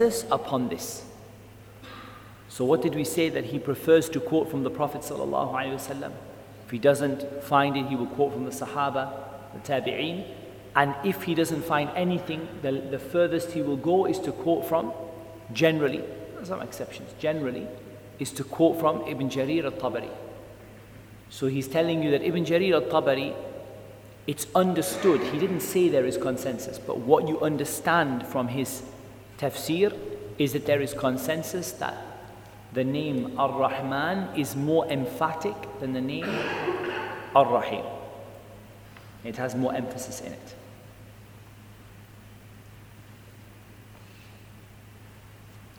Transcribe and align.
upon 0.00 0.68
this. 0.68 1.04
So, 2.48 2.64
what 2.64 2.82
did 2.82 2.94
we 2.94 3.02
say 3.02 3.30
that 3.30 3.46
he 3.46 3.58
prefers 3.58 4.08
to 4.10 4.20
quote 4.20 4.48
from 4.48 4.62
the 4.62 4.70
Prophet? 4.70 5.00
ﷺ? 5.00 6.12
If 6.64 6.70
he 6.70 6.78
doesn't 6.78 7.42
find 7.42 7.76
it, 7.76 7.86
he 7.86 7.96
will 7.96 8.06
quote 8.06 8.32
from 8.32 8.44
the 8.44 8.52
Sahaba, 8.52 9.12
the 9.54 9.58
Tabi'een. 9.58 10.24
And 10.76 10.94
if 11.04 11.24
he 11.24 11.34
doesn't 11.34 11.64
find 11.64 11.90
anything, 11.96 12.46
the, 12.62 12.70
the 12.70 13.00
furthest 13.00 13.50
he 13.50 13.60
will 13.62 13.76
go 13.76 14.06
is 14.06 14.20
to 14.20 14.30
quote 14.30 14.68
from, 14.68 14.92
generally, 15.52 16.04
some 16.44 16.62
exceptions, 16.62 17.12
generally, 17.18 17.66
is 18.20 18.30
to 18.30 18.44
quote 18.44 18.78
from 18.78 19.02
Ibn 19.02 19.28
Jarir 19.28 19.64
al 19.64 19.72
Tabari. 19.72 20.10
So 21.28 21.48
he's 21.48 21.66
telling 21.66 22.04
you 22.04 22.12
that 22.12 22.22
Ibn 22.22 22.44
Jarir 22.44 22.74
al 22.74 22.82
Tabari, 22.82 23.34
it's 24.28 24.46
understood. 24.54 25.20
He 25.22 25.40
didn't 25.40 25.62
say 25.62 25.88
there 25.88 26.06
is 26.06 26.16
consensus, 26.16 26.78
but 26.78 26.98
what 26.98 27.26
you 27.26 27.40
understand 27.40 28.24
from 28.28 28.46
his 28.46 28.84
tafsir 29.38 29.96
is 30.38 30.52
that 30.52 30.66
there 30.66 30.80
is 30.80 30.94
consensus 30.94 31.72
that 31.72 31.96
the 32.72 32.84
name 32.84 33.38
Ar-Rahman 33.38 34.36
is 34.36 34.54
more 34.54 34.86
emphatic 34.88 35.54
than 35.80 35.92
the 35.92 36.00
name 36.00 36.28
Ar-Rahim. 37.34 37.84
It 39.24 39.36
has 39.36 39.54
more 39.54 39.74
emphasis 39.74 40.20
in 40.20 40.32
it. 40.32 40.54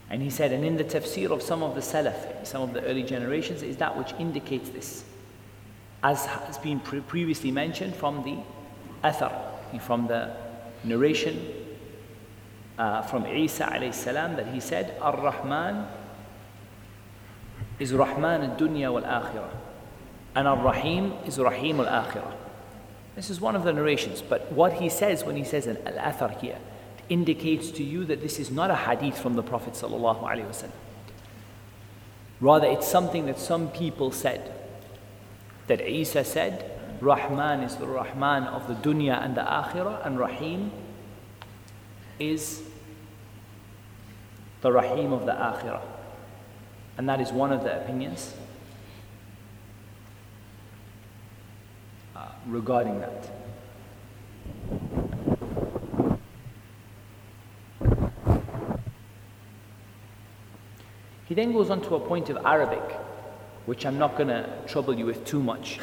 And 0.09 0.23
he 0.23 0.31
said, 0.31 0.52
and 0.52 0.66
in 0.66 0.76
the 0.76 0.84
tafsir 0.84 1.30
of 1.30 1.41
some 1.44 1.62
of 1.62 1.76
the 1.76 1.81
Salaf, 1.81 2.45
some 2.45 2.64
of 2.64 2.73
the 2.73 2.84
early 2.84 3.03
generations, 3.03 3.62
is 3.62 3.78
that 3.78 3.95
which 3.95 4.14
indicates 4.17 4.70
this. 4.70 5.03
As 6.02 6.26
has 6.26 6.58
been 6.58 6.80
pre- 6.80 7.02
previously 7.02 7.52
mentioned 7.52 7.95
from 7.95 8.23
the 8.23 8.38
Athar, 9.08 9.31
from 9.81 10.08
the 10.08 10.31
narration 10.84 11.39
uh, 12.80 13.02
from 13.02 13.26
Isa 13.28 13.66
alayhi 13.66 13.94
salam 13.94 14.38
that 14.38 14.48
he 14.48 14.62
said, 14.62 14.98
Ar-Rahman 15.02 15.86
is 17.78 17.94
Rahman 17.94 18.42
al-Dunya 18.52 18.92
wal-Akhirah. 18.92 19.52
And 20.34 20.48
Ar-Rahim 20.48 21.14
is 21.26 21.38
Rahim 21.38 21.81
al-Akhirah. 21.81 22.34
This 23.16 23.30
is 23.30 23.42
one 23.42 23.58
of 23.58 23.64
the 23.64 23.73
narrations. 23.73 24.22
But 24.22 24.50
what 24.53 24.73
he 24.73 24.88
says 24.88 25.26
when 25.26 25.36
he 25.36 25.44
says 25.44 25.68
an 25.68 25.78
al-Athar 25.86 26.40
here 26.40 26.58
indicates 27.09 27.70
to 27.72 27.84
you 27.84 28.06
that 28.06 28.22
this 28.22 28.40
is 28.40 28.50
not 28.50 28.72
a 28.72 28.76
hadith 28.76 29.18
from 29.20 29.34
the 29.34 29.44
Prophet 29.44 29.73
sallallahu 29.73 30.23
alaihi 30.23 30.48
wasallam. 30.48 30.72
Rather, 32.40 32.68
it's 32.68 32.88
something 32.88 33.25
that 33.25 33.38
some 33.38 33.70
people 33.70 34.14
said. 34.14 34.53
That 35.68 35.81
Isa 35.81 36.23
said, 36.23 36.72
Rahman 37.02 37.62
is 37.62 37.75
the 37.75 37.88
Rahman 37.88 38.44
of 38.44 38.68
the 38.70 38.75
dunya 38.75 39.22
and 39.23 39.36
the 39.36 39.42
akhirah, 39.42 40.06
and 40.06 40.18
Rahim 40.18 40.72
is 42.20 42.69
the 44.62 44.72
Rahim 44.72 45.14
of 45.14 45.26
the 45.26 45.32
Akhirah. 45.32 45.82
And 46.98 47.08
that 47.08 47.22
is 47.22 47.32
one 47.32 47.52
of 47.52 47.64
the 47.64 47.82
opinions 47.82 48.34
uh, 52.16 52.28
regarding 52.46 53.00
that. 53.00 53.32
He 61.26 61.36
then 61.36 61.54
goes 61.54 61.70
on 61.70 61.82
to 61.82 61.96
a 61.96 62.00
point 62.00 62.32
of 62.32 62.38
Arabic, 62.44 62.82
which 63.68 63.86
I'm 63.86 64.00
not 64.00 64.18
going 64.18 64.30
to 64.30 64.50
trouble 64.68 64.98
you 64.98 65.06
with 65.06 65.24
too 65.26 65.44
much, 65.44 65.80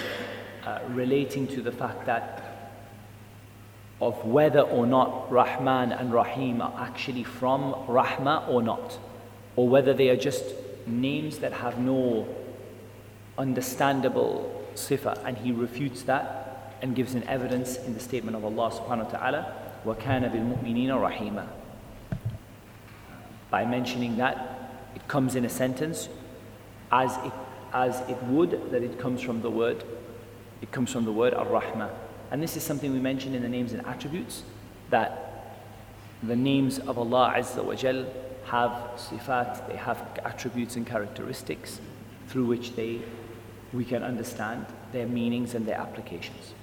uh, 0.67 0.81
relating 0.89 1.47
to 1.47 1.63
the 1.63 1.71
fact 1.71 2.05
that 2.07 2.46
of 4.02 4.26
whether 4.26 4.62
or 4.62 4.88
not 4.88 5.32
Rahman 5.32 5.92
and 5.92 6.12
Rahim 6.12 6.62
are 6.62 6.74
actually 6.80 7.24
from 7.24 7.74
Rahma 7.88 8.48
or 8.50 8.64
not, 8.64 8.98
or 9.56 9.70
whether 9.70 9.94
they 9.94 10.10
are 10.10 10.18
just 10.18 10.44
names 10.88 11.40
that 11.40 11.54
have 11.54 11.78
no 11.78 12.28
understandable 13.38 14.66
sifa, 14.76 15.24
and 15.24 15.38
he 15.38 15.52
refutes 15.52 16.04
that 16.04 16.78
and 16.82 16.96
gives 16.96 17.14
an 17.14 17.24
evidence 17.28 17.78
in 17.78 17.94
the 17.94 18.00
statement 18.00 18.36
of 18.36 18.44
Allah 18.44 18.72
subhanahu 18.72 19.06
wa 19.06 19.20
ta'ala, 19.20 19.56
وَكَانَ 19.86 20.32
بِالْمُؤْمِنِينَ 20.32 20.90
رَحِيمًا 20.90 21.48
By 23.52 23.66
mentioning 23.66 24.18
that, 24.18 24.58
it 24.96 25.08
comes 25.08 25.36
in 25.36 25.46
a 25.46 25.50
sentence 25.50 26.10
as 26.92 27.18
it, 27.24 27.34
as 27.74 28.02
it 28.10 28.22
would 28.24 28.72
that 28.72 28.84
it 28.84 29.00
comes 29.00 29.22
from 29.22 29.42
the 29.42 29.50
word, 29.50 29.84
it 30.62 30.72
comes 30.72 30.92
from 30.92 31.06
the 31.06 31.12
word 31.12 31.34
ar-Rahmah. 31.34 31.90
And 32.31 32.43
this 32.43 32.57
is 32.57 32.63
something 32.63 32.93
we 32.93 32.99
mentioned 32.99 33.35
in 33.35 33.43
the 33.43 33.49
names 33.49 33.73
and 33.73 33.87
attributes 33.87 34.43
that 34.91 35.55
the 36.23 36.37
names 36.37 36.79
of 36.79 36.99
Allah 36.99 37.35
Azza 37.37 37.65
wa 37.65 37.75
Jal 37.75 38.07
have 38.47 38.73
sifat, 38.97 39.69
they 39.69 39.77
have 39.77 39.99
attributes 40.25 40.77
and 40.77 40.87
characteristics 40.87 41.81
through 42.29 42.47
which 42.47 42.75
they, 42.75 43.01
we 43.73 43.85
can 43.85 44.03
understand 44.03 44.67
their 44.93 45.07
meanings 45.07 45.55
and 45.55 45.67
their 45.67 45.79
applications. 45.79 46.55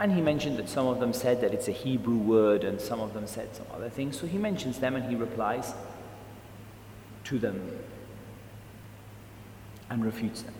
And 0.00 0.12
he 0.12 0.20
mentioned 0.20 0.58
that 0.58 0.68
some 0.68 0.86
of 0.86 1.00
them 1.00 1.12
said 1.12 1.40
that 1.40 1.52
it's 1.52 1.66
a 1.66 1.72
Hebrew 1.72 2.16
word 2.16 2.62
and 2.62 2.80
some 2.80 3.00
of 3.00 3.14
them 3.14 3.26
said 3.26 3.54
some 3.56 3.66
other 3.74 3.90
things. 3.90 4.18
So 4.18 4.26
he 4.26 4.38
mentions 4.38 4.78
them 4.78 4.94
and 4.94 5.04
he 5.08 5.16
replies 5.16 5.74
to 7.28 7.38
them 7.38 7.60
and 9.90 10.04
refutes 10.04 10.42
them. 10.42 10.54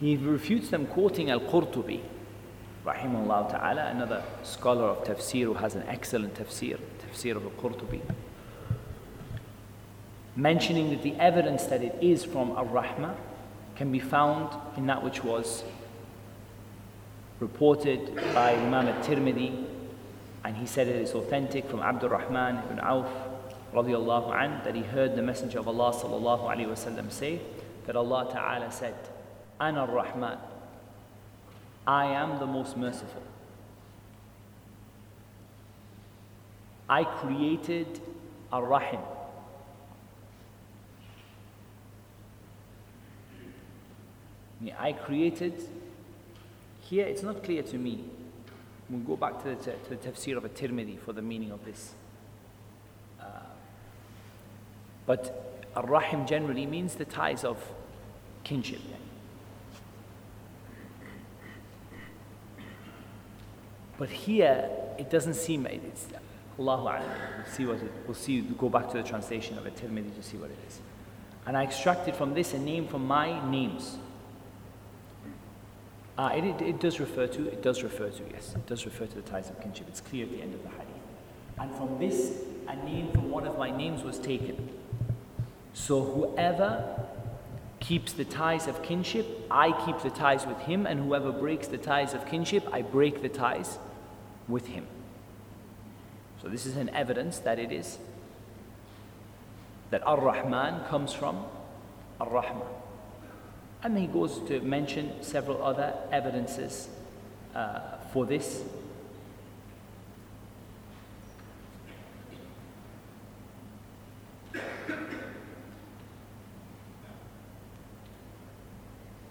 He 0.00 0.16
refutes 0.16 0.70
them 0.70 0.86
quoting 0.86 1.30
Al-Qurtubi, 1.30 2.00
rahimahullah 2.86 3.50
ta'ala, 3.50 3.88
another 3.88 4.22
scholar 4.42 4.84
of 4.84 5.04
tafsir 5.04 5.44
who 5.44 5.54
has 5.54 5.74
an 5.74 5.84
excellent 5.86 6.34
tafsir, 6.34 6.78
tafsir 7.06 7.36
of 7.36 7.44
Al-Qurtubi, 7.44 8.00
mentioning 10.34 10.88
that 10.90 11.02
the 11.02 11.14
evidence 11.16 11.64
that 11.64 11.82
it 11.82 11.94
is 12.00 12.24
from 12.24 12.52
Ar-Rahmah 12.52 13.14
can 13.76 13.92
be 13.92 13.98
found 13.98 14.48
in 14.78 14.86
that 14.86 15.02
which 15.02 15.22
was 15.22 15.64
reported 17.40 18.14
by 18.34 18.54
Imam 18.54 18.86
al-Tirmidhi 18.86 19.64
and 20.44 20.56
he 20.56 20.66
said 20.66 20.88
it 20.88 20.96
is 20.96 21.12
authentic 21.12 21.68
from 21.68 21.80
Abdul 21.80 22.10
Rahman 22.10 22.58
ibn 22.64 22.80
Auf 22.80 23.08
radiallahu 23.74 24.34
an, 24.34 24.60
that 24.64 24.74
he 24.74 24.82
heard 24.82 25.16
the 25.16 25.22
Messenger 25.22 25.60
of 25.60 25.68
Allah 25.68 25.92
sallallahu 25.92 27.10
say 27.10 27.40
that 27.86 27.96
Allah 27.96 28.28
Ta'ala 28.30 28.70
said, 28.70 28.94
Ana 29.58 29.86
rahman 29.86 30.38
I 31.86 32.06
am 32.06 32.38
the 32.38 32.46
most 32.46 32.76
merciful. 32.76 33.22
I 36.88 37.04
created 37.04 38.00
Ar-Rahim. 38.52 39.00
I 44.78 44.92
created 44.92 45.62
here, 46.90 47.06
it's 47.06 47.22
not 47.22 47.44
clear 47.44 47.62
to 47.62 47.78
me. 47.78 48.04
We'll 48.90 49.00
go 49.00 49.16
back 49.16 49.42
to 49.44 49.50
the, 49.50 49.54
to 49.54 49.90
the 49.90 49.96
tafsir 49.96 50.36
of 50.36 50.44
at-Tirmidhi 50.44 50.98
for 50.98 51.12
the 51.12 51.22
meaning 51.22 51.52
of 51.52 51.64
this. 51.64 51.92
Uh, 53.20 53.24
but 55.06 55.68
ar-Rahim 55.76 56.26
generally 56.26 56.66
means 56.66 56.96
the 56.96 57.04
ties 57.04 57.44
of 57.44 57.56
kinship. 58.42 58.80
But 63.96 64.08
here, 64.08 64.68
it 64.98 65.10
doesn't 65.10 65.34
seem, 65.34 65.66
it's 65.66 66.08
Allahu. 66.58 67.04
We'll 67.04 67.46
see 67.54 67.66
what 67.66 67.76
it, 67.76 67.92
we'll 68.06 68.14
see, 68.14 68.40
go 68.40 68.68
back 68.68 68.90
to 68.90 68.96
the 68.96 69.04
translation 69.04 69.56
of 69.58 69.66
at-Tirmidhi 69.66 70.16
to 70.16 70.22
see 70.24 70.38
what 70.38 70.50
it 70.50 70.58
is. 70.66 70.80
And 71.46 71.56
I 71.56 71.62
extracted 71.62 72.16
from 72.16 72.34
this 72.34 72.52
a 72.52 72.58
name 72.58 72.88
from 72.88 73.06
my 73.06 73.48
names. 73.48 73.96
Uh, 76.20 76.28
it, 76.34 76.44
it, 76.44 76.60
it, 76.60 76.80
does 76.80 77.00
refer 77.00 77.26
to, 77.26 77.46
it 77.48 77.62
does 77.62 77.82
refer 77.82 78.10
to, 78.10 78.22
yes, 78.30 78.54
it 78.54 78.66
does 78.66 78.84
refer 78.84 79.06
to 79.06 79.14
the 79.14 79.22
ties 79.22 79.48
of 79.48 79.58
kinship. 79.62 79.86
It's 79.88 80.02
clear 80.02 80.26
at 80.26 80.30
the 80.30 80.42
end 80.42 80.52
of 80.52 80.62
the 80.62 80.68
hadith. 80.68 80.86
And 81.58 81.74
from 81.76 81.98
this, 81.98 82.42
a 82.68 82.76
name 82.76 83.10
from 83.10 83.30
one 83.30 83.46
of 83.46 83.56
my 83.56 83.70
names 83.70 84.02
was 84.02 84.18
taken. 84.18 84.68
So 85.72 86.04
whoever 86.04 87.06
keeps 87.78 88.12
the 88.12 88.26
ties 88.26 88.66
of 88.66 88.82
kinship, 88.82 89.26
I 89.50 89.72
keep 89.86 89.98
the 90.00 90.10
ties 90.10 90.44
with 90.46 90.58
him, 90.58 90.84
and 90.84 91.00
whoever 91.00 91.32
breaks 91.32 91.68
the 91.68 91.78
ties 91.78 92.12
of 92.12 92.26
kinship, 92.26 92.68
I 92.70 92.82
break 92.82 93.22
the 93.22 93.30
ties 93.30 93.78
with 94.46 94.66
him. 94.66 94.86
So 96.42 96.48
this 96.48 96.66
is 96.66 96.76
an 96.76 96.90
evidence 96.90 97.38
that 97.38 97.58
it 97.58 97.72
is 97.72 97.96
that 99.88 100.06
Ar-Rahman 100.06 100.84
comes 100.84 101.14
from 101.14 101.46
Ar-Rahmah. 102.20 102.79
And 103.82 103.96
he 103.96 104.06
goes 104.06 104.40
to 104.48 104.60
mention 104.60 105.22
several 105.22 105.62
other 105.62 105.94
evidences 106.12 106.88
uh, 107.54 107.96
for 108.12 108.26
this. 108.26 108.62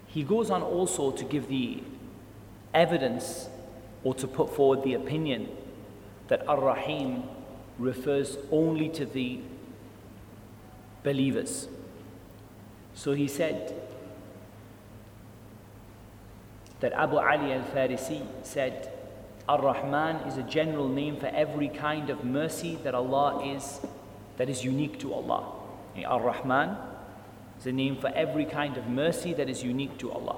He 0.07 0.23
goes 0.23 0.49
on 0.49 0.63
also 0.63 1.11
to 1.11 1.23
give 1.23 1.47
the 1.47 1.83
evidence 2.73 3.47
or 4.03 4.15
to 4.15 4.27
put 4.27 4.55
forward 4.55 4.83
the 4.83 4.95
opinion 4.95 5.47
that 6.27 6.47
Ar 6.47 6.59
Rahim 6.59 7.23
refers 7.77 8.37
only 8.51 8.89
to 8.89 9.05
the 9.05 9.39
believers. 11.03 11.67
So 12.95 13.13
he 13.13 13.27
said, 13.27 13.73
that 16.80 16.92
Abu 16.92 17.16
Ali 17.16 17.52
al 17.52 17.62
Farisi 17.62 18.26
said, 18.42 18.92
Ar 19.48 19.60
Rahman 19.60 20.16
is 20.28 20.38
a 20.38 20.42
general 20.42 20.88
name 20.88 21.16
for 21.16 21.26
every 21.26 21.68
kind 21.68 22.10
of 22.10 22.24
mercy 22.24 22.78
that 22.82 22.94
Allah 22.94 23.44
is, 23.54 23.80
that 24.36 24.48
is 24.48 24.64
unique 24.64 24.98
to 25.00 25.12
Allah. 25.12 25.52
Ar 26.06 26.20
Rahman 26.20 26.76
is 27.58 27.66
a 27.66 27.72
name 27.72 27.96
for 27.96 28.08
every 28.08 28.44
kind 28.44 28.76
of 28.76 28.88
mercy 28.88 29.32
that 29.34 29.48
is 29.48 29.62
unique 29.62 29.98
to 29.98 30.12
Allah. 30.12 30.36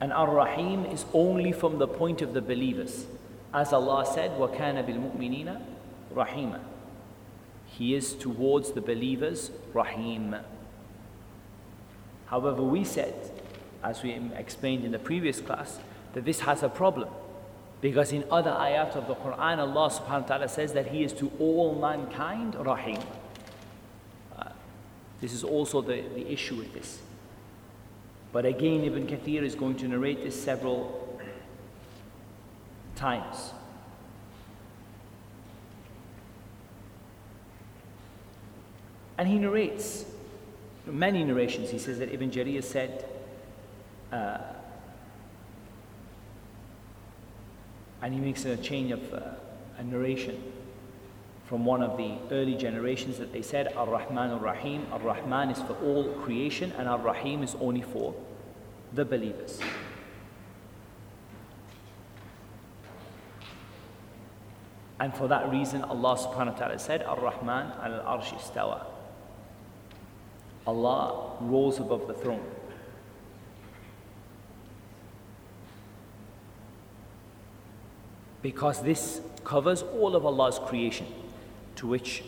And 0.00 0.12
Ar 0.12 0.30
Rahim 0.30 0.84
is 0.86 1.04
only 1.12 1.52
from 1.52 1.78
the 1.78 1.88
point 1.88 2.22
of 2.22 2.34
the 2.34 2.42
believers. 2.42 3.06
As 3.52 3.72
Allah 3.72 4.04
said, 4.04 4.32
وَكَانَ 4.32 4.84
بِالْمُؤْمِنِينَ 4.84 5.60
رَحِيمًا 6.14 6.60
He 7.66 7.94
is 7.94 8.14
towards 8.14 8.72
the 8.72 8.80
believers 8.80 9.50
Rahim. 9.72 10.36
However, 12.26 12.62
we 12.62 12.84
said, 12.84 13.14
as 13.83 14.03
we 14.03 14.11
explained 14.35 14.85
in 14.85 14.91
the 14.91 14.99
previous 14.99 15.39
class, 15.39 15.79
that 16.13 16.25
this 16.25 16.41
has 16.41 16.63
a 16.63 16.69
problem. 16.69 17.09
Because 17.81 18.11
in 18.11 18.25
other 18.29 18.51
ayat 18.51 18.95
of 18.95 19.07
the 19.07 19.15
Quran, 19.15 19.57
Allah 19.59 19.89
subhanahu 19.89 20.21
wa 20.21 20.27
ta'ala 20.27 20.49
says 20.49 20.73
that 20.73 20.87
He 20.87 21.03
is 21.03 21.13
to 21.13 21.31
all 21.39 21.75
mankind 21.75 22.55
Rahim. 22.55 22.99
Uh, 24.37 24.49
this 25.21 25.31
is 25.31 25.43
also 25.43 25.81
the, 25.81 26.01
the 26.13 26.29
issue 26.31 26.55
with 26.55 26.73
this. 26.73 26.99
But 28.33 28.45
again, 28.45 28.83
Ibn 28.83 29.07
Kathir 29.07 29.43
is 29.43 29.55
going 29.55 29.75
to 29.77 29.87
narrate 29.87 30.23
this 30.23 30.41
several 30.41 31.19
times. 32.95 33.53
And 39.17 39.27
he 39.27 39.39
narrates 39.39 40.05
many 40.85 41.23
narrations. 41.23 41.71
He 41.71 41.79
says 41.79 41.99
that 41.99 42.13
Ibn 42.13 42.31
Jarir 42.31 42.63
said, 42.63 43.05
uh, 44.11 44.37
and 48.01 48.13
he 48.13 48.19
makes 48.19 48.45
a 48.45 48.57
change 48.57 48.91
of 48.91 49.13
uh, 49.13 49.21
a 49.77 49.83
narration 49.83 50.41
from 51.45 51.65
one 51.65 51.81
of 51.81 51.97
the 51.97 52.15
early 52.31 52.55
generations 52.55 53.17
that 53.17 53.33
they 53.33 53.41
said, 53.41 53.73
Ar 53.75 53.87
Rahman 53.87 54.29
Ar 54.31 54.39
Rahim. 54.39 54.85
Ar 54.91 54.99
Rahman 54.99 55.49
is 55.49 55.59
for 55.59 55.73
all 55.83 56.03
creation, 56.21 56.71
and 56.77 56.87
Ar 56.87 56.99
Rahim 56.99 57.41
is 57.41 57.55
only 57.59 57.81
for 57.81 58.13
the 58.93 59.03
believers. 59.03 59.59
And 64.99 65.13
for 65.13 65.27
that 65.27 65.49
reason, 65.49 65.83
Allah 65.83 66.17
subhanahu 66.17 66.53
wa 66.53 66.59
ta'ala 66.59 66.79
said, 66.79 67.03
Ar 67.03 67.19
Rahman 67.19 67.71
al 67.81 68.19
Arsh 68.19 68.37
istawa. 68.37 68.85
Allah 70.67 71.37
rose 71.41 71.79
above 71.79 72.07
the 72.07 72.13
throne. 72.13 72.45
Because 78.42 78.82
this 78.82 79.20
covers 79.44 79.82
all 79.82 80.14
of 80.16 80.24
Allah's 80.26 80.58
creation 80.58 81.06
to 81.76 81.86
which 81.86 82.22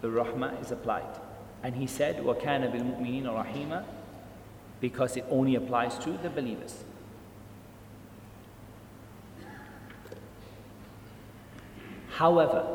the 0.00 0.08
rahmah 0.08 0.60
is 0.62 0.70
applied. 0.70 1.18
And 1.62 1.74
he 1.74 1.86
said, 1.86 2.18
وَكَانَ 2.18 2.70
بِالْمُؤْمِنِينَ 2.72 3.24
رَحِيمًا 3.24 3.84
because 4.84 5.16
it 5.16 5.24
only 5.30 5.54
applies 5.54 5.98
to 5.98 6.10
the 6.10 6.28
believers. 6.28 6.84
However, 12.10 12.66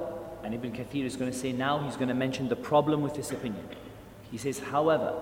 and 0.43 0.55
Ibn 0.55 0.71
Kathir 0.71 1.05
is 1.05 1.15
going 1.15 1.31
to 1.31 1.37
say 1.37 1.51
now, 1.51 1.83
he's 1.83 1.95
going 1.95 2.07
to 2.07 2.15
mention 2.15 2.49
the 2.49 2.55
problem 2.55 3.03
with 3.03 3.13
this 3.13 3.31
opinion. 3.31 3.63
He 4.31 4.39
says, 4.39 4.57
however, 4.57 5.13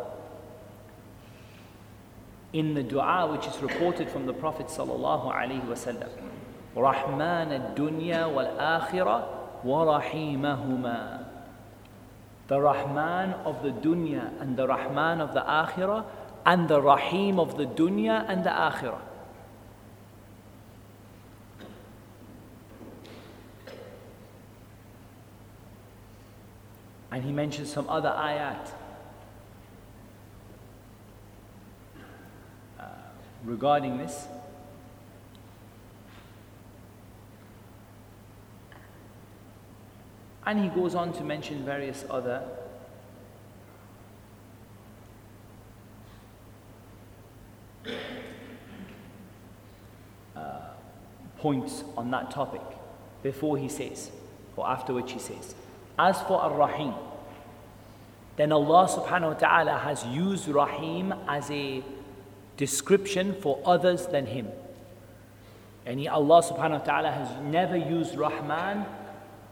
in 2.53 2.73
the 2.73 2.83
dua 2.83 3.27
which 3.29 3.45
is 3.45 3.61
reported 3.61 4.09
from 4.09 4.25
the 4.25 4.33
Prophet 4.33 4.67
sallallahu 4.67 5.33
alaihi 5.33 5.67
wasallam, 5.67 6.09
Rahman 6.75 7.51
ad-dunya 7.51 8.31
wal-akhirah 8.31 9.37
وَرَحِيمَهُمَا 9.65 11.25
The 12.47 12.59
Rahman 12.61 13.33
of 13.43 13.63
the 13.63 13.71
dunya 13.71 14.39
and 14.39 14.55
the 14.55 14.67
Rahman 14.67 15.19
of 15.19 15.33
the 15.33 15.41
akhirah 15.41 16.05
and 16.45 16.69
the 16.69 16.81
Rahim 16.81 17.39
of 17.39 17.57
the 17.57 17.65
dunya 17.65 18.23
and 18.29 18.43
the 18.43 18.49
akhirah. 18.49 19.01
And 27.11 27.23
he 27.25 27.31
mentions 27.31 27.71
some 27.73 27.89
other 27.89 28.09
ayat 28.09 28.71
uh, 32.79 32.83
regarding 33.43 33.97
this. 33.97 34.27
And 40.46 40.58
he 40.58 40.68
goes 40.68 40.94
on 40.94 41.12
to 41.14 41.24
mention 41.24 41.64
various 41.64 42.04
other 42.10 42.42
uh, 50.34 50.40
points 51.38 51.84
on 51.96 52.10
that 52.10 52.30
topic 52.30 52.60
before 53.22 53.56
he 53.56 53.68
says, 53.68 54.10
or 54.56 54.68
after 54.68 54.92
which 54.92 55.12
he 55.12 55.18
says, 55.18 55.54
As 55.98 56.20
for 56.22 56.40
Ar 56.40 56.52
Rahim, 56.52 56.94
then 58.36 58.50
Allah 58.50 58.88
subhanahu 58.88 59.34
wa 59.34 59.34
ta'ala 59.34 59.78
has 59.78 60.04
used 60.06 60.48
Rahim 60.48 61.14
as 61.28 61.50
a 61.50 61.82
description 62.56 63.34
for 63.34 63.60
others 63.64 64.06
than 64.06 64.26
Him. 64.26 64.48
And 65.84 66.06
Allah 66.08 66.42
subhanahu 66.42 66.78
wa 66.80 66.84
ta'ala 66.84 67.10
has 67.10 67.42
never 67.42 67.76
used 67.76 68.16
Rahman 68.16 68.86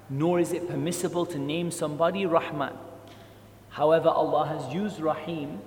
nor 0.10 0.40
is 0.40 0.54
it 0.54 0.68
permissible 0.70 1.26
to 1.26 1.38
name 1.38 1.72
somebody 1.72 2.26
Rahman. 2.26 2.74
However, 3.70 4.10
Allah 4.10 4.48
has 4.48 4.74
used 4.74 5.00
Rahim 5.00 5.60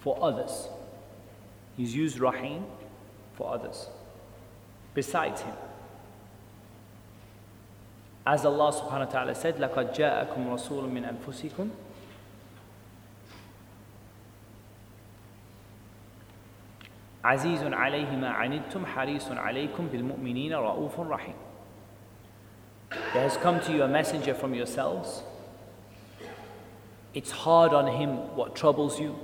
for 0.00 0.18
others. 0.22 0.68
He's 1.76 1.94
used 1.94 2.18
Rahim 2.18 2.64
for 3.34 3.52
others 3.52 3.88
besides 4.94 5.42
Him. 5.42 5.54
As 8.26 8.44
Allah 8.44 8.72
subhanahu 8.72 9.06
wa 9.06 9.12
ta'ala 9.12 9.34
said, 9.34 9.56
لَقَدْ 9.56 9.96
جَاءَكُمْ 9.96 10.46
رَسُولٌ 10.46 10.90
مِّنْ 10.90 11.08
أَنفُسِكُمْ 11.08 11.70
عزيز 17.24 17.62
عليه 17.62 18.16
ما 18.16 18.28
عنتم 18.28 18.86
حريص 18.86 19.30
عليكم 19.30 19.86
بالمؤمنين 19.86 20.52
رؤوف 20.52 21.00
رحيم 21.00 21.34
there 22.89 23.23
has 23.23 23.37
come 23.37 23.59
to 23.61 23.71
you 23.71 23.83
a 23.83 23.87
messenger 23.87 24.33
from 24.33 24.53
yourselves. 24.53 25.23
It's 27.13 27.31
hard 27.31 27.73
on 27.73 27.87
him 27.87 28.35
what 28.35 28.55
troubles 28.55 28.99
you. 28.99 29.15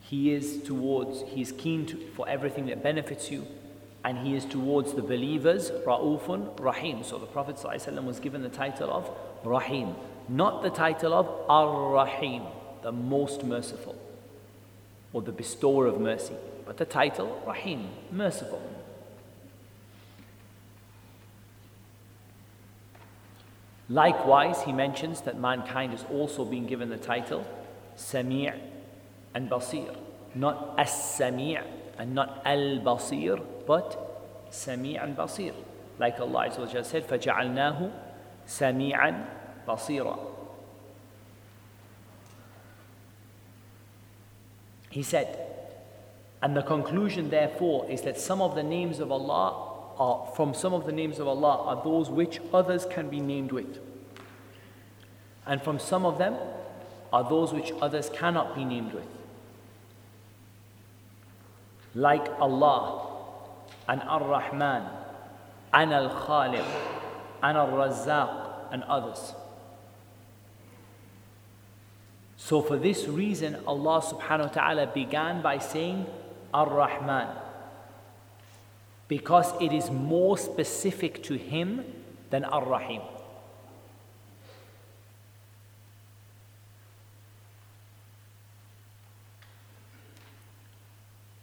He 0.00 0.32
is 0.32 0.62
towards, 0.62 1.22
he 1.28 1.42
is 1.42 1.52
keen 1.52 1.86
to, 1.86 1.96
for 2.14 2.28
everything 2.28 2.66
that 2.66 2.82
benefits 2.82 3.30
you. 3.30 3.46
And 4.04 4.18
he 4.18 4.34
is 4.34 4.44
towards 4.44 4.92
the 4.92 5.02
believers, 5.02 5.70
Ra'ufun 5.70 6.58
Rahim. 6.60 7.04
So 7.04 7.18
the 7.18 7.26
Prophet 7.26 7.56
ﷺ 7.56 8.04
was 8.04 8.20
given 8.20 8.42
the 8.42 8.50
title 8.50 8.90
of 8.90 9.10
Rahim, 9.44 9.94
not 10.28 10.62
the 10.62 10.70
title 10.70 11.14
of 11.14 11.28
Ar 11.48 11.92
Rahim, 11.92 12.42
the 12.82 12.92
most 12.92 13.44
merciful, 13.44 13.96
or 15.12 15.22
the 15.22 15.32
bestower 15.32 15.86
of 15.86 16.00
mercy, 16.00 16.34
but 16.66 16.76
the 16.76 16.84
title 16.84 17.42
Rahim, 17.46 17.88
merciful. 18.10 18.73
Likewise, 23.89 24.61
he 24.63 24.71
mentions 24.71 25.21
that 25.21 25.39
mankind 25.39 25.93
is 25.93 26.05
also 26.11 26.45
being 26.45 26.67
given 26.67 26.89
the 26.89 26.97
title 26.97 27.45
Sami' 27.95 28.51
and 29.33 29.49
Basir. 29.49 29.95
Not 30.35 30.75
As-Sami' 30.77 31.57
and 31.97 32.13
not 32.13 32.41
Al-Basir, 32.45 33.43
but 33.65 34.45
Sami' 34.51 34.95
and 34.95 35.17
Basir. 35.17 35.53
Like 35.97 36.19
Allah 36.19 36.49
said, 36.83 37.07
فَجَعَلْنَاهُ 37.07 37.91
سَمِيعًا 38.47 39.25
بَصِيرًا 39.67 40.19
He 44.89 45.03
said, 45.03 45.45
and 46.41 46.55
the 46.55 46.63
conclusion 46.63 47.29
therefore 47.29 47.89
is 47.89 48.01
that 48.01 48.19
some 48.19 48.41
of 48.41 48.55
the 48.55 48.63
names 48.63 48.99
of 48.99 49.11
Allah 49.11 49.72
from 50.34 50.54
some 50.54 50.74
of 50.74 50.86
the 50.86 50.92
names 50.92 51.18
of 51.18 51.28
Allah 51.28 51.62
are 51.66 51.84
those 51.84 52.10
which 52.10 52.40
others 52.52 52.86
can 52.86 53.08
be 53.08 53.20
named 53.20 53.52
with. 53.52 53.78
And 55.46 55.62
from 55.62 55.78
some 55.78 56.04
of 56.04 56.18
them 56.18 56.36
are 57.12 57.28
those 57.28 57.52
which 57.52 57.72
others 57.80 58.10
cannot 58.10 58.54
be 58.54 58.64
named 58.64 58.92
with. 58.92 59.06
like 61.94 62.28
Allah 62.40 63.06
and 63.88 64.02
Ar-Rahman 64.02 64.82
and 65.72 65.92
Al-Khaliq 65.92 66.66
and 67.42 67.58
Al-Razzaq 67.58 68.72
and 68.72 68.82
others. 68.84 69.34
So 72.36 72.60
for 72.60 72.76
this 72.76 73.06
reason, 73.06 73.56
Allah 73.66 74.02
subhanahu 74.02 74.48
wa 74.48 74.52
ta'ala 74.52 74.86
began 74.88 75.40
by 75.40 75.58
saying 75.58 76.06
Ar-Rahman 76.52 77.28
because 79.14 79.52
it 79.60 79.72
is 79.72 79.92
more 79.92 80.36
specific 80.36 81.22
to 81.22 81.34
Him 81.38 81.84
than 82.30 82.44
Ar-Rahim. 82.44 83.00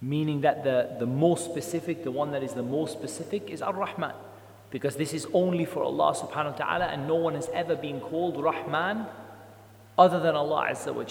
Meaning 0.02 0.42
that 0.42 0.66
the, 0.66 0.98
the 1.00 1.06
most 1.06 1.46
specific, 1.46 2.04
the 2.04 2.12
one 2.12 2.34
that 2.34 2.44
is 2.44 2.54
the 2.54 2.62
most 2.62 2.92
specific 2.92 3.50
is 3.50 3.62
Ar-Rahman. 3.62 4.16
Because 4.70 4.98
this 4.98 5.14
is 5.14 5.26
only 5.32 5.64
for 5.64 5.82
Allah 5.82 6.14
subhanahu 6.14 6.60
wa 6.60 6.66
ta'ala 6.66 6.86
and 6.88 7.08
no 7.08 7.16
one 7.16 7.36
has 7.36 7.48
ever 7.54 7.78
been 7.78 8.02
called 8.02 8.36
Rahman 8.44 9.06
other 9.98 10.20
than 10.20 10.36
Allah 10.36 10.72
Azza 10.72 10.94
wa. 10.94 11.06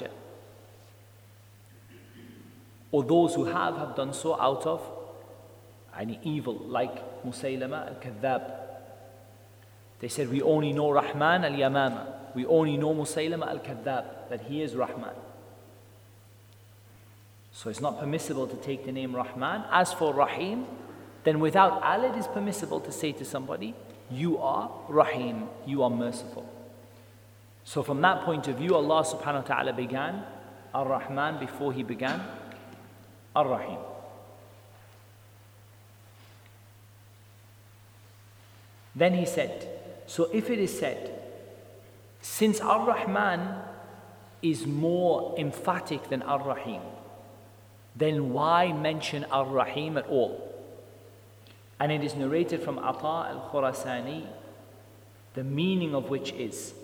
Or 2.93 3.03
those 3.03 3.35
who 3.35 3.47
have 3.47 3.79
have 3.79 3.97
done 3.97 4.13
so 4.13 4.39
out 4.39 4.67
of 4.67 5.00
any 5.99 6.19
evil, 6.23 6.55
like 6.55 7.25
Musaylama 7.25 7.89
al-Kadhab. 7.89 8.53
They 10.01 10.09
said, 10.09 10.31
we 10.31 10.43
only 10.43 10.73
know 10.73 10.91
Rahman 10.91 11.45
al-Yamama. 11.45 12.35
We 12.35 12.47
only 12.47 12.77
know 12.77 12.95
Musaylama 12.95 13.49
al-Kadhab, 13.49 14.29
that 14.31 14.43
he 14.43 14.63
is 14.63 14.75
Rahman. 14.75 15.15
So 17.53 17.69
it's 17.69 17.81
not 17.81 17.99
permissible 17.99 18.47
to 18.47 18.57
take 18.57 18.87
the 18.87 18.93
name 18.93 19.15
Rahman. 19.15 19.65
As 19.71 19.93
for 19.93 20.15
Rahim, 20.15 20.67
then 21.25 21.41
without 21.41 21.83
al, 21.83 22.05
it 22.05 22.17
is 22.17 22.27
permissible 22.27 22.81
to 22.81 22.93
say 22.93 23.13
to 23.13 23.25
somebody, 23.25 23.75
You 24.11 24.39
are 24.39 24.71
Rahim, 24.89 25.49
you 25.67 25.83
are 25.83 25.91
merciful. 25.91 26.49
So, 27.65 27.83
from 27.83 28.01
that 28.01 28.23
point 28.23 28.49
of 28.49 28.57
view, 28.57 28.75
Allah 28.75 29.05
subhanahu 29.05 29.43
wa 29.43 29.55
ta'ala 29.55 29.73
began 29.75 30.25
Ar 30.73 30.89
Rahman 30.89 31.39
before 31.39 31.73
He 31.73 31.83
began 31.83 32.23
Ar 33.37 33.47
Rahim. 33.47 33.79
Then 39.01 39.15
He 39.15 39.25
said, 39.25 39.67
So 40.07 40.29
if 40.31 40.51
it 40.51 40.59
is 40.59 40.79
said, 40.79 41.11
since 42.21 42.61
Ar 42.61 42.87
Rahman 42.87 43.63
is 44.43 44.67
more 44.67 45.35
emphatic 45.39 46.11
than 46.11 46.21
Ar 46.21 46.43
Rahim, 46.47 46.83
then 47.97 48.35
why 48.35 48.73
mention 48.75 49.25
Ar 49.31 49.47
Rahim 49.47 49.97
at 49.97 50.07
all? 50.07 50.47
And 51.81 51.91
it 51.91 52.05
is 52.05 52.15
narrated 52.15 52.63
from 52.63 52.79
Ata 52.79 53.31
al 53.33 53.49
Khurasani, 53.51 54.27
the 55.33 55.45
meaning 55.45 55.95
of 55.95 56.11
which 56.11 56.33
is 56.33 56.75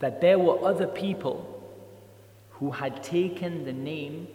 that 0.00 0.20
there 0.20 0.38
were 0.38 0.64
other 0.66 0.86
people 0.86 1.54
who 2.52 2.70
had 2.72 3.02
taken 3.02 3.64
the 3.64 3.72
name 3.72 4.28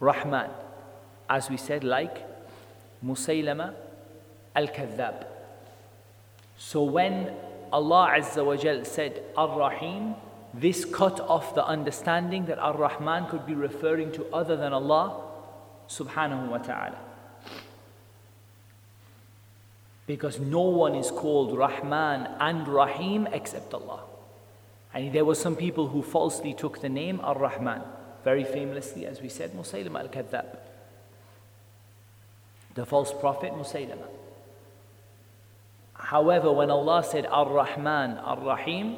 Rahman, 0.00 0.50
as 1.28 1.50
we 1.50 1.56
said, 1.56 1.84
like 1.84 2.24
Musaylama 3.04 3.74
al 4.54 4.68
Kadhab. 4.68 5.26
So 6.56 6.82
when 6.82 7.34
Allah 7.72 8.14
Azza 8.18 8.44
wa 8.44 8.56
Jal 8.56 8.84
said 8.84 9.22
Ar-Rahim, 9.36 10.14
this 10.54 10.84
cut 10.84 11.20
off 11.20 11.54
the 11.54 11.64
understanding 11.64 12.46
that 12.46 12.58
Ar-Rahman 12.58 13.26
could 13.26 13.46
be 13.46 13.54
referring 13.54 14.12
to 14.12 14.26
other 14.32 14.56
than 14.56 14.72
Allah 14.72 15.20
subhanahu 15.88 16.48
wa 16.48 16.58
ta'ala. 16.58 16.98
Because 20.06 20.40
no 20.40 20.62
one 20.62 20.94
is 20.94 21.10
called 21.10 21.56
Rahman 21.56 22.28
and 22.40 22.66
Rahim 22.66 23.28
except 23.30 23.74
Allah. 23.74 24.00
And 24.94 25.12
there 25.12 25.24
were 25.24 25.34
some 25.34 25.56
people 25.56 25.88
who 25.88 26.02
falsely 26.02 26.54
took 26.54 26.80
the 26.80 26.88
name 26.88 27.20
Ar-Rahman, 27.22 27.82
very 28.24 28.44
famously, 28.44 29.06
as 29.06 29.20
we 29.20 29.28
said, 29.28 29.52
Musaylim 29.52 29.98
al-Kadhab. 29.98 30.58
The 32.74 32.86
false 32.86 33.12
prophet 33.12 33.52
Musaylama. 33.52 34.06
However, 35.94 36.52
when 36.52 36.70
Allah 36.70 37.04
said 37.04 37.26
Ar 37.26 37.52
Rahman, 37.52 38.18
Ar 38.18 38.40
Rahim, 38.40 38.96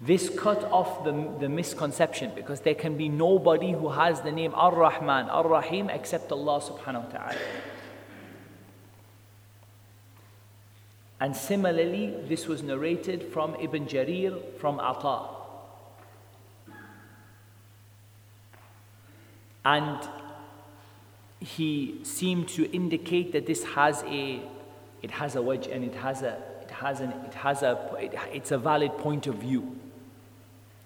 this 0.00 0.30
cut 0.30 0.64
off 0.64 1.04
the, 1.04 1.12
the 1.38 1.48
misconception 1.48 2.32
because 2.34 2.60
there 2.60 2.74
can 2.74 2.96
be 2.96 3.08
nobody 3.08 3.72
who 3.72 3.88
has 3.90 4.20
the 4.22 4.32
name 4.32 4.52
Ar 4.54 4.74
Rahman, 4.74 5.28
Ar 5.28 5.46
Rahim 5.46 5.90
except 5.90 6.32
Allah 6.32 6.60
subhanahu 6.60 7.04
wa 7.04 7.10
ta'ala. 7.10 7.36
And 11.22 11.36
similarly, 11.36 12.12
this 12.26 12.48
was 12.48 12.64
narrated 12.64 13.22
from 13.32 13.54
Ibn 13.54 13.86
Jarir 13.86 14.42
from 14.58 14.80
Ata. 14.80 15.28
And 19.64 20.00
he 21.38 22.00
seemed 22.02 22.48
to 22.48 22.68
indicate 22.72 23.30
that 23.34 23.46
this 23.46 23.62
has 23.62 24.02
a 24.08 24.42
it 25.00 25.12
has 25.12 25.36
a 25.36 25.38
wajh 25.38 25.72
and 25.72 25.84
it 25.84 25.94
has 25.94 26.22
a 26.22 26.42
it 26.60 26.72
has 26.72 26.98
an 26.98 27.12
it 27.12 27.34
has 27.34 27.62
a 27.62 27.72
it, 28.00 28.14
it's 28.32 28.50
a 28.50 28.58
valid 28.58 28.98
point 28.98 29.28
of 29.28 29.36
view. 29.36 29.78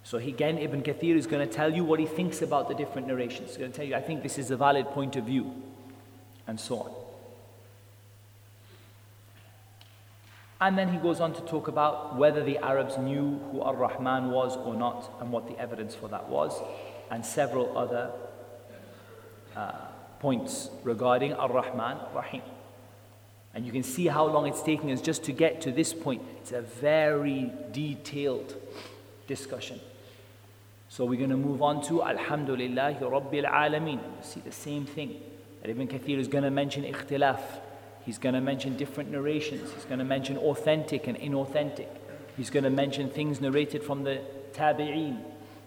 So 0.03 0.19
again, 0.19 0.59
Ibn 0.59 0.83
Kathir 0.83 1.15
is 1.15 1.25
going 1.25 1.49
to 1.49 1.51
tell 1.51 1.73
you 1.73 1.83
what 1.83 1.99
he 1.99 2.05
thinks 2.05 2.43
about 2.43 2.67
the 2.67 2.75
different 2.75 3.07
narrations. 3.07 3.49
He's 3.49 3.57
going 3.57 3.71
to 3.71 3.77
tell 3.77 3.87
you, 3.87 3.95
I 3.95 4.01
think 4.01 4.21
this 4.21 4.37
is 4.37 4.51
a 4.51 4.57
valid 4.57 4.85
point 4.91 5.15
of 5.15 5.23
view, 5.23 5.51
and 6.45 6.59
so 6.59 6.81
on. 6.81 7.06
And 10.59 10.77
then 10.77 10.91
he 10.91 10.97
goes 10.97 11.19
on 11.19 11.33
to 11.33 11.41
talk 11.41 11.67
about 11.67 12.17
whether 12.17 12.43
the 12.43 12.57
Arabs 12.57 12.97
knew 12.97 13.39
who 13.51 13.61
Ar 13.61 13.75
Rahman 13.75 14.31
was 14.31 14.57
or 14.57 14.75
not, 14.75 15.11
and 15.19 15.31
what 15.31 15.47
the 15.47 15.57
evidence 15.59 15.93
for 15.93 16.07
that 16.07 16.27
was, 16.29 16.59
and 17.11 17.25
several 17.25 17.77
other 17.77 18.11
uh, 19.55 19.71
points 20.19 20.69
regarding 20.83 21.33
Ar 21.33 21.51
Rahman 21.51 21.97
Rahim. 22.13 22.41
And 23.53 23.65
you 23.65 23.71
can 23.71 23.83
see 23.83 24.07
how 24.07 24.25
long 24.25 24.47
it's 24.47 24.61
taking 24.61 24.91
us 24.91 25.01
just 25.01 25.23
to 25.25 25.31
get 25.31 25.61
to 25.61 25.71
this 25.71 25.93
point. 25.93 26.21
It's 26.41 26.51
a 26.51 26.61
very 26.61 27.51
detailed 27.71 28.55
discussion. 29.27 29.79
So 30.89 31.05
we're 31.05 31.17
going 31.17 31.31
to 31.31 31.37
move 31.37 31.61
on 31.61 31.83
to 31.83 32.03
Alhamdulillah 32.03 32.97
Rabbil 33.01 33.45
Alameen. 33.45 33.99
See 34.23 34.39
the 34.39 34.51
same 34.51 34.85
thing. 34.85 35.21
Ibn 35.63 35.87
Kathir 35.87 36.17
is 36.17 36.27
going 36.29 36.45
to 36.45 36.51
mention 36.51 36.83
ikhtilaf. 36.83 37.41
He's 38.07 38.17
going 38.17 38.35
to 38.35 38.41
mention 38.41 38.77
different 38.77 39.11
narrations. 39.11 39.69
He's 39.73 39.83
going 39.83 39.99
to 39.99 40.05
mention 40.05 40.37
authentic 40.37 41.07
and 41.07 41.17
inauthentic. 41.17 41.87
He's 42.37 42.49
going 42.49 42.63
to 42.63 42.69
mention 42.69 43.09
things 43.09 43.41
narrated 43.41 43.83
from 43.83 44.05
the 44.05 44.21
tabi'een. 44.53 45.19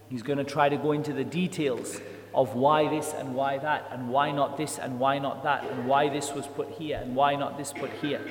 He's 0.08 0.22
going 0.22 0.38
to 0.38 0.44
try 0.44 0.70
to 0.70 0.78
go 0.78 0.92
into 0.92 1.12
the 1.12 1.22
details 1.22 2.00
of 2.34 2.54
why 2.54 2.88
this 2.88 3.12
and 3.12 3.34
why 3.34 3.58
that, 3.58 3.88
and 3.90 4.08
why 4.08 4.30
not 4.30 4.56
this 4.56 4.78
and 4.78 4.98
why 4.98 5.18
not 5.18 5.42
that, 5.42 5.64
and 5.64 5.86
why 5.86 6.08
this 6.08 6.32
was 6.32 6.46
put 6.46 6.70
here 6.70 6.98
and 7.02 7.14
why 7.14 7.36
not 7.36 7.58
this 7.58 7.74
put 7.74 7.90
here, 8.00 8.22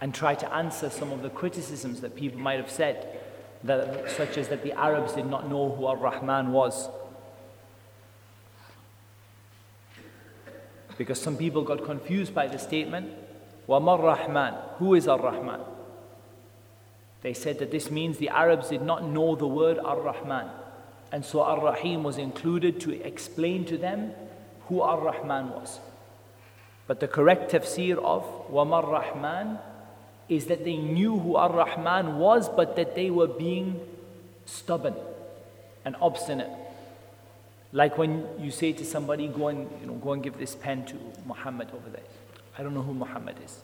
and 0.00 0.12
try 0.12 0.34
to 0.34 0.52
answer 0.52 0.90
some 0.90 1.12
of 1.12 1.22
the 1.22 1.30
criticisms 1.30 2.00
that 2.00 2.16
people 2.16 2.40
might 2.40 2.58
have 2.58 2.70
said, 2.72 3.20
that, 3.62 4.10
such 4.10 4.36
as 4.36 4.48
that 4.48 4.64
the 4.64 4.72
Arabs 4.72 5.12
did 5.12 5.26
not 5.26 5.48
know 5.48 5.70
who 5.76 5.86
Ar 5.86 5.96
Rahman 5.96 6.50
was. 6.50 6.88
Because 10.96 11.20
some 11.20 11.36
people 11.36 11.62
got 11.62 11.84
confused 11.84 12.34
by 12.34 12.48
the 12.48 12.58
statement, 12.58 13.12
Wamar 13.68 14.02
Rahman, 14.02 14.54
who 14.78 14.94
is 14.94 15.06
Ar 15.06 15.20
Rahman? 15.20 15.60
They 17.20 17.34
said 17.34 17.58
that 17.58 17.70
this 17.70 17.90
means 17.90 18.18
the 18.18 18.30
Arabs 18.30 18.70
did 18.70 18.82
not 18.82 19.04
know 19.04 19.36
the 19.36 19.46
word 19.46 19.78
Ar 19.78 20.00
Rahman. 20.00 20.48
And 21.12 21.24
so 21.24 21.42
Ar 21.42 21.60
Rahim 21.60 22.02
was 22.02 22.16
included 22.16 22.80
to 22.80 22.92
explain 23.02 23.64
to 23.66 23.76
them 23.76 24.12
who 24.68 24.80
Ar 24.80 25.00
Rahman 25.00 25.50
was. 25.50 25.80
But 26.86 27.00
the 27.00 27.08
correct 27.08 27.52
tafsir 27.52 27.98
of 27.98 28.24
Wamar 28.50 28.90
Rahman 28.90 29.58
is 30.28 30.46
that 30.46 30.64
they 30.64 30.76
knew 30.76 31.18
who 31.18 31.36
Ar 31.36 31.52
Rahman 31.52 32.18
was, 32.18 32.48
but 32.48 32.76
that 32.76 32.94
they 32.94 33.10
were 33.10 33.26
being 33.26 33.80
stubborn 34.46 34.94
and 35.84 35.96
obstinate. 36.00 36.50
Like 37.72 37.98
when 37.98 38.26
you 38.38 38.50
say 38.50 38.72
to 38.72 38.84
somebody, 38.84 39.28
go 39.28 39.48
and, 39.48 39.68
you 39.80 39.86
know, 39.86 39.94
go 39.94 40.12
and 40.12 40.22
give 40.22 40.38
this 40.38 40.54
pen 40.54 40.86
to 40.86 40.96
Muhammad 41.26 41.68
over 41.74 41.90
there. 41.90 42.00
I 42.58 42.62
don't 42.62 42.74
know 42.74 42.82
who 42.82 42.94
Muhammad 42.94 43.36
is. 43.44 43.62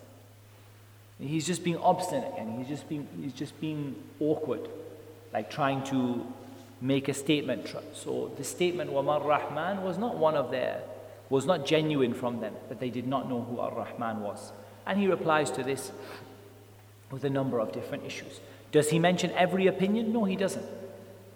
He's 1.19 1.47
just 1.47 1.65
being 1.65 1.79
obstinate 1.79 2.33
and 2.39 2.59
he's 2.59 2.69
just 2.69 2.89
being, 2.89 3.09
he's 3.21 3.33
just 3.33 3.61
being 3.61 3.97
awkward, 4.21 4.69
like 5.33 5.51
trying 5.51 5.83
to 5.85 6.27
make 6.81 7.09
a 7.09 7.15
statement. 7.15 7.75
So 7.95 8.33
the 8.37 8.45
statement 8.45 8.91
Wamar 8.91 9.25
Rahman 9.25 9.83
was 9.83 9.99
not 9.99 10.17
one 10.17 10.35
of 10.35 10.51
their, 10.51 10.83
was 11.31 11.47
not 11.47 11.67
genuine 11.67 12.15
from 12.15 12.41
them, 12.41 12.55
that 12.69 12.81
they 12.81 12.91
did 12.91 13.07
not 13.07 13.29
know 13.29 13.43
who 13.43 13.59
Ar 13.59 13.73
Rahman 13.75 14.21
was. 14.21 14.53
And 14.87 14.99
he 14.99 15.07
replies 15.07 15.51
to 15.53 15.63
this 15.63 15.93
with 17.11 17.25
a 17.25 17.31
number 17.31 17.59
of 17.59 17.73
different 17.73 18.05
issues. 18.05 18.41
Does 18.71 18.91
he 18.91 18.99
mention 18.99 19.31
every 19.33 19.67
opinion? 19.67 20.13
No, 20.13 20.25
he 20.25 20.37
doesn't. 20.37 20.67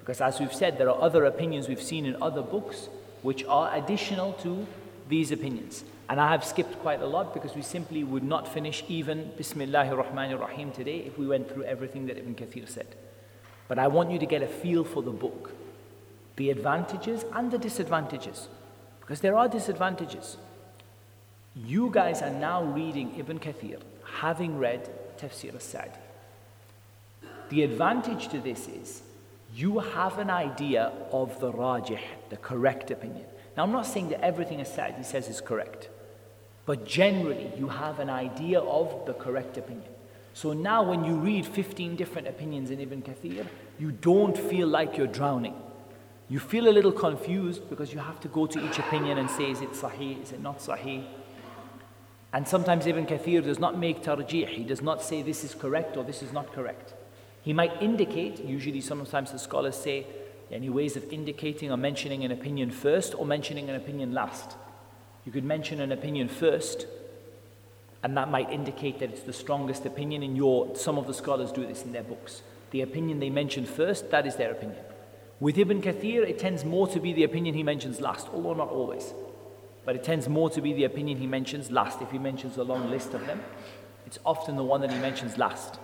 Because 0.01 0.21
as 0.21 0.41
we've 0.41 0.55
said, 0.55 0.77
there 0.77 0.91
are 0.91 1.01
other 1.01 1.25
opinions 1.25 1.69
we've 1.69 1.83
seen 1.83 2.05
in 2.05 2.21
other 2.21 2.43
books 2.43 2.89
which 3.23 3.45
are 3.45 3.75
additional 3.75 4.33
to 4.35 4.67
these 5.09 5.33
opinions. 5.33 5.85
And 6.09 6.21
I 6.21 6.31
have 6.31 6.45
skipped 6.45 6.79
quite 6.81 7.03
a 7.03 7.07
lot 7.07 7.35
because 7.35 7.55
we 7.55 7.63
simply 7.63 8.03
would 8.03 8.23
not 8.23 8.53
finish 8.53 8.83
even 8.89 9.33
Bismillahir 9.39 10.03
Rahmanir 10.03 10.41
Rahim 10.41 10.73
today 10.73 10.99
if 11.01 11.19
we 11.19 11.27
went 11.27 11.53
through 11.53 11.65
everything 11.65 12.07
that 12.07 12.17
Ibn 12.19 12.35
Kathir 12.35 12.69
said. 12.69 12.95
But 13.69 13.79
I 13.79 13.89
want 13.89 14.11
you 14.11 14.19
to 14.19 14.27
get 14.27 14.43
a 14.43 14.47
feel 14.47 14.85
for 14.85 15.03
the 15.03 15.11
book, 15.11 15.53
the 16.37 16.51
advantages 16.51 17.25
and 17.35 17.51
the 17.51 17.59
disadvantages. 17.59 18.49
Because 19.01 19.21
there 19.21 19.37
are 19.37 19.49
disadvantages. 19.49 20.39
You 21.55 21.91
guys 21.91 22.23
are 22.23 22.31
now 22.31 22.63
reading 22.63 23.19
Ibn 23.19 23.39
Kathir, 23.39 23.81
having 24.21 24.59
read 24.59 24.89
Tafsir 25.19 25.53
al-Sa'di. 25.55 25.99
The 27.51 27.63
advantage 27.63 28.29
to 28.29 28.41
this 28.41 28.69
is 28.69 29.03
you 29.55 29.79
have 29.79 30.19
an 30.19 30.31
idea 30.31 30.93
of 31.11 31.41
the 31.41 31.53
rajih, 31.53 32.01
the 32.31 32.37
correct 32.37 32.91
opinion. 32.91 33.25
Now, 33.59 33.65
I'm 33.65 33.73
not 33.73 33.87
saying 33.87 34.11
that 34.11 34.25
everything 34.25 34.61
As-Sa'di 34.61 35.03
says 35.03 35.29
is 35.29 35.41
correct, 35.41 35.89
but 36.65 36.87
generally 36.87 37.51
you 37.59 37.67
have 37.67 37.99
an 37.99 38.09
idea 38.09 38.61
of 38.61 39.05
the 39.05 39.15
correct 39.15 39.59
opinion. 39.59 39.91
So 40.33 40.53
now, 40.53 40.85
when 40.85 41.03
you 41.05 41.17
read 41.17 41.45
15 41.45 41.97
different 41.97 42.29
opinions 42.29 42.71
in 42.71 42.79
Ibn 42.79 43.03
Kathir, 43.03 43.45
you 43.81 43.91
don't 43.91 44.39
feel 44.39 44.69
like 44.69 44.97
you're 44.97 45.09
drowning. 45.09 45.57
You 46.29 46.39
feel 46.39 46.69
a 46.69 46.71
little 46.71 46.93
confused 46.93 47.69
because 47.69 47.93
you 47.93 47.99
have 47.99 48.21
to 48.21 48.29
go 48.29 48.47
to 48.47 48.65
each 48.65 48.79
opinion 48.79 49.19
and 49.19 49.29
say, 49.29 49.51
is 49.51 49.61
it 49.61 49.73
sahih, 49.73 50.23
is 50.23 50.31
it 50.31 50.41
not 50.41 50.61
sahih? 50.61 51.05
And 52.33 52.47
sometimes 52.47 52.87
Ibn 52.87 53.07
Kathir 53.07 53.43
does 53.43 53.59
not 53.59 53.77
make 53.77 54.05
tarjih, 54.05 54.47
he 54.47 54.63
does 54.63 54.83
not 54.83 55.03
say 55.03 55.21
this 55.21 55.43
is 55.43 55.57
correct 55.57 55.97
or 55.97 56.05
this 56.05 56.23
is 56.23 56.33
not 56.33 56.53
correct. 56.53 56.95
He 57.43 57.53
might 57.53 57.83
indicate, 57.83 58.39
usually 58.45 58.81
sometimes 58.81 59.33
the 59.33 59.39
scholars 59.41 59.75
say, 59.75 60.07
any 60.51 60.69
ways 60.69 60.97
of 60.97 61.13
indicating 61.13 61.71
or 61.71 61.77
mentioning 61.77 62.25
an 62.25 62.33
opinion 62.33 62.71
first 62.71 63.15
or 63.15 63.27
mentioning 63.27 63.69
an 63.69 63.77
opinion 63.77 64.13
last. 64.13 64.57
You 65.25 65.33
could 65.33 65.45
mention 65.45 65.81
an 65.81 65.93
opinion 65.93 66.29
first, 66.29 66.87
and 68.03 68.17
that 68.17 68.31
might 68.31 68.51
indicate 68.51 69.01
that 69.01 69.11
it's 69.11 69.23
the 69.23 69.33
strongest 69.33 69.85
opinion 69.85 70.23
in 70.23 70.37
your, 70.37 70.75
some 70.75 70.97
of 70.99 71.07
the 71.07 71.15
scholars 71.15 71.53
do 71.53 71.67
this 71.67 71.83
in 71.83 71.93
their 71.93 72.03
books. 72.03 72.43
The 72.71 72.83
opinion 72.83 73.21
they 73.21 73.31
mention 73.31 73.67
first, 73.67 74.11
that 74.11 74.27
is 74.27 74.37
their 74.37 74.53
opinion. 74.53 74.83
With 75.41 75.59
Ibn 75.59 75.83
Kathir, 75.83 76.29
it 76.29 76.39
tends 76.39 76.65
more 76.65 76.89
to 76.89 76.99
be 76.99 77.13
the 77.13 77.25
opinion 77.25 77.55
he 77.55 77.63
mentions 77.63 78.01
last, 78.01 78.29
although 78.33 78.55
not 78.55 78.69
always. 78.69 79.13
But 79.85 79.97
it 79.97 80.05
tends 80.05 80.29
more 80.29 80.51
to 80.51 80.61
be 80.61 80.73
the 80.73 80.85
opinion 80.85 81.19
he 81.19 81.27
mentions 81.27 81.71
last. 81.71 82.03
If 82.03 82.11
he 82.11 82.19
mentions 82.19 82.57
a 82.57 82.65
long 82.65 82.91
list 82.91 83.15
of 83.15 83.27
them, 83.27 83.41
it's 84.07 84.19
often 84.25 84.57
the 84.57 84.65
one 84.65 84.81
that 84.81 84.91
he 84.91 84.99
mentions 84.99 85.39
last. 85.39 85.79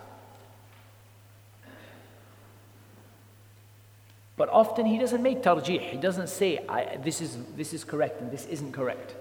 But 4.37 4.49
often 4.49 4.87
he 4.87 4.99
doesn't 4.99 5.23
make 5.23 5.43
tarjih. 5.43 5.81
He 5.81 5.97
doesn't 5.97 6.29
say, 6.29 6.61
this, 7.03 7.21
is, 7.21 7.39
this 7.57 7.73
is 7.73 7.85
correct 7.85 8.21
and 8.21 8.31
this 8.31 8.47
isn't 8.47 8.73
correct. 8.73 9.15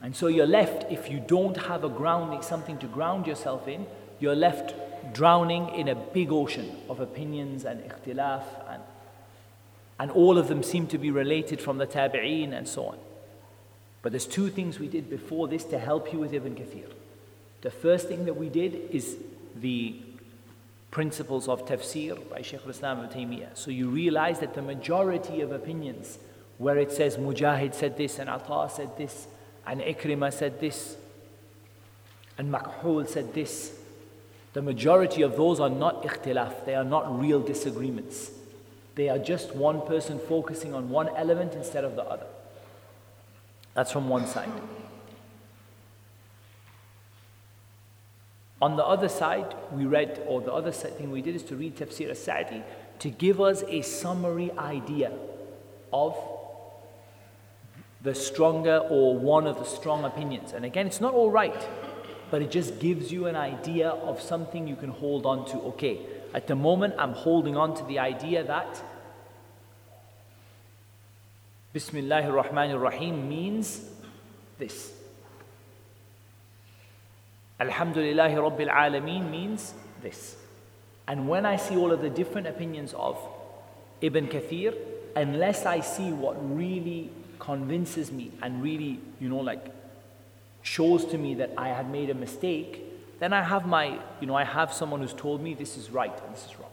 And 0.00 0.14
so 0.14 0.28
you're 0.28 0.46
left, 0.46 0.90
if 0.90 1.10
you 1.10 1.18
don't 1.18 1.56
have 1.56 1.82
a 1.82 1.88
grounding, 1.88 2.42
something 2.42 2.78
to 2.78 2.86
ground 2.86 3.26
yourself 3.26 3.66
in, 3.66 3.86
you're 4.20 4.36
left 4.36 4.74
drowning 5.12 5.68
in 5.70 5.88
a 5.88 5.94
big 5.94 6.30
ocean 6.30 6.76
of 6.88 7.00
opinions 7.00 7.64
and 7.64 7.80
ikhtilaf 7.80 8.44
and 8.68 8.82
and 9.98 10.10
all 10.10 10.38
of 10.38 10.48
them 10.48 10.62
seem 10.62 10.86
to 10.88 10.98
be 10.98 11.10
related 11.10 11.60
from 11.60 11.78
the 11.78 11.86
tabi'een 11.86 12.52
and 12.52 12.68
so 12.68 12.86
on. 12.86 12.98
But 14.02 14.12
there's 14.12 14.26
two 14.26 14.48
things 14.48 14.78
we 14.78 14.86
did 14.86 15.10
before 15.10 15.48
this 15.48 15.64
to 15.64 15.78
help 15.78 16.12
you 16.12 16.20
with 16.20 16.32
Ibn 16.32 16.54
Kathir. 16.54 16.88
The 17.62 17.70
first 17.70 18.06
thing 18.06 18.24
that 18.26 18.34
we 18.34 18.48
did 18.48 18.74
is 18.92 19.16
the 19.56 20.00
principles 20.90 21.48
of 21.48 21.66
tafsir 21.66 22.18
by 22.30 22.42
Shaykh 22.42 22.62
al-Islam 22.64 23.04
ibn 23.04 23.10
Taymiyyah. 23.10 23.56
So 23.56 23.70
you 23.70 23.88
realize 23.88 24.40
that 24.40 24.54
the 24.54 24.62
majority 24.62 25.40
of 25.40 25.52
opinions 25.52 26.18
where 26.56 26.78
it 26.78 26.90
says 26.90 27.16
Mujahid 27.16 27.74
said 27.74 27.96
this 27.96 28.18
and 28.18 28.28
Ata 28.28 28.72
said 28.74 28.96
this 28.96 29.26
and 29.66 29.80
Ikrimah 29.80 30.32
said 30.32 30.60
this 30.60 30.96
and 32.38 32.52
Makhul 32.52 33.06
said 33.08 33.34
this, 33.34 33.76
the 34.52 34.62
majority 34.62 35.22
of 35.22 35.36
those 35.36 35.60
are 35.60 35.68
not 35.68 36.04
ikhtilaf, 36.04 36.64
they 36.64 36.74
are 36.74 36.84
not 36.84 37.18
real 37.18 37.40
disagreements. 37.40 38.30
They 38.94 39.08
are 39.08 39.18
just 39.18 39.54
one 39.54 39.82
person 39.86 40.18
focusing 40.18 40.74
on 40.74 40.88
one 40.88 41.08
element 41.16 41.54
instead 41.54 41.84
of 41.84 41.96
the 41.96 42.04
other. 42.04 42.26
That's 43.74 43.92
from 43.92 44.08
one 44.08 44.26
side. 44.26 44.50
On 48.60 48.76
the 48.76 48.84
other 48.84 49.08
side, 49.08 49.54
we 49.70 49.86
read, 49.86 50.22
or 50.26 50.40
the 50.40 50.52
other 50.52 50.72
thing 50.72 51.10
we 51.10 51.22
did 51.22 51.36
is 51.36 51.42
to 51.44 51.56
read 51.56 51.76
Tafsir 51.76 52.08
al-Sa'di 52.08 52.62
to 52.98 53.10
give 53.10 53.40
us 53.40 53.62
a 53.68 53.82
summary 53.82 54.50
idea 54.58 55.12
of 55.92 56.16
the 58.02 58.14
stronger 58.14 58.78
or 58.90 59.16
one 59.16 59.46
of 59.46 59.58
the 59.58 59.64
strong 59.64 60.04
opinions. 60.04 60.52
And 60.52 60.64
again, 60.64 60.86
it's 60.86 61.00
not 61.00 61.14
all 61.14 61.30
right, 61.30 61.68
but 62.30 62.42
it 62.42 62.50
just 62.50 62.80
gives 62.80 63.12
you 63.12 63.26
an 63.26 63.36
idea 63.36 63.90
of 63.90 64.20
something 64.20 64.66
you 64.66 64.76
can 64.76 64.90
hold 64.90 65.26
on 65.26 65.46
to. 65.46 65.58
Okay, 65.68 66.00
at 66.34 66.46
the 66.46 66.56
moment, 66.56 66.94
I'm 66.98 67.12
holding 67.12 67.56
on 67.56 67.76
to 67.76 67.84
the 67.84 68.00
idea 68.00 68.44
that 68.44 68.82
Bismillahir 71.74 72.42
Rahmanir 72.42 72.80
Rahim 72.80 73.28
means 73.28 73.82
this. 74.58 74.97
Alhamdulillahi 77.60 78.34
Rabbil 78.34 78.70
Alameen 78.70 79.30
means 79.30 79.74
this. 80.00 80.36
And 81.08 81.28
when 81.28 81.44
I 81.44 81.56
see 81.56 81.76
all 81.76 81.90
of 81.90 82.02
the 82.02 82.10
different 82.10 82.46
opinions 82.46 82.94
of 82.94 83.18
Ibn 84.00 84.28
Kathir, 84.28 84.76
unless 85.16 85.66
I 85.66 85.80
see 85.80 86.12
what 86.12 86.36
really 86.56 87.10
convinces 87.38 88.12
me 88.12 88.30
and 88.42 88.62
really, 88.62 89.00
you 89.18 89.28
know, 89.28 89.38
like 89.38 89.64
shows 90.62 91.04
to 91.06 91.18
me 91.18 91.34
that 91.34 91.50
I 91.56 91.68
had 91.68 91.90
made 91.90 92.10
a 92.10 92.14
mistake, 92.14 92.84
then 93.18 93.32
I 93.32 93.42
have 93.42 93.66
my, 93.66 93.98
you 94.20 94.26
know, 94.26 94.36
I 94.36 94.44
have 94.44 94.72
someone 94.72 95.00
who's 95.00 95.14
told 95.14 95.42
me 95.42 95.54
this 95.54 95.76
is 95.76 95.90
right 95.90 96.16
and 96.24 96.34
this 96.34 96.46
is 96.46 96.58
wrong. 96.58 96.70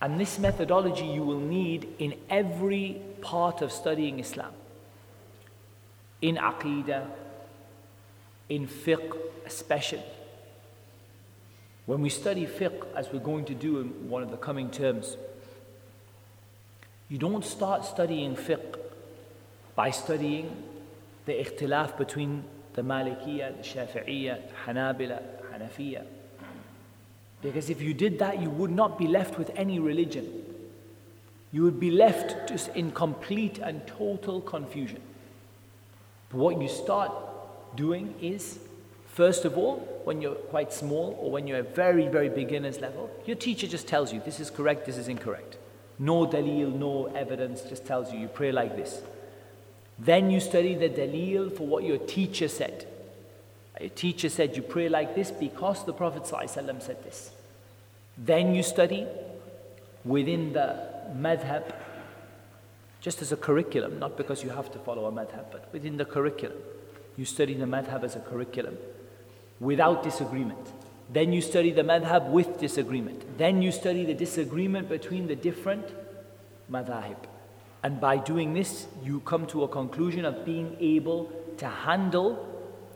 And 0.00 0.18
this 0.18 0.38
methodology 0.38 1.04
you 1.04 1.22
will 1.22 1.40
need 1.40 1.88
in 1.98 2.14
every 2.30 3.00
part 3.20 3.60
of 3.60 3.70
studying 3.70 4.18
Islam. 4.18 4.52
In 6.22 6.36
Aqidah, 6.36 7.06
in 8.52 8.66
fiqh 8.66 9.16
especially. 9.46 10.02
When 11.86 12.02
we 12.02 12.10
study 12.10 12.46
fiqh, 12.46 12.84
as 12.94 13.10
we're 13.10 13.18
going 13.20 13.46
to 13.46 13.54
do 13.54 13.80
in 13.80 14.10
one 14.10 14.22
of 14.22 14.30
the 14.30 14.36
coming 14.36 14.70
terms, 14.70 15.16
you 17.08 17.16
don't 17.16 17.46
start 17.46 17.86
studying 17.86 18.36
fiqh 18.36 18.78
by 19.74 19.90
studying 19.90 20.54
the 21.24 21.32
ikhtilaf 21.32 21.96
between 21.96 22.44
the 22.74 22.82
Malikiyya, 22.82 23.56
the 23.56 23.62
Shafi'iyya, 23.62 24.38
Hanabila, 24.66 25.22
Hanafiya. 25.50 26.04
Because 27.40 27.70
if 27.70 27.80
you 27.80 27.94
did 27.94 28.18
that, 28.18 28.38
you 28.40 28.50
would 28.50 28.70
not 28.70 28.98
be 28.98 29.06
left 29.06 29.38
with 29.38 29.50
any 29.56 29.78
religion. 29.78 30.30
You 31.52 31.62
would 31.62 31.80
be 31.80 31.90
left 31.90 32.50
just 32.50 32.68
in 32.76 32.90
complete 32.90 33.58
and 33.58 33.86
total 33.86 34.42
confusion. 34.42 35.00
But 36.28 36.38
what 36.38 36.60
you 36.60 36.68
start 36.68 37.12
doing 37.76 38.14
is, 38.20 38.58
first 39.06 39.44
of 39.44 39.56
all, 39.56 39.76
when 40.04 40.20
you're 40.20 40.34
quite 40.34 40.72
small 40.72 41.16
or 41.20 41.30
when 41.30 41.46
you're 41.46 41.58
a 41.58 41.62
very, 41.62 42.08
very 42.08 42.28
beginner's 42.28 42.80
level, 42.80 43.10
your 43.26 43.36
teacher 43.36 43.66
just 43.66 43.86
tells 43.86 44.12
you 44.12 44.20
this 44.24 44.40
is 44.40 44.50
correct, 44.50 44.86
this 44.86 44.96
is 44.96 45.08
incorrect. 45.08 45.56
No 45.98 46.26
dalil, 46.26 46.74
no 46.74 47.06
evidence, 47.14 47.62
just 47.62 47.86
tells 47.86 48.12
you 48.12 48.18
you 48.18 48.28
pray 48.28 48.52
like 48.52 48.76
this. 48.76 49.02
Then 49.98 50.30
you 50.30 50.40
study 50.40 50.74
the 50.74 50.88
dalil 50.88 51.56
for 51.56 51.66
what 51.66 51.84
your 51.84 51.98
teacher 51.98 52.48
said. 52.48 52.86
A 53.76 53.88
teacher 53.88 54.28
said 54.28 54.56
you 54.56 54.62
pray 54.62 54.88
like 54.88 55.14
this 55.14 55.30
because 55.30 55.84
the 55.84 55.92
Prophet 55.92 56.22
ﷺ 56.24 56.82
said 56.82 57.02
this. 57.04 57.30
Then 58.18 58.54
you 58.54 58.62
study 58.62 59.06
within 60.04 60.52
the 60.52 60.76
madhab, 61.16 61.72
just 63.00 63.22
as 63.22 63.32
a 63.32 63.36
curriculum, 63.36 63.98
not 63.98 64.16
because 64.16 64.42
you 64.42 64.50
have 64.50 64.70
to 64.72 64.78
follow 64.78 65.06
a 65.06 65.12
madhab, 65.12 65.46
but 65.50 65.68
within 65.72 65.96
the 65.96 66.04
curriculum. 66.04 66.58
You 67.16 67.24
study 67.24 67.54
the 67.54 67.66
madhab 67.66 68.04
as 68.04 68.16
a 68.16 68.20
curriculum 68.20 68.78
without 69.60 70.02
disagreement. 70.02 70.72
Then 71.12 71.32
you 71.32 71.40
study 71.40 71.72
the 71.72 71.82
madhab 71.82 72.30
with 72.30 72.58
disagreement. 72.58 73.38
Then 73.38 73.60
you 73.60 73.70
study 73.70 74.04
the 74.04 74.14
disagreement 74.14 74.88
between 74.88 75.26
the 75.26 75.36
different 75.36 75.86
madhahib. 76.70 77.18
And 77.82 78.00
by 78.00 78.16
doing 78.16 78.54
this, 78.54 78.86
you 79.02 79.20
come 79.20 79.46
to 79.48 79.64
a 79.64 79.68
conclusion 79.68 80.24
of 80.24 80.44
being 80.44 80.76
able 80.80 81.30
to 81.58 81.66
handle 81.66 82.48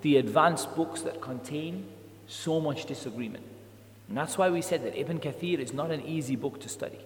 the 0.03 0.17
advanced 0.17 0.75
books 0.77 1.03
that 1.03 1.21
contain 1.21 1.87
so 2.27 2.61
much 2.61 2.87
disagreement. 2.87 3.45
And 4.09 4.17
that's 4.17 4.39
why 4.39 4.51
we 4.51 4.63
said 4.63 4.85
that 4.85 4.99
Ibn 4.99 5.19
Kathir 5.19 5.59
is 5.59 5.73
not 5.73 5.91
an 5.91 6.03
easy 6.03 6.37
book 6.37 6.61
to 6.61 6.69
study. 6.69 6.99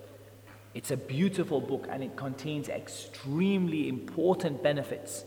It's 0.75 0.91
a 0.91 0.97
beautiful 0.97 1.61
book 1.61 1.87
and 1.91 2.03
it 2.03 2.17
contains 2.17 2.69
extremely 2.69 3.89
important 3.89 4.63
benefits. 4.63 5.25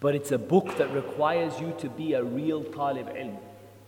But 0.00 0.14
it's 0.14 0.32
a 0.32 0.38
book 0.38 0.78
that 0.78 0.90
requires 0.92 1.60
you 1.60 1.74
to 1.78 1.88
be 1.90 2.14
a 2.14 2.24
real 2.24 2.64
talib 2.64 3.08
ilm, 3.14 3.36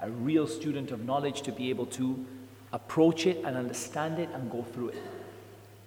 a 0.00 0.10
real 0.10 0.46
student 0.46 0.90
of 0.90 1.04
knowledge 1.04 1.40
to 1.42 1.52
be 1.52 1.70
able 1.70 1.86
to 1.86 2.24
approach 2.72 3.26
it 3.26 3.42
and 3.44 3.56
understand 3.56 4.18
it 4.18 4.28
and 4.34 4.50
go 4.50 4.62
through 4.62 4.90
it. 4.90 5.02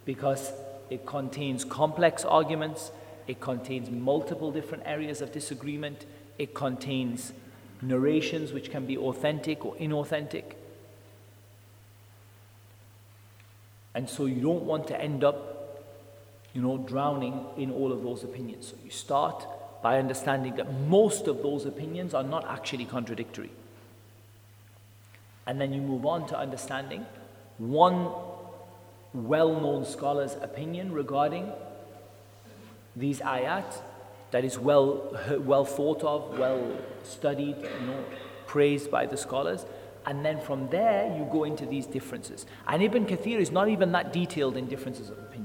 Because 0.03 0.51
it 0.89 1.05
contains 1.05 1.63
complex 1.63 2.25
arguments, 2.25 2.91
it 3.27 3.39
contains 3.39 3.89
multiple 3.89 4.51
different 4.51 4.83
areas 4.85 5.21
of 5.21 5.31
disagreement, 5.31 6.05
it 6.37 6.53
contains 6.53 7.31
narrations 7.81 8.51
which 8.51 8.71
can 8.71 8.85
be 8.85 8.97
authentic 8.97 9.63
or 9.63 9.75
inauthentic. 9.75 10.53
And 13.93 14.09
so 14.09 14.25
you 14.25 14.41
don't 14.41 14.63
want 14.63 14.87
to 14.87 14.99
end 14.99 15.23
up, 15.23 15.85
you 16.53 16.61
know, 16.61 16.77
drowning 16.77 17.45
in 17.57 17.71
all 17.71 17.91
of 17.91 18.03
those 18.03 18.23
opinions. 18.23 18.67
So 18.67 18.75
you 18.83 18.91
start 18.91 19.45
by 19.85 19.99
understanding 19.99 20.55
that 20.55 20.73
most 20.89 21.27
of 21.27 21.43
those 21.43 21.63
opinions 21.67 22.15
are 22.15 22.23
not 22.23 22.43
actually 22.49 22.85
contradictory. 22.85 23.51
And 25.45 25.61
then 25.61 25.73
you 25.73 25.79
move 25.79 26.07
on 26.07 26.25
to 26.29 26.35
understanding 26.35 27.05
one 27.59 28.09
well 29.13 29.53
known 29.61 29.85
scholar's 29.85 30.33
opinion 30.41 30.91
regarding 30.91 31.51
these 32.95 33.19
ayat 33.19 33.79
that 34.31 34.43
is 34.43 34.57
well, 34.57 35.15
well 35.41 35.65
thought 35.65 36.03
of, 36.03 36.39
well 36.39 36.65
studied, 37.03 37.55
you 37.57 37.85
know, 37.85 38.03
praised 38.47 38.89
by 38.89 39.05
the 39.05 39.17
scholars. 39.17 39.67
And 40.07 40.25
then 40.25 40.41
from 40.41 40.67
there, 40.69 41.15
you 41.15 41.29
go 41.31 41.43
into 41.43 41.67
these 41.67 41.85
differences. 41.85 42.47
And 42.67 42.81
Ibn 42.81 43.05
Kathir 43.05 43.37
is 43.37 43.51
not 43.51 43.69
even 43.69 43.91
that 43.91 44.11
detailed 44.11 44.57
in 44.57 44.65
differences 44.65 45.11
of 45.11 45.19
opinion. 45.19 45.44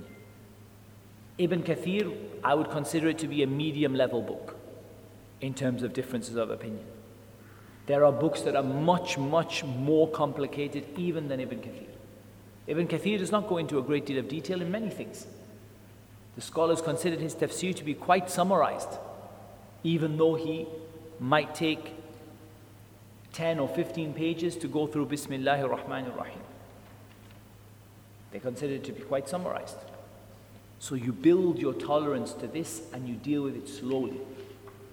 Ibn 1.41 1.63
Kathir, 1.63 2.15
I 2.45 2.55
would 2.55 2.71
consider 2.71 3.09
it 3.09 3.19
to 3.21 3.27
be 3.27 3.43
a 3.43 3.47
medium 3.47 3.95
level 3.95 4.21
book 4.21 4.57
in 5.41 5.55
terms 5.55 5.83
of 5.83 5.95
differences 5.95 6.37
of 6.37 6.51
opinion. 6.51 6.85
There 7.87 8.05
are 8.05 8.13
books 8.13 8.43
that 8.43 8.55
are 8.55 8.63
much, 8.63 9.17
much 9.17 9.65
more 9.65 10.07
complicated 10.11 10.85
even 10.99 11.29
than 11.29 11.41
Ibn 11.41 11.61
Kathir. 11.61 11.89
Ibn 12.67 12.87
Kathir 12.87 13.19
does 13.19 13.33
not 13.33 13.49
go 13.49 13.57
into 13.57 13.79
a 13.79 13.83
great 13.83 14.05
deal 14.05 14.19
of 14.19 14.29
detail 14.29 14.61
in 14.61 14.71
many 14.71 14.91
things. 14.91 15.27
The 16.35 16.43
scholars 16.43 16.83
considered 16.83 17.21
his 17.21 17.35
tafsir 17.35 17.75
to 17.75 17.85
be 17.85 17.95
quite 17.95 18.31
summarized, 18.31 18.99
even 19.83 20.19
though 20.19 20.35
he 20.35 20.67
might 21.19 21.55
take 21.55 21.95
10 23.33 23.59
or 23.59 23.69
15 23.69 24.13
pages 24.13 24.57
to 24.59 24.69
go 24.69 24.87
through 24.87 25.07
Bismillahir 25.07 25.71
Rahmanir 25.75 26.15
Rahim. 26.15 26.43
They 28.31 28.41
considered 28.41 28.83
it 28.83 28.85
to 28.85 28.93
be 28.93 29.01
quite 29.01 29.27
summarized. 29.27 29.79
So 30.81 30.95
you 30.95 31.13
build 31.13 31.59
your 31.59 31.75
tolerance 31.75 32.33
to 32.33 32.47
this 32.47 32.83
and 32.93 33.07
you 33.07 33.15
deal 33.15 33.43
with 33.43 33.55
it 33.55 33.69
slowly. 33.69 34.19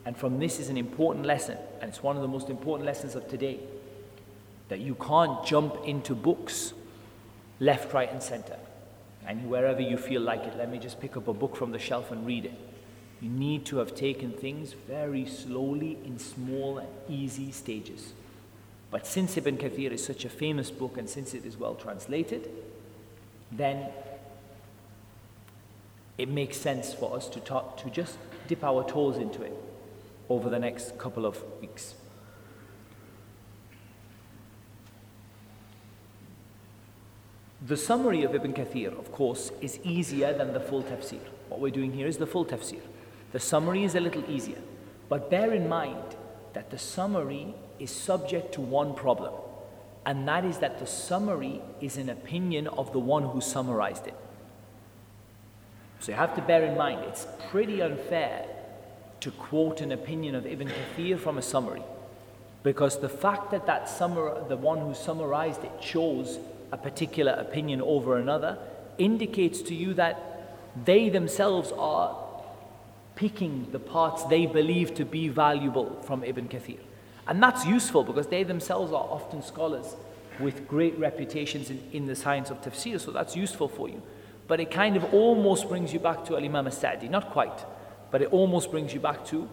And 0.05 0.15
from 0.15 0.37
this 0.37 0.59
is 0.59 0.69
an 0.69 0.77
important 0.77 1.25
lesson, 1.25 1.57
and 1.81 1.89
it's 1.89 2.03
one 2.03 2.17
of 2.17 2.21
the 2.21 2.27
most 2.27 2.49
important 2.49 2.85
lessons 2.85 3.15
of 3.15 3.27
today 3.29 3.59
that 4.69 4.79
you 4.79 4.95
can't 4.95 5.45
jump 5.45 5.77
into 5.85 6.13
books 6.13 6.73
left, 7.59 7.93
right, 7.93 8.11
and 8.11 8.21
center. 8.21 8.57
And 9.25 9.49
wherever 9.49 9.81
you 9.81 9.97
feel 9.97 10.21
like 10.21 10.43
it, 10.43 10.57
let 10.57 10.69
me 10.69 10.77
just 10.77 10.99
pick 10.99 11.15
up 11.17 11.27
a 11.27 11.33
book 11.33 11.55
from 11.55 11.71
the 11.71 11.79
shelf 11.79 12.11
and 12.11 12.25
read 12.25 12.45
it. 12.45 12.53
You 13.21 13.29
need 13.29 13.65
to 13.67 13.77
have 13.77 13.95
taken 13.95 14.31
things 14.31 14.73
very 14.73 15.25
slowly 15.25 15.97
in 16.05 16.19
small 16.19 16.79
and 16.79 16.89
easy 17.09 17.51
stages. 17.51 18.13
But 18.91 19.07
since 19.07 19.37
Ibn 19.37 19.57
Kathir 19.57 19.91
is 19.91 20.05
such 20.05 20.25
a 20.25 20.29
famous 20.29 20.69
book 20.69 20.97
and 20.97 21.09
since 21.09 21.33
it 21.33 21.45
is 21.45 21.57
well 21.57 21.75
translated, 21.75 22.49
then 23.51 23.89
it 26.17 26.29
makes 26.29 26.57
sense 26.57 26.93
for 26.93 27.15
us 27.15 27.27
to, 27.29 27.39
talk, 27.39 27.77
to 27.83 27.89
just 27.89 28.17
dip 28.47 28.63
our 28.63 28.83
toes 28.89 29.17
into 29.17 29.43
it 29.43 29.53
over 30.29 30.49
the 30.49 30.59
next 30.59 30.97
couple 30.97 31.25
of 31.25 31.41
weeks. 31.61 31.95
The 37.65 37.77
summary 37.77 38.23
of 38.23 38.33
Ibn 38.33 38.53
Kathir, 38.53 38.97
of 38.97 39.11
course, 39.11 39.51
is 39.61 39.79
easier 39.83 40.31
than 40.33 40.53
the 40.53 40.59
full 40.59 40.83
tafsir. 40.83 41.19
What 41.49 41.59
we're 41.59 41.71
doing 41.71 41.91
here 41.91 42.07
is 42.07 42.17
the 42.17 42.27
full 42.27 42.45
tafsir. 42.45 42.81
The 43.31 43.39
summary 43.39 43.83
is 43.83 43.95
a 43.95 43.99
little 43.99 44.23
easier. 44.29 44.61
But 45.09 45.29
bear 45.29 45.53
in 45.53 45.67
mind 45.67 46.15
that 46.53 46.69
the 46.69 46.77
summary 46.77 47.55
is 47.79 47.91
subject 47.91 48.53
to 48.53 48.61
one 48.61 48.93
problem, 48.93 49.33
and 50.05 50.27
that 50.27 50.45
is 50.45 50.59
that 50.59 50.79
the 50.79 50.87
summary 50.87 51.61
is 51.81 51.97
an 51.97 52.09
opinion 52.09 52.67
of 52.67 52.93
the 52.93 52.99
one 52.99 53.23
who 53.23 53.41
summarized 53.41 54.07
it. 54.07 54.15
So 55.99 56.11
you 56.11 56.17
have 56.17 56.35
to 56.35 56.41
bear 56.41 56.63
in 56.63 56.77
mind 56.77 57.01
it's 57.05 57.27
pretty 57.49 57.81
unfair 57.81 58.45
to 59.21 59.31
quote 59.31 59.81
an 59.81 59.91
opinion 59.91 60.35
of 60.35 60.45
Ibn 60.45 60.69
Kathir 60.69 61.19
from 61.19 61.37
a 61.37 61.41
summary. 61.41 61.81
Because 62.63 62.99
the 62.99 63.09
fact 63.09 63.51
that, 63.51 63.65
that 63.65 63.85
summar, 63.85 64.47
the 64.47 64.57
one 64.57 64.79
who 64.79 64.93
summarized 64.93 65.63
it 65.63 65.81
chose 65.81 66.39
a 66.71 66.77
particular 66.77 67.31
opinion 67.33 67.81
over 67.81 68.17
another 68.17 68.57
indicates 68.97 69.61
to 69.63 69.75
you 69.75 69.93
that 69.95 70.55
they 70.85 71.09
themselves 71.09 71.71
are 71.71 72.17
picking 73.15 73.67
the 73.71 73.79
parts 73.79 74.23
they 74.25 74.45
believe 74.45 74.93
to 74.95 75.05
be 75.05 75.27
valuable 75.27 76.01
from 76.03 76.23
Ibn 76.23 76.47
Kathir. 76.47 76.79
And 77.27 77.41
that's 77.41 77.65
useful 77.65 78.03
because 78.03 78.27
they 78.27 78.43
themselves 78.43 78.91
are 78.91 79.03
often 79.03 79.41
scholars 79.41 79.95
with 80.39 80.67
great 80.67 80.97
reputations 80.99 81.69
in, 81.69 81.81
in 81.91 82.05
the 82.05 82.15
science 82.15 82.49
of 82.49 82.61
tafsir, 82.61 82.99
so 82.99 83.11
that's 83.11 83.35
useful 83.35 83.67
for 83.67 83.89
you. 83.89 84.01
But 84.47 84.59
it 84.59 84.71
kind 84.71 84.95
of 84.95 85.13
almost 85.13 85.67
brings 85.67 85.93
you 85.93 85.99
back 85.99 86.25
to 86.25 86.37
Al 86.37 86.43
Imam 86.43 86.71
Sa'di, 86.71 87.09
not 87.09 87.31
quite. 87.31 87.65
But 88.11 88.21
it 88.21 88.31
almost 88.31 88.71
brings 88.71 88.93
you 88.93 88.99
back 88.99 89.25
to 89.27 89.49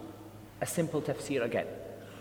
a 0.61 0.65
simple 0.65 1.01
tafsir 1.01 1.43
again. 1.43 1.67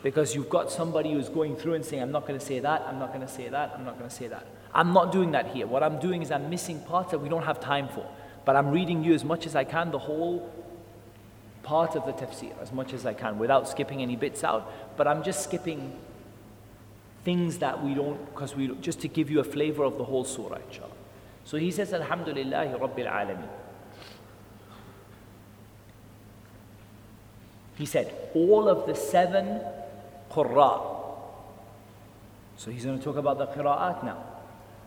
Because 0.03 0.35
you've 0.35 0.51
got 0.51 0.71
somebody 0.71 1.13
who's 1.13 1.29
going 1.29 1.57
through 1.57 1.75
and 1.75 1.85
saying, 1.85 2.03
I'm 2.03 2.13
not 2.13 2.27
going 2.27 2.39
to 2.39 2.45
say 2.45 2.59
that, 2.59 2.83
I'm 2.87 2.99
not 2.99 3.09
going 3.15 3.27
to 3.27 3.33
say 3.33 3.49
that, 3.49 3.75
I'm 3.77 3.85
not 3.85 3.97
going 3.99 4.11
to 4.11 4.15
say 4.15 4.27
that. 4.27 4.47
I'm 4.75 4.93
not 4.93 5.13
doing 5.13 5.31
that 5.33 5.55
here. 5.55 5.67
What 5.67 5.83
I'm 5.83 6.01
doing 6.01 6.21
is 6.21 6.31
I'm 6.31 6.51
missing 6.51 6.81
parts 6.81 7.13
that 7.13 7.21
we 7.21 7.29
don't 7.29 7.45
have 7.45 7.61
time 7.61 7.89
for. 7.89 8.07
But 8.45 8.57
I'm 8.57 8.71
reading 8.71 9.05
you 9.05 9.15
as 9.15 9.25
much 9.25 9.47
as 9.47 9.55
I 9.55 9.65
can, 9.65 9.93
the 9.93 9.99
whole 9.99 10.53
part 11.63 11.95
of 11.95 12.05
the 12.05 12.13
tafsir, 12.13 12.53
as 12.61 12.73
much 12.73 12.93
as 12.93 13.07
I 13.07 13.15
can, 13.15 13.39
without 13.39 13.69
skipping 13.69 14.03
any 14.03 14.17
bits 14.17 14.43
out. 14.45 14.97
But 14.97 15.07
I'm 15.07 15.23
just 15.23 15.45
skipping 15.45 15.97
things 17.25 17.59
that 17.59 17.83
we 17.83 17.95
don't, 17.95 18.23
because 18.35 18.55
we, 18.55 18.69
just 18.83 19.01
to 19.01 19.09
give 19.09 19.31
you 19.31 19.41
a 19.41 19.45
flavor 19.45 19.85
of 19.85 19.97
the 19.97 20.05
whole 20.05 20.25
surah, 20.25 20.59
inshallah. 20.69 20.91
So 21.45 21.59
he 21.59 21.71
says, 21.71 21.93
Alhamdulillah 21.93 22.79
Rabbil 22.79 23.11
Alameen. 23.11 23.49
He 27.77 27.87
said, 27.87 28.15
all 28.35 28.69
of 28.69 28.87
the 28.87 28.95
seven 28.95 29.61
qurra. 30.31 30.95
So 32.57 32.71
he's 32.71 32.85
going 32.85 32.99
to 32.99 33.05
talk 33.05 33.17
about 33.17 33.39
the 33.39 33.47
qira'at 33.49 34.05
now. 34.05 34.25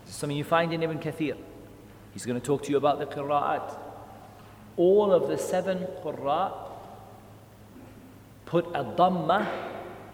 This 0.06 0.14
is 0.14 0.20
something 0.20 0.38
you 0.38 0.46
find 0.46 0.74
in 0.74 0.82
Ibn 0.82 1.00
Kathir. 1.00 1.36
He's 2.14 2.26
going 2.26 2.40
to 2.40 2.46
talk 2.46 2.64
to 2.64 2.72
you 2.72 2.78
about 2.78 3.00
the 3.00 3.06
qira'at. 3.06 3.78
All 4.78 5.12
of 5.12 5.28
the 5.28 5.38
seven 5.38 5.86
qurra 6.02 6.54
put 8.46 8.66
a 8.68 8.84
dhamma 8.84 9.48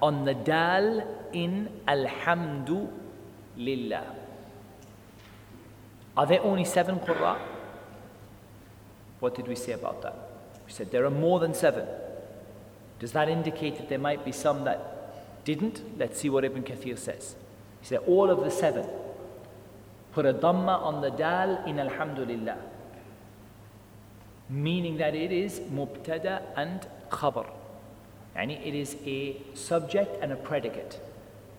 on 0.02 0.26
the 0.26 0.34
dal 0.34 1.30
in 1.32 1.70
Alhamdu 1.88 2.90
Lillah. 3.56 4.23
Are 6.16 6.26
there 6.26 6.42
only 6.42 6.66
seven 6.66 7.00
qurra? 7.00 7.40
What 9.20 9.36
did 9.36 9.48
we 9.48 9.56
say 9.56 9.72
about 9.72 10.02
that? 10.02 10.16
We 10.66 10.72
said 10.72 10.92
there 10.92 11.06
are 11.06 11.10
more 11.10 11.40
than 11.40 11.54
seven. 11.54 11.88
Does 13.00 13.14
that 13.14 13.30
indicate 13.30 13.78
that 13.78 13.90
there 13.90 14.00
might 14.00 14.24
be 14.24 14.32
some 14.32 14.64
that 14.66 15.46
didn't? 15.46 15.82
Let's 15.98 16.20
see 16.20 16.30
what 16.30 16.46
Ibn 16.46 16.64
Kathir 16.64 16.98
says. 16.98 17.36
He 17.82 17.88
said, 17.88 18.00
all 18.08 18.30
of 18.30 18.44
the 18.44 18.52
seven 18.52 18.88
put 20.14 20.26
a 20.26 20.34
dhamma 20.34 20.82
on 20.82 21.02
the 21.02 21.10
dal 21.10 21.64
in 21.66 21.80
Alhamdulillah, 21.80 22.58
meaning 24.50 24.98
that 24.98 25.16
it 25.16 25.32
is 25.32 25.60
mubtada 25.62 26.44
and 26.56 26.88
khabar. 27.10 27.50
And 28.36 28.52
it 28.52 28.76
is 28.76 28.96
a 29.06 29.42
subject 29.54 30.18
and 30.22 30.32
a 30.32 30.36
predicate. 30.36 31.00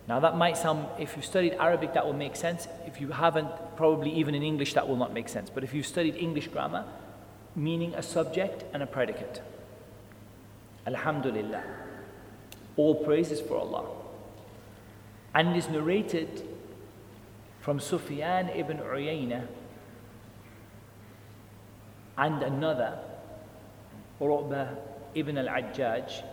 Now 0.07 0.19
that 0.19 0.37
might 0.37 0.57
sound, 0.57 0.87
if 0.99 1.15
you've 1.15 1.25
studied 1.25 1.53
Arabic, 1.53 1.93
that 1.93 2.05
will 2.05 2.13
make 2.13 2.35
sense. 2.35 2.67
If 2.85 3.01
you 3.01 3.09
haven't, 3.09 3.49
probably 3.75 4.11
even 4.11 4.35
in 4.35 4.43
English, 4.43 4.73
that 4.75 4.87
will 4.87 4.97
not 4.97 5.13
make 5.13 5.29
sense. 5.29 5.49
But 5.49 5.63
if 5.63 5.73
you've 5.73 5.87
studied 5.87 6.15
English 6.15 6.47
grammar, 6.49 6.85
meaning 7.55 7.93
a 7.95 8.03
subject 8.03 8.63
and 8.73 8.83
a 8.83 8.85
predicate. 8.85 9.41
Alhamdulillah. 10.85 11.63
All 12.77 13.03
praises 13.03 13.41
for 13.41 13.57
Allah. 13.57 13.85
And 15.33 15.49
it 15.49 15.57
is 15.57 15.69
narrated 15.69 16.47
from 17.61 17.79
Sufyan 17.79 18.49
ibn 18.49 18.77
Uyayna 18.77 19.47
and 22.17 22.43
another, 22.43 22.99
Ru'bah 24.21 24.77
ibn 25.15 25.37
al-Ajjaj, 25.37 26.23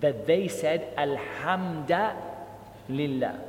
that 0.00 0.26
they 0.26 0.48
said, 0.48 0.94
Alhamda 0.96 2.35
lillah. 2.88 3.40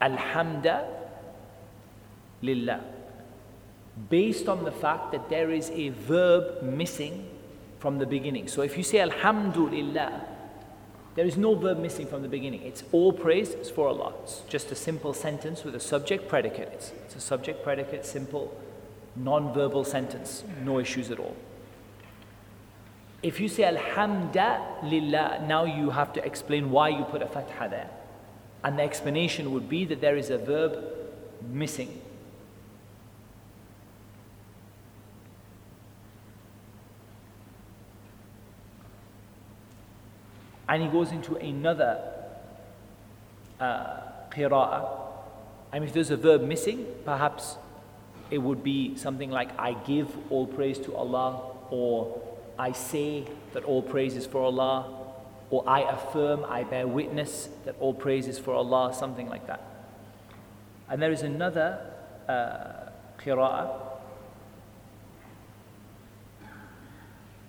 Alhamda 0.00 0.86
lillah. 2.42 2.80
based 4.08 4.48
on 4.48 4.64
the 4.64 4.72
fact 4.72 5.12
that 5.12 5.28
there 5.28 5.50
is 5.50 5.70
a 5.70 5.90
verb 5.90 6.62
missing 6.62 7.28
from 7.78 7.98
the 7.98 8.06
beginning. 8.06 8.48
So 8.48 8.62
if 8.62 8.76
you 8.76 8.82
say 8.82 9.00
Alhamdulillah, 9.00 10.24
there 11.14 11.26
is 11.26 11.36
no 11.36 11.54
verb 11.54 11.78
missing 11.78 12.06
from 12.06 12.22
the 12.22 12.28
beginning. 12.28 12.62
It's 12.62 12.84
all 12.92 13.12
praise 13.12 13.50
is 13.50 13.70
for 13.70 13.88
Allah. 13.88 14.14
It's 14.22 14.40
just 14.48 14.72
a 14.72 14.74
simple 14.74 15.12
sentence 15.12 15.62
with 15.62 15.74
a 15.74 15.80
subject 15.80 16.26
predicate. 16.26 16.70
It's, 16.72 16.92
it's 17.04 17.16
a 17.16 17.20
subject 17.20 17.62
predicate, 17.62 18.06
simple, 18.06 18.56
non 19.14 19.52
verbal 19.52 19.84
sentence. 19.84 20.42
No 20.64 20.78
issues 20.78 21.10
at 21.10 21.18
all. 21.18 21.36
If 23.22 23.38
you 23.38 23.48
say 23.48 23.64
Alhamdulillah, 23.64 25.44
now 25.46 25.64
you 25.64 25.90
have 25.90 26.12
to 26.14 26.24
explain 26.24 26.70
why 26.72 26.88
you 26.88 27.04
put 27.04 27.22
a 27.22 27.26
fatha 27.26 27.68
there. 27.70 27.90
And 28.64 28.78
the 28.78 28.82
explanation 28.82 29.52
would 29.52 29.68
be 29.68 29.84
that 29.84 30.00
there 30.00 30.16
is 30.16 30.30
a 30.30 30.38
verb 30.38 30.84
missing. 31.48 32.00
And 40.68 40.82
he 40.82 40.88
goes 40.88 41.12
into 41.12 41.36
another 41.36 42.00
uh, 43.60 44.00
qira'ah. 44.30 44.88
And 45.72 45.84
if 45.84 45.92
there's 45.92 46.10
a 46.10 46.16
verb 46.16 46.42
missing, 46.42 46.86
perhaps 47.04 47.56
it 48.30 48.38
would 48.38 48.64
be 48.64 48.96
something 48.96 49.30
like, 49.30 49.50
I 49.58 49.74
give 49.74 50.08
all 50.30 50.46
praise 50.46 50.78
to 50.80 50.94
Allah, 50.96 51.52
or 51.70 52.20
I 52.58 52.72
say 52.72 53.26
that 53.52 53.64
all 53.64 53.82
praise 53.82 54.16
is 54.16 54.26
for 54.26 54.42
Allah, 54.42 54.98
or 55.50 55.68
I 55.68 55.80
affirm, 55.82 56.44
I 56.44 56.64
bear 56.64 56.86
witness 56.86 57.48
that 57.64 57.76
all 57.80 57.94
praise 57.94 58.28
is 58.28 58.38
for 58.38 58.54
Allah, 58.54 58.94
something 58.94 59.28
like 59.28 59.46
that. 59.46 59.62
And 60.88 61.00
there 61.00 61.12
is 61.12 61.22
another 61.22 61.80
uh, 62.28 62.90
qira'ah 63.22 63.88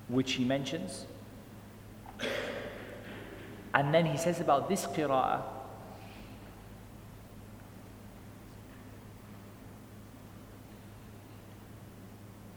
which 0.07 0.33
he 0.33 0.43
mentions 0.43 1.05
and 3.73 3.93
then 3.93 4.05
he 4.05 4.17
says 4.17 4.39
about 4.39 4.69
this 4.69 4.85
qira'ah, 4.85 5.41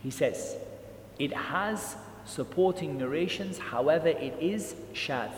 he 0.02 0.10
says, 0.10 0.56
it 1.18 1.32
has 1.32 1.96
supporting 2.26 2.98
narrations, 2.98 3.58
however, 3.58 4.08
it 4.08 4.34
is 4.40 4.74
shadh. 4.92 5.32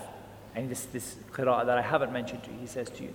And 0.55 0.71
this, 0.71 0.87
this 0.87 1.17
qira'ah 1.33 1.67
that 1.67 1.79
I 1.79 1.83
haven't 1.83 2.13
mentioned 2.13 2.43
to 2.45 2.51
you, 2.51 2.59
he 2.59 2.67
says 2.67 2.91
to 2.91 3.05
you, 3.05 3.15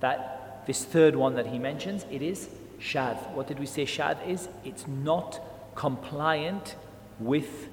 that 0.00 0.64
this 0.66 0.84
third 0.84 1.16
one 1.16 1.34
that 1.36 1.46
he 1.46 1.58
mentions, 1.58 2.04
it 2.10 2.22
is 2.22 2.48
shadh. 2.80 3.16
What 3.32 3.46
did 3.46 3.58
we 3.58 3.66
say 3.66 3.84
shadh 3.84 4.26
is? 4.26 4.48
It's 4.64 4.86
not 4.86 5.40
compliant 5.74 6.76
with 7.18 7.68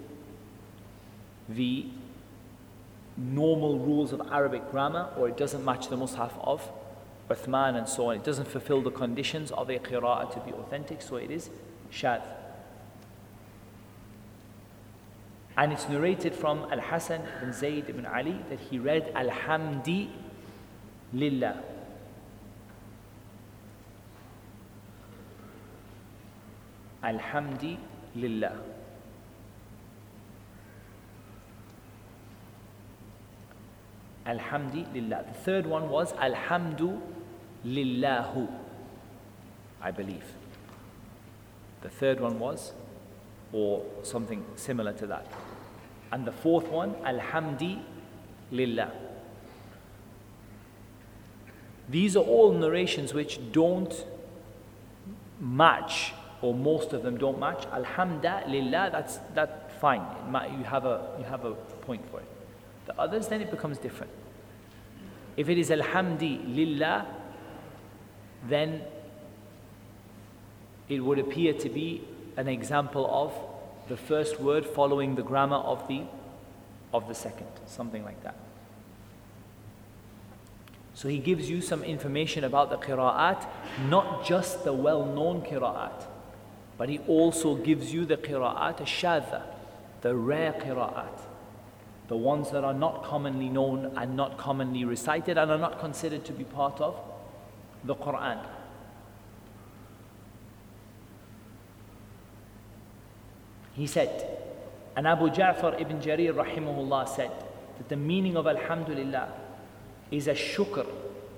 the 1.49 1.88
normal 3.17 3.80
rules 3.80 4.13
of 4.13 4.21
Arabic 4.32 4.71
grammar 4.71 5.10
or 5.17 5.27
it 5.27 5.38
doesn't 5.38 5.63
match 5.65 5.89
the 5.89 5.97
Mus'haf 5.97 6.32
of 6.43 6.67
Uthman 7.30 7.77
and 7.77 7.88
so 7.88 8.10
on. 8.10 8.17
It 8.17 8.23
doesn't 8.23 8.47
fulfill 8.47 8.82
the 8.82 8.91
conditions 8.91 9.51
of 9.51 9.69
a 9.69 9.80
qira'ah 9.80 10.34
to 10.34 10.39
be 10.41 10.51
authentic, 10.51 11.01
so 11.01 11.15
it 11.15 11.32
is 11.32 11.49
shadh. 11.91 12.21
And 15.58 15.74
it's 15.74 15.88
narrated 15.90 16.34
from 16.34 16.66
Al 16.72 16.80
Hasan 16.80 17.22
ibn 17.38 17.54
Zayd 17.54 17.90
ibn 17.90 18.06
Ali 18.06 18.40
that 18.50 18.60
he 18.60 18.80
read 18.80 19.14
Alhamdi 19.14 20.10
Lillah. 21.14 21.62
Alhamdi 27.04 27.78
Lillah. 28.16 28.58
Alhamdulillah. 34.26 35.26
The 35.28 35.40
third 35.44 35.66
one 35.66 35.90
was 35.90 36.14
Alhamdu 36.14 37.02
Lillahu, 37.66 38.48
I 39.82 39.92
believe. 39.92 40.24
The 41.82 41.90
third 41.90 42.20
one 42.20 42.40
was, 42.40 42.74
or 43.54 43.84
something 44.04 44.46
similar 44.56 44.94
to 44.94 45.08
that. 45.08 45.28
And 46.12 46.26
the 46.26 46.32
fourth 46.32 46.68
one, 46.68 46.94
Alhamdi 47.06 47.80
Lillah. 48.52 48.92
These 51.90 52.16
are 52.16 52.24
all 52.24 52.54
narrations 52.54 53.14
which 53.14 53.40
don't 53.52 54.06
match, 55.40 56.14
or 56.42 56.54
most 56.54 56.94
of 56.94 57.04
them 57.04 57.18
don't 57.18 57.40
match. 57.40 57.66
Alhamdulillah, 57.72 58.90
that's 58.92 59.18
that 59.36 59.80
fine. 59.80 60.06
You 60.58 60.64
have 60.64 60.86
a 60.86 61.16
you 61.18 61.26
have 61.26 61.44
a 61.46 61.54
point 61.54 62.10
for 62.10 62.20
it. 62.20 62.26
The 62.86 62.98
others, 63.00 63.28
then 63.28 63.42
it 63.42 63.52
becomes 63.52 63.78
different. 63.78 64.12
If 65.38 65.50
it 65.50 65.58
is 65.58 65.70
Alhamdi 65.70 66.56
Lillah, 66.56 67.06
then 68.48 68.82
it 70.90 71.00
would 71.00 71.20
appear 71.20 71.54
to 71.54 71.70
be 71.70 72.04
an 72.38 72.48
example 72.48 73.08
of 73.10 73.34
the 73.89 73.98
first 73.98 74.39
word 74.39 74.65
following 74.65 75.15
the 75.15 75.24
grammar 75.24 75.58
of 75.58 75.88
the 75.88 76.04
of 76.94 77.08
the 77.08 77.15
second, 77.15 77.48
something 77.67 78.04
like 78.04 78.22
that. 78.24 78.36
So 80.94 81.08
he 81.08 81.20
gives 81.20 81.50
you 81.50 81.62
some 81.62 81.84
information 81.84 82.44
about 82.44 82.70
the 82.70 82.78
qira'at, 82.78 83.48
not 83.88 84.26
just 84.26 84.65
the 84.65 84.74
well-known 84.74 85.41
qira'at, 85.41 86.06
but 86.78 86.89
he 86.89 87.00
also 87.08 87.56
gives 87.56 87.94
you 87.94 88.06
the 88.06 88.17
qira'at 88.17 88.82
al-shadha, 88.82 89.44
the 90.02 90.15
rare 90.15 90.52
qira'at 90.52 91.22
the 92.12 92.17
ones 92.17 92.52
that 92.52 92.65
are 92.65 92.74
not 92.74 93.06
commonly 93.06 93.48
known 93.48 93.89
and 93.96 94.17
not 94.17 94.38
commonly 94.38 94.84
recited 94.84 95.38
and 95.38 95.50
are 95.50 95.58
not 95.58 95.80
considered 95.80 96.26
to 96.26 96.34
be 96.34 96.44
part 96.44 96.82
of 96.82 96.94
the 97.86 97.96
Quran. 97.96 98.38
He 103.74 103.88
said, 103.88 104.28
and 104.96 105.08
Abu 105.08 105.30
Ja'far 105.30 105.80
ibn 105.80 106.02
Jarir 106.02 106.34
rahimahullah 106.34 107.08
said 107.08 107.32
that 107.78 107.90
the 107.90 107.96
meaning 107.96 108.36
of 108.36 108.46
Alhamdulillah 108.46 109.30
is 110.12 110.28
a 110.28 110.34
shukr 110.34 110.86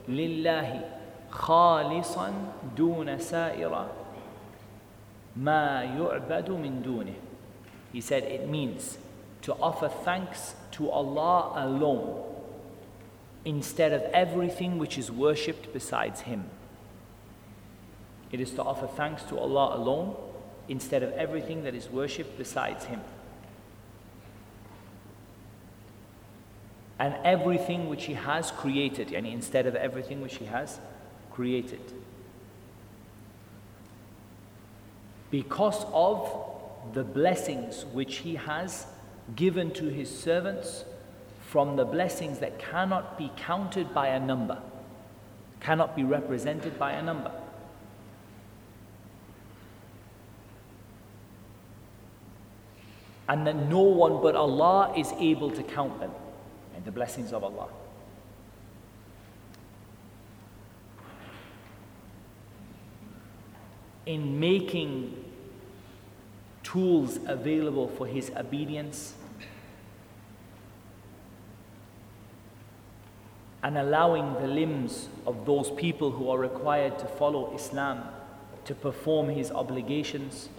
lillahi 0.10 0.84
khalisan 1.32 2.52
duna 2.76 3.22
sa'ira 3.22 3.90
ma 5.36 5.82
yu'badu 5.82 6.60
min 6.60 6.84
dunih. 6.84 7.16
He 7.92 8.02
said 8.02 8.24
it 8.24 8.50
means 8.50 8.98
to 9.44 9.54
offer 9.54 9.88
thanks 9.88 10.56
to 10.72 10.90
Allah 10.90 11.54
alone 11.56 12.24
instead 13.46 13.94
of 13.94 14.02
everything 14.14 14.80
which 14.80 14.98
is 14.98 15.12
worshipped 15.12 15.72
besides 15.74 16.22
Him. 16.22 16.46
It 18.32 18.40
is 18.40 18.52
to 18.54 18.64
offer 18.64 18.88
thanks 18.88 19.22
to 19.24 19.38
Allah 19.38 19.78
alone 19.78 20.16
instead 20.68 21.04
of 21.04 21.12
everything 21.14 21.64
that 21.64 21.76
is 21.76 21.90
worshipped 21.90 22.38
besides 22.38 22.86
Him. 22.86 23.02
And 27.00 27.16
everything 27.24 27.90
which 27.90 28.06
He 28.06 28.14
has 28.14 28.52
created, 28.52 29.12
and 29.12 29.28
instead 29.28 29.66
of 29.66 29.76
everything 29.76 30.22
which 30.22 30.36
He 30.36 30.46
has 30.46 30.80
created. 31.32 31.82
Because 35.32 35.84
of 35.92 36.32
the 36.94 37.04
blessings 37.04 37.86
which 37.86 38.18
He 38.18 38.36
has 38.36 38.86
given 39.36 39.72
to 39.72 39.86
his 39.86 40.10
servants 40.10 40.86
from 41.48 41.76
the 41.76 41.86
blessings 41.86 42.40
that 42.40 42.60
cannot 42.60 43.18
be 43.18 43.32
counted 43.38 43.94
by 43.94 44.08
a 44.08 44.20
number, 44.20 44.58
cannot 45.60 45.96
be 45.96 46.04
represented 46.04 46.78
by 46.78 46.94
a 46.94 47.02
number. 47.02 47.32
And 53.28 53.48
that 53.48 53.56
no 53.56 53.80
one 53.80 54.22
but 54.22 54.36
Allah 54.36 54.94
is 54.98 55.14
able 55.20 55.50
to 55.52 55.64
count 55.64 56.00
them 56.00 56.12
and 56.76 56.84
the 56.84 56.92
blessings 56.92 57.32
of 57.32 57.44
Allah. 57.44 57.68
In 64.06 64.40
making 64.40 65.24
tools 66.64 67.20
available 67.26 67.88
for 67.88 68.08
his 68.08 68.32
obedience 68.36 69.14
and 73.64 73.78
allowing 73.78 74.34
the 74.34 74.48
limbs 74.48 75.08
of 75.26 75.46
those 75.46 75.72
people 75.72 76.12
who 76.12 76.30
are 76.30 76.38
required 76.38 77.00
to 77.00 77.06
follow 77.06 77.56
Islam 77.56 78.04
to 78.66 78.76
perform 78.76 79.30
his 79.30 79.52
obligations 79.52 80.50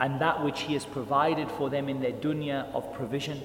and 0.00 0.20
that 0.20 0.42
which 0.44 0.60
he 0.62 0.74
has 0.74 0.84
provided 0.84 1.50
for 1.52 1.70
them 1.70 1.88
in 1.88 2.00
their 2.00 2.12
dunya 2.12 2.72
of 2.74 2.92
provision 2.94 3.40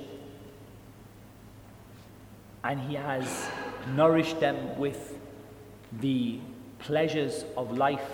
and 2.64 2.80
he 2.82 2.96
has 2.96 3.50
nourished 3.96 4.40
them 4.40 4.78
with 4.78 5.18
the 6.00 6.40
pleasures 6.80 7.46
of 7.56 7.78
life 7.78 8.12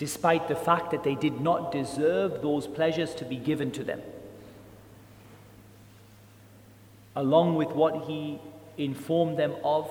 despite 0.00 0.48
the 0.48 0.56
fact 0.56 0.92
that 0.92 1.04
they 1.04 1.14
did 1.14 1.42
not 1.42 1.70
deserve 1.70 2.40
those 2.40 2.66
pleasures 2.66 3.14
to 3.14 3.22
be 3.22 3.36
given 3.36 3.70
to 3.70 3.84
them. 3.84 4.00
Along 7.14 7.54
with 7.54 7.68
what 7.72 8.06
he 8.06 8.38
informed 8.78 9.38
them 9.38 9.54
of, 9.62 9.90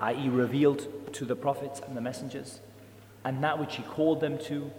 i.e., 0.00 0.28
revealed 0.28 0.88
to 1.12 1.24
the 1.24 1.36
prophets 1.36 1.80
and 1.86 1.96
the 1.96 2.00
messengers, 2.00 2.58
and 3.24 3.42
that 3.44 3.58
which 3.58 3.76
he 3.76 3.82
called 3.82 4.20
them 4.20 4.38
to, 4.38 4.70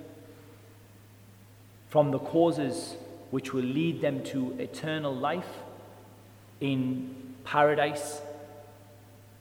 from 1.89 2.11
the 2.11 2.19
causes 2.19 2.95
which 3.31 3.53
will 3.53 3.63
lead 3.63 4.01
them 4.01 4.23
to 4.23 4.55
eternal 4.59 5.15
life 5.15 5.59
in 6.59 7.33
paradise 7.43 8.21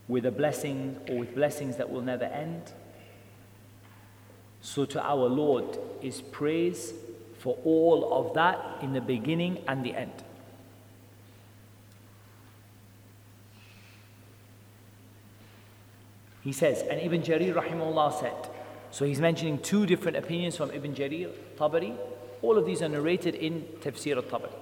with 0.09 0.27
a 0.27 0.31
blessing 0.31 0.97
or 1.09 1.19
with 1.19 1.35
blessings 1.35 1.77
that 1.77 1.91
will 1.91 2.03
never 2.03 2.25
end. 2.25 2.73
So 4.61 4.85
to 4.85 5.03
our 5.03 5.29
Lord 5.29 5.79
is 6.03 6.21
praise 6.21 6.93
for 7.39 7.57
all 7.65 8.13
of 8.13 8.35
that 8.35 8.79
in 8.83 8.93
the 8.93 9.01
beginning 9.01 9.63
and 9.67 9.85
the 9.85 9.95
end. 9.95 10.13
He 16.43 16.53
says, 16.53 16.83
and 16.83 17.01
Ibn 17.01 17.23
Jarir 17.23 17.55
rahimahullah 17.55 18.21
said, 18.21 18.51
so 18.91 19.05
he's 19.05 19.21
mentioning 19.21 19.59
two 19.59 19.87
different 19.87 20.17
opinions 20.17 20.57
from 20.57 20.71
Ibn 20.71 20.95
Jarir, 20.95 21.31
Tabari. 21.57 21.97
All 22.43 22.59
of 22.59 22.67
these 22.67 22.83
are 22.83 22.89
narrated 22.89 23.35
in 23.35 23.63
Tafsir 23.81 24.17
al-Tabari. 24.17 24.53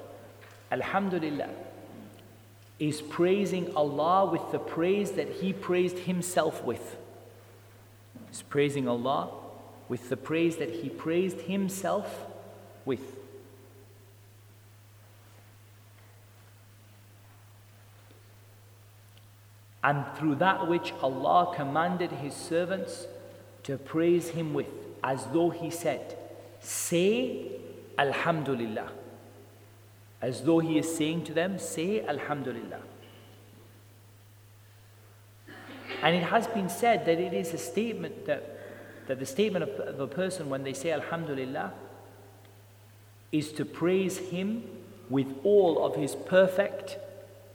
Alhamdulillah 0.71 1.49
is 2.79 3.01
praising 3.01 3.75
Allah 3.75 4.31
with 4.31 4.53
the 4.53 4.59
praise 4.59 5.13
that 5.13 5.29
He 5.29 5.53
praised 5.53 6.01
Himself 6.01 6.63
with. 6.63 6.97
He's 8.29 8.43
praising 8.43 8.87
Allah 8.87 9.31
with 9.89 10.11
the 10.11 10.17
praise 10.17 10.57
that 10.57 10.71
He 10.71 10.89
praised 10.89 11.43
Himself 11.43 12.27
with. 12.85 13.17
And 19.83 20.05
through 20.17 20.37
that 20.37 20.69
which 20.69 20.93
Allah 21.03 21.55
commanded 21.55 22.13
His 22.13 22.35
servants 22.35 23.07
to 23.65 23.77
praise 23.77 24.31
Him 24.31 24.55
with, 24.55 24.67
as 25.03 25.27
though 25.27 25.51
He 25.51 25.71
said, 25.71 26.17
Say 26.61 27.59
Alhamdulillah. 27.99 28.91
As 30.21 30.43
though 30.43 30.59
he 30.59 30.79
is 30.79 30.97
saying 30.97 31.25
to 31.25 31.33
them, 31.35 31.59
say 31.59 32.05
Alhamdulillah. 32.05 32.81
And 36.03 36.15
it 36.15 36.25
has 36.25 36.47
been 36.47 36.69
said 36.69 37.07
that 37.07 37.19
it 37.19 37.33
is 37.33 37.53
a 37.55 37.59
statement 37.59 38.27
that, 38.27 38.59
that 39.07 39.19
the 39.19 39.27
statement 39.27 39.65
of, 39.65 39.81
of 39.81 40.01
a 40.01 40.07
person 40.07 40.49
when 40.49 40.63
they 40.63 40.73
say 40.73 40.93
Alhamdulillah 40.93 41.73
is 43.31 43.53
to 43.53 43.65
praise 43.65 44.19
him 44.19 44.65
with 45.09 45.27
all 45.45 45.85
of 45.85 45.97
his 45.97 46.15
perfect 46.15 46.99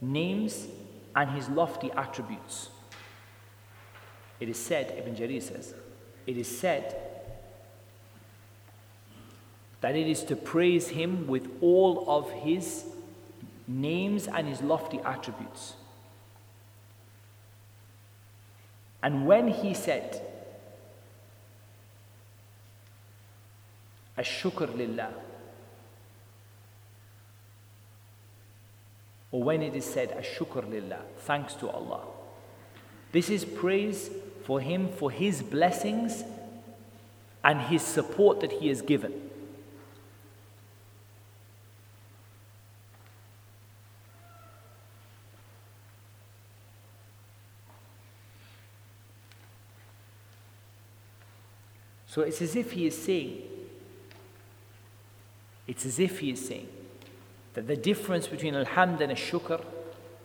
names 0.02 0.68
and 1.16 1.30
his 1.32 1.50
lofty 1.50 1.92
attributes. 1.92 2.70
It 4.40 4.50
is 4.50 4.58
said, 4.58 4.94
Ibn 4.98 5.16
Jarir 5.16 5.42
says, 5.42 5.74
it 6.26 6.38
is 6.38 6.48
said 6.48 6.96
that 9.82 9.96
it 9.96 10.08
is 10.08 10.24
to 10.24 10.36
praise 10.36 10.90
Him 10.90 11.28
with 11.28 11.50
all 11.60 12.06
of 12.08 12.32
His 12.32 12.86
names 13.68 14.28
and 14.28 14.48
His 14.48 14.62
lofty 14.62 15.00
attributes. 15.04 15.74
And 19.02 19.28
when 19.28 19.50
He 19.50 19.74
said, 19.74 20.22
Ashukr 24.18 24.74
lillah, 24.74 25.12
or 29.32 29.44
when 29.44 29.62
it 29.62 29.76
is 29.76 29.84
said, 29.84 30.16
Ashukr 30.18 30.70
lillah, 30.70 31.02
thanks 31.18 31.56
to 31.56 31.70
Allah. 31.70 32.02
This 33.12 33.30
is 33.30 33.44
praise 33.44 34.10
for 34.44 34.60
Him 34.60 34.90
for 34.90 35.12
His 35.12 35.42
blessings 35.42 36.24
and 37.44 37.62
His 37.62 37.82
support 37.82 38.42
that 38.42 38.52
He 38.54 38.68
has 38.70 38.82
given. 38.82 39.14
So 52.14 52.22
it's 52.22 52.44
as 52.44 52.56
if 52.56 52.74
he 52.74 52.86
is 52.86 52.96
saying, 52.96 53.42
it's 55.66 55.84
as 55.84 55.98
if 55.98 56.20
he 56.20 56.30
is 56.30 56.48
saying 56.48 56.68
that 57.56 57.66
the 57.66 57.76
difference 57.76 58.28
between 58.28 58.54
alhamd 58.54 59.02
and 59.02 59.14
shukr 59.14 59.66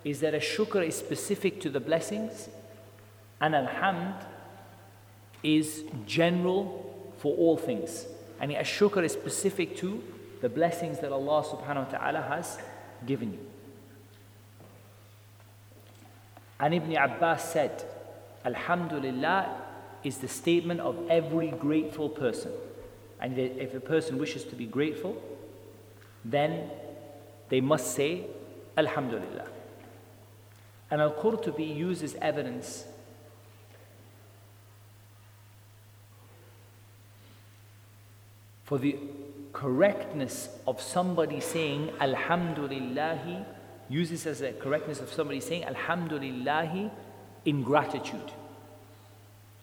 is 0.04 0.20
that 0.20 0.34
a 0.34 0.38
shukr 0.38 0.86
is 0.86 0.94
specific 0.94 1.62
to 1.62 1.70
the 1.70 1.80
blessings 1.80 2.50
and 3.40 3.54
alhamd 3.54 4.24
is 5.42 5.84
general 6.06 6.84
for 7.18 7.34
all 7.36 7.56
things. 7.56 8.06
And 8.40 8.52
shukr 8.52 9.04
is 9.04 9.12
specific 9.12 9.76
to 9.78 10.02
the 10.40 10.48
blessings 10.48 11.00
that 11.00 11.12
Allah 11.12 11.44
subhanahu 11.44 11.92
wa 11.92 11.98
ta'ala 11.98 12.22
has 12.22 12.58
given 13.06 13.32
you. 13.32 13.40
And 16.60 16.74
Ibn 16.74 16.96
Abbas 16.96 17.52
said, 17.52 17.84
Alhamdulillah 18.44 19.62
is 20.02 20.18
the 20.18 20.28
statement 20.28 20.80
of 20.80 20.96
every 21.08 21.50
grateful 21.50 22.08
person. 22.08 22.52
And 23.20 23.38
if 23.38 23.74
a 23.74 23.80
person 23.80 24.18
wishes 24.18 24.44
to 24.44 24.54
be 24.54 24.66
grateful, 24.66 25.20
then 26.24 26.70
they 27.48 27.60
must 27.60 27.94
say, 27.94 28.26
Alhamdulillah. 28.76 29.48
And 30.90 31.00
Al 31.00 31.12
Qurtubi 31.12 31.76
uses 31.76 32.14
evidence 32.16 32.84
for 38.68 38.76
the 38.76 38.98
correctness 39.54 40.50
of 40.66 40.78
somebody 40.78 41.40
saying 41.40 41.90
Alhamdulillah, 42.02 43.46
uses 43.88 44.26
as 44.26 44.42
a 44.42 44.52
correctness 44.52 45.00
of 45.00 45.10
somebody 45.10 45.40
saying 45.40 45.64
Alhamdulillah 45.64 46.90
in 47.46 47.62
gratitude. 47.62 48.30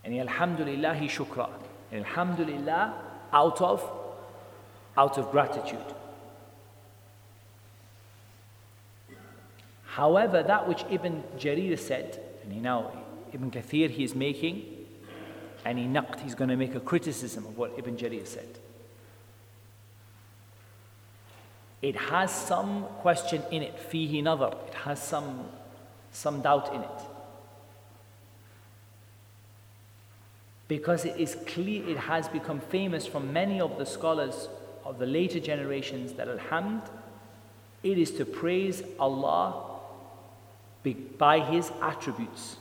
And 0.04 0.16
Alhamdulillah 0.16 0.96
shukra. 1.02 1.52
And 1.92 2.04
Alhamdulillah 2.04 2.96
out 3.32 3.62
of 3.62 3.88
out 4.98 5.20
of 5.20 5.30
gratitude. 5.30 5.94
However, 9.86 10.42
that 10.42 10.68
which 10.68 10.84
Ibn 10.90 11.24
Jarir 11.38 11.78
said, 11.78 12.20
and 12.44 12.52
he 12.52 12.60
now 12.60 12.92
Ibn 13.34 13.52
Kathir 13.52 13.92
he 13.92 14.04
is 14.04 14.16
making, 14.16 14.66
and 15.64 15.78
he 15.78 15.86
naqd, 15.86 16.22
he's 16.22 16.34
going 16.34 16.50
to 16.50 16.58
make 16.58 16.74
a 16.74 16.80
criticism 16.80 17.46
of 17.46 17.56
what 17.56 17.74
Ibn 17.78 17.98
Jarir 17.98 18.26
said. 18.26 18.48
It 21.86 21.96
has 21.96 22.32
some 22.32 22.86
question 23.02 23.42
in 23.52 23.62
it, 23.62 23.76
fihi 23.92 24.24
nadar. 24.24 24.54
It 24.68 24.74
has 24.86 25.02
some, 25.02 25.46
some 26.12 26.42
doubt 26.42 26.74
in 26.74 26.82
it. 26.82 27.00
because 30.68 31.06
it 31.06 31.16
is 31.18 31.38
clear, 31.46 31.88
it 31.88 31.98
has 31.98 32.28
become 32.28 32.60
famous 32.60 33.06
from 33.06 33.32
many 33.32 33.60
of 33.62 33.78
the 33.78 33.86
scholars 33.86 34.50
of 34.84 35.00
the 35.00 35.06
later 35.06 35.40
generations 35.40 36.14
that 36.14 36.28
Alhamd, 36.28 36.90
it 37.84 37.98
is 37.98 38.12
to 38.12 38.26
praise 38.26 38.82
Allah 39.00 39.80
by 41.18 41.40
His 41.40 41.72
attributes, 41.82 42.58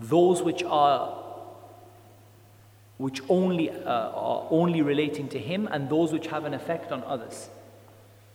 those 0.00 0.42
which 0.42 0.62
are 0.62 1.22
which 2.98 3.20
only 3.28 3.68
uh, 3.68 3.74
are 3.84 4.46
only 4.50 4.80
relating 4.80 5.28
to 5.28 5.38
Him, 5.38 5.68
and 5.70 5.90
those 5.90 6.14
which 6.14 6.28
have 6.28 6.46
an 6.46 6.54
effect 6.54 6.92
on 6.92 7.02
others. 7.04 7.50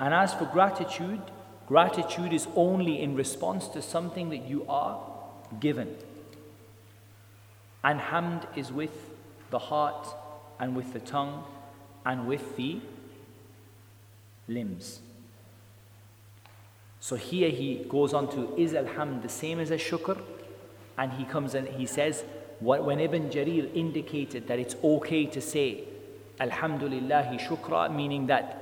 And 0.02 0.16
as 0.16 0.34
for 0.34 0.46
gratitude, 0.46 1.22
gratitude 1.68 2.34
is 2.34 2.48
only 2.56 3.00
in 3.00 3.16
response 3.16 3.68
to 3.68 3.84
something 3.84 4.32
that 4.32 4.50
you 4.50 4.66
are 4.68 5.00
given. 5.60 5.96
And 7.84 8.00
hamd 8.00 8.46
is 8.58 8.72
with 8.72 9.12
the 9.52 9.60
heart 9.60 10.08
and 10.60 10.76
with 10.76 10.92
the 10.94 11.00
tongue 11.00 11.44
and 12.04 12.28
with 12.28 12.56
the 12.56 12.80
limbs. 14.48 15.02
So 17.00 17.16
here 17.16 17.50
he 17.50 17.86
goes 17.88 18.12
on 18.14 18.28
to 18.32 18.56
is 18.58 18.74
alhamd 18.74 19.22
the 19.22 19.30
same 19.30 19.60
as 19.60 19.70
a 19.70 19.78
shukr? 19.78 20.20
And 20.98 21.12
he 21.14 21.26
comes 21.26 21.54
and 21.54 21.68
he 21.68 21.86
says, 21.86 22.24
when 22.60 23.00
Ibn 23.00 23.30
Jarir 23.30 23.72
indicated 23.76 24.48
that 24.48 24.58
it's 24.58 24.76
okay 24.84 25.28
to 25.28 25.42
say 25.42 25.84
Alhamdulillahi 26.40 27.40
shukra, 27.40 27.94
meaning 27.94 28.26
that 28.28 28.61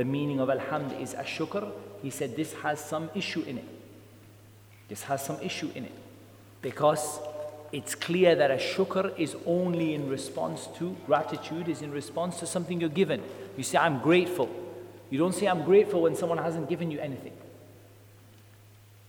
the 0.00 0.04
meaning 0.06 0.40
of 0.40 0.48
Alhamd 0.48 0.98
is 0.98 1.12
a 1.12 1.24
shukr, 1.24 1.70
he 2.02 2.08
said 2.08 2.34
this 2.34 2.54
has 2.54 2.82
some 2.82 3.10
issue 3.14 3.42
in 3.42 3.58
it. 3.58 3.68
This 4.88 5.02
has 5.02 5.22
some 5.22 5.38
issue 5.42 5.70
in 5.74 5.84
it. 5.84 5.92
Because 6.62 7.20
it's 7.70 7.94
clear 7.94 8.34
that 8.34 8.50
a 8.50 8.54
shukr 8.54 9.12
is 9.18 9.36
only 9.44 9.92
in 9.92 10.08
response 10.08 10.68
to 10.78 10.96
gratitude, 11.04 11.68
is 11.68 11.82
in 11.82 11.90
response 11.90 12.38
to 12.38 12.46
something 12.46 12.80
you're 12.80 12.88
given. 12.88 13.22
You 13.58 13.62
say, 13.62 13.76
I'm 13.76 14.00
grateful. 14.00 14.48
You 15.10 15.18
don't 15.18 15.34
say, 15.34 15.44
I'm 15.44 15.64
grateful 15.64 16.00
when 16.00 16.16
someone 16.16 16.38
hasn't 16.38 16.70
given 16.70 16.90
you 16.90 16.98
anything. 16.98 17.34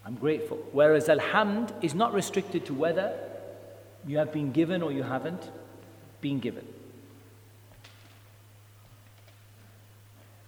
I'm 0.05 0.15
grateful. 0.15 0.57
Whereas 0.73 1.07
alhamd 1.07 1.71
is 1.81 1.95
not 1.95 2.13
restricted 2.13 2.65
to 2.65 2.73
whether 2.73 3.17
you 4.05 4.17
have 4.17 4.33
been 4.33 4.51
given 4.51 4.81
or 4.81 4.91
you 4.91 5.03
haven't 5.03 5.49
been 6.19 6.41
given. 6.41 6.67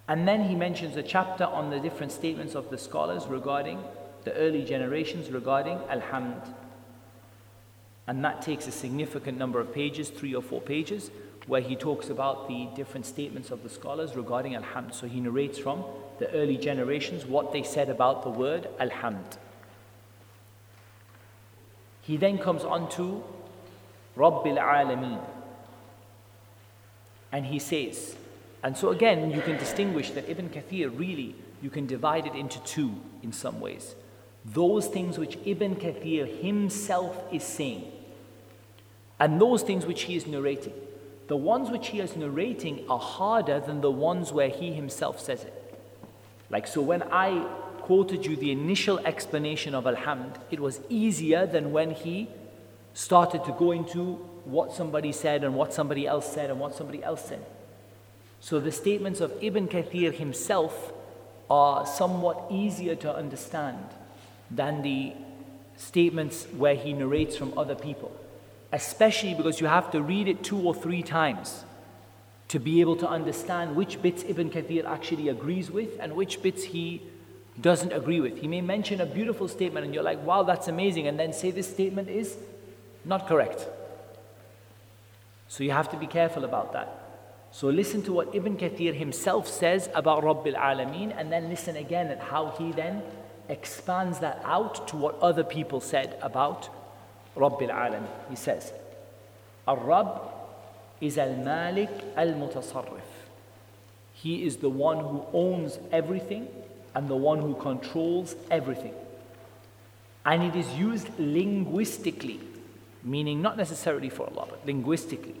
And 0.06 0.28
then 0.28 0.44
he 0.44 0.54
mentions 0.54 0.96
a 0.96 1.02
chapter 1.02 1.44
on 1.44 1.70
the 1.70 1.80
different 1.80 2.12
statements 2.12 2.54
of 2.54 2.70
the 2.70 2.76
scholars 2.78 3.26
regarding 3.26 3.82
the 4.24 4.32
early 4.34 4.64
generations 4.64 5.30
regarding 5.30 5.78
alhamd. 5.78 6.46
And 8.06 8.24
that 8.24 8.42
takes 8.42 8.66
a 8.66 8.72
significant 8.72 9.38
number 9.38 9.60
of 9.60 9.72
pages, 9.72 10.10
three 10.10 10.34
or 10.34 10.42
four 10.42 10.60
pages, 10.60 11.10
where 11.46 11.60
he 11.60 11.76
talks 11.76 12.10
about 12.10 12.48
the 12.48 12.68
different 12.74 13.06
statements 13.06 13.50
of 13.50 13.62
the 13.62 13.68
scholars 13.68 14.16
regarding 14.16 14.52
alhamd. 14.52 14.94
So 14.94 15.06
he 15.06 15.20
narrates 15.20 15.58
from 15.58 15.84
the 16.18 16.30
early 16.32 16.56
generations 16.56 17.24
what 17.24 17.52
they 17.52 17.62
said 17.62 17.88
about 17.88 18.22
the 18.22 18.30
word 18.30 18.68
alhamd. 18.78 19.38
He 22.02 22.18
then 22.18 22.36
comes 22.38 22.64
on 22.64 22.90
to 22.90 23.24
Rabbil 24.16 24.58
Alameen. 24.58 25.20
And 27.32 27.46
he 27.46 27.58
says, 27.58 28.16
and 28.64 28.74
so 28.74 28.88
again, 28.88 29.30
you 29.30 29.42
can 29.42 29.58
distinguish 29.58 30.12
that 30.12 30.26
Ibn 30.26 30.48
Kathir 30.48 30.90
really, 30.98 31.36
you 31.60 31.68
can 31.68 31.86
divide 31.86 32.26
it 32.26 32.34
into 32.34 32.58
two 32.64 32.94
in 33.22 33.30
some 33.30 33.60
ways. 33.60 33.94
Those 34.42 34.86
things 34.86 35.18
which 35.18 35.36
Ibn 35.44 35.76
Kathir 35.76 36.40
himself 36.40 37.22
is 37.30 37.44
saying, 37.44 37.92
and 39.20 39.38
those 39.38 39.62
things 39.62 39.84
which 39.84 40.02
he 40.02 40.16
is 40.16 40.26
narrating. 40.26 40.72
The 41.28 41.36
ones 41.36 41.70
which 41.70 41.88
he 41.88 42.00
is 42.00 42.16
narrating 42.16 42.86
are 42.88 42.98
harder 42.98 43.60
than 43.60 43.82
the 43.82 43.90
ones 43.90 44.32
where 44.32 44.48
he 44.48 44.72
himself 44.72 45.20
says 45.20 45.44
it. 45.44 45.80
Like, 46.48 46.66
so 46.66 46.80
when 46.80 47.02
I 47.02 47.46
quoted 47.80 48.24
you 48.24 48.34
the 48.34 48.50
initial 48.50 48.98
explanation 49.00 49.74
of 49.74 49.84
Alhamd, 49.84 50.36
it 50.50 50.58
was 50.58 50.80
easier 50.88 51.44
than 51.44 51.70
when 51.70 51.90
he 51.90 52.28
started 52.94 53.44
to 53.44 53.52
go 53.52 53.72
into 53.72 54.14
what 54.46 54.72
somebody 54.72 55.12
said 55.12 55.44
and 55.44 55.54
what 55.54 55.74
somebody 55.74 56.06
else 56.06 56.32
said 56.32 56.48
and 56.48 56.58
what 56.58 56.74
somebody 56.74 57.04
else 57.04 57.26
said. 57.26 57.44
So 58.44 58.60
the 58.60 58.72
statements 58.72 59.22
of 59.22 59.32
Ibn 59.40 59.68
Kathir 59.68 60.12
himself 60.12 60.92
are 61.48 61.86
somewhat 61.86 62.44
easier 62.50 62.94
to 62.96 63.10
understand 63.10 63.86
than 64.50 64.82
the 64.82 65.14
statements 65.78 66.46
where 66.54 66.74
he 66.74 66.92
narrates 66.92 67.38
from 67.38 67.58
other 67.58 67.74
people, 67.74 68.14
especially 68.70 69.32
because 69.32 69.62
you 69.62 69.66
have 69.66 69.90
to 69.92 70.02
read 70.02 70.28
it 70.28 70.44
two 70.44 70.60
or 70.60 70.74
three 70.74 71.02
times 71.02 71.64
to 72.48 72.58
be 72.58 72.82
able 72.82 72.96
to 72.96 73.08
understand 73.08 73.76
which 73.76 74.02
bits 74.02 74.22
Ibn 74.28 74.50
Kathir 74.50 74.84
actually 74.84 75.30
agrees 75.30 75.70
with 75.70 75.98
and 75.98 76.14
which 76.14 76.42
bits 76.42 76.64
he 76.64 77.00
doesn't 77.58 77.94
agree 77.94 78.20
with. 78.20 78.36
He 78.36 78.46
may 78.46 78.60
mention 78.60 79.00
a 79.00 79.06
beautiful 79.06 79.48
statement 79.48 79.86
and 79.86 79.94
you're 79.94 80.04
like, 80.04 80.22
wow, 80.22 80.42
that's 80.42 80.68
amazing, 80.68 81.06
and 81.06 81.18
then 81.18 81.32
say 81.32 81.50
this 81.50 81.70
statement 81.70 82.10
is 82.10 82.36
not 83.06 83.26
correct. 83.26 83.66
So 85.48 85.64
you 85.64 85.70
have 85.70 85.90
to 85.92 85.96
be 85.96 86.06
careful 86.06 86.44
about 86.44 86.74
that. 86.74 87.03
So 87.54 87.68
listen 87.68 88.02
to 88.02 88.12
what 88.12 88.34
Ibn 88.34 88.56
Kathir 88.56 88.92
himself 88.92 89.46
says 89.46 89.88
about 89.94 90.24
Rabbil 90.24 90.56
Alameen 90.56 91.16
and 91.16 91.30
then 91.30 91.48
listen 91.48 91.76
again 91.76 92.08
at 92.08 92.18
how 92.18 92.52
he 92.58 92.72
then 92.72 93.00
expands 93.48 94.18
that 94.18 94.42
out 94.44 94.88
to 94.88 94.96
what 94.96 95.16
other 95.20 95.44
people 95.44 95.80
said 95.80 96.18
about 96.20 96.68
Rabbil 97.36 97.70
Alameen. 97.70 98.08
He 98.28 98.34
says, 98.34 98.72
Al-Rabb 99.68 100.20
is 101.00 101.16
Al-Malik 101.16 101.90
Al-Mutasarrif. 102.16 103.12
He 104.14 104.44
is 104.44 104.56
the 104.56 104.68
one 104.68 104.98
who 104.98 105.24
owns 105.32 105.78
everything 105.92 106.48
and 106.92 107.06
the 107.06 107.14
one 107.14 107.38
who 107.38 107.54
controls 107.54 108.34
everything. 108.50 108.94
And 110.26 110.42
it 110.42 110.56
is 110.56 110.68
used 110.74 111.08
linguistically, 111.20 112.40
meaning 113.04 113.40
not 113.40 113.56
necessarily 113.56 114.08
for 114.08 114.26
Allah, 114.26 114.48
but 114.50 114.66
linguistically, 114.66 115.36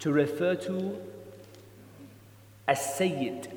to 0.00 0.12
refer 0.12 0.54
to 0.56 1.00
as-Sayyid, 2.68 3.48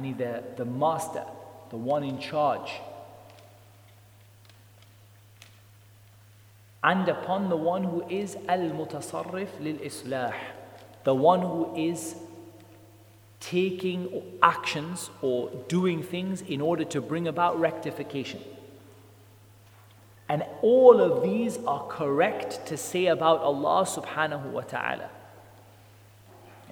mean 0.00 0.16
the, 0.16 0.42
the 0.56 0.64
master, 0.64 1.24
the 1.70 1.76
one 1.76 2.04
in 2.04 2.18
charge. 2.18 2.70
And 6.84 7.08
upon 7.08 7.48
the 7.48 7.56
one 7.56 7.84
who 7.84 8.04
is 8.08 8.36
al-mutasarrif 8.48 9.60
lil-islah, 9.60 10.34
the 11.04 11.14
one 11.14 11.40
who 11.40 11.74
is 11.76 12.16
taking 13.38 14.22
actions 14.42 15.10
or 15.20 15.50
doing 15.68 16.02
things 16.02 16.42
in 16.42 16.60
order 16.60 16.84
to 16.84 17.00
bring 17.00 17.28
about 17.28 17.58
rectification. 17.58 18.40
And 20.28 20.44
all 20.62 21.00
of 21.00 21.22
these 21.22 21.58
are 21.66 21.86
correct 21.88 22.66
to 22.66 22.76
say 22.76 23.06
about 23.06 23.40
Allah 23.40 23.84
subhanahu 23.84 24.46
wa 24.46 24.62
ta'ala. 24.62 25.10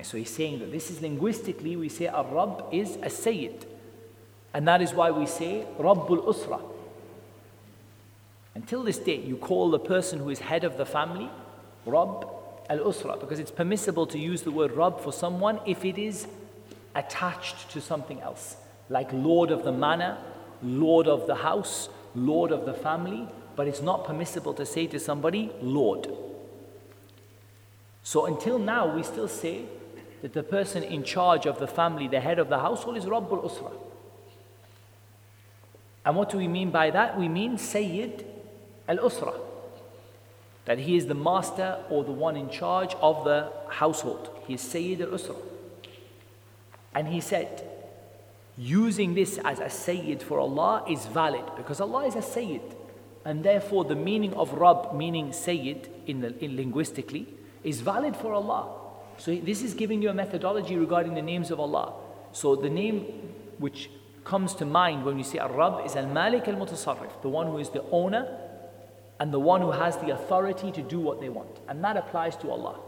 And 0.00 0.06
so 0.06 0.16
he's 0.16 0.30
saying 0.30 0.60
that 0.60 0.72
this 0.72 0.90
is 0.90 1.02
linguistically, 1.02 1.76
we 1.76 1.90
say 1.90 2.06
Ar-Rabb 2.06 2.64
is 2.72 2.96
a 3.02 3.10
Sayyid. 3.10 3.66
And 4.54 4.66
that 4.66 4.80
is 4.80 4.94
why 4.94 5.10
we 5.10 5.26
say 5.26 5.66
Rabbul 5.78 6.24
Usra. 6.24 6.58
Until 8.54 8.82
this 8.82 8.96
day, 8.96 9.16
you 9.16 9.36
call 9.36 9.68
the 9.70 9.78
person 9.78 10.18
who 10.20 10.30
is 10.30 10.38
head 10.38 10.64
of 10.64 10.78
the 10.78 10.86
family 10.86 11.28
Rabb 11.84 12.26
al-Usra 12.70 13.20
because 13.20 13.38
it's 13.38 13.50
permissible 13.50 14.06
to 14.06 14.18
use 14.18 14.40
the 14.40 14.50
word 14.50 14.72
Rabb 14.72 15.00
for 15.00 15.12
someone 15.12 15.60
if 15.66 15.84
it 15.84 15.98
is 15.98 16.26
attached 16.94 17.70
to 17.72 17.82
something 17.82 18.22
else, 18.22 18.56
like 18.88 19.12
Lord 19.12 19.50
of 19.50 19.64
the 19.64 19.72
manor, 19.72 20.16
Lord 20.62 21.08
of 21.08 21.26
the 21.26 21.34
house, 21.34 21.90
Lord 22.14 22.52
of 22.52 22.64
the 22.64 22.72
family, 22.72 23.28
but 23.54 23.68
it's 23.68 23.82
not 23.82 24.06
permissible 24.06 24.54
to 24.54 24.64
say 24.64 24.86
to 24.86 24.98
somebody 24.98 25.52
Lord. 25.60 26.08
So 28.02 28.24
until 28.24 28.58
now, 28.58 28.96
we 28.96 29.02
still 29.02 29.28
say 29.28 29.66
that 30.22 30.32
the 30.32 30.42
person 30.42 30.82
in 30.82 31.02
charge 31.02 31.46
of 31.46 31.58
the 31.58 31.66
family, 31.66 32.08
the 32.08 32.20
head 32.20 32.38
of 32.38 32.48
the 32.48 32.58
household, 32.58 32.96
is 32.96 33.04
Rabbul 33.04 33.44
Usra. 33.44 33.72
And 36.04 36.16
what 36.16 36.30
do 36.30 36.38
we 36.38 36.48
mean 36.48 36.70
by 36.70 36.90
that? 36.90 37.18
We 37.18 37.28
mean 37.28 37.58
Sayyid 37.58 38.24
al 38.88 38.98
Usra. 38.98 39.34
That 40.66 40.78
he 40.78 40.96
is 40.96 41.06
the 41.06 41.14
master 41.14 41.78
or 41.88 42.04
the 42.04 42.12
one 42.12 42.36
in 42.36 42.50
charge 42.50 42.94
of 43.00 43.24
the 43.24 43.50
household. 43.68 44.30
He 44.46 44.54
is 44.54 44.60
Sayyid 44.60 45.02
al 45.02 45.08
Usra. 45.08 45.36
And 46.94 47.08
he 47.08 47.20
said, 47.20 47.66
using 48.56 49.14
this 49.14 49.38
as 49.44 49.60
a 49.60 49.70
Sayyid 49.70 50.22
for 50.22 50.38
Allah 50.38 50.84
is 50.88 51.06
valid 51.06 51.44
because 51.56 51.80
Allah 51.80 52.06
is 52.06 52.14
a 52.14 52.22
Sayyid. 52.22 52.62
And 53.24 53.44
therefore, 53.44 53.84
the 53.84 53.96
meaning 53.96 54.32
of 54.34 54.52
Rabb, 54.54 54.94
meaning 54.94 55.32
Sayyid 55.32 55.88
in, 56.06 56.20
the, 56.20 56.42
in 56.42 56.56
linguistically, 56.56 57.26
is 57.62 57.80
valid 57.82 58.16
for 58.16 58.32
Allah. 58.32 58.79
So 59.20 59.36
this 59.36 59.62
is 59.62 59.74
giving 59.74 60.00
you 60.00 60.08
a 60.08 60.14
methodology 60.14 60.76
regarding 60.76 61.12
the 61.12 61.20
names 61.20 61.50
of 61.50 61.60
Allah. 61.60 61.92
So 62.32 62.56
the 62.56 62.70
name 62.70 63.00
which 63.58 63.90
comes 64.24 64.54
to 64.54 64.64
mind 64.64 65.04
when 65.04 65.18
you 65.18 65.24
say 65.24 65.38
Ar-Rabb 65.38 65.84
is 65.84 65.94
Al-Malik 65.94 66.48
Al-Mutasarrif, 66.48 67.20
the 67.20 67.28
one 67.28 67.46
who 67.46 67.58
is 67.58 67.68
the 67.68 67.84
owner 67.90 68.26
and 69.18 69.30
the 69.30 69.38
one 69.38 69.60
who 69.60 69.72
has 69.72 69.98
the 69.98 70.08
authority 70.10 70.72
to 70.72 70.80
do 70.80 70.98
what 70.98 71.20
they 71.20 71.28
want. 71.28 71.60
And 71.68 71.84
that 71.84 71.98
applies 71.98 72.34
to 72.38 72.50
Allah. 72.50 72.80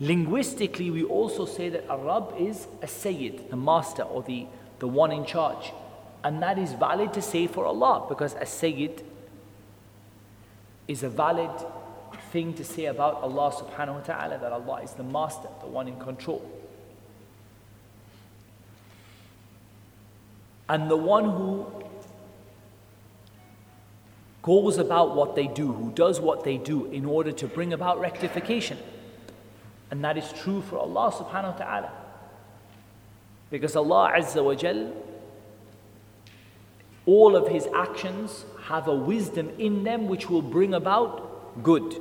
Linguistically, 0.00 0.90
we 0.90 1.04
also 1.04 1.46
say 1.46 1.68
that 1.68 1.88
Ar-Rabb 1.88 2.34
is 2.36 2.66
a 2.82 2.88
Sayyid, 2.88 3.50
the 3.50 3.56
master 3.56 4.02
or 4.02 4.24
the, 4.24 4.46
the 4.80 4.88
one 4.88 5.12
in 5.12 5.24
charge. 5.24 5.72
And 6.24 6.42
that 6.42 6.58
is 6.58 6.72
valid 6.72 7.12
to 7.12 7.22
say 7.22 7.46
for 7.46 7.64
Allah 7.64 8.06
because 8.08 8.34
a 8.34 8.46
Sayyid 8.46 9.04
is 10.88 11.04
a 11.04 11.08
valid 11.08 11.50
thing 12.30 12.54
to 12.54 12.64
say 12.64 12.86
about 12.86 13.22
Allah 13.22 13.52
subhanahu 13.52 13.94
wa 13.94 14.00
ta'ala 14.00 14.38
that 14.38 14.52
Allah 14.52 14.82
is 14.82 14.92
the 14.92 15.02
master, 15.02 15.48
the 15.60 15.66
one 15.66 15.88
in 15.88 15.98
control. 15.98 16.40
And 20.68 20.88
the 20.88 20.96
one 20.96 21.24
who 21.24 21.66
goes 24.42 24.78
about 24.78 25.16
what 25.16 25.34
they 25.34 25.48
do, 25.48 25.72
who 25.72 25.90
does 25.90 26.20
what 26.20 26.44
they 26.44 26.56
do 26.56 26.86
in 26.86 27.04
order 27.04 27.32
to 27.32 27.46
bring 27.48 27.72
about 27.72 28.00
rectification. 28.00 28.78
And 29.90 30.04
that 30.04 30.16
is 30.16 30.32
true 30.32 30.62
for 30.62 30.78
Allah 30.78 31.12
subhanahu 31.12 31.58
wa 31.58 31.58
ta'ala. 31.58 31.92
Because 33.50 33.74
Allah 33.74 34.12
Azza 34.16 34.44
wa 34.44 34.54
Jal, 34.54 34.92
all 37.04 37.34
of 37.34 37.48
His 37.48 37.66
actions 37.74 38.44
have 38.62 38.86
a 38.86 38.94
wisdom 38.94 39.50
in 39.58 39.82
them 39.82 40.06
which 40.06 40.30
will 40.30 40.42
bring 40.42 40.74
about 40.74 41.62
good. 41.64 42.00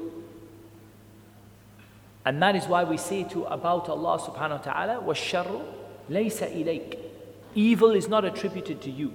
And 2.25 2.43
that 2.43 2.57
is 2.57 2.67
why 2.67 2.85
we 2.85 2.97
say 2.97 3.25
to 3.25 3.45
about 3.45 3.89
Allah 3.89 4.19
subhanahu 4.19 4.67
wa 4.67 4.73
ta'ala, 4.73 5.03
وَالشَّرُّ 5.03 5.63
لَيْسَ 6.11 6.65
إِلَيْكَ 6.65 6.99
Evil 7.55 7.91
is 7.93 8.09
not 8.09 8.25
attributed 8.25 8.81
to 8.83 8.91
you. 8.91 9.13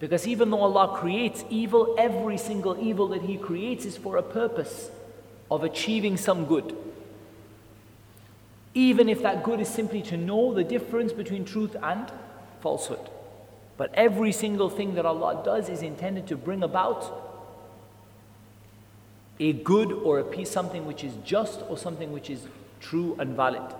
Because 0.00 0.26
even 0.26 0.50
though 0.50 0.60
Allah 0.60 0.96
creates 0.96 1.44
evil, 1.50 1.94
every 1.98 2.36
single 2.38 2.76
evil 2.80 3.08
that 3.08 3.22
He 3.22 3.36
creates 3.36 3.84
is 3.84 3.96
for 3.96 4.16
a 4.16 4.22
purpose. 4.22 4.90
of 5.50 5.64
achieving 5.64 6.16
some 6.16 6.44
good. 6.44 6.76
Even 8.74 9.08
if 9.08 9.22
that 9.22 9.42
good 9.42 9.60
is 9.60 9.68
simply 9.68 10.02
to 10.02 10.16
know 10.16 10.52
the 10.54 10.64
difference 10.64 11.12
between 11.12 11.44
truth 11.44 11.74
and 11.82 12.10
falsehood. 12.60 13.10
But 13.76 13.90
every 13.94 14.32
single 14.32 14.68
thing 14.68 14.94
that 14.94 15.06
Allah 15.06 15.42
does 15.44 15.68
is 15.68 15.82
intended 15.82 16.26
to 16.28 16.36
bring 16.36 16.62
about 16.62 17.21
a 19.43 19.51
good 19.51 19.91
or 19.91 20.19
a 20.19 20.23
piece, 20.23 20.49
something 20.49 20.85
which 20.85 21.03
is 21.03 21.13
just 21.25 21.59
or 21.67 21.77
something 21.77 22.13
which 22.13 22.29
is 22.29 22.47
true 22.79 23.13
and 23.19 23.35
valid. 23.35 23.75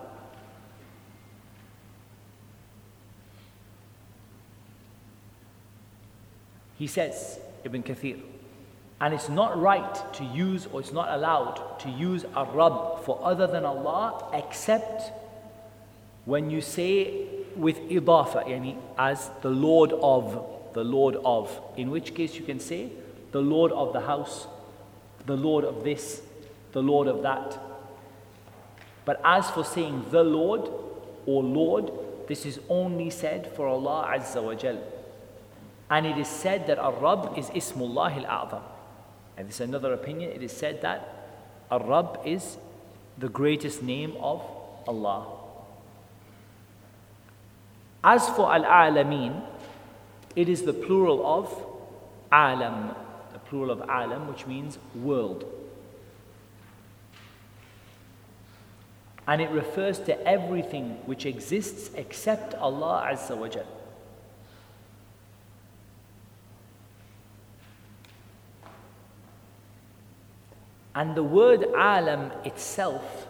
He 6.78 6.86
says, 6.88 7.40
Ibn 7.64 7.82
Kathir, 7.82 8.20
and 9.00 9.14
it's 9.14 9.30
not 9.30 9.58
right 9.58 10.14
to 10.16 10.26
use 10.26 10.66
or 10.66 10.82
it's 10.82 10.92
not 10.92 11.08
allowed 11.18 11.80
to 11.80 11.90
use 11.90 12.26
a 12.36 12.44
Rabb 12.44 13.06
for 13.06 13.22
other 13.24 13.48
than 13.48 13.64
Allah 13.64 14.32
except 14.34 15.14
when 16.26 16.50
you 16.50 16.60
say 16.60 17.26
with 17.56 17.78
idafa, 17.90 18.46
yani 18.48 18.76
as 18.98 19.30
the 19.42 19.50
Lord 19.50 19.94
of, 19.94 20.74
the 20.74 20.84
Lord 20.84 21.16
of, 21.24 21.58
in 21.78 21.90
which 21.90 22.16
case 22.16 22.36
you 22.36 22.44
can 22.44 22.60
say 22.60 22.90
the 23.32 23.42
Lord 23.42 23.72
of 23.72 23.94
the 23.94 24.02
house, 24.02 24.48
the 25.26 25.36
Lord 25.36 25.64
of 25.64 25.84
this, 25.84 26.22
the 26.72 26.82
Lord 26.82 27.08
of 27.08 27.22
that. 27.24 27.60
But 29.06 29.22
as 29.24 29.50
for 29.50 29.64
saying 29.64 30.06
the 30.12 30.24
Lord 30.24 30.70
or 31.26 31.44
Lord, 31.44 31.92
this 32.28 32.46
is 32.46 32.60
only 32.70 33.10
said 33.10 33.54
for 33.56 33.68
Allah 33.68 34.12
Azza 34.18 34.42
wa 34.42 34.54
Jal. 34.54 34.78
And 35.90 36.06
it 36.06 36.18
is 36.18 36.28
said 36.28 36.68
that 36.68 36.80
Ar-Rabb 36.80 37.38
is 37.38 37.50
Ismullah 37.50 38.26
al-A'zam. 38.26 38.62
And 39.38 39.48
this 39.48 39.56
is 39.56 39.62
another 39.62 39.94
opinion. 39.94 40.32
It 40.32 40.42
is 40.42 40.52
said 40.52 40.82
that 40.82 41.28
Ar-Rabb 41.70 42.22
is 42.26 42.58
the 43.18 43.30
greatest 43.30 43.84
name 43.84 44.16
of 44.20 44.42
Allah. 44.88 45.28
As 48.04 48.28
for 48.30 48.54
Al-Alameen, 48.54 49.44
it 50.36 50.50
is 50.50 50.64
the 50.64 50.74
plural 50.74 51.26
of 51.26 51.54
Alam, 52.32 52.96
plural 53.54 53.70
of 53.70 53.82
Alam, 53.82 54.28
which 54.28 54.48
means 54.48 54.80
world. 54.96 55.46
And 59.28 59.40
it 59.44 59.52
refers 59.52 60.00
to 60.00 60.28
everything 60.28 60.98
which 61.06 61.28
exists 61.28 61.92
except 61.94 62.56
Allah 62.56 63.12
Azza 63.14 63.38
wa 63.38 63.48
Jal. 63.48 63.68
And 70.96 71.14
the 71.14 71.24
word 71.24 71.64
alam 71.76 72.32
itself 72.44 73.28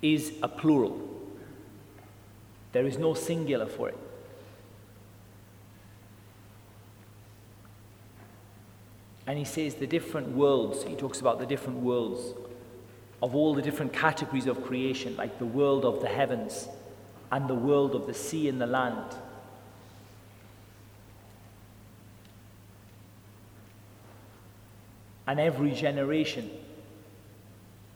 is 0.00 0.32
a 0.42 0.48
plural. 0.48 0.98
There 2.72 2.86
is 2.86 2.96
no 2.96 3.12
singular 3.12 3.66
for 3.66 3.90
it. 3.90 3.98
And 9.32 9.38
he 9.38 9.46
says 9.46 9.76
the 9.76 9.86
different 9.86 10.28
worlds, 10.36 10.84
he 10.84 10.94
talks 10.94 11.22
about 11.22 11.38
the 11.38 11.46
different 11.46 11.78
worlds 11.78 12.34
of 13.22 13.34
all 13.34 13.54
the 13.54 13.62
different 13.62 13.90
categories 13.90 14.46
of 14.46 14.62
creation, 14.62 15.16
like 15.16 15.38
the 15.38 15.46
world 15.46 15.86
of 15.86 16.02
the 16.02 16.06
heavens 16.06 16.68
and 17.30 17.48
the 17.48 17.54
world 17.54 17.94
of 17.94 18.06
the 18.06 18.12
sea 18.12 18.46
and 18.50 18.60
the 18.60 18.66
land. 18.66 19.16
And 25.26 25.40
every 25.40 25.70
generation 25.70 26.50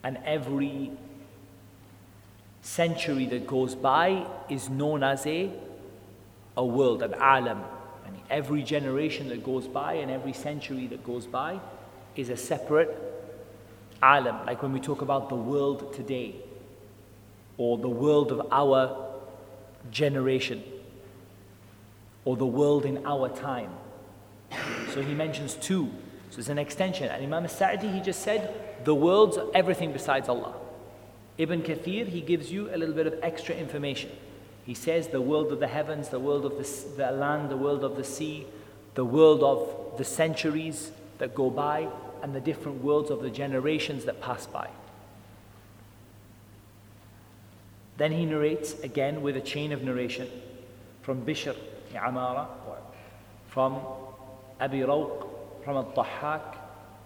and 0.03 0.16
every 0.24 0.91
century 2.62 3.26
that 3.26 3.47
goes 3.47 3.74
by 3.74 4.26
is 4.49 4.70
known 4.70 5.03
as 5.03 5.26
a, 5.26 5.51
a 6.57 6.64
world, 6.64 7.03
an 7.03 7.12
alam. 7.12 7.62
Every 8.31 8.62
generation 8.62 9.29
that 9.29 9.45
goes 9.45 9.68
by 9.68 9.95
and 9.95 10.11
every 10.11 10.33
century 10.33 10.87
that 10.89 11.05
goes 11.05 11.27
by 11.27 11.61
is 12.16 12.29
a 12.29 12.37
separate 12.37 12.97
island. 14.03 14.39
Like 14.47 14.62
when 14.62 14.72
we 14.72 14.81
talk 14.81 15.03
about 15.03 15.29
the 15.29 15.37
world 15.37 15.95
today 15.95 16.37
or 17.59 17.79
the 17.79 17.89
world 17.89 18.33
of 18.33 18.49
our 18.51 19.14
generation 19.91 20.62
or 22.24 22.37
the 22.37 22.47
world 22.47 22.85
in 22.85 23.07
our 23.07 23.29
time. 23.29 23.70
So 24.93 25.03
he 25.03 25.14
mentions 25.14 25.55
two. 25.55 25.91
So 26.31 26.41
it's 26.41 26.49
an 26.49 26.59
extension. 26.59 27.09
And 27.09 27.22
Imam 27.22 27.49
Sa'di, 27.49 27.89
he 27.89 28.01
just 28.01 28.22
said, 28.22 28.53
the 28.85 28.95
world's 28.95 29.39
everything 29.55 29.93
besides 29.93 30.29
Allah. 30.29 30.55
Ibn 31.39 31.62
Kathir, 31.62 32.09
he 32.09 32.20
gives 32.20 32.51
you 32.51 32.74
a 32.74 32.77
little 32.77 32.95
bit 32.95 33.07
of 33.07 33.14
extra 33.22 33.55
information. 33.55 34.11
He 34.67 34.75
says 34.75 35.09
the 35.09 35.21
world 35.21 35.53
of 35.53 35.61
the 35.61 35.69
heavens, 35.69 36.09
the 36.09 36.19
world 36.19 36.45
of 36.45 36.59
the, 36.59 36.97
the 36.97 37.12
land, 37.12 37.51
the 37.51 37.57
world 37.57 37.85
of 37.85 37.97
the 37.97 38.03
sea, 38.03 38.47
the 38.95 39.05
world 39.05 39.45
of 39.45 39.97
the 39.97 40.05
centuries 40.05 40.91
that 41.19 41.35
go 41.35 41.51
by, 41.51 41.89
and 42.23 42.35
the 42.35 42.41
different 42.41 42.83
worlds 42.83 43.11
of 43.11 43.23
the 43.23 43.31
generations 43.31 44.05
that 44.07 44.21
pass 44.21 44.47
by. 44.47 44.69
Then 47.97 48.11
he 48.11 48.27
narrates 48.27 48.75
again 48.81 49.23
with 49.23 49.37
a 49.37 49.41
chain 49.41 49.73
of 49.73 49.83
narration 49.83 50.29
from 51.03 51.25
Bishr 51.25 51.57
Amara, 51.95 52.49
from 53.47 53.81
Abi 54.61 54.81
Rawq, 54.81 55.29
from 55.64 55.77
Al-Dahhak, 55.77 56.57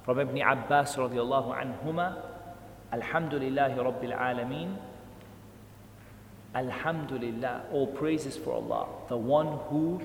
from 0.05 0.19
Ibn 0.19 0.41
Abbas 0.41 0.97
radiallahu 0.97 1.55
anhuma, 1.55 2.17
Alhamdulillah 2.93 3.77
Rabbil 3.77 4.19
Alameen. 4.19 4.77
Alhamdulillah, 6.55 7.65
all 7.73 7.87
praises 7.87 8.37
for 8.37 8.55
Allah, 8.55 8.89
the 9.09 9.17
one 9.17 9.59
who 9.69 10.01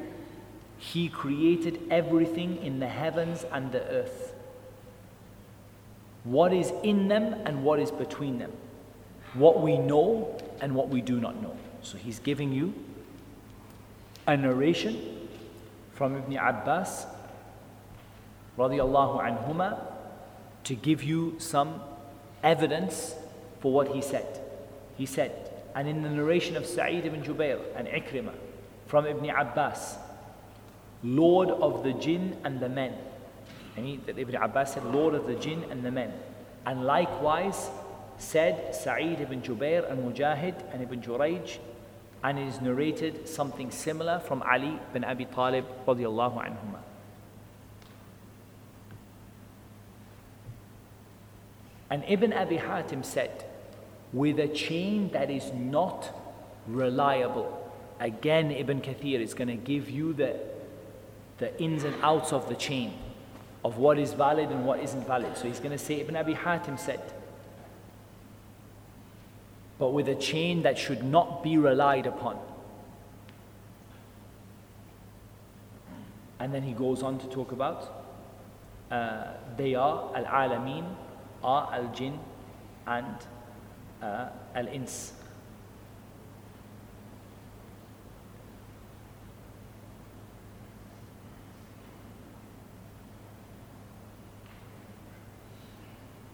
He 0.78 1.10
created 1.10 1.80
everything 1.90 2.62
in 2.62 2.80
the 2.80 2.88
heavens 2.88 3.46
and 3.52 3.72
the 3.72 3.82
earth. 3.88 4.34
What 6.24 6.54
is 6.54 6.72
in 6.84 7.08
them 7.08 7.34
and 7.46 7.64
what 7.64 7.80
is 7.80 7.92
between 7.92 8.40
them. 8.40 8.52
What 9.34 9.62
we 9.62 9.78
know 9.78 10.38
and 10.62 10.76
what 10.76 10.90
we 10.90 11.02
do 11.02 11.20
not 11.20 11.42
know. 11.42 11.56
So 11.82 11.98
He's 11.98 12.20
giving 12.20 12.52
you 12.52 12.74
a 14.28 14.36
narration 14.36 15.28
from 15.94 16.18
Ibn 16.18 16.38
Abbas 16.38 17.06
radiallahu 18.58 19.22
anhuma 19.22 19.80
to 20.64 20.76
give 20.76 21.04
you 21.04 21.36
some 21.38 21.82
evidence 22.44 23.16
for 23.60 23.72
what 23.72 23.90
he 23.90 24.02
said. 24.02 24.26
He 24.98 25.06
said, 25.06 25.45
and 25.76 25.90
in 25.90 26.02
the 26.02 26.10
narration 26.10 26.56
of 26.56 26.66
Sa'id 26.66 27.06
ibn 27.06 27.22
Jubair 27.22 27.60
and 27.76 27.88
Ikrimah 27.88 28.34
from 28.88 29.06
Ibn 29.06 29.30
Abbas, 29.30 29.98
Lord 31.04 31.50
of 31.50 31.84
the 31.84 31.94
jinn 31.94 32.38
and 32.46 32.60
the 32.60 32.70
men. 32.70 32.94
And 33.76 33.86
he, 33.86 34.00
Ibn 34.08 34.36
Abbas 34.36 34.74
said, 34.74 34.86
Lord 34.86 35.14
of 35.14 35.28
the 35.28 35.36
jinn 35.36 35.66
and 35.70 35.84
the 35.84 35.92
men. 35.92 36.14
And 36.66 36.86
likewise 36.86 37.70
said 38.18 38.74
Sa'id 38.74 39.20
ibn 39.20 39.42
Jubair 39.42 39.92
and 39.92 40.02
Mujahid 40.02 40.56
and 40.72 40.82
Ibn 40.82 41.02
Jurayj, 41.02 41.58
and 42.24 42.40
it 42.40 42.48
is 42.48 42.62
narrated 42.62 43.28
something 43.28 43.70
similar 43.70 44.20
from 44.20 44.42
Ali 44.44 44.80
bin 44.94 45.04
Abi 45.04 45.26
Talib 45.26 45.66
radiallahu 45.86 46.38
anhumah. 46.38 46.80
And 51.90 52.04
Ibn 52.08 52.34
Abi 52.34 52.58
Hatim 52.58 53.04
said, 53.04 53.46
with 54.16 54.40
a 54.40 54.48
chain 54.48 55.10
that 55.10 55.30
is 55.30 55.52
not 55.52 56.10
reliable. 56.68 57.62
Again, 58.00 58.50
Ibn 58.50 58.80
Kathir 58.80 59.20
is 59.20 59.34
going 59.34 59.50
to 59.50 59.56
give 59.56 59.90
you 59.90 60.14
the, 60.14 60.40
the 61.38 61.62
ins 61.62 61.84
and 61.84 61.94
outs 62.02 62.32
of 62.32 62.48
the 62.48 62.56
chain, 62.56 62.94
of 63.66 63.78
what 63.78 64.00
is 64.00 64.14
valid 64.14 64.50
and 64.52 64.66
what 64.66 64.80
isn't 64.80 65.06
valid. 65.06 65.36
So 65.36 65.48
he's 65.48 65.60
going 65.60 65.72
to 65.72 65.78
say, 65.78 66.00
Ibn 66.00 66.16
Abi 66.16 66.34
Hatim 66.34 66.78
said, 66.78 67.02
but 69.78 69.90
with 69.90 70.08
a 70.08 70.16
chain 70.16 70.64
that 70.64 70.78
should 70.78 71.04
not 71.04 71.44
be 71.44 71.58
relied 71.58 72.08
upon. 72.08 72.40
And 76.40 76.54
then 76.54 76.64
he 76.64 76.72
goes 76.72 77.04
on 77.04 77.20
to 77.20 77.28
talk 77.28 77.52
about 77.52 78.06
uh, 78.90 79.26
they 79.58 79.76
are 79.76 80.10
al-alameen 80.16 80.86
are 81.44 81.70
al 81.74 81.92
jinn 81.94 82.18
and 82.88 83.16
uh, 84.02 84.30
al 84.54 84.68
ins. 84.68 85.14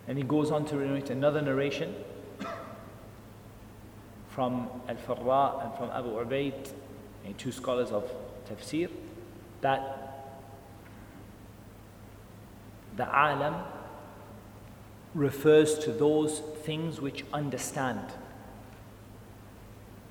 And 0.07 0.17
he 0.17 0.25
goes 0.25 0.51
on 0.51 0.65
to 0.65 0.75
narrate 0.75 1.09
another 1.09 1.41
narration 1.41 1.95
from 4.27 4.69
Al 4.89 4.95
Farra 4.95 5.63
and 5.63 5.73
from 5.77 5.89
Abu 5.91 6.09
Ubaid, 6.09 6.71
two 7.37 7.51
scholars 7.51 7.91
of 7.91 8.03
tafsir, 8.49 8.89
that 9.61 10.35
the 12.97 13.05
alam 13.05 13.63
refers 15.13 15.77
to 15.79 15.91
those 15.91 16.39
things 16.39 17.01
which 17.01 17.25
understand, 17.33 18.13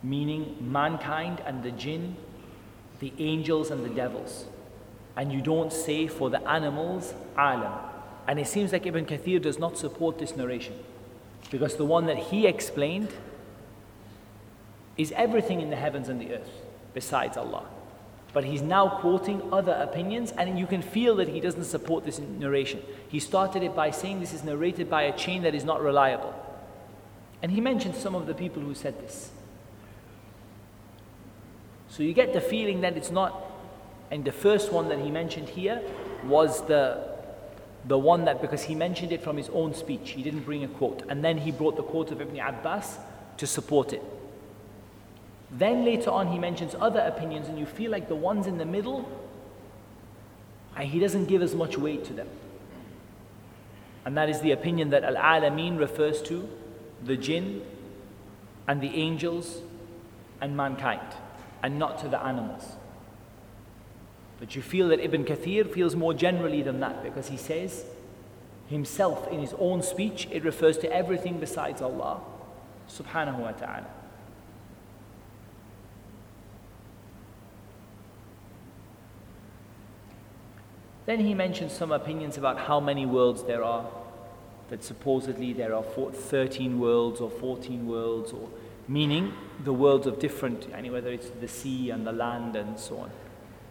meaning 0.03 0.57
mankind 0.61 1.41
and 1.47 1.63
the 1.63 1.71
jinn, 1.71 2.17
the 3.01 3.13
angels 3.19 3.71
and 3.71 3.85
the 3.85 3.89
devils. 3.89 4.45
And 5.17 5.33
you 5.33 5.41
don't 5.41 5.73
say 5.73 6.07
for 6.07 6.31
the 6.31 6.47
animals, 6.49 7.15
alam. 7.37 7.91
And 8.27 8.39
it 8.39 8.47
seems 8.47 8.73
like 8.73 8.87
Ibn 8.87 9.07
Kathir 9.07 9.41
does 9.41 9.59
not 9.59 9.77
support 9.77 10.19
this 10.19 10.37
narration. 10.37 10.75
Because 11.51 11.77
the 11.77 11.85
one 11.85 12.07
that 12.07 12.17
he 12.17 12.47
explained 12.47 13.09
is 14.97 15.13
everything 15.13 15.61
in 15.61 15.71
the 15.71 15.77
heavens 15.77 16.09
and 16.09 16.21
the 16.21 16.35
earth 16.35 16.51
besides 16.95 17.37
Allah. 17.37 17.65
But 18.33 18.45
he's 18.45 18.63
now 18.63 18.89
quoting 19.01 19.43
other 19.53 19.73
opinions, 19.73 20.33
and 20.33 20.59
you 20.59 20.67
can 20.67 20.83
feel 20.83 21.17
that 21.17 21.29
he 21.29 21.41
doesn't 21.41 21.65
support 21.65 22.05
this 22.05 22.21
narration. 22.21 22.81
He 23.09 23.19
started 23.19 23.63
it 23.63 23.75
by 23.75 23.91
saying 23.91 24.21
this 24.21 24.33
is 24.33 24.45
narrated 24.45 24.89
by 24.89 25.03
a 25.03 25.17
chain 25.17 25.43
that 25.43 25.55
is 25.55 25.65
not 25.65 25.83
reliable. 25.83 26.35
And 27.43 27.51
he 27.51 27.61
mentioned 27.61 27.97
some 27.97 28.15
of 28.15 28.27
the 28.27 28.35
people 28.35 28.63
who 28.63 28.75
said 28.75 29.01
this. 29.01 29.31
So 31.89 32.05
you 32.05 32.13
get 32.13 32.33
the 32.33 32.41
feeling 32.41 32.83
that 32.83 32.97
it's 32.97 33.11
not, 33.11 33.35
and 34.13 34.25
the 34.25 34.33
first 34.33 34.71
one 34.71 34.89
that 34.91 35.01
he 35.01 35.11
mentioned 35.11 35.49
here 35.49 35.83
was 36.25 36.65
the, 36.67 37.17
the 37.87 37.99
one 37.99 38.27
that, 38.27 38.41
because 38.41 38.63
he 38.63 38.77
mentioned 38.77 39.11
it 39.11 39.23
from 39.23 39.37
his 39.37 39.49
own 39.49 39.75
speech, 39.75 40.11
he 40.11 40.23
didn't 40.23 40.45
bring 40.45 40.63
a 40.63 40.69
quote. 40.69 41.03
And 41.09 41.25
then 41.25 41.39
he 41.39 41.51
brought 41.51 41.77
the 41.77 41.83
quote 41.83 42.13
of 42.13 42.21
Ibn 42.21 42.39
Abbas 42.39 42.99
to 43.39 43.47
support 43.47 43.93
it. 43.93 44.03
Then 45.53 45.85
later 45.85 46.11
on, 46.11 46.29
he 46.29 46.39
mentions 46.39 46.75
other 46.81 47.01
opinions, 47.01 47.49
and 47.49 47.59
you 47.59 47.67
feel 47.67 47.91
like 47.91 48.09
the 48.09 48.15
ones 48.15 48.47
in 48.47 48.59
the 48.59 48.65
middle, 48.65 49.11
and 50.77 50.89
he 50.89 51.01
doesn't 51.01 51.27
give 51.27 51.43
as 51.43 51.55
much 51.55 51.77
weight 51.77 52.05
to 52.05 52.13
them. 52.13 52.29
And 54.05 54.17
that 54.17 54.29
is 54.31 54.41
the 54.41 54.53
opinion 54.53 54.91
that 54.91 55.05
Al 55.05 55.17
Alameen 55.17 55.79
refers 55.79 56.23
to 56.23 56.49
the 57.05 57.17
jinn 57.17 57.63
and 58.67 58.81
the 58.81 58.95
angels 58.95 59.61
and 60.41 60.57
mankind, 60.57 61.07
and 61.63 61.79
not 61.79 61.99
to 62.01 62.09
the 62.09 62.23
animals. 62.23 62.77
But 64.39 64.57
you 64.57 64.63
feel 64.63 64.89
that 64.89 65.01
Ibn 65.01 65.25
Kathir 65.25 65.71
feels 65.71 65.95
more 65.95 66.15
generally 66.15 66.63
than 66.63 66.81
that 66.81 67.03
because 67.03 67.29
he 67.29 67.37
says 67.37 67.85
himself 68.69 69.29
in 69.29 69.41
his 69.41 69.53
own 69.59 69.83
speech, 69.83 70.29
it 70.31 70.45
refers 70.45 70.79
to 70.79 70.91
everything 70.91 71.39
besides 71.39 71.83
Allah 71.83 72.21
subhanahu 72.89 73.41
wa 73.41 73.51
ta'ala. 73.51 73.87
Then 81.06 81.20
he 81.20 81.34
mentions 81.34 81.72
some 81.72 81.92
opinions 81.92 82.38
about 82.38 82.58
how 82.58 82.80
many 82.80 83.06
worlds 83.06 83.44
there 83.44 83.64
are. 83.64 83.86
That 84.70 84.84
supposedly 84.84 85.54
there 85.54 85.76
are 85.76 85.84
13 85.84 86.80
worlds 86.80 87.22
or 87.22 87.30
14 87.30 87.88
worlds, 87.88 88.32
or 88.32 88.50
meaning 88.88 89.34
the 89.64 89.74
worlds 89.74 90.08
of 90.08 90.18
different, 90.20 90.68
I 90.76 90.82
mean, 90.82 90.92
whether 90.92 91.12
it's 91.12 91.30
the 91.30 91.48
sea 91.48 91.92
and 91.92 92.06
the 92.06 92.12
land 92.12 92.56
and 92.56 92.80
so 92.80 92.98
on. 92.98 93.12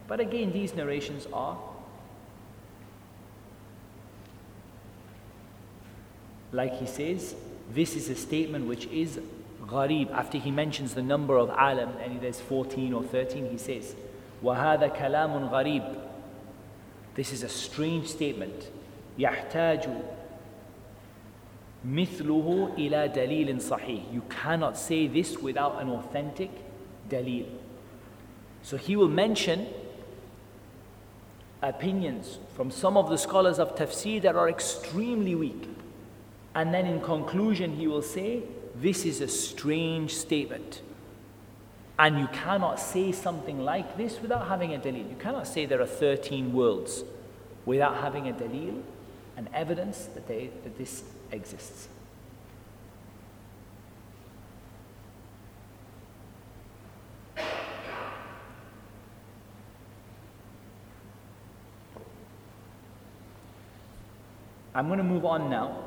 But 0.07 0.20
again, 0.20 0.53
these 0.53 0.75
narrations 0.75 1.27
are 1.33 1.59
like 6.55 6.79
he 6.79 6.87
says, 6.87 7.35
this 7.70 7.97
is 7.97 8.09
a 8.09 8.14
statement 8.14 8.66
which 8.66 8.87
is 8.87 9.18
gharib. 9.66 10.11
After 10.12 10.39
he 10.39 10.51
mentions 10.51 10.95
the 10.95 11.03
number 11.03 11.37
of 11.37 11.51
alam, 11.51 11.97
and 12.03 12.20
there's 12.20 12.41
14 12.41 12.93
or 12.95 13.03
13, 13.03 13.51
he 13.51 13.59
says, 13.59 13.97
وَهَذَا 14.43 14.97
كَلَامٌ 14.97 15.51
غَرِيبٌ 15.51 16.01
this 17.18 17.33
is 17.33 17.43
a 17.43 17.49
strange 17.49 18.09
statement. 18.09 18.70
يحتاج 19.18 19.89
مثله 21.87 22.70
إلى 22.79 23.09
دليل 23.09 23.61
صحيح. 23.61 24.03
You 24.12 24.22
cannot 24.29 24.77
say 24.77 25.07
this 25.07 25.39
without 25.39 25.81
an 25.81 25.91
authentic 25.91 26.51
dalil. 27.09 27.47
So 28.62 28.77
he 28.77 28.97
will 28.97 29.09
mention 29.09 29.66
opinions 31.62 32.39
from 32.55 32.70
some 32.70 32.97
of 32.97 33.09
the 33.11 33.18
scholars 33.18 33.59
of 33.59 33.77
tafsir 33.77 34.20
that 34.22 34.37
are 34.37 34.49
extremely 34.49 35.35
weak. 35.35 35.68
And 36.55 36.72
then 36.72 36.87
in 36.87 37.01
conclusion, 37.01 37.77
he 37.77 37.87
will 37.87 38.03
say, 38.03 38.43
This 38.75 39.05
is 39.05 39.20
a 39.20 39.29
strange 39.29 40.14
statement. 40.14 40.83
And 42.00 42.18
you 42.18 42.28
cannot 42.28 42.80
say 42.80 43.12
something 43.12 43.60
like 43.60 43.97
this 43.97 44.22
without 44.22 44.47
having 44.47 44.74
a 44.74 44.80
dalil. 44.80 45.10
You 45.10 45.18
cannot 45.20 45.45
say 45.45 45.66
there 45.66 45.82
are 45.82 45.86
13 45.86 46.54
worlds 46.54 47.04
without 47.66 47.97
having 47.97 48.30
a 48.30 48.32
dalil, 48.32 48.82
an 49.36 49.50
evidence 49.54 50.06
that, 50.16 50.26
they, 50.26 50.50
that 50.64 50.78
this 50.78 51.04
exists. 51.34 51.89
I'm 64.74 64.88
going 64.88 65.00
to 65.00 65.04
move 65.04 65.26
on 65.26 65.50
now. 65.50 65.84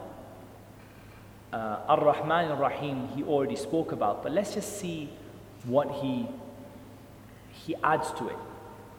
Uh, 1.50 1.78
Ar-Rahman 1.88 2.50
Ar-Rahim, 2.50 3.08
he 3.08 3.22
already 3.22 3.56
spoke 3.56 3.92
about, 3.92 4.22
but 4.22 4.32
let's 4.32 4.52
just 4.52 4.78
see 4.78 5.08
what 5.64 5.90
he, 6.02 6.28
he 7.52 7.74
adds 7.82 8.10
to 8.12 8.28
it. 8.28 8.36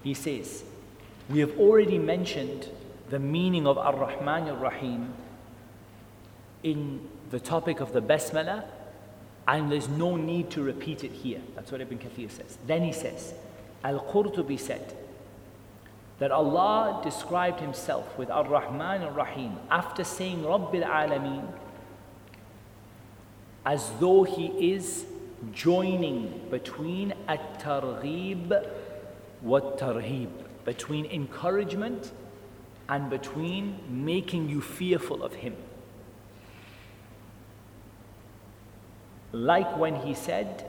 He 0.04 0.14
says, 0.14 0.64
We 1.30 1.40
have 1.40 1.58
already 1.60 1.98
mentioned 1.98 2.70
the 3.10 3.20
meaning 3.20 3.68
of 3.68 3.78
Ar 3.78 3.96
Rahman 3.96 4.50
Ar 4.50 4.56
Rahim 4.56 5.14
in 6.64 7.08
the 7.30 7.40
topic 7.40 7.80
of 7.80 7.94
the 7.94 8.02
Basmala, 8.02 8.64
and 9.48 9.72
there's 9.72 9.90
no 9.90 10.16
need 10.16 10.50
to 10.52 10.64
repeat 10.64 11.04
it 11.04 11.12
here. 11.12 11.42
That's 11.56 11.72
what 11.72 11.82
Ibn 11.82 11.98
Kathir 11.98 12.32
says. 12.32 12.58
Then 12.66 12.84
he 12.84 12.94
says, 12.94 13.34
Al 13.84 14.00
Qurtubi 14.00 14.60
said 14.60 14.96
that 16.20 16.32
Allah 16.32 17.02
described 17.04 17.60
Himself 17.60 18.18
with 18.18 18.30
Ar 18.30 18.48
Rahman 18.48 19.02
Ar 19.02 19.12
Rahim 19.12 19.58
after 19.70 20.04
saying 20.04 20.44
Rabbil 20.44 20.86
Alameen 20.86 21.52
as 23.66 23.92
though 24.00 24.24
He 24.24 24.74
is 24.74 25.06
joining 25.53 26.49
between 26.51 27.15
at-targhib 27.29 28.67
wa-tarhib, 29.43 30.31
between 30.65 31.07
encouragement 31.07 32.13
and 32.89 33.11
between 33.11 33.79
making 33.89 34.49
you 34.49 34.61
fearful 34.61 35.23
of 35.23 35.35
him. 35.35 35.55
Like 39.33 39.77
when 39.77 39.97
he 39.97 40.15
said, 40.15 40.65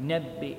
نبئ 0.00 0.56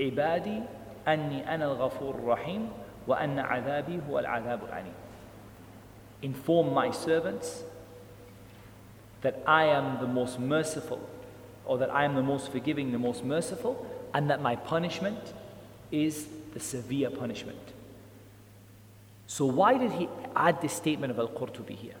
عبادي 0.00 0.62
أني 1.08 1.54
أنا 1.54 1.64
الغفور 1.64 2.14
الرحيم 2.14 2.68
وأن 3.06 3.38
عذابي 3.38 4.00
هو 4.10 4.18
العذاب 4.18 4.64
العليم. 4.64 4.94
Inform 6.22 6.72
my 6.72 6.90
servants 6.90 7.62
that 9.20 9.42
I 9.46 9.64
am 9.64 10.00
the 10.00 10.06
most 10.06 10.40
merciful 10.40 11.00
or 11.65 11.77
that 11.77 11.89
I 11.89 12.05
am 12.05 12.15
the 12.15 12.23
most 12.23 12.51
forgiving, 12.51 12.91
the 12.91 12.99
most 12.99 13.23
merciful, 13.23 13.85
and 14.13 14.29
that 14.29 14.41
my 14.41 14.55
punishment 14.55 15.33
is 15.91 16.27
the 16.53 16.59
severe 16.59 17.09
punishment. 17.09 17.59
So, 19.27 19.45
why 19.45 19.77
did 19.77 19.93
he 19.93 20.09
add 20.35 20.61
this 20.61 20.73
statement 20.73 21.11
of 21.11 21.19
Al 21.19 21.29
Qurtubi 21.29 21.75
here? 21.75 21.95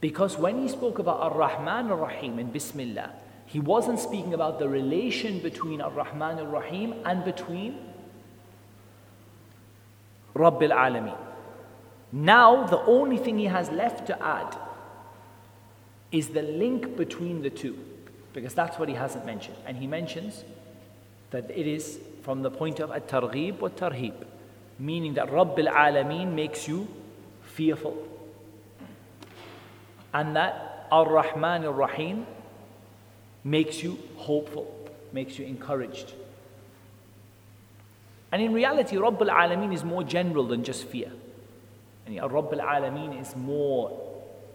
Because 0.00 0.38
when 0.38 0.60
he 0.62 0.68
spoke 0.68 0.98
about 0.98 1.20
Ar 1.20 1.36
Rahman 1.36 1.90
Ar 1.90 1.96
Rahim 1.96 2.38
in 2.38 2.50
Bismillah, 2.50 3.10
he 3.46 3.60
wasn't 3.60 3.98
speaking 3.98 4.34
about 4.34 4.58
the 4.58 4.68
relation 4.68 5.40
between 5.40 5.80
Ar 5.80 5.90
Rahman 5.90 6.38
Ar 6.38 6.46
Rahim 6.46 6.94
and 7.04 7.24
between 7.24 7.78
Rabbil 10.34 10.72
Alameen. 10.72 11.16
Now, 12.12 12.64
the 12.66 12.80
only 12.84 13.16
thing 13.16 13.38
he 13.38 13.46
has 13.46 13.70
left 13.70 14.06
to 14.06 14.22
add 14.22 14.56
is 16.12 16.28
the 16.28 16.42
link 16.42 16.96
between 16.96 17.42
the 17.42 17.50
two 17.50 17.76
because 18.34 18.52
that's 18.52 18.78
what 18.78 18.88
he 18.90 18.94
hasn't 18.94 19.24
mentioned. 19.24 19.56
And 19.64 19.78
he 19.78 19.86
mentions 19.86 20.44
that 21.30 21.50
it 21.50 21.66
is 21.66 21.98
from 22.22 22.42
the 22.42 22.50
point 22.50 22.80
of 22.80 22.90
at-targhib 22.90 23.60
wa 23.60 23.68
tarhib, 23.68 24.14
meaning 24.78 25.14
that 25.14 25.30
Rabbil 25.30 25.72
Alameen 25.72 26.34
makes 26.34 26.68
you 26.68 26.86
fearful. 27.42 27.96
And 30.12 30.36
that 30.36 30.86
Ar-Rahman 30.90 31.64
Ar-Rahim 31.64 32.26
makes 33.42 33.82
you 33.82 33.98
hopeful, 34.16 34.90
makes 35.12 35.38
you 35.38 35.46
encouraged. 35.46 36.12
And 38.32 38.42
in 38.42 38.52
reality, 38.52 38.96
Rabbil 38.96 39.30
Alameen 39.30 39.72
is 39.72 39.84
more 39.84 40.02
general 40.02 40.44
than 40.44 40.64
just 40.64 40.84
fear. 40.84 41.10
And 42.06 42.16
Rabbil 42.16 42.60
Alameen 42.60 43.20
is 43.20 43.36
more 43.36 44.00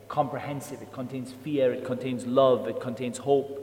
comprehensive. 0.07 0.81
It 0.81 0.91
contains 0.91 1.31
fear, 1.31 1.71
it 1.71 1.85
contains 1.85 2.25
love, 2.25 2.67
it 2.67 2.81
contains 2.81 3.19
hope. 3.19 3.58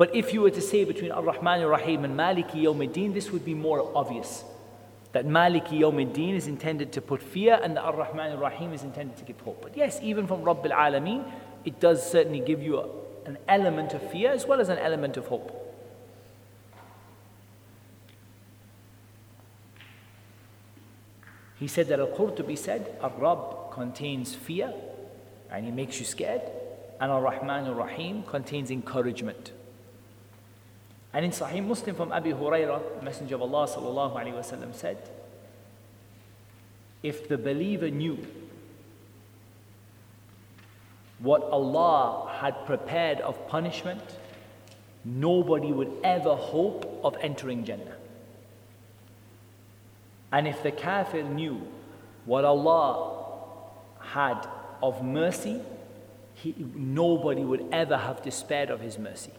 But 0.00 0.16
if 0.16 0.32
you 0.32 0.40
were 0.40 0.50
to 0.50 0.62
say 0.62 0.84
between 0.84 1.12
Ar 1.12 1.22
Rahman 1.22 1.60
Ar 1.60 1.68
Rahim 1.68 2.06
and 2.06 2.18
Maliki 2.18 2.62
Yawmiddin, 2.64 3.12
this 3.12 3.30
would 3.30 3.44
be 3.44 3.52
more 3.52 3.92
obvious. 3.94 4.44
that 5.12 5.26
Maliki 5.26 5.80
Yawmiddin 5.80 6.34
is 6.34 6.46
intended 6.46 6.92
to 6.92 7.00
put 7.00 7.22
fear 7.22 7.58
and 7.62 7.76
the 7.76 7.80
Ar-Rahman 7.80 8.32
Ar-Rahim 8.32 8.72
is 8.72 8.84
intended 8.84 9.16
to 9.16 9.24
give 9.24 9.40
hope. 9.40 9.60
But 9.62 9.76
yes, 9.76 9.98
even 10.02 10.26
from 10.26 10.42
Rabbil 10.42 10.70
Alameen, 10.70 11.30
it 11.64 11.80
does 11.80 12.08
certainly 12.08 12.40
give 12.40 12.62
you 12.62 12.80
an 13.26 13.36
element 13.48 13.92
of 13.92 14.10
fear 14.10 14.30
as 14.30 14.46
well 14.46 14.60
as 14.60 14.68
an 14.68 14.78
element 14.78 15.16
of 15.16 15.26
hope. 15.26 15.66
He 21.58 21.66
said 21.66 21.88
that 21.88 22.00
Al-Qurtubi 22.00 22.56
said, 22.56 22.96
Ar-Rabb 23.02 23.72
contains 23.72 24.34
fear 24.34 24.72
and 25.50 25.66
he 25.66 25.72
makes 25.72 25.98
you 25.98 26.06
scared 26.06 26.42
and 27.00 27.10
Ar-Rahman 27.10 27.66
Ar-Rahim 27.66 28.22
contains 28.22 28.70
encouragement. 28.70 29.52
And 31.12 31.24
in 31.24 31.30
Sahih 31.32 31.64
Muslim 31.64 31.96
from 31.96 32.12
Abu 32.12 32.34
Hurairah, 32.34 33.02
Messenger 33.02 33.36
of 33.36 33.42
Allah 33.42 33.66
sallallahu 33.66 34.16
alaihi 34.16 34.34
wasallam 34.34 34.74
said, 34.74 34.96
if 37.02 37.28
the 37.28 37.38
believer 37.38 37.90
knew 37.90 38.18
what 41.18 41.42
Allah 41.42 42.30
had 42.40 42.64
prepared 42.66 43.20
of 43.20 43.48
punishment, 43.48 44.02
nobody 45.04 45.72
would 45.72 45.92
ever 46.04 46.34
hope 46.34 47.00
of 47.02 47.16
entering 47.20 47.64
Jannah. 47.64 47.96
And 50.32 50.46
if 50.46 50.62
the 50.62 50.70
kafir 50.70 51.22
knew 51.22 51.66
what 52.24 52.44
Allah 52.44 53.24
had 54.00 54.46
of 54.82 55.02
mercy, 55.02 55.60
he, 56.34 56.54
nobody 56.74 57.42
would 57.42 57.66
ever 57.72 57.96
have 57.96 58.22
despaired 58.22 58.70
of 58.70 58.80
his 58.80 58.98
mercy. 58.98 59.32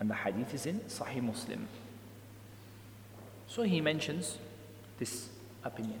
And 0.00 0.10
the 0.10 0.14
hadith 0.14 0.52
is 0.54 0.66
in 0.66 0.80
Sahih 0.80 1.22
Muslim. 1.22 1.68
So 3.46 3.62
he 3.62 3.80
mentions 3.80 4.38
this 4.98 5.28
opinion. 5.62 6.00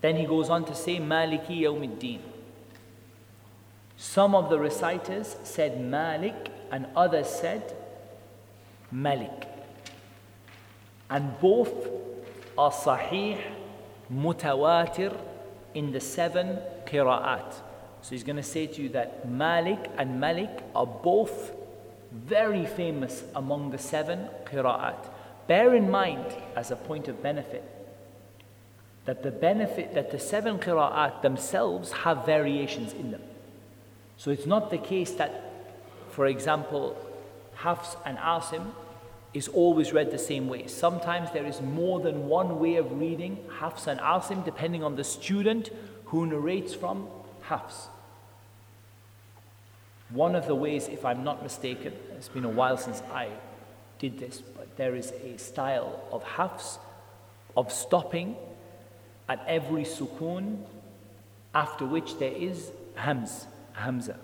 Then 0.00 0.16
he 0.16 0.26
goes 0.26 0.50
on 0.50 0.64
to 0.66 0.74
say, 0.74 0.98
Maliki 0.98 1.60
Yawmiddin. 1.60 2.20
Some 3.96 4.34
of 4.34 4.50
the 4.50 4.58
reciters 4.58 5.36
said 5.44 5.80
Malik 5.80 6.50
and 6.70 6.86
others 6.96 7.28
said 7.28 7.74
Malik. 8.90 9.48
And 11.08 11.38
both 11.40 11.88
are 12.58 12.72
Sahih, 12.72 13.40
Mutawatir 14.12 15.16
in 15.74 15.92
the 15.92 16.00
seven 16.00 16.58
Qira'at. 16.84 17.54
So 18.02 18.10
he's 18.10 18.24
going 18.24 18.36
to 18.36 18.42
say 18.42 18.66
to 18.66 18.82
you 18.82 18.88
that 18.90 19.28
Malik 19.28 19.90
and 19.96 20.20
Malik 20.20 20.50
are 20.74 20.86
both 20.86 21.52
very 22.12 22.66
famous 22.66 23.24
among 23.34 23.70
the 23.70 23.78
seven 23.78 24.28
Qira'at. 24.44 25.08
Bear 25.46 25.74
in 25.74 25.90
mind, 25.90 26.34
as 26.54 26.70
a 26.70 26.76
point 26.76 27.08
of 27.08 27.22
benefit, 27.22 27.64
that 29.04 29.22
the 29.22 29.30
benefit 29.30 29.94
that 29.94 30.10
the 30.10 30.18
seven 30.18 30.58
qira'at 30.58 31.22
themselves 31.22 31.90
have 31.92 32.24
variations 32.24 32.92
in 32.92 33.10
them. 33.10 33.22
So 34.16 34.30
it's 34.30 34.46
not 34.46 34.70
the 34.70 34.78
case 34.78 35.12
that, 35.12 35.52
for 36.10 36.26
example, 36.26 36.96
Hafs 37.56 37.96
and 38.06 38.16
Asim 38.18 38.70
is 39.34 39.48
always 39.48 39.92
read 39.92 40.10
the 40.10 40.18
same 40.18 40.48
way. 40.48 40.66
Sometimes 40.68 41.30
there 41.32 41.46
is 41.46 41.60
more 41.60 42.00
than 42.00 42.28
one 42.28 42.60
way 42.60 42.76
of 42.76 43.00
reading 43.00 43.38
Hafs 43.58 43.86
and 43.86 43.98
Asim 43.98 44.44
depending 44.44 44.84
on 44.84 44.94
the 44.94 45.04
student 45.04 45.70
who 46.06 46.26
narrates 46.26 46.74
from 46.74 47.08
Hafs. 47.42 47.88
One 50.12 50.34
of 50.34 50.46
the 50.46 50.54
ways, 50.54 50.88
if 50.88 51.04
I'm 51.04 51.24
not 51.24 51.42
mistaken, 51.42 51.94
it's 52.16 52.28
been 52.28 52.44
a 52.44 52.50
while 52.50 52.76
since 52.76 53.02
I 53.12 53.28
did 53.98 54.18
this, 54.18 54.40
but 54.40 54.76
there 54.76 54.94
is 54.94 55.12
a 55.24 55.38
style 55.38 56.04
of 56.12 56.22
hafs, 56.22 56.78
of 57.56 57.72
stopping 57.72 58.36
at 59.28 59.42
every 59.46 59.84
sukoon, 59.84 60.64
after 61.54 61.86
which 61.86 62.18
there 62.18 62.32
is 62.32 62.72
hamz, 62.96 63.46
hamza. 63.72 64.18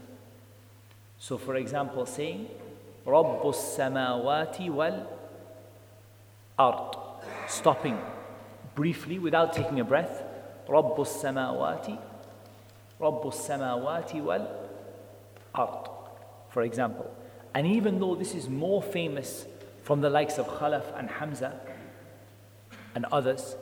So, 1.18 1.39
for 1.39 1.57
example, 1.57 2.05
saying, 2.05 2.49
Rabbus 3.07 3.57
samawati 3.76 4.68
wal 4.68 5.07
ard 6.59 6.97
stopping 7.49 7.99
briefly 8.74 9.18
without 9.18 9.55
taking 9.55 9.80
a 9.80 9.84
breath, 9.84 10.22
Rabbus 10.68 11.22
samawati, 11.22 11.99
Rabbus 13.01 13.34
samawati 13.34 14.22
wal 14.22 14.67
Qart, 15.59 15.90
for 16.50 16.62
example. 16.62 17.11
And 17.54 17.66
even 17.66 17.98
though 17.98 18.14
this 18.14 18.34
is 18.34 18.48
more 18.48 18.82
famous 18.82 19.46
from 19.82 20.00
the 20.00 20.11
likes 20.11 20.38
of 20.38 20.46
Khalaf 20.46 20.98
and 20.98 21.11
Hamza 21.11 21.59
and 22.94 23.04
others, 23.11 23.56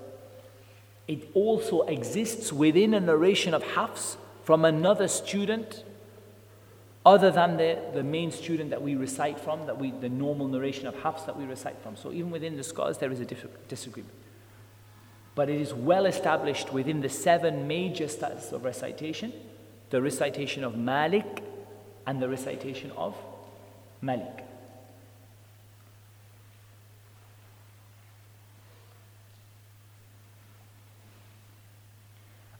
it 1.09 1.29
also 1.35 1.83
exists 1.83 2.53
within 2.53 2.95
a 2.95 3.01
narration 3.01 3.55
of 3.55 3.63
Hafs 3.63 4.17
from 4.43 4.65
another 4.65 5.09
student 5.09 5.85
other 7.05 7.31
than 7.31 7.57
the, 7.57 7.79
the 7.95 8.03
main 8.03 8.33
student 8.33 8.71
that 8.71 8.83
we 8.83 8.97
recite 8.97 9.39
from, 9.39 9.67
that 9.67 9.79
we, 9.79 9.93
the 9.93 10.09
normal 10.09 10.49
narration 10.49 10.89
of 10.89 10.95
Hafs 10.97 11.23
that 11.23 11.39
we 11.39 11.45
recite 11.45 11.81
from. 11.81 11.97
So 11.97 12.13
even 12.13 12.33
within 12.33 12.57
the 12.57 12.65
scholars, 12.65 12.99
there 12.99 13.13
is 13.13 13.21
a 13.21 13.25
disagreement. 13.25 14.15
But 15.37 15.49
it 15.49 15.61
is 15.61 15.73
well 15.73 16.07
established 16.07 16.73
within 16.73 17.01
the 17.01 17.09
seven 17.09 17.69
major 17.69 18.09
styles 18.09 18.53
of 18.53 18.65
recitation 18.65 19.33
the 19.91 20.03
recitation 20.03 20.65
of 20.65 20.77
Malik, 20.77 21.43
and 22.07 22.23
the 22.23 22.29
recitation 22.29 22.91
of 22.93 23.15
Malik. 24.01 24.45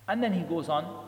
And 0.07 0.23
then 0.23 0.33
he 0.33 0.41
goes 0.41 0.69
on 0.69 1.05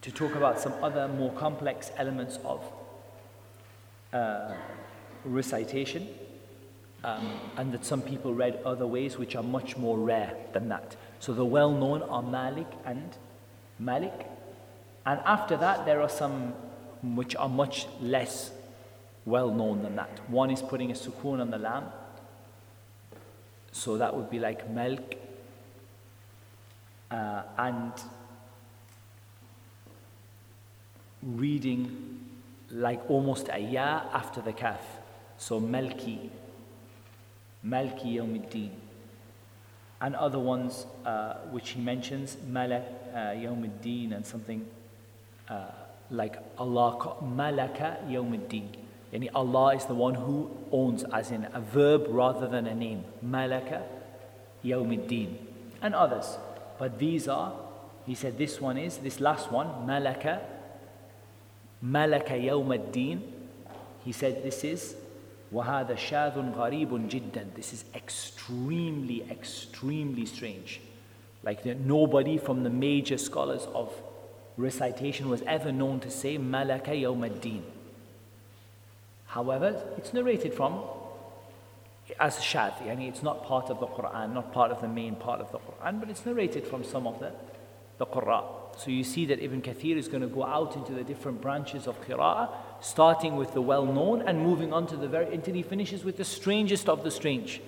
to 0.00 0.10
talk 0.10 0.34
about 0.34 0.58
some 0.58 0.74
other 0.82 1.06
more 1.06 1.32
complex 1.32 1.92
elements 1.96 2.38
of 2.44 2.60
uh, 4.12 4.52
recitation, 5.24 6.08
um, 7.04 7.40
and 7.56 7.72
that 7.72 7.84
some 7.84 8.02
people 8.02 8.34
read 8.34 8.60
other 8.64 8.86
ways 8.86 9.16
which 9.16 9.36
are 9.36 9.44
much 9.44 9.76
more 9.76 9.96
rare 9.96 10.34
than 10.52 10.68
that. 10.68 10.96
So 11.20 11.32
the 11.32 11.44
well 11.44 11.70
known 11.70 12.02
are 12.02 12.22
Malik 12.22 12.66
and 12.84 13.16
Malik, 13.78 14.26
and 15.04 15.20
after 15.24 15.56
that, 15.56 15.84
there 15.86 16.00
are 16.00 16.08
some 16.08 16.54
which 17.02 17.34
are 17.36 17.48
much 17.48 17.86
less 18.00 18.52
well 19.24 19.50
known 19.50 19.82
than 19.82 19.96
that. 19.96 20.20
One 20.28 20.50
is 20.50 20.62
putting 20.62 20.90
a 20.90 20.94
sukoon 20.94 21.40
on 21.40 21.50
the 21.50 21.58
lam. 21.58 21.84
so 23.72 23.96
that 23.96 24.14
would 24.14 24.30
be 24.30 24.38
like 24.38 24.68
milk. 24.70 25.16
uh, 27.12 27.42
and 27.58 27.92
reading 31.22 32.18
like 32.70 33.00
almost 33.10 33.48
a 33.52 33.58
ya 33.58 34.02
after 34.12 34.40
the 34.40 34.52
kaf. 34.52 34.80
So 35.36 35.60
Malki, 35.60 36.30
Malki 37.64 38.14
Yawmiddin. 38.16 38.70
And 40.00 40.16
other 40.16 40.38
ones 40.38 40.86
uh, 41.04 41.34
which 41.52 41.70
he 41.70 41.80
mentions, 41.80 42.36
Malak 42.48 42.82
uh, 43.14 43.18
Yawmiddin 43.44 44.16
and 44.16 44.26
something 44.26 44.66
uh, 45.49 45.65
like 46.09 46.37
Allah, 46.57 47.15
Malaka 47.23 48.07
Yawmiddin. 48.09 48.67
Yani 49.13 49.29
Allah 49.33 49.75
is 49.75 49.85
the 49.85 49.93
one 49.93 50.15
who 50.15 50.51
owns, 50.71 51.03
as 51.13 51.31
in 51.31 51.47
a 51.53 51.61
verb 51.61 52.05
rather 52.09 52.47
than 52.47 52.67
a 52.67 52.75
name. 52.75 53.03
Malaka 53.25 53.83
Yawmiddin. 54.63 55.37
And 55.81 55.95
others. 55.95 56.37
But 56.77 56.99
these 56.99 57.27
are, 57.27 57.53
he 58.05 58.15
said 58.15 58.37
this 58.37 58.59
one 58.59 58.77
is, 58.77 58.97
this 58.97 59.19
last 59.19 59.51
one, 59.51 59.67
Malaka 59.87 60.41
Malaka 61.83 62.31
Yawm 62.31 62.73
ad-Din. 62.73 63.21
He 64.03 64.11
said 64.11 64.43
this 64.43 64.63
is 64.63 64.95
وهذا 65.53 65.95
شاذ 65.95 66.55
غريب 66.55 67.07
جدا. 67.07 67.53
This 67.55 67.73
is 67.73 67.85
extremely, 67.95 69.23
extremely 69.29 70.25
strange. 70.25 70.81
Like 71.43 71.63
that 71.63 71.79
nobody 71.79 72.37
from 72.37 72.63
the 72.63 72.69
major 72.69 73.17
scholars 73.17 73.67
of 73.73 73.93
recitation 74.56 75.28
was 75.28 75.42
ever 75.42 75.72
known 75.72 76.00
to 76.00 76.10
say 76.10 76.38
Malaka 76.38 76.88
Yawm. 76.88 77.62
However, 79.26 79.82
it's 79.96 80.12
narrated 80.12 80.54
from 80.54 80.82
as 82.20 82.36
shadh, 82.36 82.76
yani 82.78 83.08
it's 83.08 83.22
not 83.22 83.44
part 83.44 83.70
of 83.70 83.80
the 83.80 83.86
Quran, 83.86 84.34
not 84.34 84.52
part 84.52 84.70
of 84.70 84.80
the 84.80 84.88
main 84.88 85.14
part 85.14 85.40
of 85.40 85.50
the 85.52 85.58
Quran, 85.58 86.00
but 86.00 86.10
it's 86.10 86.26
narrated 86.26 86.66
from 86.66 86.84
some 86.84 87.06
of 87.06 87.18
the, 87.20 87.32
the 87.98 88.06
Qur'an. 88.06 88.44
So 88.76 88.90
you 88.90 89.04
see 89.04 89.26
that 89.26 89.42
Ibn 89.42 89.62
Kathir 89.62 89.96
is 89.96 90.08
going 90.08 90.22
to 90.22 90.28
go 90.28 90.44
out 90.44 90.76
into 90.76 90.92
the 90.92 91.04
different 91.04 91.40
branches 91.40 91.86
of 91.86 92.00
qira'ah, 92.06 92.48
starting 92.80 93.36
with 93.36 93.52
the 93.54 93.60
well 93.60 93.84
known 93.84 94.22
and 94.22 94.40
moving 94.40 94.72
on 94.72 94.86
to 94.88 94.96
the 94.96 95.08
very, 95.08 95.32
until 95.34 95.54
he 95.54 95.62
finishes 95.62 96.04
with 96.04 96.16
the 96.16 96.24
strangest 96.24 96.88
of 96.88 97.04
the 97.04 97.10
strange. 97.10 97.60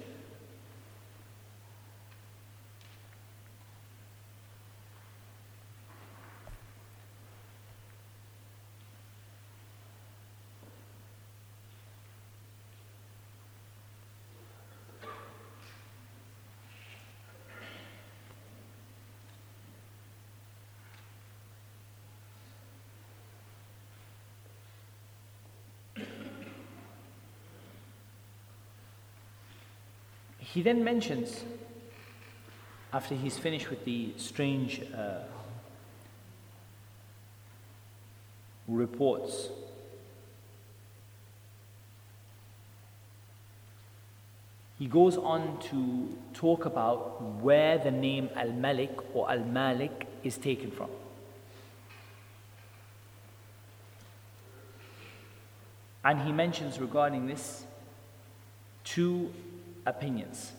He 30.54 30.62
then 30.62 30.84
mentions, 30.84 31.42
after 32.92 33.16
he's 33.16 33.36
finished 33.36 33.70
with 33.70 33.84
the 33.84 34.12
strange 34.16 34.82
uh, 34.96 35.24
reports, 38.68 39.48
he 44.78 44.86
goes 44.86 45.16
on 45.16 45.58
to 45.70 46.16
talk 46.34 46.66
about 46.66 47.20
where 47.42 47.76
the 47.78 47.90
name 47.90 48.30
Al 48.36 48.52
Malik 48.52 48.92
or 49.12 49.28
Al 49.28 49.40
Malik 49.40 50.06
is 50.22 50.38
taken 50.38 50.70
from. 50.70 50.88
And 56.04 56.20
he 56.20 56.30
mentions 56.30 56.78
regarding 56.78 57.26
this 57.26 57.64
two 58.84 59.32
opinions. 59.86 60.52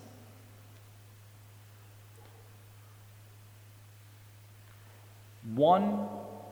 One, 5.54 6.08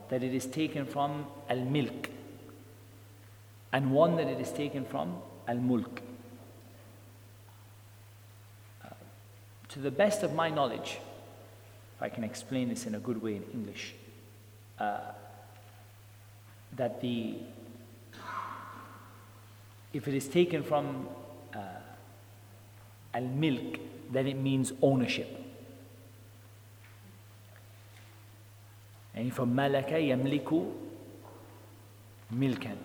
that 0.09 0.21
it 0.21 0.33
is 0.33 0.45
taken 0.45 0.85
from 0.85 1.25
al 1.49 1.59
milk, 1.59 2.09
and 3.71 3.91
one 3.91 4.15
that 4.17 4.27
it 4.27 4.39
is 4.39 4.51
taken 4.51 4.85
from 4.85 5.17
al 5.47 5.57
mulk. 5.57 6.01
Uh, 8.83 8.89
to 9.69 9.79
the 9.79 9.89
best 9.89 10.21
of 10.21 10.35
my 10.35 10.49
knowledge, 10.49 10.99
if 11.95 12.01
I 12.01 12.09
can 12.09 12.23
explain 12.23 12.69
this 12.69 12.85
in 12.85 12.93
a 12.93 12.99
good 12.99 13.21
way 13.21 13.35
in 13.35 13.43
English, 13.53 13.95
uh, 14.79 14.99
that 16.75 17.01
the 17.01 17.37
if 19.93 20.07
it 20.07 20.13
is 20.13 20.27
taken 20.27 20.63
from 20.63 21.07
al 23.13 23.23
milk, 23.23 23.79
then 24.11 24.27
it 24.27 24.37
means 24.37 24.73
ownership. 24.81 25.39
And 29.15 29.33
from 29.33 29.53
malaka 29.55 29.93
yamliku 29.93 30.71
milkan. 32.33 32.77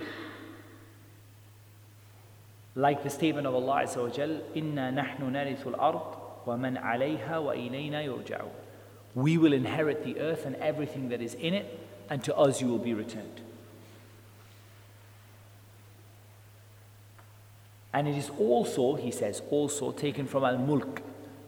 Like 2.74 3.02
the 3.02 3.10
statement 3.10 3.46
of 3.46 3.54
Allah 3.54 3.84
Azza 3.84 4.02
wa 4.02 4.08
Jal, 4.08 4.40
narithu 4.54 5.74
al-ard 5.74 6.46
wa 6.46 6.56
man 6.56 6.76
alayha 6.76 7.42
wa 7.42 7.52
ilayna 7.52 8.04
yurja'u. 8.04 8.48
We 9.14 9.36
will 9.38 9.52
inherit 9.52 10.04
the 10.04 10.20
earth 10.20 10.46
and 10.46 10.54
everything 10.56 11.08
that 11.08 11.20
is 11.20 11.34
in 11.34 11.54
it, 11.54 11.78
and 12.08 12.22
to 12.24 12.36
us 12.36 12.60
you 12.60 12.68
will 12.68 12.78
be 12.78 12.94
returned. 12.94 13.40
And 17.93 18.07
it 18.07 18.15
is 18.17 18.31
also, 18.39 18.95
he 18.95 19.11
says, 19.11 19.41
also 19.51 19.91
taken 19.91 20.25
from 20.25 20.43
al 20.43 20.57
mulk, 20.57 21.01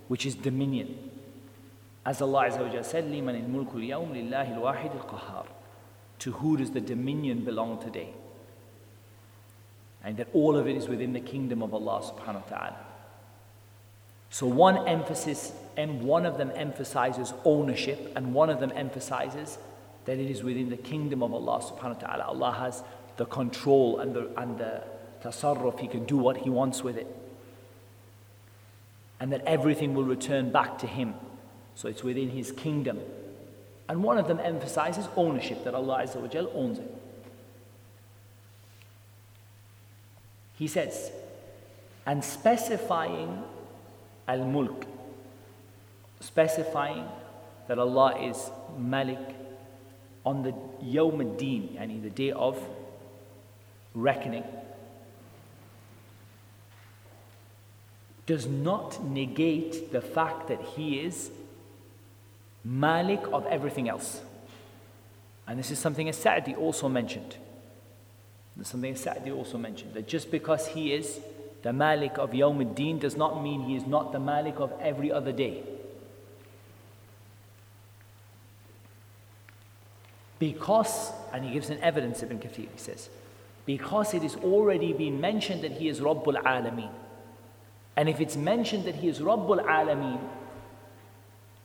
which 0.07 0.25
is 0.25 0.35
dominion. 0.35 1.05
As 2.05 2.21
Allah 2.21 2.49
Azza 2.49 2.85
said, 2.85 3.05
لِمَنِ 3.05 3.49
الْمُلْكُ 3.49 3.73
الْيَوْمِ 3.73 4.29
لِلَّهِ 4.29 4.59
الْوَاحِدِ 4.59 5.01
الْقَهَّارِ 5.01 5.47
To 6.19 6.31
who 6.33 6.55
does 6.55 6.69
the 6.69 6.81
dominion 6.81 7.43
belong 7.43 7.81
today? 7.81 8.09
And 10.03 10.17
that 10.17 10.27
all 10.33 10.55
of 10.55 10.67
it 10.67 10.77
is 10.77 10.87
within 10.87 11.13
the 11.13 11.19
kingdom 11.19 11.63
of 11.63 11.73
Allah 11.73 12.01
subhanahu 12.01 12.51
wa 12.51 12.57
ta'ala. 12.57 12.85
So 14.29 14.45
one 14.45 14.87
emphasis, 14.87 15.51
and 15.77 16.03
one 16.03 16.27
of 16.27 16.37
them 16.37 16.51
emphasizes 16.55 17.33
ownership, 17.43 18.11
and 18.15 18.35
one 18.35 18.51
of 18.51 18.59
them 18.59 18.71
emphasizes 18.75 19.57
that 20.05 20.19
it 20.19 20.29
is 20.29 20.43
within 20.43 20.69
the 20.69 20.77
kingdom 20.77 21.23
of 21.23 21.33
Allah 21.33 21.59
subhanahu 21.59 22.03
wa 22.03 22.07
ta'ala. 22.07 22.23
Allah 22.25 22.51
has 22.51 22.83
the 23.17 23.25
control 23.25 23.99
and 23.99 24.13
the, 24.13 24.29
and 24.37 24.59
the 24.59 24.83
tasarruf, 25.22 25.78
he 25.80 25.88
can 25.88 26.04
do 26.04 26.16
what 26.16 26.38
he 26.38 26.50
wants 26.50 26.82
with 26.82 26.96
it. 26.96 27.06
And 29.18 29.32
that 29.32 29.42
everything 29.46 29.94
will 29.94 30.04
return 30.04 30.50
back 30.50 30.78
to 30.78 30.86
him. 30.86 31.14
So 31.74 31.88
it's 31.88 32.02
within 32.02 32.30
his 32.30 32.52
kingdom. 32.52 33.00
And 33.88 34.02
one 34.02 34.18
of 34.18 34.28
them 34.28 34.40
emphasizes 34.40 35.08
ownership, 35.16 35.64
that 35.64 35.74
Allah 35.74 36.06
owns 36.54 36.78
it. 36.78 36.96
He 40.58 40.68
says, 40.68 41.10
and 42.06 42.22
specifying 42.22 43.42
al 44.28 44.44
mulk, 44.44 44.84
specifying 46.20 47.06
that 47.66 47.78
Allah 47.78 48.20
is 48.20 48.50
Malik 48.78 49.18
on 50.24 50.42
the 50.42 50.52
Yawm 50.84 51.20
ad-Din, 51.20 51.76
yani 51.78 52.02
the 52.02 52.10
day 52.10 52.30
of 52.30 52.62
reckoning. 53.94 54.44
Does 58.30 58.46
not 58.46 59.02
negate 59.02 59.90
the 59.90 60.00
fact 60.00 60.46
that 60.46 60.62
he 60.76 61.00
is 61.00 61.32
Malik 62.62 63.20
of 63.32 63.44
everything 63.46 63.88
else. 63.88 64.20
And 65.48 65.58
this 65.58 65.72
is 65.72 65.80
something 65.80 66.08
As-Sa'di 66.08 66.54
also 66.54 66.88
mentioned. 66.88 67.34
This 68.56 68.68
is 68.68 68.70
something 68.70 68.92
As-Sa'di 68.92 69.32
also 69.32 69.58
mentioned. 69.58 69.94
That 69.94 70.06
just 70.06 70.30
because 70.30 70.68
he 70.68 70.92
is 70.92 71.18
the 71.62 71.72
Malik 71.72 72.18
of 72.18 72.30
Yawm 72.30 72.64
al-Din 72.64 73.00
does 73.00 73.16
not 73.16 73.42
mean 73.42 73.62
he 73.62 73.74
is 73.74 73.84
not 73.84 74.12
the 74.12 74.20
Malik 74.20 74.60
of 74.60 74.72
every 74.80 75.10
other 75.10 75.32
day. 75.32 75.64
Because, 80.38 81.10
and 81.32 81.44
he 81.44 81.52
gives 81.52 81.68
an 81.68 81.80
evidence, 81.80 82.22
Ibn 82.22 82.38
Kathir, 82.38 82.68
he 82.72 82.78
says, 82.78 83.08
because 83.66 84.14
it 84.14 84.22
has 84.22 84.36
already 84.36 84.92
been 84.92 85.20
mentioned 85.20 85.62
that 85.62 85.72
he 85.72 85.88
is 85.88 85.98
Rabbul 85.98 86.40
Alameen. 86.44 86.92
And 87.96 88.08
if 88.08 88.20
it's 88.20 88.36
mentioned 88.36 88.84
that 88.84 88.94
he 88.96 89.08
is 89.08 89.20
Rabbul 89.20 89.64
Alameen, 89.64 90.20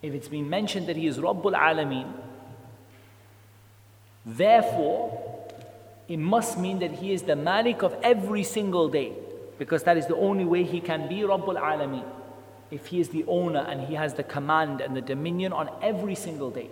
if 0.02 0.12
it's 0.12 0.28
been 0.28 0.48
mentioned 0.48 0.86
that 0.88 0.96
he 0.96 1.06
is 1.06 1.18
Rabbul 1.18 1.54
Alameen, 1.54 2.12
therefore, 4.24 5.54
it 6.08 6.18
must 6.18 6.58
mean 6.58 6.78
that 6.80 6.92
he 6.92 7.12
is 7.12 7.22
the 7.22 7.36
Malik 7.36 7.82
of 7.82 7.96
every 8.02 8.44
single 8.44 8.88
day, 8.88 9.12
because 9.58 9.82
that 9.84 9.96
is 9.96 10.06
the 10.06 10.16
only 10.16 10.44
way 10.44 10.62
he 10.64 10.80
can 10.80 11.08
be 11.08 11.20
Rabbul 11.20 11.60
Alameen. 11.60 12.04
If 12.70 12.86
he 12.86 13.00
is 13.00 13.08
the 13.10 13.24
owner 13.26 13.60
and 13.60 13.80
he 13.86 13.94
has 13.94 14.14
the 14.14 14.24
command 14.24 14.80
and 14.80 14.96
the 14.96 15.00
dominion 15.00 15.52
on 15.52 15.70
every 15.80 16.16
single 16.16 16.50
day. 16.50 16.68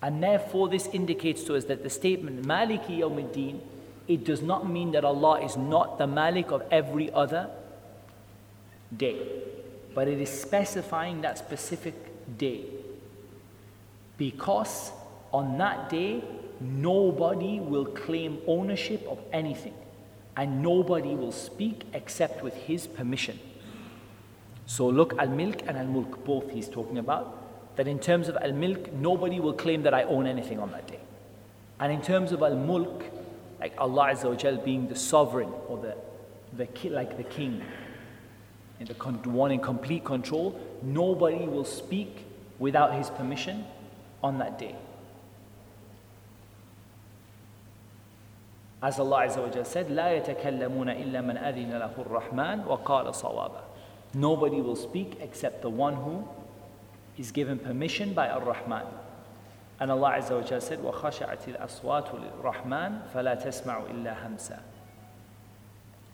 And 0.00 0.22
therefore, 0.22 0.68
this 0.68 0.86
indicates 0.88 1.42
to 1.44 1.56
us 1.56 1.64
that 1.64 1.82
the 1.82 1.90
statement 1.90 2.46
Maliki 2.46 2.98
Yawmiddin, 2.98 3.60
it 4.06 4.24
does 4.24 4.42
not 4.42 4.68
mean 4.70 4.92
that 4.92 5.04
Allah 5.04 5.40
is 5.42 5.56
not 5.56 5.98
the 5.98 6.06
Malik 6.06 6.50
of 6.52 6.62
every 6.70 7.10
other 7.12 7.50
day, 8.96 9.18
but 9.94 10.08
it 10.08 10.20
is 10.20 10.30
specifying 10.30 11.20
that 11.22 11.38
specific 11.38 11.94
day. 12.38 12.64
Because 14.16 14.92
on 15.32 15.58
that 15.58 15.88
day, 15.90 16.22
nobody 16.60 17.60
will 17.60 17.84
claim 17.84 18.38
ownership 18.46 19.06
of 19.08 19.18
anything, 19.32 19.74
and 20.36 20.62
nobody 20.62 21.14
will 21.14 21.32
speak 21.32 21.82
except 21.92 22.42
with 22.42 22.54
his 22.54 22.86
permission. 22.86 23.38
So, 24.66 24.86
look, 24.86 25.16
Al 25.18 25.28
Milk 25.28 25.62
and 25.66 25.78
Al 25.78 25.86
Mulk, 25.86 26.24
both 26.24 26.50
he's 26.50 26.68
talking 26.68 26.98
about. 26.98 27.34
That 27.76 27.86
in 27.86 27.98
terms 27.98 28.28
of 28.28 28.36
Al 28.36 28.52
Milk, 28.52 28.92
nobody 28.92 29.40
will 29.40 29.52
claim 29.52 29.82
that 29.84 29.94
I 29.94 30.02
own 30.02 30.26
anything 30.26 30.58
on 30.58 30.72
that 30.72 30.86
day. 30.88 30.98
And 31.80 31.92
in 31.92 32.02
terms 32.02 32.32
of 32.32 32.42
Al 32.42 32.56
Mulk, 32.56 33.04
like 33.60 33.72
Allah 33.78 34.10
Azza 34.12 34.64
being 34.64 34.88
the 34.88 34.96
sovereign 34.96 35.52
or 35.68 35.78
the, 35.78 35.96
the 36.56 36.90
like 36.90 37.16
the 37.16 37.24
king, 37.24 37.62
in 38.79 38.87
the 38.87 39.29
one 39.29 39.51
in 39.51 39.59
complete 39.59 40.03
control, 40.03 40.59
nobody 40.81 41.45
will 41.45 41.65
speak 41.65 42.25
without 42.59 42.93
his 42.93 43.09
permission 43.09 43.65
on 44.23 44.39
that 44.39 44.59
day. 44.59 44.75
As 48.81 48.99
Allah 48.99 49.27
Azza 49.27 49.37
wa 49.37 49.63
said, 49.63 49.87
لا 49.87 50.11
يتكلمون 50.11 50.89
إلا 50.89 51.21
من 51.21 51.37
أذن 51.37 51.71
له 51.71 51.93
الرحمن 51.97 52.65
وقال 52.67 53.15
صوابا. 53.15 53.61
Nobody 54.13 54.59
will 54.59 54.75
speak 54.75 55.17
except 55.21 55.61
the 55.61 55.69
one 55.69 55.95
who 55.95 56.27
is 57.17 57.31
given 57.31 57.59
permission 57.59 58.13
by 58.13 58.29
Ar-Rahman. 58.29 58.85
And 59.79 59.89
Allah 59.89 60.17
Azza 60.17 60.51
wa 60.51 60.59
said, 60.59 60.79
وخشعت 60.79 61.47
الأصوات 61.47 62.09
للرحمن 62.13 62.99
فلا 63.13 63.35
تسمع 63.35 63.83
إلا 63.89 64.27
همسا 64.27 64.59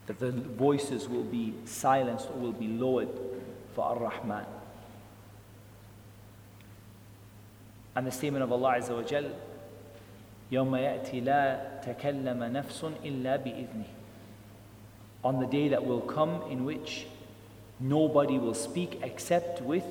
that 0.06 0.18
the 0.18 0.32
voices 0.32 1.08
will 1.08 1.22
be 1.22 1.54
silenced 1.64 2.28
or 2.34 2.40
will 2.40 2.52
be 2.52 2.66
lowered 2.66 3.08
for 3.74 3.84
Ar-Rahman. 3.84 4.44
And 7.94 8.06
the 8.06 8.10
statement 8.10 8.42
of 8.42 8.52
Allah 8.52 8.76
Azza 8.78 8.96
wa 8.96 9.02
Jal, 9.02 9.24
يوم 10.52 10.76
يأتي 10.76 11.20
لا 11.20 11.80
تكلم 11.84 12.42
نفس 12.42 12.84
إلا 13.04 13.36
بإذنه 13.36 13.86
On 15.22 15.38
the 15.38 15.46
day 15.46 15.68
that 15.68 15.84
will 15.84 16.00
come 16.00 16.42
in 16.50 16.64
which 16.64 17.06
nobody 17.78 18.38
will 18.38 18.54
speak 18.54 18.98
except 19.02 19.60
with 19.60 19.84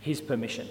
His 0.00 0.20
permission. 0.20 0.68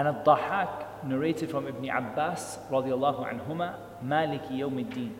And 0.00 0.08
Al-Dahhak 0.08 1.04
narrated 1.04 1.50
from 1.50 1.68
Ibn 1.68 1.90
Abbas 1.90 2.56
radiallahu 2.70 3.20
anhuma, 3.28 3.74
Maliki 4.02 4.52
yawmiddin, 4.52 5.10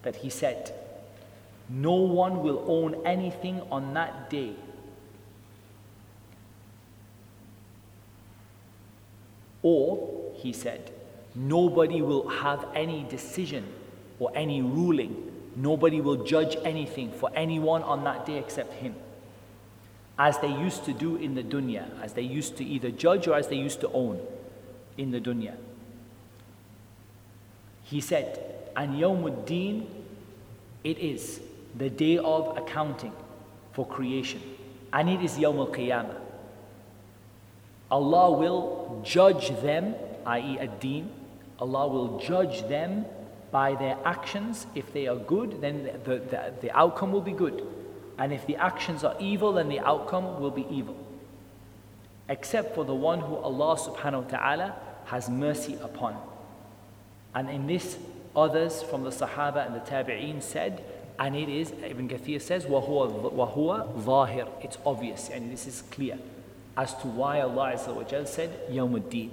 that 0.00 0.16
he 0.16 0.30
said, 0.30 0.72
No 1.68 1.92
one 1.96 2.42
will 2.42 2.64
own 2.66 3.02
anything 3.04 3.60
on 3.70 3.92
that 3.92 4.30
day. 4.30 4.54
Or, 9.62 10.32
he 10.36 10.54
said, 10.54 10.90
nobody 11.34 12.00
will 12.00 12.26
have 12.28 12.66
any 12.74 13.04
decision 13.04 13.66
or 14.18 14.32
any 14.34 14.62
ruling. 14.62 15.32
Nobody 15.54 16.00
will 16.00 16.24
judge 16.24 16.56
anything 16.64 17.12
for 17.12 17.30
anyone 17.34 17.82
on 17.82 18.04
that 18.04 18.24
day 18.24 18.38
except 18.38 18.72
him. 18.72 18.94
As 20.18 20.38
they 20.38 20.48
used 20.48 20.84
to 20.84 20.92
do 20.92 21.16
in 21.16 21.34
the 21.34 21.42
dunya, 21.42 21.88
as 22.00 22.12
they 22.12 22.22
used 22.22 22.56
to 22.58 22.64
either 22.64 22.90
judge 22.90 23.26
or 23.26 23.34
as 23.34 23.48
they 23.48 23.56
used 23.56 23.80
to 23.80 23.90
own 23.92 24.20
in 24.96 25.10
the 25.10 25.20
dunya. 25.20 25.54
He 27.82 28.00
said, 28.00 28.40
and 28.76 28.94
Yawmuddin, 28.94 29.86
it 30.82 30.98
is 30.98 31.40
the 31.76 31.90
day 31.90 32.18
of 32.18 32.56
accounting 32.56 33.12
for 33.72 33.86
creation. 33.86 34.40
And 34.92 35.10
it 35.10 35.20
is 35.22 35.36
Yawm 35.36 35.58
al-Qiyamah. 35.58 36.20
Allah 37.90 38.30
will 38.32 39.02
judge 39.04 39.50
them, 39.60 39.94
i.e. 40.26 40.58
ad-Din. 40.58 41.10
Allah 41.58 41.86
will 41.88 42.18
judge 42.18 42.66
them 42.68 43.04
by 43.50 43.74
their 43.74 43.98
actions. 44.04 44.66
If 44.74 44.92
they 44.92 45.06
are 45.06 45.16
good, 45.16 45.60
then 45.60 45.90
the, 46.04 46.18
the, 46.18 46.54
the 46.60 46.76
outcome 46.76 47.12
will 47.12 47.20
be 47.20 47.32
good. 47.32 47.66
And 48.17 48.33
if 48.33 48.45
the 48.45 48.57
actions 48.57 49.03
are 49.03 49.15
evil, 49.19 49.53
then 49.53 49.69
the 49.69 49.79
outcome 49.79 50.41
will 50.41 50.51
be 50.51 50.65
evil. 50.69 50.97
Except 52.27 52.75
for 52.75 52.83
the 52.83 52.93
one 52.93 53.21
who 53.21 53.35
Allah 53.35 53.77
subhanahu 53.77 54.23
wa 54.23 54.29
ta'ala 54.29 54.75
has 55.05 55.29
mercy 55.29 55.77
upon. 55.81 56.17
And 57.33 57.49
in 57.49 57.67
this, 57.67 57.97
others 58.35 58.83
from 58.83 59.03
the 59.03 59.09
Sahaba 59.09 59.65
and 59.65 59.75
the 59.75 59.79
Tabi'een 59.79 60.41
said, 60.41 60.83
and 61.17 61.35
it 61.35 61.49
is, 61.49 61.71
Ibn 61.71 62.07
Kathir 62.07 62.41
says, 62.41 62.65
وَهُوَ, 62.65 63.33
وَهُوَ 63.33 64.03
ظَاهِر. 64.03 64.49
It's 64.63 64.77
obvious, 64.85 65.29
and 65.29 65.51
this 65.51 65.67
is 65.67 65.81
clear 65.91 66.17
as 66.77 66.95
to 67.01 67.07
why 67.07 67.41
Allah 67.41 67.73
Azza 67.75 67.93
wa 67.93 68.25
said, 68.25 68.51
Yawm 68.69 69.29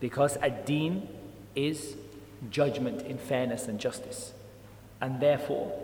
Because 0.00 0.38
ad-Din 0.38 1.08
is 1.54 1.94
judgment 2.50 3.02
in 3.02 3.18
fairness 3.18 3.68
and 3.68 3.78
justice. 3.78 4.32
And 4.98 5.20
therefore, 5.20 5.78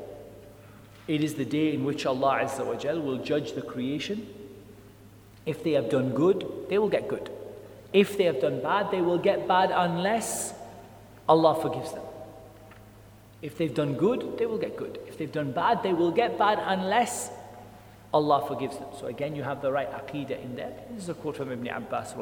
it 1.07 1.23
is 1.23 1.35
the 1.35 1.45
day 1.45 1.73
in 1.73 1.83
which 1.83 2.05
Allah 2.05 2.41
Azza 2.43 2.65
wa 2.65 3.01
will 3.01 3.17
judge 3.17 3.53
the 3.53 3.61
creation. 3.61 4.27
If 5.45 5.63
they 5.63 5.71
have 5.71 5.89
done 5.89 6.11
good, 6.11 6.47
they 6.69 6.77
will 6.77 6.89
get 6.89 7.07
good. 7.07 7.29
If 7.93 8.17
they 8.17 8.25
have 8.25 8.39
done 8.39 8.61
bad, 8.61 8.91
they 8.91 9.01
will 9.01 9.17
get 9.17 9.47
bad 9.47 9.71
unless 9.73 10.53
Allah 11.27 11.59
forgives 11.61 11.91
them. 11.91 12.03
If 13.41 13.57
they've 13.57 13.73
done 13.73 13.95
good, 13.95 14.37
they 14.37 14.45
will 14.45 14.59
get 14.59 14.77
good. 14.77 14.99
If 15.07 15.17
they've 15.17 15.31
done 15.31 15.51
bad, 15.51 15.81
they 15.81 15.93
will 15.93 16.11
get 16.11 16.37
bad 16.37 16.59
unless 16.63 17.31
Allah 18.13 18.45
forgives 18.47 18.77
them. 18.77 18.87
So 18.99 19.07
again, 19.07 19.35
you 19.35 19.43
have 19.43 19.61
the 19.61 19.71
right 19.71 19.91
aqidah 19.91 20.43
in 20.43 20.55
there. 20.55 20.73
This 20.91 21.03
is 21.03 21.09
a 21.09 21.13
quote 21.13 21.37
from 21.37 21.51
Ibn 21.51 21.67
Abbas 21.67 22.13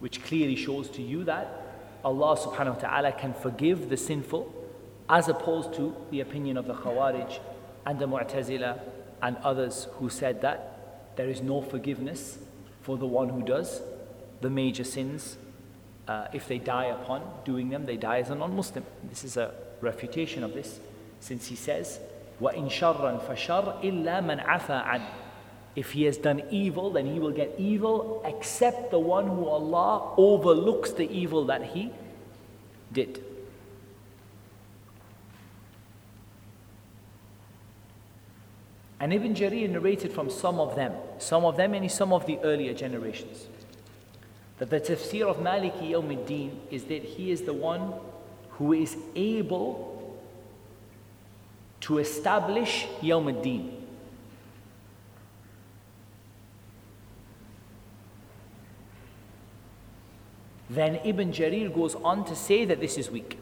which 0.00 0.24
clearly 0.24 0.56
shows 0.56 0.88
to 0.90 1.02
you 1.02 1.22
that 1.24 1.46
Allah 2.04 2.36
subhanahu 2.36 2.74
wa 2.74 2.80
ta'ala 2.80 3.12
can 3.12 3.34
forgive 3.34 3.88
the 3.88 3.96
sinful 3.96 4.52
as 5.09 5.27
opposed 5.29 5.73
to 5.73 5.95
the 6.11 6.21
opinion 6.21 6.57
of 6.57 6.67
the 6.67 6.73
Khawarij 6.73 7.39
and 7.85 7.99
the 7.99 8.07
Mu'tazila 8.07 8.79
and 9.21 9.37
others 9.37 9.87
who 9.93 10.09
said 10.09 10.41
that 10.41 11.15
there 11.15 11.29
is 11.29 11.41
no 11.41 11.61
forgiveness 11.61 12.37
for 12.81 12.97
the 12.97 13.07
one 13.07 13.29
who 13.29 13.41
does 13.41 13.81
the 14.41 14.49
major 14.49 14.83
sins 14.83 15.37
uh, 16.07 16.27
if 16.33 16.47
they 16.47 16.57
die 16.57 16.85
upon 16.85 17.21
doing 17.43 17.69
them, 17.69 17.85
they 17.85 17.97
die 17.97 18.19
as 18.19 18.29
a 18.29 18.35
non 18.35 18.55
Muslim. 18.55 18.85
This 19.09 19.23
is 19.23 19.35
a 19.37 19.53
refutation 19.81 20.43
of 20.43 20.53
this, 20.53 20.79
since 21.19 21.47
he 21.47 21.55
says, 21.55 21.99
وَإِن 22.41 22.69
شَرًّا 22.69 23.19
فَشَرْ 23.27 23.83
إِلَّا 23.83 24.23
مَنْ 24.23 24.43
عَفَى 24.45 24.85
عَنْ 24.85 25.01
If 25.75 25.91
he 25.91 26.03
has 26.03 26.17
done 26.17 26.43
evil, 26.49 26.91
then 26.91 27.07
he 27.07 27.19
will 27.19 27.31
get 27.31 27.55
evil, 27.57 28.23
except 28.25 28.91
the 28.91 28.99
one 28.99 29.27
who 29.27 29.47
Allah 29.47 30.13
overlooks 30.17 30.91
the 30.91 31.09
evil 31.11 31.45
that 31.45 31.63
he 31.63 31.91
did. 32.93 33.21
And 39.01 39.13
Ibn 39.13 39.35
Jarir 39.35 39.69
narrated 39.69 40.11
from 40.11 40.29
some 40.29 40.59
of 40.59 40.75
them, 40.75 40.93
some 41.19 41.45
of 41.45 41.55
them, 41.55 41.73
and 41.73 41.91
some 41.91 42.11
of 42.11 42.25
the 42.25 42.39
earlier 42.39 42.73
generations 42.73 43.47
that 44.59 44.69
the 44.69 44.79
tafsir 44.79 45.27
of 45.27 45.37
Maliki 45.37 45.91
Yawmiddin 45.91 46.51
is 46.71 46.85
that 46.85 47.03
he 47.03 47.31
is 47.31 47.43
the 47.43 47.53
one 47.53 47.93
who 48.51 48.73
is 48.73 48.97
able 49.15 50.17
to 51.81 51.99
establish 51.99 52.87
Yawmiddin. 53.01 53.71
Then 60.69 60.99
Ibn 61.05 61.31
Jarir 61.31 61.73
goes 61.73 61.95
on 61.95 62.25
to 62.25 62.35
say 62.35 62.65
that 62.65 62.79
this 62.79 62.97
is 62.97 63.09
weak. 63.11 63.37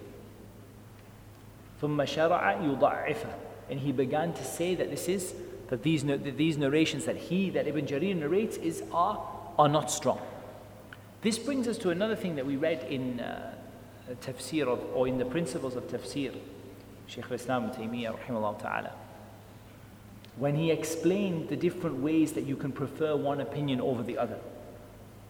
ثم 1.82 2.06
شرع 2.06 2.62
يضعفه 2.62 3.34
and 3.70 3.80
he 3.80 3.92
began 3.92 4.32
to 4.34 4.44
say 4.44 4.76
that 4.76 4.90
this 4.90 5.08
is 5.10 5.34
that 5.71 5.83
these, 5.83 6.05
that 6.05 6.37
these 6.37 6.59
narrations 6.59 7.05
that 7.07 7.17
he 7.17 7.49
that 7.51 7.67
Ibn 7.67 7.87
Jarir 7.87 8.17
narrates 8.17 8.57
is 8.59 8.83
are, 8.93 9.25
are 9.59 9.69
not 9.69 9.91
strong. 9.91 10.21
This 11.23 11.39
brings 11.39 11.69
us 11.69 11.79
to 11.79 11.91
another 11.91 12.17
thing 12.17 12.35
that 12.37 12.47
we 12.47 12.57
read 12.57 12.85
in 12.91 13.21
uh, 13.21 13.55
tafsir 14.23 14.67
of, 14.67 14.85
or 14.95 15.07
in 15.07 15.19
the 15.19 15.25
principles 15.25 15.77
of 15.77 15.85
tafsir, 15.85 16.35
Shaykh 17.07 17.27
al-Islam 17.27 17.71
Taymiyyah 17.71 18.19
rahimahullah 18.19 18.61
ta'ala. 18.61 18.93
When 20.37 20.57
he 20.57 20.71
explained 20.71 21.49
the 21.49 21.57
different 21.57 21.97
ways 21.99 22.33
that 22.33 22.45
you 22.45 22.57
can 22.57 22.73
prefer 22.73 23.15
one 23.15 23.41
opinion 23.41 23.81
over 23.81 24.03
the 24.03 24.19
other. 24.19 24.39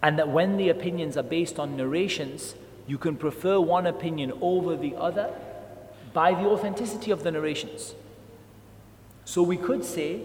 And 0.02 0.18
that 0.18 0.28
when 0.28 0.56
the 0.56 0.68
opinions 0.70 1.16
are 1.16 1.22
based 1.22 1.58
on 1.58 1.76
narrations, 1.76 2.54
you 2.86 2.96
can 2.96 3.16
prefer 3.16 3.60
one 3.60 3.86
opinion 3.86 4.32
over 4.40 4.76
the 4.76 4.96
other 4.96 5.30
by 6.14 6.32
the 6.32 6.48
authenticity 6.48 7.10
of 7.10 7.22
the 7.22 7.30
narrations. 7.30 7.94
So 9.24 9.42
we 9.42 9.56
could 9.56 9.84
say 9.84 10.22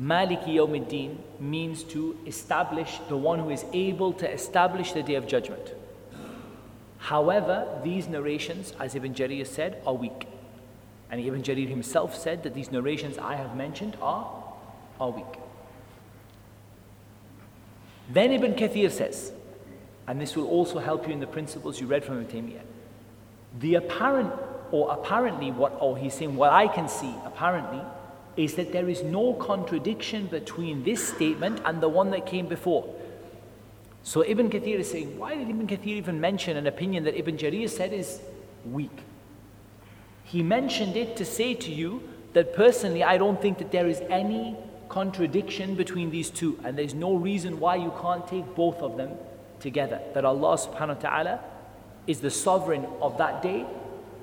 Maliki 0.00 0.54
Yawmiddin 0.54 1.16
means 1.38 1.82
to 1.84 2.16
establish 2.26 2.98
the 3.08 3.16
one 3.16 3.38
who 3.38 3.50
is 3.50 3.64
able 3.72 4.12
to 4.14 4.30
establish 4.30 4.92
the 4.92 5.02
day 5.02 5.14
of 5.14 5.26
judgment. 5.26 5.74
However, 6.98 7.66
these 7.82 8.08
narrations, 8.08 8.72
as 8.78 8.94
Ibn 8.94 9.14
Jarir 9.14 9.46
said, 9.46 9.82
are 9.86 9.94
weak. 9.94 10.26
And 11.10 11.20
Ibn 11.20 11.42
Jarir 11.42 11.68
himself 11.68 12.16
said 12.16 12.44
that 12.44 12.54
these 12.54 12.70
narrations 12.70 13.18
I 13.18 13.34
have 13.34 13.56
mentioned 13.56 13.96
are, 14.00 14.30
are 15.00 15.10
weak. 15.10 15.40
Then 18.10 18.32
Ibn 18.32 18.54
Kathir 18.54 18.90
says, 18.90 19.32
and 20.06 20.20
this 20.20 20.36
will 20.36 20.46
also 20.46 20.78
help 20.78 21.06
you 21.06 21.12
in 21.12 21.20
the 21.20 21.26
principles 21.26 21.80
you 21.80 21.86
read 21.86 22.04
from 22.04 22.20
Ibn 22.20 22.42
Taymiyyah. 22.42 22.62
The 23.60 23.74
apparent, 23.76 24.32
or 24.72 24.92
apparently 24.92 25.50
what, 25.50 25.76
or 25.80 25.96
he's 25.96 26.14
saying, 26.14 26.36
what 26.36 26.52
I 26.52 26.68
can 26.68 26.88
see, 26.88 27.14
apparently, 27.24 27.80
is 28.36 28.54
that 28.54 28.72
there 28.72 28.88
is 28.88 29.02
no 29.02 29.34
contradiction 29.34 30.26
between 30.26 30.84
this 30.84 31.06
statement 31.08 31.60
and 31.64 31.80
the 31.80 31.88
one 31.88 32.10
that 32.10 32.26
came 32.26 32.46
before. 32.46 32.88
So 34.02 34.24
Ibn 34.24 34.48
Kathir 34.48 34.78
is 34.78 34.90
saying, 34.90 35.18
why 35.18 35.34
did 35.34 35.50
Ibn 35.50 35.66
Kathir 35.66 35.96
even 35.96 36.20
mention 36.20 36.56
an 36.56 36.66
opinion 36.66 37.04
that 37.04 37.18
Ibn 37.18 37.36
Jarir 37.36 37.68
said 37.68 37.92
is 37.92 38.20
weak? 38.64 38.96
He 40.24 40.42
mentioned 40.42 40.96
it 40.96 41.16
to 41.16 41.24
say 41.24 41.54
to 41.54 41.72
you 41.72 42.02
that 42.32 42.54
personally 42.54 43.02
I 43.02 43.18
don't 43.18 43.42
think 43.42 43.58
that 43.58 43.72
there 43.72 43.88
is 43.88 44.00
any 44.08 44.56
contradiction 44.88 45.74
between 45.74 46.10
these 46.10 46.30
two 46.30 46.58
and 46.64 46.78
there's 46.78 46.94
no 46.94 47.14
reason 47.14 47.60
why 47.60 47.76
you 47.76 47.92
can't 48.00 48.26
take 48.26 48.54
both 48.54 48.78
of 48.78 48.96
them 48.96 49.10
together. 49.58 50.00
That 50.14 50.24
Allah 50.24 50.56
subhanahu 50.56 50.96
wa 50.96 51.10
ta'ala 51.10 51.40
is 52.06 52.20
the 52.20 52.30
sovereign 52.30 52.86
of 53.02 53.18
that 53.18 53.42
day 53.42 53.66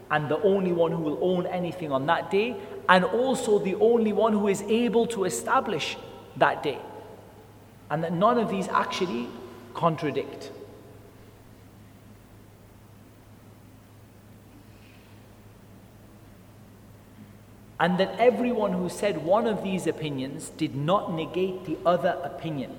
and 0.09 0.29
the 0.29 0.41
only 0.41 0.71
one 0.71 0.91
who 0.91 1.01
will 1.01 1.19
own 1.21 1.45
anything 1.47 1.91
on 1.91 2.05
that 2.05 2.31
day 2.31 2.55
and 2.87 3.03
also 3.03 3.59
the 3.59 3.75
only 3.75 4.13
one 4.13 4.33
who 4.33 4.47
is 4.47 4.61
able 4.63 5.05
to 5.07 5.25
establish 5.25 5.97
that 6.37 6.63
day. 6.63 6.79
And 7.89 8.03
that 8.03 8.13
none 8.13 8.37
of 8.37 8.49
these 8.49 8.67
actually 8.69 9.27
contradict. 9.73 10.51
And 17.79 17.99
that 17.99 18.15
everyone 18.17 18.73
who 18.73 18.89
said 18.89 19.23
one 19.23 19.45
of 19.45 19.63
these 19.63 19.85
opinions 19.85 20.49
did 20.49 20.75
not 20.75 21.13
negate 21.13 21.65
the 21.65 21.77
other 21.85 22.19
opinion. 22.23 22.75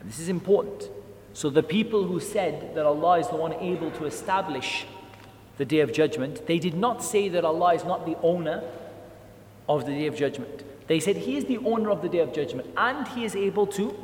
And 0.00 0.10
this 0.10 0.18
is 0.18 0.28
important. 0.28 0.90
So 1.32 1.48
the 1.48 1.62
people 1.62 2.04
who 2.04 2.20
said 2.20 2.74
that 2.74 2.84
Allah 2.84 3.20
is 3.20 3.28
the 3.28 3.36
one 3.36 3.54
able 3.54 3.90
to 3.92 4.04
establish 4.04 4.86
the 5.58 5.64
day 5.64 5.80
of 5.80 5.92
judgment, 5.92 6.46
they 6.46 6.58
did 6.58 6.74
not 6.74 7.02
say 7.02 7.28
that 7.28 7.44
Allah 7.44 7.74
is 7.74 7.84
not 7.84 8.06
the 8.06 8.16
owner 8.22 8.62
of 9.68 9.86
the 9.86 9.92
day 9.92 10.06
of 10.06 10.16
judgment. 10.16 10.64
They 10.86 11.00
said 11.00 11.16
He 11.16 11.36
is 11.36 11.44
the 11.46 11.58
owner 11.58 11.90
of 11.90 12.02
the 12.02 12.08
day 12.08 12.18
of 12.18 12.32
judgment 12.32 12.68
and 12.76 13.06
He 13.08 13.24
is 13.24 13.34
able 13.34 13.66
to 13.68 13.96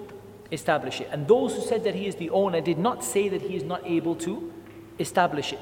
establish 0.51 1.01
it. 1.01 1.09
And 1.13 1.29
those 1.29 1.55
who 1.55 1.63
said 1.63 1.85
that 1.85 1.95
He 1.95 2.07
is 2.07 2.17
the 2.17 2.31
owner 2.31 2.61
did 2.61 2.79
not 2.79 3.05
say 3.05 3.29
that 3.29 3.43
He 3.43 3.57
is 3.57 3.63
not 3.63 3.87
able 3.87 4.15
to 4.17 4.53
establish 4.99 5.53
it. 5.53 5.61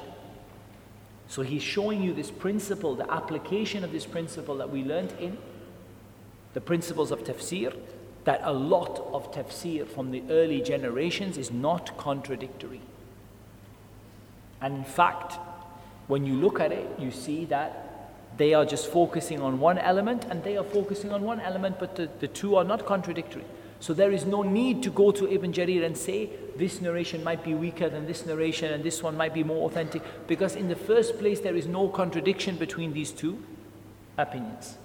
So 1.31 1.43
he's 1.43 1.63
showing 1.63 2.03
you 2.03 2.13
this 2.13 2.29
principle, 2.29 2.93
the 2.93 3.09
application 3.09 3.85
of 3.85 3.93
this 3.93 4.05
principle 4.05 4.57
that 4.57 4.69
we 4.69 4.83
learned 4.83 5.13
in 5.17 5.37
the 6.53 6.59
principles 6.59 7.09
of 7.09 7.23
tafsir, 7.23 7.73
that 8.25 8.41
a 8.43 8.51
lot 8.51 8.99
of 9.13 9.31
tafsir 9.31 9.87
from 9.87 10.11
the 10.11 10.23
early 10.29 10.61
generations 10.61 11.37
is 11.37 11.49
not 11.49 11.97
contradictory. 11.97 12.81
And 14.59 14.75
in 14.75 14.83
fact, 14.83 15.39
when 16.11 16.25
you 16.25 16.33
look 16.35 16.59
at 16.59 16.73
it, 16.73 16.89
you 16.99 17.09
see 17.09 17.45
that 17.45 18.11
they 18.35 18.53
are 18.53 18.65
just 18.65 18.91
focusing 18.91 19.41
on 19.41 19.61
one 19.61 19.77
element 19.77 20.25
and 20.29 20.43
they 20.43 20.57
are 20.57 20.63
focusing 20.65 21.13
on 21.13 21.21
one 21.23 21.39
element, 21.39 21.79
but 21.79 21.95
the, 21.95 22.09
the 22.19 22.27
two 22.27 22.57
are 22.57 22.65
not 22.65 22.85
contradictory. 22.85 23.45
So 23.79 23.93
there 23.93 24.11
is 24.11 24.25
no 24.25 24.41
need 24.43 24.83
to 24.83 24.89
go 24.89 25.11
to 25.11 25.31
Ibn 25.31 25.53
Jarir 25.53 25.85
and 25.85 25.97
say 25.97 26.29
this 26.57 26.81
narration 26.81 27.23
might 27.23 27.45
be 27.45 27.53
weaker 27.53 27.87
than 27.89 28.07
this 28.07 28.25
narration 28.25 28.73
and 28.73 28.83
this 28.83 29.01
one 29.01 29.15
might 29.15 29.33
be 29.33 29.45
more 29.45 29.69
authentic 29.69 30.03
because 30.27 30.57
in 30.57 30.67
the 30.67 30.75
first 30.75 31.17
place 31.17 31.39
there 31.39 31.55
is 31.55 31.65
no 31.65 31.87
contradiction 31.87 32.57
between 32.57 32.91
these 32.91 33.11
two 33.11 33.41
opinions. 34.17 34.77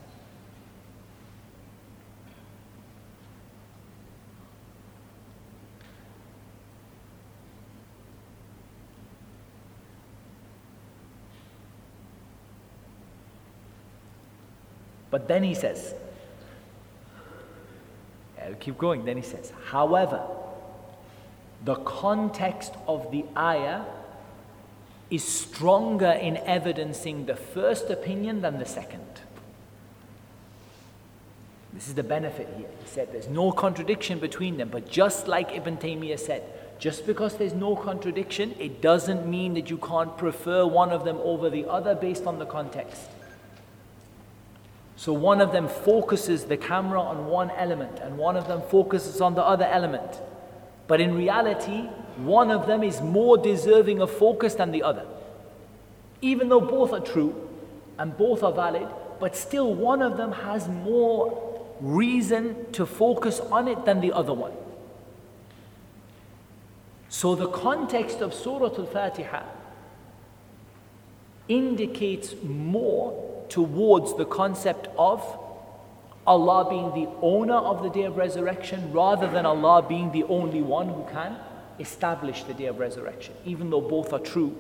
But 15.17 15.29
then 15.29 15.45
he 15.45 15.55
says, 15.55 15.95
I'll 18.45 18.53
keep 18.53 18.77
going. 18.77 19.07
Then 19.07 19.17
he 19.17 19.23
says, 19.23 19.51
however, 19.65 20.23
the 21.65 21.77
context 21.77 22.75
of 22.87 23.11
the 23.11 23.25
ayah 23.35 23.85
is 25.11 25.25
stronger 25.25 26.11
in 26.11 26.37
evidencing 26.37 27.25
the 27.25 27.35
first 27.35 27.89
opinion 27.89 28.43
than 28.43 28.59
the 28.59 28.67
second. 28.67 29.23
This 31.73 31.89
is 31.89 31.95
the 31.95 32.03
benefit 32.03 32.47
here. 32.59 32.69
He 32.83 32.87
said 32.87 33.11
there's 33.11 33.29
no 33.29 33.53
contradiction 33.53 34.19
between 34.19 34.59
them, 34.59 34.69
but 34.69 34.91
just 34.91 35.29
like 35.29 35.51
Ibn 35.57 35.79
Taymiyyah 35.79 36.21
said, 36.21 36.43
just 36.79 37.07
because 37.07 37.39
there's 37.39 37.55
no 37.55 37.75
contradiction, 37.75 38.55
it 38.59 38.83
doesn't 38.83 39.27
mean 39.27 39.55
that 39.55 39.71
you 39.71 39.79
can't 39.79 40.19
prefer 40.19 40.67
one 40.67 40.91
of 40.91 41.07
them 41.07 41.17
over 41.23 41.49
the 41.49 41.65
other 41.65 41.95
based 41.95 42.27
on 42.27 42.39
the 42.39 42.45
context. 42.45 43.09
So 44.97 45.13
one 45.13 45.43
of 45.43 45.53
them 45.53 45.69
focuses 45.69 46.45
the 46.45 46.57
camera 46.57 47.01
on 47.01 47.27
one 47.27 47.51
element 47.51 47.99
and 48.01 48.17
one 48.17 48.37
of 48.37 48.49
them 48.49 48.63
focuses 48.63 49.21
on 49.21 49.35
the 49.35 49.43
other 49.43 49.67
element. 49.67 50.21
But 50.89 51.01
in 51.01 51.15
reality, 51.15 51.83
one 52.17 52.51
of 52.51 52.67
them 52.67 52.83
is 52.83 53.03
more 53.03 53.37
deserving 53.37 54.01
of 54.01 54.11
focus 54.11 54.55
than 54.55 54.73
the 54.73 54.83
other. 54.83 55.07
Even 56.23 56.49
though 56.49 56.61
both 56.61 56.93
are 56.93 57.01
true 57.01 57.49
and 57.99 58.17
both 58.17 58.43
are 58.43 58.53
valid, 58.53 58.89
but 59.21 59.37
still 59.37 59.75
one 59.75 60.01
of 60.01 60.17
them 60.17 60.33
has 60.33 60.67
more 60.69 61.43
reason 61.81 62.73
to 62.73 62.87
focus 62.87 63.41
on 63.41 63.69
it 63.69 63.85
than 63.85 64.01
the 64.01 64.13
other 64.13 64.33
one. 64.33 64.53
So 67.11 67.35
the 67.35 67.49
context 67.49 68.21
of 68.21 68.33
Surah 68.33 68.75
Al 68.79 68.87
Fatiha 68.87 69.43
indicates 71.49 72.35
more 72.43 73.36
towards 73.49 74.17
the 74.17 74.25
concept 74.25 74.89
of 74.99 75.23
Allah 76.27 76.69
being 76.69 77.05
the 77.05 77.11
owner 77.23 77.55
of 77.55 77.83
the 77.83 77.91
day 77.91 78.03
of 78.03 78.17
resurrection 78.17 78.93
rather 78.93 79.31
than 79.31 79.47
Allah 79.47 79.85
being 79.89 80.11
the 80.13 80.25
only 80.25 80.61
one 80.61 80.89
who 80.89 81.05
can 81.13 81.37
establish 81.79 82.43
the 82.45 82.55
day 82.55 82.67
of 82.67 82.79
resurrection. 82.79 83.35
Even 83.45 83.71
though 83.71 83.81
both 83.81 84.13
are 84.13 84.19
true, 84.19 84.57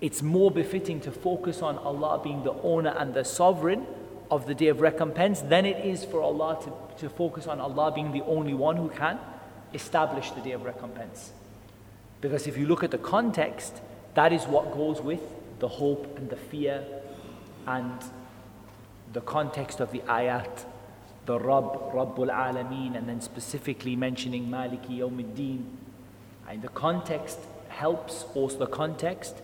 it's 0.00 0.22
more 0.22 0.50
befitting 0.50 1.00
to 1.00 1.10
focus 1.10 1.62
on 1.62 1.78
Allah 1.78 2.20
being 2.22 2.44
the 2.44 2.52
owner 2.62 2.94
and 2.96 3.14
the 3.14 3.24
sovereign 3.24 3.86
of 4.30 4.46
the 4.46 4.54
day 4.54 4.68
of 4.68 4.80
recompense 4.80 5.40
than 5.40 5.66
it 5.66 5.84
is 5.84 6.04
for 6.04 6.20
Allah 6.20 6.58
to, 6.62 7.00
to 7.00 7.08
focus 7.08 7.46
on 7.46 7.60
Allah 7.60 7.92
being 7.92 8.12
the 8.12 8.24
only 8.24 8.54
one 8.54 8.76
who 8.76 8.88
can 8.88 9.18
establish 9.72 10.30
the 10.30 10.40
day 10.40 10.52
of 10.52 10.64
recompense. 10.64 11.32
Because 12.20 12.46
if 12.46 12.56
you 12.56 12.66
look 12.66 12.84
at 12.84 12.90
the 12.90 12.98
context, 12.98 13.80
that 14.14 14.32
is 14.32 14.44
what 14.44 14.72
goes 14.72 15.00
with 15.00 15.20
the 15.58 15.68
hope 15.68 16.16
and 16.18 16.30
the 16.30 16.36
fear 16.36 16.84
and 17.66 17.98
the 19.12 19.20
context 19.20 19.80
of 19.80 19.92
the 19.92 20.00
ayat, 20.00 20.64
the 21.26 21.38
Rabb, 21.38 21.92
Rabbul 21.92 22.30
Alameen, 22.30 22.96
and 22.96 23.08
then 23.08 23.20
specifically 23.20 23.96
mentioning 23.96 24.48
Maliki 24.48 24.98
Yawmiddin. 24.98 25.64
And 26.48 26.62
the 26.62 26.68
context 26.68 27.38
helps, 27.68 28.24
also 28.34 28.58
the 28.58 28.66
context 28.66 29.36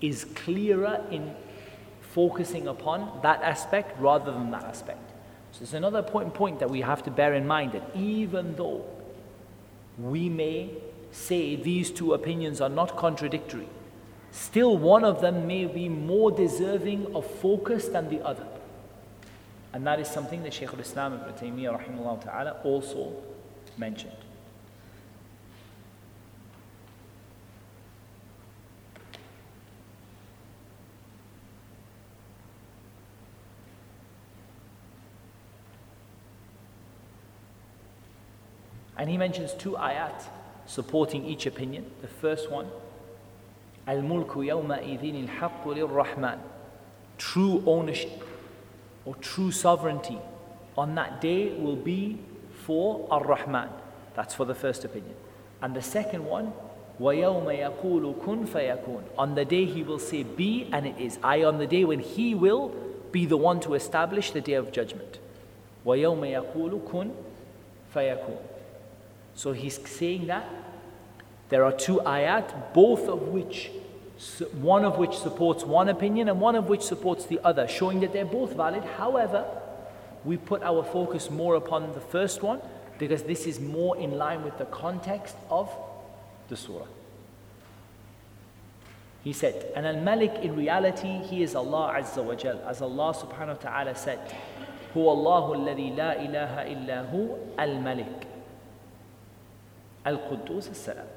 is 0.00 0.24
clearer 0.24 1.04
in 1.10 1.34
focusing 2.00 2.66
upon 2.66 3.20
that 3.22 3.42
aspect 3.42 3.98
rather 4.00 4.32
than 4.32 4.50
that 4.50 4.64
aspect. 4.64 5.10
So 5.52 5.62
it's 5.62 5.74
another 5.74 5.98
important 5.98 6.34
point 6.34 6.60
that 6.60 6.70
we 6.70 6.80
have 6.80 7.02
to 7.04 7.10
bear 7.10 7.34
in 7.34 7.46
mind 7.46 7.72
that 7.72 7.90
even 7.94 8.56
though 8.56 8.84
we 9.98 10.28
may 10.28 10.70
say 11.12 11.56
these 11.56 11.90
two 11.90 12.14
opinions 12.14 12.60
are 12.60 12.68
not 12.68 12.96
contradictory, 12.96 13.68
still 14.36 14.76
one 14.76 15.02
of 15.02 15.20
them 15.22 15.46
may 15.46 15.64
be 15.64 15.88
more 15.88 16.30
deserving 16.30 17.14
of 17.14 17.24
focus 17.26 17.88
than 17.88 18.08
the 18.10 18.20
other. 18.20 18.46
And 19.72 19.86
that 19.86 19.98
is 19.98 20.08
something 20.08 20.42
that 20.42 20.52
Shaykh 20.52 20.72
al-Islam 20.74 21.14
ibn 21.14 21.32
Taymiyyah 21.32 21.82
rahimahullah 21.82 22.22
ta'ala 22.22 22.56
also 22.62 23.12
mentioned. 23.78 24.12
And 38.98 39.10
he 39.10 39.18
mentions 39.18 39.52
two 39.54 39.72
ayat 39.72 40.24
supporting 40.66 41.24
each 41.24 41.46
opinion. 41.46 41.90
The 42.00 42.08
first 42.08 42.50
one 42.50 42.66
الملك 43.89 44.35
يومئذ 44.35 45.15
الحق 45.15 45.67
للرحمن 45.67 46.37
True 47.17 47.61
ownership 47.67 48.23
or 49.05 49.15
true 49.15 49.51
sovereignty 49.51 50.17
on 50.77 50.95
that 50.95 51.21
day 51.21 51.53
will 51.53 51.75
be 51.75 52.17
for 52.65 53.07
Ar-Rahman. 53.11 53.69
That's 54.15 54.33
for 54.33 54.45
the 54.45 54.55
first 54.55 54.83
opinion. 54.85 55.15
And 55.61 55.75
the 55.75 55.81
second 55.81 56.25
one, 56.25 56.53
وَيَوْمَ 56.99 57.45
يَقُولُ 57.45 58.15
كُن 58.23 58.47
فَيَكُونُ 58.47 59.03
On 59.17 59.35
the 59.35 59.45
day 59.45 59.65
he 59.65 59.83
will 59.83 59.99
say 59.99 60.23
be 60.23 60.67
and 60.71 60.87
it 60.87 60.95
is. 60.99 61.19
I 61.23 61.43
on 61.43 61.57
the 61.57 61.67
day 61.67 61.83
when 61.83 61.99
he 61.99 62.35
will 62.35 62.69
be 63.11 63.25
the 63.25 63.37
one 63.37 63.59
to 63.61 63.73
establish 63.73 64.31
the 64.31 64.41
day 64.41 64.53
of 64.53 64.71
judgment. 64.71 65.19
وَيَوْمَ 65.85 66.21
يَقُولُ 66.21 66.87
كُن 66.89 67.11
فَيَكُونُ 67.93 68.37
So 69.35 69.51
he's 69.51 69.79
saying 69.87 70.27
that 70.27 70.45
there 71.49 71.63
are 71.65 71.71
two 71.71 71.97
ayat, 72.05 72.73
both 72.73 73.07
of 73.07 73.27
which, 73.27 73.71
one 74.53 74.85
of 74.85 74.97
which 74.97 75.17
supports 75.17 75.63
one 75.63 75.89
opinion 75.89 76.29
and 76.29 76.39
one 76.39 76.55
of 76.55 76.69
which 76.69 76.81
supports 76.81 77.25
the 77.25 77.39
other, 77.43 77.67
showing 77.67 77.99
that 77.99 78.13
they're 78.13 78.25
both 78.25 78.55
valid. 78.55 78.83
However, 78.97 79.45
we 80.23 80.37
put 80.37 80.63
our 80.63 80.83
focus 80.83 81.29
more 81.29 81.55
upon 81.55 81.91
the 81.93 81.99
first 81.99 82.41
one 82.41 82.61
because 82.99 83.23
this 83.23 83.45
is 83.45 83.59
more 83.59 83.97
in 83.97 84.17
line 84.17 84.43
with 84.43 84.57
the 84.57 84.65
context 84.65 85.35
of 85.49 85.69
the 86.47 86.55
surah. 86.55 86.85
He 89.23 89.33
said, 89.33 89.71
and 89.75 89.85
Al 89.85 90.01
Malik 90.01 90.33
in 90.41 90.55
reality, 90.55 91.19
he 91.23 91.43
is 91.43 91.53
Allah 91.53 91.95
Azza 91.97 92.23
wa 92.23 92.33
Jal. 92.35 92.59
As 92.65 92.81
Allah 92.81 93.13
subhanahu 93.13 93.57
wa 93.57 93.71
ta'ala 93.71 93.95
said, 93.95 94.19
هو 94.97 95.11
الله 95.11 95.53
الذي 95.53 95.89
لا 95.95 96.21
إله 96.21 96.53
إلا 96.67 97.01
هو 97.11 97.35
الملك 97.59 98.27
القدوس 100.07 100.69
السلام 100.69 101.14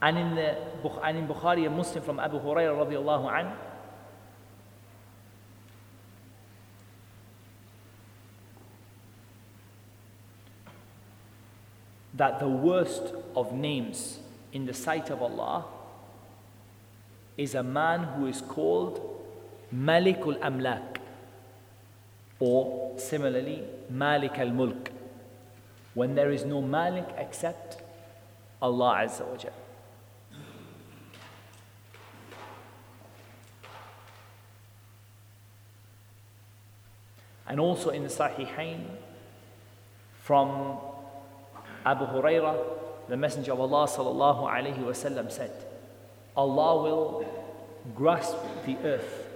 and 0.00 0.16
in, 0.16 0.34
the, 0.34 0.56
and 1.02 1.18
in 1.18 1.26
Bukhari 1.26 1.66
and 1.66 1.76
Muslim 1.76 2.04
from 2.04 2.20
Abu 2.20 2.38
Hurairah 2.38 2.86
radiallahu 2.86 3.32
anhu, 3.32 3.54
that 12.14 12.38
the 12.40 12.48
worst 12.48 13.14
of 13.36 13.52
names 13.52 14.18
in 14.52 14.66
the 14.66 14.74
sight 14.74 15.10
of 15.10 15.22
Allah 15.22 15.64
is 17.36 17.54
a 17.54 17.62
man 17.62 18.02
who 18.02 18.26
is 18.26 18.40
called 18.40 19.00
Malikul 19.72 20.38
Amlak 20.40 20.98
or 22.40 22.98
similarly 22.98 23.62
Malik 23.88 24.38
al 24.38 24.50
Mulk 24.50 24.90
when 25.94 26.14
there 26.14 26.32
is 26.32 26.44
no 26.44 26.60
Malik 26.60 27.06
except 27.16 27.82
Allah 28.60 29.04
Azza 29.04 29.26
wa 29.26 29.36
Jalla. 29.36 29.67
And 37.48 37.58
also 37.58 37.90
in 37.90 38.02
the 38.02 38.08
Sahihain 38.08 38.84
from 40.22 40.76
Abu 41.84 42.04
Hurairah, 42.04 42.62
the 43.08 43.16
Messenger 43.16 43.52
of 43.52 43.60
Allah 43.60 43.88
sallallahu 43.88 44.42
alaihi 44.44 44.78
wasallam 44.78 45.32
said, 45.32 45.50
Allah 46.36 46.82
will 46.82 47.26
grasp 47.94 48.36
the 48.66 48.76
earth 48.84 49.26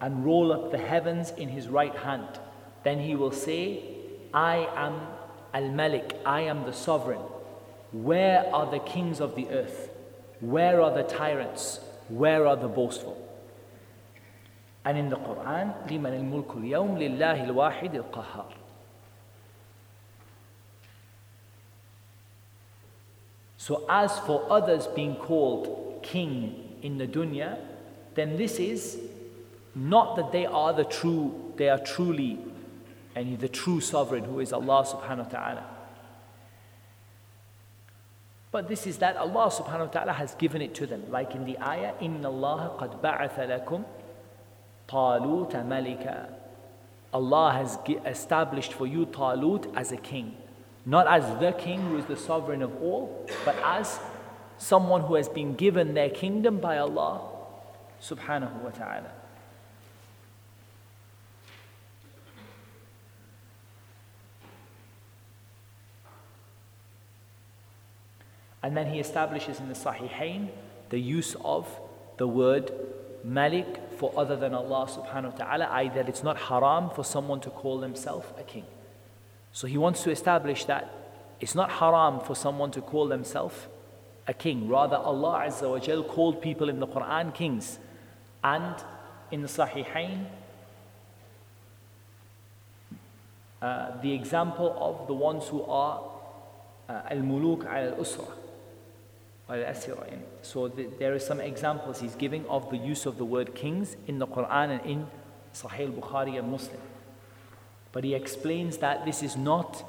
and 0.00 0.24
roll 0.24 0.52
up 0.52 0.72
the 0.72 0.78
heavens 0.78 1.30
in 1.30 1.48
his 1.48 1.68
right 1.68 1.94
hand. 1.94 2.26
Then 2.82 2.98
he 2.98 3.14
will 3.14 3.30
say, 3.30 3.84
I 4.34 4.68
am 4.74 5.00
Al 5.54 5.68
Malik, 5.68 6.16
I 6.26 6.40
am 6.40 6.64
the 6.64 6.72
sovereign. 6.72 7.20
Where 7.92 8.52
are 8.52 8.68
the 8.68 8.80
kings 8.80 9.20
of 9.20 9.36
the 9.36 9.48
earth? 9.50 9.90
Where 10.40 10.80
are 10.80 10.92
the 10.92 11.04
tyrants? 11.04 11.78
Where 12.08 12.46
are 12.48 12.56
the 12.56 12.66
boastful? 12.66 13.21
And 14.85 14.97
in 14.97 15.09
the 15.09 15.17
Quran, 15.17 15.73
لمن 15.89 16.13
الملك 16.13 16.55
اليوم 16.55 16.97
لله 16.97 17.43
الواحد 17.43 17.95
القهار. 17.95 18.53
So 23.57 23.85
as 23.89 24.17
for 24.19 24.45
others 24.49 24.87
being 24.87 25.15
called 25.15 25.99
king 26.01 26.77
in 26.81 26.97
the 26.97 27.05
dunya, 27.05 27.57
then 28.15 28.37
this 28.37 28.59
is 28.59 28.97
not 29.75 30.15
that 30.15 30.31
they 30.31 30.45
are 30.45 30.71
the 30.71 30.85
true, 30.85 31.53
they 31.57 31.67
are 31.67 31.79
truly, 31.79 32.39
and 33.13 33.37
the 33.39 33.49
true 33.49 33.81
sovereign 33.81 34.23
who 34.23 34.39
is 34.39 34.53
Allah 34.53 34.85
subhanahu 34.85 35.17
wa 35.17 35.23
ta'ala. 35.23 35.63
But 38.51 38.69
this 38.69 38.87
is 38.87 38.99
that 38.99 39.17
Allah 39.17 39.51
subhanahu 39.51 39.87
wa 39.87 39.91
ta'ala 39.91 40.13
has 40.13 40.33
given 40.35 40.61
it 40.61 40.73
to 40.75 40.87
them. 40.87 41.03
Like 41.11 41.35
in 41.35 41.43
the 41.43 41.57
ayah, 41.59 41.93
إِنَّ 42.01 42.21
اللَّهَ 42.21 42.79
قَدْ 42.79 43.01
بَعَثَ 43.01 43.37
لَكُمْ 43.37 43.83
طَالُوتَ 44.91 45.51
مَلِكًا 45.51 46.33
Allah 47.13 47.51
has 47.53 47.79
established 48.05 48.73
for 48.73 48.85
you 48.85 49.05
Talut 49.05 49.71
as 49.75 49.91
a 49.91 49.97
king. 49.97 50.37
Not 50.85 51.07
as 51.07 51.39
the 51.39 51.51
king 51.51 51.81
who 51.81 51.97
is 51.97 52.05
the 52.05 52.17
sovereign 52.17 52.61
of 52.61 52.81
all, 52.81 53.25
but 53.43 53.55
as 53.63 53.99
someone 54.57 55.01
who 55.01 55.15
has 55.15 55.29
been 55.29 55.55
given 55.55 55.93
their 55.93 56.09
kingdom 56.09 56.59
by 56.59 56.77
Allah 56.77 57.21
subhanahu 58.01 58.61
wa 58.61 58.69
ta'ala. 58.69 59.11
And 68.63 68.75
then 68.75 68.87
he 68.91 68.99
establishes 68.99 69.59
in 69.59 69.69
the 69.69 69.75
Sahihain 69.75 70.49
the 70.89 70.99
use 70.99 71.35
of 71.43 71.67
the 72.17 72.27
word 72.27 72.71
Malik 73.23 73.79
for 74.02 74.12
other 74.16 74.34
than 74.34 74.52
Allah 74.52 74.88
subhanahu 74.90 75.38
wa 75.38 75.44
ta'ala, 75.44 75.64
i.e., 75.66 75.88
that 75.94 76.08
it's 76.08 76.24
not 76.24 76.36
haram 76.36 76.90
for 76.90 77.04
someone 77.04 77.38
to 77.42 77.50
call 77.50 77.78
themselves 77.78 78.26
a 78.36 78.42
king. 78.42 78.64
So 79.52 79.68
he 79.68 79.78
wants 79.78 80.02
to 80.02 80.10
establish 80.10 80.64
that 80.64 80.92
it's 81.38 81.54
not 81.54 81.70
haram 81.70 82.18
for 82.18 82.34
someone 82.34 82.72
to 82.72 82.80
call 82.80 83.06
themselves 83.06 83.54
a 84.26 84.34
king. 84.34 84.68
Rather, 84.68 84.96
Allah 84.96 85.44
Azza 85.46 85.70
wa 85.70 85.78
Jal 85.78 86.02
called 86.02 86.42
people 86.42 86.68
in 86.68 86.80
the 86.80 86.86
Quran 86.88 87.32
kings. 87.32 87.78
And 88.42 88.74
in 89.30 89.42
the 89.42 89.46
Sahihain, 89.46 90.26
uh, 93.62 94.00
the 94.02 94.12
example 94.12 94.74
of 94.80 95.06
the 95.06 95.14
ones 95.14 95.46
who 95.46 95.62
are 95.62 96.02
uh, 96.88 97.02
al-muluk 97.08 97.64
al-usra 97.66 98.26
so 100.42 100.68
the, 100.68 100.88
there 100.98 101.14
are 101.14 101.18
some 101.18 101.40
examples 101.40 102.00
he's 102.00 102.16
giving 102.16 102.46
of 102.46 102.70
the 102.70 102.76
use 102.76 103.06
of 103.06 103.16
the 103.16 103.24
word 103.24 103.54
kings 103.54 103.96
in 104.06 104.18
the 104.18 104.26
Quran 104.26 104.78
and 104.78 104.86
in 104.86 105.06
Sahih 105.54 105.92
Bukhari 105.92 106.38
and 106.38 106.50
Muslim. 106.50 106.80
But 107.92 108.04
he 108.04 108.14
explains 108.14 108.78
that 108.78 109.04
this 109.04 109.22
is 109.22 109.36
not, 109.36 109.84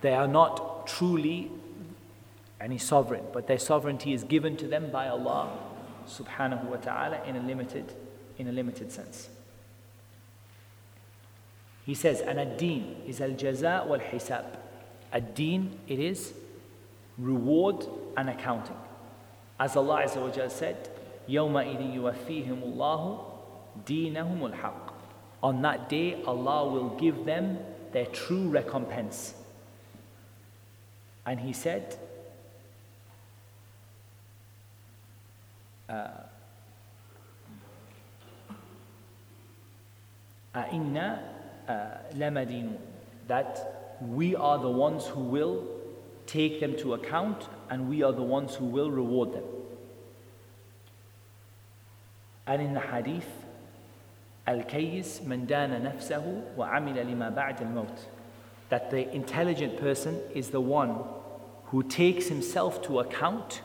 they 0.00 0.14
are 0.14 0.28
not 0.28 0.86
truly 0.86 1.50
any 2.60 2.78
sovereign, 2.78 3.24
but 3.32 3.46
their 3.46 3.58
sovereignty 3.58 4.12
is 4.12 4.24
given 4.24 4.56
to 4.56 4.66
them 4.66 4.90
by 4.90 5.08
Allah 5.08 5.56
subhanahu 6.08 6.64
wa 6.64 6.76
ta'ala 6.76 7.22
in 7.24 7.36
a 7.36 7.40
limited, 7.40 7.92
in 8.38 8.48
a 8.48 8.52
limited 8.52 8.90
sense. 8.90 9.28
He 11.84 11.94
says, 11.94 12.20
and 12.20 12.40
ad-deen 12.40 13.02
is 13.06 13.20
al-jaza 13.20 13.86
wal-hisab. 13.86 14.44
Ad-deen, 15.12 15.78
it 15.86 16.00
is 16.00 16.32
reward 17.18 17.86
and 18.16 18.28
accounting. 18.28 18.76
As 19.59 19.75
Allah 19.75 20.03
Azza 20.03 20.21
wa 20.21 20.29
Jal 20.29 20.49
said, 20.49 20.89
يَوْمَئِذٍ 21.29 21.95
يُوَفِّيهِمُ 21.95 22.63
اللَّهُ 22.63 23.25
دِينَهُمُ 23.85 24.51
الْحَقِّ 24.53 24.93
On 25.43 25.61
that 25.61 25.87
day, 25.89 26.21
Allah 26.25 26.67
will 26.67 26.89
give 26.97 27.25
them 27.25 27.59
their 27.91 28.05
true 28.05 28.47
recompense. 28.49 29.35
And 31.25 31.39
He 31.39 31.53
said, 31.53 31.97
uh, 35.87 36.07
أَإِنَّا 40.55 41.19
لَمَدِينُونَ 42.15 42.77
That 43.27 43.99
we 44.01 44.35
are 44.35 44.57
the 44.57 44.69
ones 44.69 45.05
who 45.05 45.21
will 45.21 45.74
take 46.26 46.60
them 46.60 46.76
to 46.78 46.94
account, 46.94 47.48
and 47.70 47.88
we 47.88 48.02
are 48.02 48.12
the 48.12 48.22
ones 48.22 48.54
who 48.54 48.64
will 48.64 48.90
reward 48.90 49.32
them. 49.32 49.44
And 52.46 52.62
in 52.62 52.74
the 52.74 52.80
hadith, 52.80 53.28
Al-Kayyis 54.46 55.24
man 55.24 55.46
dana 55.46 55.80
nafsahu 55.80 56.54
wa 56.54 56.68
amila 56.70 57.04
lima 57.04 57.30
ba'd 57.30 57.60
al-maut. 57.60 58.06
That 58.68 58.90
the 58.90 59.12
intelligent 59.12 59.78
person 59.78 60.20
is 60.34 60.50
the 60.50 60.60
one 60.60 60.98
who 61.66 61.82
takes 61.82 62.28
himself 62.28 62.82
to 62.82 63.00
account, 63.00 63.62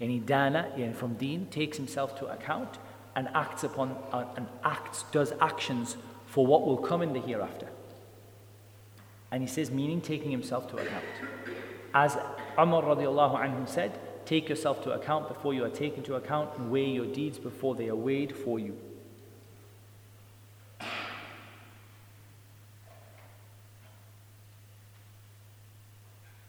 yani 0.00 0.24
dana, 0.24 0.92
from 0.94 1.14
deen, 1.14 1.46
takes 1.46 1.76
himself 1.76 2.18
to 2.18 2.26
account 2.26 2.78
and 3.14 3.28
acts 3.34 3.64
upon, 3.64 3.96
uh, 4.12 4.24
and 4.36 4.46
acts, 4.64 5.04
does 5.12 5.32
actions 5.40 5.96
for 6.26 6.46
what 6.46 6.66
will 6.66 6.76
come 6.76 7.02
in 7.02 7.12
the 7.12 7.20
hereafter. 7.20 7.68
And 9.30 9.42
he 9.42 9.48
says, 9.48 9.70
meaning 9.70 10.00
taking 10.00 10.30
himself 10.30 10.68
to 10.70 10.76
account. 10.76 11.04
As 11.98 12.16
Umar 12.56 12.84
radiallahu 12.84 13.40
anhu 13.40 13.68
said, 13.68 13.98
take 14.24 14.48
yourself 14.48 14.84
to 14.84 14.92
account 14.92 15.26
before 15.26 15.52
you 15.52 15.64
are 15.64 15.68
taken 15.84 16.04
to 16.04 16.14
account 16.14 16.56
and 16.56 16.70
weigh 16.70 16.90
your 16.90 17.06
deeds 17.06 17.40
before 17.40 17.74
they 17.74 17.88
are 17.88 17.96
weighed 17.96 18.36
for 18.36 18.60
you. 18.60 18.78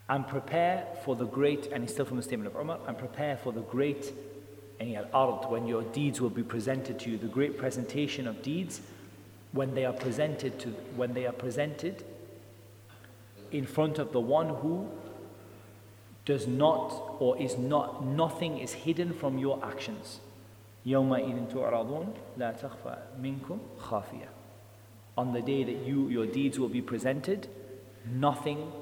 And 0.08 0.28
prepare 0.28 0.86
for 1.04 1.16
the 1.16 1.26
great, 1.26 1.72
and 1.72 1.84
it's 1.84 1.94
still 1.94 2.06
from 2.06 2.18
the 2.18 2.24
statement 2.24 2.54
of 2.54 2.62
Umar, 2.62 2.78
and 2.88 2.96
prepare 2.96 3.36
for 3.36 3.52
the 3.52 3.62
great 3.62 4.14
al-ard, 4.80 5.50
when 5.50 5.66
your 5.66 5.82
deeds 5.82 6.22
will 6.22 6.30
be 6.30 6.44
presented 6.44 7.00
to 7.00 7.10
you, 7.10 7.18
the 7.18 7.26
great 7.26 7.58
presentation 7.58 8.28
of 8.28 8.44
deeds, 8.44 8.82
when 9.54 9.74
they 9.74 9.86
are 9.86 9.94
presented 9.94 10.60
to, 10.60 10.70
when 10.96 11.16
they 11.16 11.26
are 11.26 11.34
presented 11.34 12.04
in 13.52 13.66
front 13.66 13.98
of 13.98 14.12
the 14.12 14.20
one 14.20 14.50
who 14.50 14.88
does 16.29 16.47
not 16.47 17.17
or 17.19 17.37
is 17.39 17.59
not, 17.59 18.05
nothing 18.05 18.59
is 18.59 18.73
hidden 18.73 19.13
from 19.13 19.39
your 19.39 19.63
actions. 19.65 20.21
يومئذ 20.87 21.53
تعرضون 21.53 22.15
لا 22.39 22.53
تخفى 22.53 22.99
منكم 23.21 23.59
خافية. 23.79 24.29
On 25.17 25.33
the 25.33 25.41
day 25.41 25.65
that 25.65 25.87
you, 25.87 26.09
your 26.09 26.27
deeds 26.27 26.59
will 26.59 26.69
be 26.69 26.83
presented, 26.83 27.49
nothing, 28.11 28.73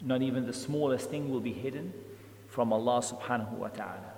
not 0.00 0.22
even 0.22 0.46
the 0.46 0.52
smallest 0.52 1.10
thing 1.10 1.30
will 1.30 1.40
be 1.40 1.52
hidden 1.52 1.92
from 2.48 2.72
Allah 2.72 3.00
subhanahu 3.00 3.52
wa 3.52 3.68
ta'ala. 3.68 4.12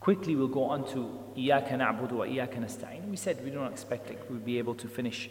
Quickly 0.00 0.36
we'll 0.36 0.48
go 0.48 0.64
on 0.64 0.84
to 0.92 1.08
إياك 1.36 1.72
نعبد 1.72 2.12
وإياك 2.12 2.58
نستعين. 2.58 3.08
We 3.10 3.16
said 3.16 3.42
we 3.42 3.50
don't 3.50 3.72
expect 3.72 4.10
like, 4.10 4.20
we'll 4.28 4.38
be 4.40 4.58
able 4.58 4.74
to 4.74 4.88
finish 4.88 5.30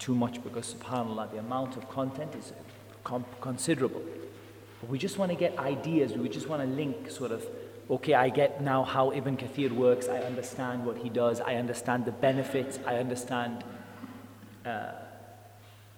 too 0.00 0.14
much 0.14 0.42
because 0.42 0.74
subhanAllah 0.74 1.30
the 1.30 1.38
amount 1.38 1.76
of 1.76 1.88
content 1.88 2.34
is 2.34 2.52
considerable. 3.03 4.01
But 4.81 4.89
we 4.89 4.97
just 4.97 5.17
want 5.17 5.31
to 5.31 5.37
get 5.37 5.57
ideas, 5.57 6.13
we 6.13 6.29
just 6.29 6.47
want 6.47 6.61
to 6.61 6.67
link 6.67 7.09
sort 7.09 7.31
of, 7.31 7.45
okay, 7.89 8.13
I 8.13 8.29
get 8.29 8.61
now 8.61 8.83
how 8.83 9.11
Ibn 9.11 9.37
Kathir 9.37 9.71
works, 9.71 10.07
I 10.07 10.19
understand 10.19 10.85
what 10.85 10.97
he 10.97 11.09
does, 11.09 11.41
I 11.41 11.55
understand 11.55 12.05
the 12.05 12.11
benefits, 12.11 12.79
I 12.85 12.97
understand 12.97 13.63
uh, 14.65 14.91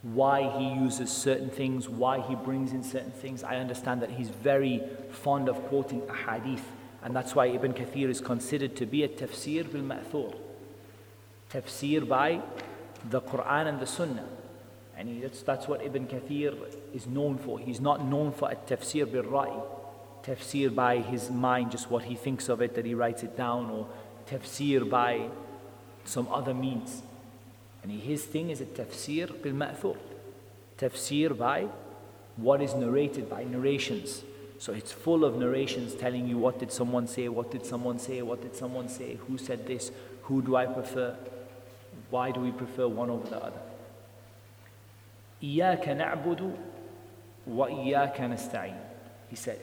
why 0.01 0.49
he 0.57 0.73
uses 0.79 1.11
certain 1.11 1.49
things, 1.49 1.89
why 1.89 2.21
he 2.21 2.35
brings 2.35 2.71
in 2.71 2.83
certain 2.83 3.11
things. 3.11 3.43
I 3.43 3.57
understand 3.57 4.01
that 4.01 4.11
he's 4.11 4.29
very 4.29 4.81
fond 5.11 5.49
of 5.49 5.55
quoting 5.67 6.01
a 6.07 6.13
hadith, 6.13 6.65
and 7.03 7.15
that's 7.15 7.35
why 7.35 7.47
Ibn 7.47 7.73
Kathir 7.73 8.09
is 8.09 8.21
considered 8.21 8.75
to 8.77 8.85
be 8.85 9.03
a 9.03 9.09
tafsir 9.09 9.69
bil 9.69 9.81
ma'thur. 9.81 10.35
Tafsir 11.51 12.07
by 12.07 12.41
the 13.09 13.21
Quran 13.21 13.67
and 13.67 13.79
the 13.79 13.87
Sunnah. 13.87 14.27
And 14.99 15.23
that's, 15.23 15.41
that's 15.43 15.65
what 15.65 15.81
Ibn 15.81 16.07
Kathir 16.07 16.53
is 16.93 17.07
known 17.07 17.37
for. 17.37 17.57
He's 17.57 17.79
not 17.79 18.03
known 18.03 18.33
for 18.33 18.51
a 18.51 18.55
tafsir 18.55 19.09
bil 19.09 19.23
ra'i, 19.23 19.63
tafsir 20.23 20.75
by 20.75 20.97
his 20.97 21.31
mind, 21.31 21.71
just 21.71 21.89
what 21.89 22.03
he 22.03 22.15
thinks 22.15 22.49
of 22.49 22.61
it, 22.61 22.75
that 22.75 22.85
he 22.85 22.93
writes 22.93 23.23
it 23.23 23.37
down, 23.37 23.69
or 23.69 23.87
tafsir 24.29 24.87
by 24.89 25.29
some 26.03 26.27
other 26.27 26.53
means. 26.53 27.01
And 27.81 27.93
his 27.93 28.25
thing 28.25 28.49
is 28.49 28.59
a 28.59 28.65
tafsir 28.65 29.41
bil 29.41 29.53
ma'thur, 29.53 29.95
tafsir 30.77 31.37
by 31.37 31.67
what 32.35 32.61
is 32.61 32.73
narrated, 32.73 33.29
by 33.29 33.45
narrations. 33.45 34.23
So 34.57 34.73
it's 34.73 34.91
full 34.91 35.23
of 35.23 35.37
narrations 35.37 35.95
telling 35.95 36.27
you 36.27 36.37
what 36.37 36.59
did 36.59 36.73
someone 36.73 37.07
say, 37.07 37.29
what 37.29 37.51
did 37.51 37.65
someone 37.65 37.99
say, 37.99 38.21
what 38.21 38.41
did 38.41 38.53
someone 38.53 38.89
say, 38.89 39.17
who 39.27 39.37
said 39.37 39.65
this, 39.65 39.93
who 40.23 40.41
do 40.41 40.57
I 40.57 40.65
prefer, 40.65 41.15
why 42.09 42.31
do 42.31 42.41
we 42.41 42.51
prefer 42.51 42.89
one 42.89 43.09
over 43.09 43.29
the 43.29 43.41
other. 43.41 43.61
إياك 45.43 45.89
نعبد 45.89 46.55
وإياك 47.47 48.21
نستعين. 48.21 48.77
He 49.29 49.35
said, 49.35 49.59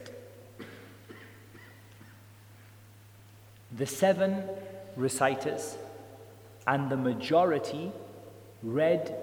The 3.71 3.85
seven 3.85 4.43
reciters 4.95 5.77
and 6.65 6.89
the 6.89 6.97
majority 6.97 7.91
read 8.63 9.15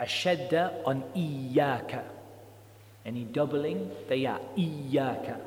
ashadda 0.00 0.72
on 0.84 1.02
iyaka. 1.16 2.02
Any 3.06 3.24
doubling 3.24 3.90
they 4.08 4.26
are 4.26 4.40
iyaka. 4.56 5.40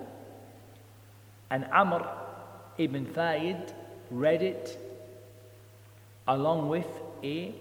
And 1.50 1.66
Amr 1.72 2.08
ibn 2.78 3.06
Fa'id 3.06 3.74
read 4.12 4.42
it 4.42 4.78
along 6.28 6.70
with 6.70 6.88
a 7.24 7.54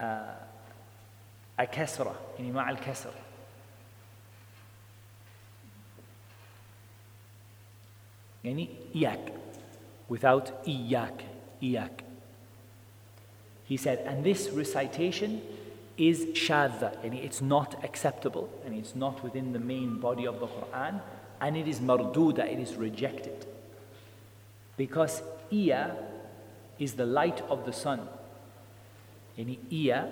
uh, 0.00 0.22
كسرة 1.59 2.15
يعني 2.39 2.51
مع 2.51 2.69
الكسر 2.69 3.13
يعني 8.43 8.69
إياك 8.95 9.33
without 10.13 10.49
إياك 10.67 11.25
إياك 11.63 12.03
he 13.67 13.77
said 13.77 13.99
and 14.05 14.23
this 14.23 14.49
recitation 14.49 15.41
is 15.97 16.25
shadha 16.33 16.91
and 17.03 17.13
it's 17.13 17.41
not 17.41 17.83
acceptable 17.83 18.49
and 18.65 18.75
it's 18.75 18.95
not 18.95 19.23
within 19.23 19.53
the 19.53 19.59
main 19.59 19.99
body 19.99 20.25
of 20.27 20.39
the 20.39 20.47
Quran 20.47 21.01
and 21.41 21.57
it 21.57 21.67
is 21.67 21.79
marduda 21.79 22.45
it 22.45 22.59
is 22.59 22.75
rejected 22.75 23.47
because 24.77 25.23
iya 25.51 25.95
is 26.77 26.93
the 26.93 27.05
light 27.05 27.41
of 27.49 27.65
the 27.65 27.73
sun 27.73 28.07
yani 29.37 29.57
iya 29.71 30.07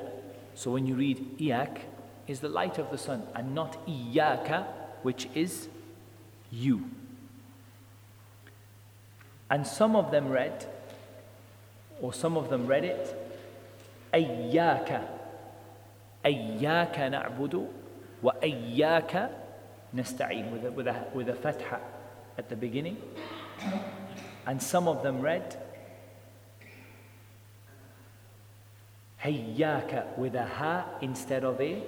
so 0.59 0.73
when 0.73 0.87
you 0.87 0.97
read 0.97 1.39
Iak, 1.39 1.83
is 2.27 2.41
the 2.41 2.49
light 2.49 2.79
of 2.79 2.91
the 2.91 2.99
sun, 2.99 3.23
and 3.33 3.55
not 3.55 3.87
iyaka, 3.87 4.67
which 5.03 5.29
is 5.33 5.69
you. 6.51 6.91
And 9.49 9.65
some 9.65 9.95
of 9.95 10.11
them 10.11 10.29
read, 10.29 10.67
or 12.03 12.13
some 12.13 12.37
of 12.37 12.51
them 12.51 12.67
read 12.67 12.85
it, 12.85 13.39
ayyaka, 14.13 15.07
ayyaka 16.25 17.09
na'budu, 17.09 17.69
wa 18.21 18.33
ayyaka 18.43 19.31
nasta'in, 19.95 20.51
with 20.51 20.65
a, 20.65 20.73
with, 20.73 20.89
a, 20.89 21.05
with 21.15 21.29
a 21.29 21.37
fatha 21.37 21.79
at 22.37 22.49
the 22.49 22.57
beginning. 22.57 22.97
And 24.45 24.61
some 24.61 24.89
of 24.89 25.05
them 25.05 25.21
read, 25.21 25.57
Hayyaka 29.25 30.17
with 30.17 30.35
a 30.35 30.45
ha 30.45 30.87
instead 31.01 31.45
of 31.45 31.61
a 31.61 31.83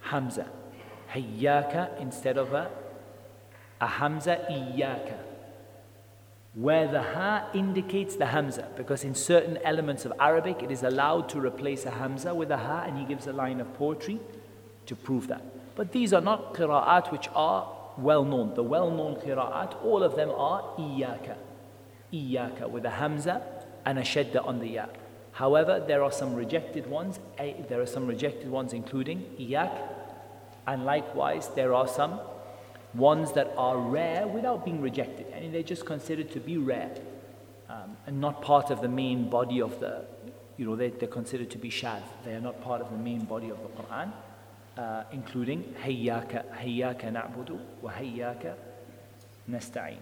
hamza 0.00 0.46
Hayyaka 1.12 2.00
instead 2.00 2.36
of 2.36 2.52
a, 2.52 2.70
a 3.80 3.86
hamza 3.86 4.38
iyaka 4.50 5.16
where 6.54 6.88
the 6.88 7.02
ha 7.02 7.48
indicates 7.54 8.16
the 8.16 8.26
hamza 8.26 8.68
because 8.76 9.04
in 9.04 9.14
certain 9.14 9.58
elements 9.58 10.04
of 10.04 10.12
Arabic 10.18 10.62
it 10.62 10.70
is 10.70 10.82
allowed 10.82 11.28
to 11.28 11.40
replace 11.40 11.84
a 11.84 11.90
hamza 11.90 12.34
with 12.34 12.50
a 12.50 12.56
ha 12.56 12.84
and 12.86 12.98
he 12.98 13.04
gives 13.04 13.26
a 13.26 13.32
line 13.32 13.60
of 13.60 13.72
poetry 13.74 14.18
to 14.86 14.96
prove 14.96 15.28
that. 15.28 15.42
But 15.74 15.92
these 15.92 16.12
are 16.12 16.22
not 16.22 16.54
qira'at 16.54 17.12
which 17.12 17.28
are 17.34 17.70
well 17.98 18.24
known. 18.24 18.54
The 18.54 18.62
well 18.62 18.90
known 18.90 19.16
qira'at, 19.16 19.84
all 19.84 20.02
of 20.02 20.16
them 20.16 20.30
are 20.30 20.62
iyaka. 20.78 21.36
Iyaka 22.12 22.70
with 22.70 22.84
a 22.84 22.90
hamza 22.90 23.42
and 23.84 23.98
a 23.98 24.02
shadda 24.02 24.46
on 24.46 24.58
the 24.58 24.68
ya. 24.68 24.86
However, 25.36 25.84
there 25.86 26.02
are 26.02 26.10
some 26.12 26.34
rejected 26.34 26.86
ones. 26.86 27.20
There 27.68 27.82
are 27.82 27.86
some 27.86 28.06
rejected 28.06 28.50
ones 28.50 28.72
including 28.72 29.20
iyak 29.38 29.70
and 30.66 30.86
likewise 30.86 31.50
there 31.54 31.74
are 31.74 31.86
some 31.86 32.20
ones 32.94 33.32
that 33.32 33.52
are 33.58 33.76
rare 33.76 34.26
without 34.26 34.64
being 34.64 34.80
rejected. 34.80 35.26
I 35.36 35.40
mean, 35.40 35.52
they're 35.52 35.62
just 35.62 35.84
considered 35.84 36.30
to 36.30 36.40
be 36.40 36.56
rare 36.56 36.90
um, 37.68 37.98
and 38.06 38.18
not 38.18 38.40
part 38.40 38.70
of 38.70 38.80
the 38.80 38.88
main 38.88 39.28
body 39.28 39.60
of 39.60 39.78
the, 39.78 40.06
you 40.56 40.64
know, 40.64 40.74
they, 40.74 40.86
are 40.86 41.06
considered 41.06 41.50
to 41.50 41.58
be 41.58 41.68
shadh. 41.68 42.02
They 42.24 42.34
are 42.34 42.40
not 42.40 42.62
part 42.62 42.80
of 42.80 42.90
the 42.90 42.96
main 42.96 43.24
body 43.24 43.50
of 43.50 43.58
the 43.58 43.82
Quran, 43.82 44.12
uh, 44.78 45.02
including 45.12 45.74
hayyaka, 45.84 46.44
hayyaka 46.56 47.12
na'budu 47.12 47.58
wa 47.82 47.92
hayyaka 47.92 48.54
nasta'in. 49.50 49.98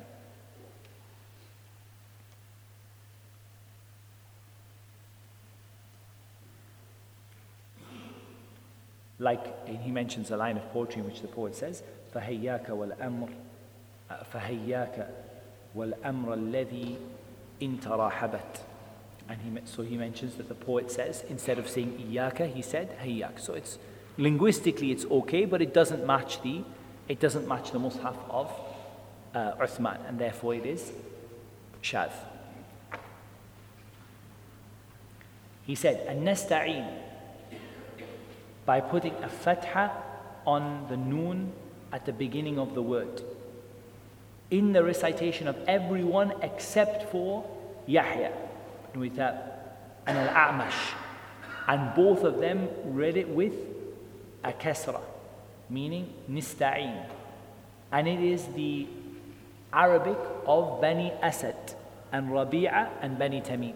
Like 9.17 9.67
he 9.67 9.91
mentions 9.91 10.31
a 10.31 10.38
line 10.38 10.57
of 10.57 10.71
poetry 10.71 11.01
in 11.01 11.05
which 11.05 11.21
the 11.21 11.27
poet 11.27 11.55
says, 11.55 11.84
فهياك 12.13 12.69
والأمر 12.69 13.30
فهياك 14.34 15.07
والأمر 15.76 16.34
الذي 16.34 16.97
إن 17.61 17.80
تراحبت 17.80 18.63
and 19.30 19.39
he, 19.41 19.51
so 19.65 19.84
he 19.84 19.95
mentions 19.95 20.35
that 20.35 20.47
the 20.49 20.55
poet 20.55 20.89
says 20.89 21.23
instead 21.30 21.59
of 21.59 21.69
saying 21.69 21.91
iyaka 22.09 22.51
he 22.51 22.63
said 22.63 22.97
hayyak 22.99 23.39
so 23.39 23.53
it's 23.53 23.77
linguistically 24.17 24.91
it's 24.91 25.05
okay 25.05 25.45
but 25.45 25.61
it 25.61 25.71
doesn't 25.73 26.05
match 26.05 26.41
the 26.41 26.63
it 27.07 27.19
doesn't 27.19 27.47
match 27.47 27.71
the 27.71 27.80
mushaf 27.80 28.15
of 28.30 28.51
uh, 29.35 29.53
Uthman 29.61 29.99
and 30.07 30.17
therefore 30.17 30.55
it 30.55 30.65
is 30.65 30.91
shadh 31.84 32.11
he 35.67 35.76
said 35.76 36.07
النستعين 36.07 36.88
by 38.66 38.80
putting 38.80 39.14
a 39.22 39.28
fatha 39.28 39.90
on 40.46 40.86
the 40.88 40.96
noon 40.96 41.52
at 41.92 42.06
the 42.06 42.12
beginning 42.12 42.58
of 42.58 42.74
the 42.74 42.82
word. 42.82 43.22
In 44.50 44.72
the 44.72 44.82
recitation 44.84 45.48
of 45.48 45.56
everyone 45.66 46.32
except 46.42 47.10
for 47.10 47.44
Yahya 47.86 48.32
with 48.94 49.16
that 49.16 50.02
and 50.06 50.16
Al-A'mash. 50.16 50.94
And 51.66 51.94
both 51.94 52.24
of 52.24 52.38
them 52.40 52.68
read 52.84 53.16
it 53.16 53.28
with 53.28 53.54
a 54.42 54.52
kasra, 54.52 55.00
meaning 55.70 56.12
nista'in. 56.30 57.06
And 57.90 58.08
it 58.08 58.20
is 58.20 58.46
the 58.48 58.86
Arabic 59.72 60.18
of 60.46 60.80
Bani 60.80 61.12
Asad 61.22 61.56
and 62.12 62.28
Rabi'a 62.28 62.90
and 63.00 63.18
Bani 63.18 63.40
Tamim. 63.40 63.74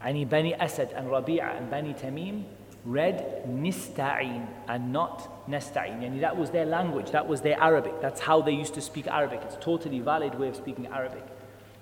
And 0.00 0.30
Bani 0.30 0.54
Asad 0.54 0.92
and 0.94 1.08
Rabi'a 1.08 1.58
and 1.58 1.70
Bani 1.70 1.94
Tamim 1.94 2.44
read 2.84 3.44
nista'in 3.46 4.46
and 4.68 4.92
not 4.92 5.48
nasta'in. 5.48 6.02
Yani 6.02 6.20
that 6.20 6.36
was 6.36 6.50
their 6.50 6.66
language, 6.66 7.10
that 7.12 7.26
was 7.28 7.40
their 7.40 7.60
Arabic. 7.60 8.00
That's 8.00 8.20
how 8.20 8.42
they 8.42 8.52
used 8.52 8.74
to 8.74 8.80
speak 8.80 9.06
Arabic. 9.06 9.40
It's 9.44 9.54
a 9.54 9.60
totally 9.60 10.00
valid 10.00 10.38
way 10.38 10.48
of 10.48 10.56
speaking 10.56 10.86
Arabic. 10.88 11.24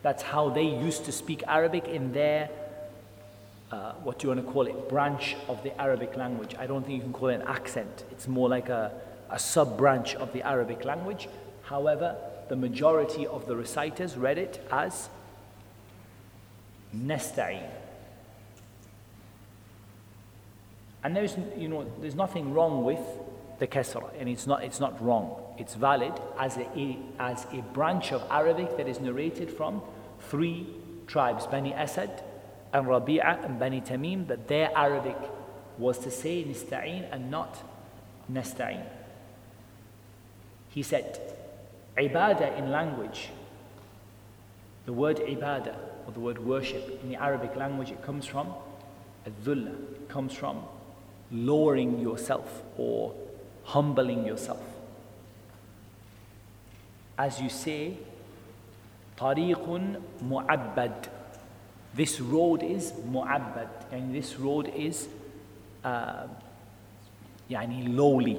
That's 0.03 0.23
how 0.23 0.51
they 0.51 0.65
used 0.65 1.05
to 1.07 1.13
speak 1.13 1.43
Arabic 1.47 1.87
in 1.89 2.13
their, 2.13 2.51
uh, 3.71 3.93
what 4.03 4.19
do 4.19 4.27
you 4.27 4.35
want 4.35 4.47
to 4.47 4.53
call 4.53 4.67
it, 4.67 4.89
branch 4.89 5.37
of 5.49 5.63
the 5.63 5.79
Arabic 5.81 6.17
language. 6.17 6.55
I 6.59 6.67
don't 6.67 6.85
think 6.85 6.97
you 6.97 7.03
can 7.03 7.13
call 7.13 7.29
it 7.29 7.37
an 7.37 7.43
accent. 7.47 8.05
It's 8.11 8.29
more 8.29 8.49
like 8.49 8.69
a, 8.69 8.93
a 9.31 9.39
sub 9.39 9.79
branch 9.79 10.15
of 10.17 10.33
the 10.33 10.43
Arabic 10.43 10.85
language. 10.85 11.29
However, 11.63 12.17
the 12.49 12.57
majority 12.57 13.27
of 13.27 13.47
the 13.47 13.57
reciters 13.57 14.17
read 14.17 14.37
it 14.37 14.67
as 14.71 15.09
nasta'in. 16.95 17.80
And 21.03 21.17
there's, 21.17 21.37
you 21.57 21.69
know, 21.69 21.87
there's 22.01 22.15
nothing 22.15 22.53
wrong 22.53 22.85
with 22.85 23.01
the 23.59 23.67
kasra, 23.67 24.11
and 24.19 24.29
it's 24.29 24.47
not, 24.47 24.65
it's 24.65 24.81
not 24.81 25.03
wrong. 25.03 25.37
It's 25.59 25.75
valid 25.75 26.13
as 26.39 26.57
a, 26.57 26.99
as 27.19 27.47
a 27.53 27.63
branch 27.75 28.13
of 28.13 28.23
Arabic 28.31 28.77
that 28.77 28.89
is 28.89 29.01
narrated 29.01 29.51
from 29.51 29.83
three 30.21 30.67
tribes, 31.07 31.47
Bani 31.47 31.75
Asad 31.75 32.23
and 32.73 32.87
Rabi'a 32.87 33.45
and 33.45 33.59
Bani 33.59 33.81
Tamim, 33.81 34.27
that 34.29 34.49
their 34.49 34.71
Arabic 34.77 35.17
was 35.77 35.99
to 35.99 36.11
say 36.11 36.45
nista'in 36.45 37.13
and 37.13 37.31
not 37.31 37.59
nasta'in. 38.31 38.83
He 40.69 40.83
said, 40.83 41.19
ibadah 41.99 42.57
in 42.59 42.71
language, 42.71 43.31
the 44.87 44.93
word 44.93 45.17
ibadah, 45.19 45.77
or 46.07 46.13
the 46.13 46.21
word 46.21 46.39
worship, 46.39 47.03
in 47.03 47.11
the 47.11 47.17
Arabic 47.17 47.57
language, 47.57 47.91
it 47.91 48.03
comes 48.03 48.25
from 48.25 48.55
al-dhulla, 49.27 49.75
comes 50.09 50.33
from 50.33 50.63
lowering 51.33 52.01
yourself 52.01 52.63
or 52.77 53.15
humbling 53.65 54.27
yourself. 54.27 54.63
As 57.19 57.41
you 57.41 57.49
say, 57.49 57.97
Tariqun 59.17 60.01
Mu'abbad. 60.25 61.09
This 61.95 62.21
road 62.21 62.63
is 62.63 62.93
Mu'abbad, 62.93 63.69
and 63.93 64.15
this 64.15 64.37
road 64.37 64.73
is 64.75 65.09
uh, 65.85 66.27
yani 67.51 67.95
lowly, 67.95 68.39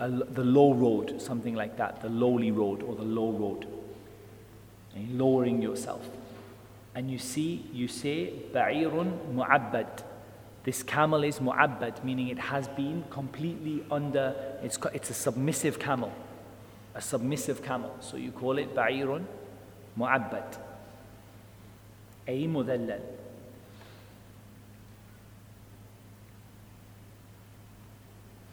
uh, 0.00 0.08
the 0.08 0.44
low 0.44 0.72
road, 0.72 1.20
something 1.20 1.54
like 1.54 1.76
that, 1.76 2.00
the 2.00 2.08
lowly 2.08 2.50
road 2.50 2.82
or 2.82 2.94
the 2.94 3.02
low 3.02 3.30
road. 3.30 3.66
And 4.94 5.18
lowering 5.18 5.60
yourself. 5.62 6.08
And 6.94 7.10
you 7.10 7.18
see, 7.18 7.64
you 7.72 7.88
say, 7.88 8.32
Ba'irun 8.52 9.34
Mu'abbad. 9.34 10.02
This 10.63 10.83
camel 10.83 11.23
is 11.23 11.39
mu'abbad, 11.39 12.03
meaning 12.03 12.27
it 12.27 12.39
has 12.39 12.67
been 12.67 13.05
completely 13.09 13.85
under, 13.89 14.35
it's, 14.61 14.77
it's 14.93 15.09
a 15.09 15.13
submissive 15.13 15.79
camel. 15.79 16.11
A 16.93 17.01
submissive 17.01 17.63
camel. 17.63 17.95
So 18.01 18.17
you 18.17 18.31
call 18.31 18.57
it 18.57 18.75
Ba'irun 18.75 19.23
mu'abbad. 19.97 20.57
أي 22.27 22.47
مذلل 22.47 22.99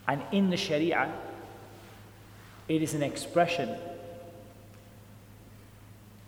And 0.06 0.22
in 0.32 0.50
the 0.50 0.56
Sharia, 0.56 1.10
it 2.68 2.82
is 2.82 2.94
an 2.94 3.02
expression 3.02 3.74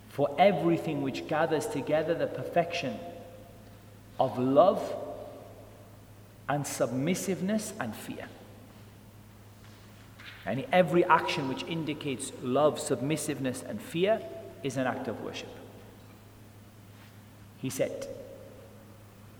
for 0.09 0.35
everything 0.39 1.03
which 1.03 1.27
gathers 1.27 1.67
together 1.67 2.15
the 2.15 2.27
perfection 2.27 2.99
of 4.19 4.37
love 4.39 4.81
and 6.48 6.66
submissiveness 6.66 7.72
and 7.78 7.94
fear. 7.94 8.28
And 10.44 10.64
every 10.72 11.04
action 11.04 11.48
which 11.48 11.62
indicates 11.64 12.32
love, 12.42 12.80
submissiveness, 12.80 13.62
and 13.62 13.80
fear 13.80 14.20
is 14.62 14.76
an 14.76 14.86
act 14.86 15.08
of 15.08 15.22
worship. 15.22 15.48
He 17.58 17.70
said, 17.70 18.08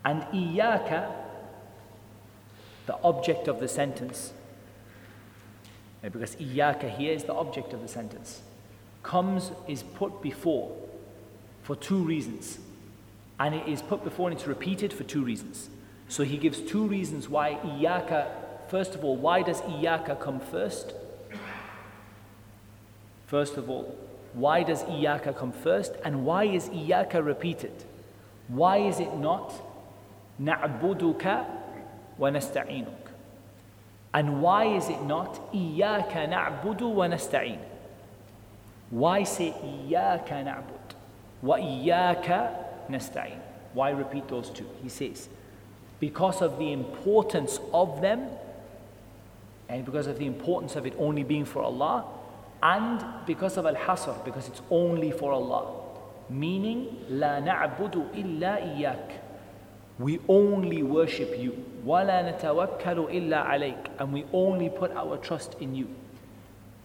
and 0.05 0.23
iyaka 0.33 1.13
the 2.87 2.97
object 3.03 3.49
of 3.49 3.61
the 3.61 3.69
sentence, 3.69 4.33
because 6.03 6.37
iyaka 6.37 6.97
here 6.97 7.13
is 7.13 7.25
the 7.25 7.35
object 7.35 7.73
of 7.73 7.83
the 7.83 7.89
sentence, 7.89 8.43
comes, 9.03 9.51
is 9.69 9.83
put 9.83 10.23
before 10.23 10.77
for 11.63 11.77
two 11.77 12.03
reasons. 12.03 12.59
And 13.39 13.55
it 13.55 13.67
is 13.67 13.83
put 13.83 14.05
before 14.05 14.29
and 14.29 14.39
it's 14.39 14.47
repeated 14.47 14.93
for 14.93 15.05
two 15.05 15.25
reasons. 15.25 15.69
So 16.13 16.25
he 16.25 16.37
gives 16.37 16.61
two 16.61 16.87
reasons 16.87 17.27
why 17.27 17.55
Iyaka, 17.65 18.27
first 18.69 18.95
of 18.95 19.03
all, 19.03 19.17
why 19.17 19.41
does 19.41 19.63
Iyaka 19.63 20.21
come 20.21 20.41
first? 20.41 20.93
First 23.29 23.57
of 23.57 23.71
all, 23.71 23.97
why 24.35 24.63
does 24.63 24.83
Iyaka 24.83 25.35
come 25.35 25.53
first? 25.53 25.95
And 26.05 26.27
why 26.27 26.45
is 26.45 26.69
Iyaka 26.69 27.25
repeated? 27.25 27.73
Why 28.49 28.77
is 28.77 29.01
it 29.01 29.17
not 29.17 29.55
Na'buduka 30.39 31.47
wa 32.19 32.29
nasta'inuk? 32.29 33.09
And 34.13 34.43
why 34.43 34.67
is 34.67 34.91
it 34.91 35.03
not 35.05 35.51
Iyaka 35.55 36.29
na'budu 36.29 36.93
wa 36.93 37.07
nasta'in? 37.07 37.59
Why 38.91 39.23
say 39.23 39.55
Iyaka 39.65 40.45
na'bud 40.45 40.95
wa 41.41 41.57
Iyaka 41.57 42.51
nasta'in? 42.91 43.41
Why 43.73 43.93
repeat 43.93 44.29
those 44.29 44.51
two? 44.51 44.69
He 44.83 44.91
says, 44.91 45.31
because 46.02 46.42
of 46.42 46.58
the 46.60 46.72
importance 46.72 47.60
of 47.74 48.02
them 48.02 48.28
and 49.70 49.86
because 49.86 50.08
of 50.08 50.18
the 50.20 50.26
importance 50.26 50.76
of 50.76 50.86
it 50.86 50.94
only 50.98 51.24
being 51.24 51.46
for 51.46 51.62
Allah 51.64 52.06
and 52.62 53.04
because 53.26 53.58
of 53.58 53.66
al-hasr 53.66 54.14
because 54.26 54.48
it's 54.48 54.62
only 54.70 55.12
for 55.12 55.32
Allah 55.32 55.74
meaning 56.30 56.88
لا 57.10 57.40
نعبد 57.40 57.96
إلا 58.16 58.58
إياك 58.78 59.28
we 60.00 60.20
only 60.30 60.84
worship 60.84 61.38
you. 61.40 61.64
وَلَا 61.86 62.40
نَتَوَكَّلُ 62.40 63.10
إِلَّا 63.10 63.46
عَلَيْكَ 63.48 64.00
And 64.00 64.14
we 64.14 64.26
only 64.32 64.70
put 64.70 64.92
our 64.92 65.18
trust 65.18 65.56
in 65.60 65.74
you. 65.74 65.88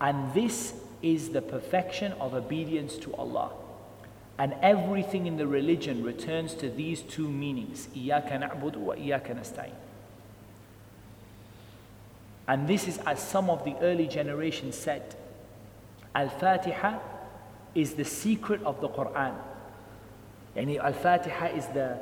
And 0.01 0.32
this 0.32 0.74
is 1.02 1.30
the 1.30 1.43
perfection 1.43 2.12
of 2.12 2.34
obedience 2.34 2.97
to 2.98 3.14
Allah. 3.14 3.51
And 4.39 4.53
everything 4.61 5.26
in 5.26 5.38
the 5.38 5.47
religion 5.47 6.03
returns 6.03 6.53
to 6.55 6.69
these 6.69 7.01
two 7.01 7.27
meanings, 7.27 7.88
إِيَّاكَ 7.95 8.31
نَعْبُدُ 8.31 8.76
وَإِيَّاكَ 8.76 9.35
نَسْتَعِينُ 9.35 9.73
And 12.47 12.68
this 12.68 12.88
is 12.88 12.99
as 12.99 13.19
some 13.19 13.49
of 13.49 13.65
the 13.65 13.76
early 13.81 14.07
generations 14.07 14.77
said, 14.77 15.15
Al-Fatiha 16.14 16.99
is 17.76 17.95
the 17.95 18.05
secret 18.05 18.61
of 18.64 18.80
the 18.80 18.89
Qur'an. 18.89 19.35
Yani 20.55 20.80
Al-Fatiha 20.80 21.47
is 21.47 21.68
the 21.68 21.97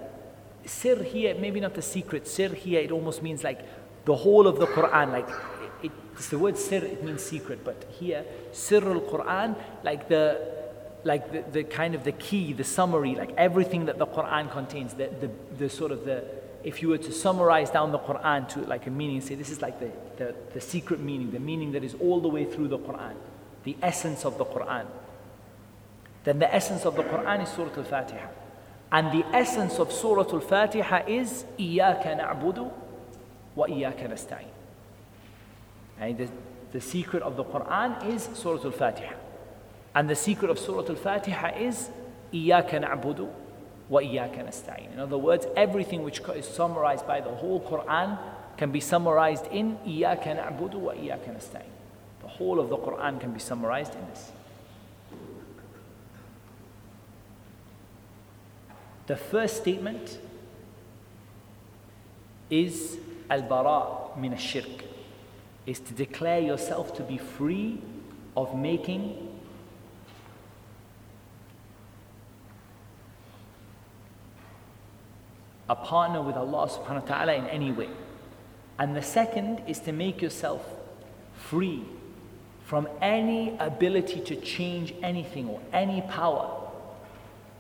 sir 0.66 1.02
here, 1.04 1.36
maybe 1.36 1.60
not 1.60 1.74
the 1.74 1.82
secret, 1.82 2.28
sir 2.28 2.50
here, 2.50 2.82
it 2.82 2.92
almost 2.92 3.22
means 3.22 3.44
like 3.44 3.60
the 4.06 4.16
whole 4.16 4.48
of 4.48 4.60
the 4.60 4.68
Quran, 4.68 5.12
like 5.12 5.28
it, 5.84 5.92
it's 6.14 6.30
the 6.30 6.40
word 6.40 6.58
sir, 6.58 6.78
it 6.78 7.04
means 7.04 7.24
secret, 7.24 7.64
but 7.64 7.86
here, 8.00 8.26
sir 8.52 8.82
al 8.84 9.02
Quran, 9.02 9.56
like 9.84 10.08
the 10.08 10.55
like 11.06 11.32
the, 11.32 11.44
the 11.52 11.64
kind 11.64 11.94
of 11.94 12.04
the 12.04 12.12
key, 12.12 12.52
the 12.52 12.64
summary, 12.64 13.16
like 13.16 13.32
everything 13.38 13.86
that 13.86 14.00
the 14.00 14.08
Quran 14.08 14.52
contains, 14.52 14.96
the, 14.96 15.08
the, 15.22 15.30
the 15.58 15.70
sort 15.70 15.92
of 15.92 16.04
the, 16.04 16.26
if 16.64 16.82
you 16.82 16.90
were 16.90 16.98
to 16.98 17.12
summarize 17.12 17.70
down 17.70 17.92
the 17.92 18.00
Quran 18.00 18.50
to 18.50 18.62
like 18.62 18.88
a 18.88 18.90
meaning, 18.90 19.22
say 19.22 19.36
this 19.36 19.52
is 19.52 19.62
like 19.62 19.80
the, 19.80 19.92
the, 20.18 20.36
the 20.54 20.60
secret 20.60 21.00
meaning, 21.00 21.30
the 21.30 21.40
meaning 21.40 21.72
that 21.74 21.84
is 21.84 21.94
all 22.02 22.20
the 22.20 22.28
way 22.28 22.44
through 22.44 22.70
the 22.70 22.80
Quran, 22.80 23.14
the 23.64 23.78
essence 23.84 24.26
of 24.26 24.40
the 24.40 24.46
Quran. 24.46 24.88
Then 26.24 26.40
the 26.40 26.54
essence 26.54 26.86
of 26.86 26.96
the 26.96 27.04
Quran 27.04 27.44
is 27.44 27.50
Surah 27.50 27.78
Al 27.78 27.84
Fatiha. 27.84 28.28
And 28.92 29.12
the 29.12 29.26
essence 29.28 29.78
of 29.78 29.92
Surah 29.92 30.26
Al 30.34 30.40
Fatiha 30.40 31.04
is 31.08 31.46
Iyaka 31.60 32.18
na'budu 32.18 32.72
wa 33.54 33.68
Iyaka 33.68 34.10
nasta'in. 34.10 34.48
And 36.00 36.18
the, 36.18 36.30
the 36.72 36.82
secret 36.82 37.22
of 37.22 37.38
the 37.38 37.44
Quran 37.44 38.08
is 38.08 38.28
Surah 38.34 38.64
Al 38.64 38.72
Fatiha. 38.72 39.14
And 39.96 40.10
the 40.10 40.16
secret 40.16 40.52
of 40.52 40.60
Surah 40.60 40.88
Al 40.90 40.96
Fatiha 40.96 41.58
is 41.58 41.90
إِيَّاكَ 42.34 42.70
نَعْبُدُ 42.70 43.32
وَإِيَّاكَ 43.90 44.46
نَسْتَعِينُ. 44.46 44.94
In 44.94 45.00
other 45.00 45.18
words, 45.18 45.48
everything 45.56 46.04
which 46.04 46.20
is 46.36 46.46
summarized 46.46 47.08
by 47.08 47.22
the 47.22 47.30
whole 47.30 47.62
Quran 47.62 48.20
can 48.58 48.72
be 48.72 48.82
summarized 48.82 49.48
in 49.48 49.78
إِيَّاكَ 49.88 50.24
نَعْبُدُ 50.24 50.74
وَإِيَّاكَ 50.74 51.26
نَسْتَعِينُ. 51.38 51.72
The 52.22 52.28
whole 52.28 52.60
of 52.60 52.70
the 52.70 52.78
Quran 52.78 53.22
can 53.22 53.32
be 53.32 53.40
summarized 53.40 53.96
in 53.96 54.06
this. 54.10 54.32
The 59.08 59.16
first 59.16 59.58
statement 59.58 60.20
is 62.50 62.98
al-bara 63.30 64.18
min 64.20 64.34
al-shirk, 64.34 64.84
is 65.66 65.80
to 65.80 65.94
declare 65.94 66.42
yourself 66.42 66.96
to 66.98 67.04
be 67.04 67.18
free 67.18 67.80
of 68.36 68.58
making 68.58 69.25
a 75.69 75.77
partner 75.77 76.21
with 76.23 76.37
Allah 76.37 76.69
subhanahu 76.69 77.03
wa 77.03 77.17
ta'ala 77.17 77.35
in 77.35 77.47
any 77.47 77.71
way. 77.71 77.89
And 78.79 78.97
the 78.97 79.03
second 79.03 79.63
is 79.67 79.79
to 79.81 79.93
make 79.93 80.21
yourself 80.23 80.65
free 81.37 81.85
from 82.65 82.89
any 83.01 83.57
ability 83.59 84.21
to 84.21 84.37
change 84.37 84.95
anything 85.03 85.49
or 85.49 85.61
any 85.73 86.03
power 86.03 86.57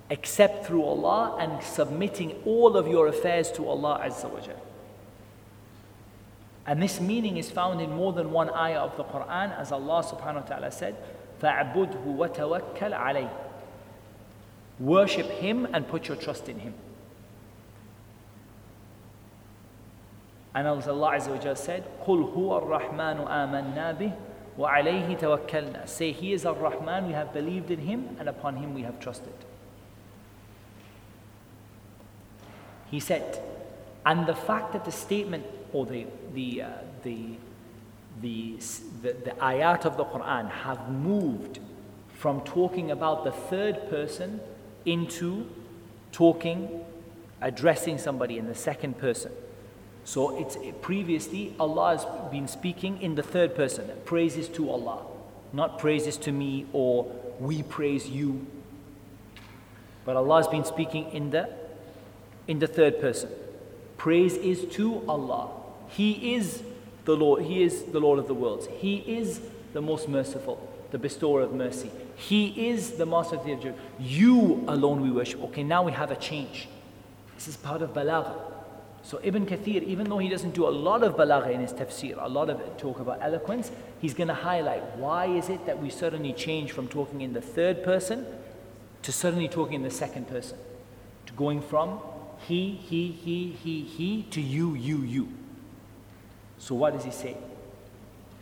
except 0.09 0.67
through 0.67 0.85
Allah 0.85 1.37
and 1.39 1.63
submitting 1.63 2.35
all 2.45 2.77
of 2.77 2.89
your 2.89 3.07
affairs 3.07 3.51
to 3.53 3.69
Allah 3.69 4.01
Azza 4.05 4.29
wa 4.29 4.41
Jal. 4.41 4.61
And 6.67 6.83
this 6.83 7.01
meaning 7.01 7.37
is 7.37 7.51
found 7.51 7.81
in 7.81 7.91
more 7.91 8.13
than 8.13 8.31
one 8.33 8.51
ayah 8.51 8.81
of 8.81 8.97
the 8.97 9.05
Quran 9.05 9.57
as 9.59 9.73
Allah 9.73 10.05
subhanahu 10.05 10.43
wa 10.43 10.49
ta'ala 10.49 10.71
said, 10.71 10.97
فَاعْبُدْهُ 11.41 12.17
وَتَوَكَّلْ 12.17 12.79
عَلَيْهِ 12.79 13.31
Worship 14.79 15.27
Him 15.27 15.67
and 15.73 15.89
put 15.89 16.09
your 16.09 16.17
trust 16.17 16.49
in 16.49 16.59
Him. 16.59 16.75
And 20.55 20.67
as 20.67 20.89
Allah 20.89 21.13
Azza 21.13 21.29
wa 21.29 21.39
Jal 21.39 21.57
said, 21.57 21.85
قُلْ 22.05 22.35
هُوَ 22.35 22.63
الرَّحْمَنُ 22.63 23.29
آمَنَّا 23.29 23.99
بِهِ 23.99 24.13
وَعَلَيْهِ 24.59 25.19
تَوَكَّلْنَا 25.19 25.89
Say, 25.89 26.13
He 26.13 26.33
is 26.33 26.45
our 26.45 26.55
Rahman, 26.55 27.07
we 27.07 27.13
have 27.13 27.33
believed 27.33 27.71
in 27.71 27.81
Him, 27.81 28.17
and 28.19 28.29
upon 28.29 28.57
Him 28.57 28.75
we 28.75 28.83
have 28.83 28.99
trusted. 28.99 29.33
He 32.91 32.99
said, 32.99 33.41
and 34.05 34.27
the 34.27 34.35
fact 34.35 34.73
that 34.73 34.85
the 34.85 34.93
statement 34.93 35.47
or 35.73 35.87
the, 35.87 36.07
the, 36.35 36.63
uh, 36.63 36.69
the, 37.05 37.37
the, 38.21 38.57
the, 39.03 39.13
the 39.13 39.31
ayat 39.41 39.85
of 39.85 39.97
the 39.97 40.05
Quran 40.05 40.51
have 40.51 40.91
moved 40.91 41.61
from 42.15 42.41
talking 42.41 42.91
about 42.91 43.25
the 43.25 43.31
third 43.31 43.89
person 43.89 44.41
into 44.85 45.47
talking, 46.13 46.85
addressing 47.41 47.99
somebody 47.99 48.37
in 48.37 48.47
the 48.47 48.55
second 48.55 48.99
person. 48.99 49.31
So 50.06 50.38
it's 50.40 50.56
eh, 50.56 50.72
previously 50.82 51.54
Allah 51.60 51.98
has 51.98 52.32
been 52.32 52.48
speaking 52.48 53.02
in 53.02 53.16
the 53.16 53.24
third 53.24 53.56
person. 53.56 53.90
Praises 54.06 54.48
to 54.50 54.70
Allah, 54.70 55.04
not 55.52 55.80
praises 55.80 56.16
to 56.18 56.32
me 56.32 56.68
or 56.72 57.12
we 57.40 57.64
praise 57.64 58.08
you. 58.08 58.46
But 60.06 60.16
Allah 60.16 60.38
has 60.38 60.48
been 60.48 60.64
speaking 60.64 61.12
in 61.12 61.32
the 61.32 61.50
in 62.48 62.60
the 62.60 62.68
third 62.68 63.02
person. 63.02 63.30
Praise 63.98 64.36
is 64.38 64.66
to 64.76 65.04
Allah. 65.10 65.50
He 65.90 66.36
is 66.36 66.62
the 67.06 67.16
Lord, 67.16 67.44
He 67.44 67.64
is 67.64 67.84
the 67.84 68.00
Lord 68.00 68.20
of 68.20 68.28
the 68.28 68.36
worlds. 68.36 68.68
He 68.78 68.98
is 68.98 69.42
the 69.74 69.82
most 69.82 70.08
merciful, 70.08 70.72
the 70.92 71.00
bestower 71.00 71.42
of 71.42 71.54
mercy. 71.54 71.90
He 72.16 72.70
is 72.70 72.92
the 72.92 73.08
master 73.08 73.38
of 73.38 73.44
the 73.44 73.50
universe. 73.50 73.76
You 74.00 74.64
alone 74.68 75.02
we 75.02 75.10
worship. 75.10 75.44
Okay, 75.46 75.64
now 75.64 75.82
we 75.82 75.92
have 75.94 76.12
a 76.12 76.16
change. 76.16 76.68
This 77.34 77.48
is 77.48 77.58
part 77.58 77.82
of 77.82 77.94
balagha. 77.94 78.55
So 79.06 79.20
Ibn 79.22 79.46
Kathir, 79.46 79.84
even 79.84 80.10
though 80.10 80.18
he 80.18 80.30
doesn't 80.30 80.56
do 80.56 80.68
a 80.68 80.70
lot 80.70 81.04
of 81.04 81.16
balagha 81.16 81.52
in 81.52 81.62
his 81.62 81.72
tafsir, 81.72 82.18
a 82.20 82.28
lot 82.28 82.50
of 82.50 82.60
talk 82.78 83.00
about 83.00 83.20
eloquence, 83.22 83.72
he's 84.02 84.16
going 84.16 84.30
to 84.30 84.34
highlight 84.34 84.84
why 84.98 85.28
is 85.28 85.48
it 85.48 85.64
that 85.68 85.80
we 85.80 85.92
suddenly 85.92 86.34
change 86.34 86.72
from 86.72 86.88
talking 86.88 87.22
in 87.22 87.32
the 87.34 87.42
third 87.42 87.84
person 87.84 88.26
to 89.04 89.12
suddenly 89.12 89.48
talking 89.48 89.76
in 89.76 89.84
the 89.84 89.92
second 89.92 90.28
person, 90.28 90.58
to 91.28 91.34
going 91.34 91.62
from 91.62 92.00
he, 92.48 92.72
he, 92.72 93.12
he, 93.12 93.52
he, 93.52 93.82
he 93.84 94.24
to 94.32 94.42
you, 94.42 94.74
you, 94.74 95.04
you. 95.04 95.30
So 96.58 96.74
what 96.74 96.94
does 96.94 97.04
he 97.04 97.12
say? 97.12 97.38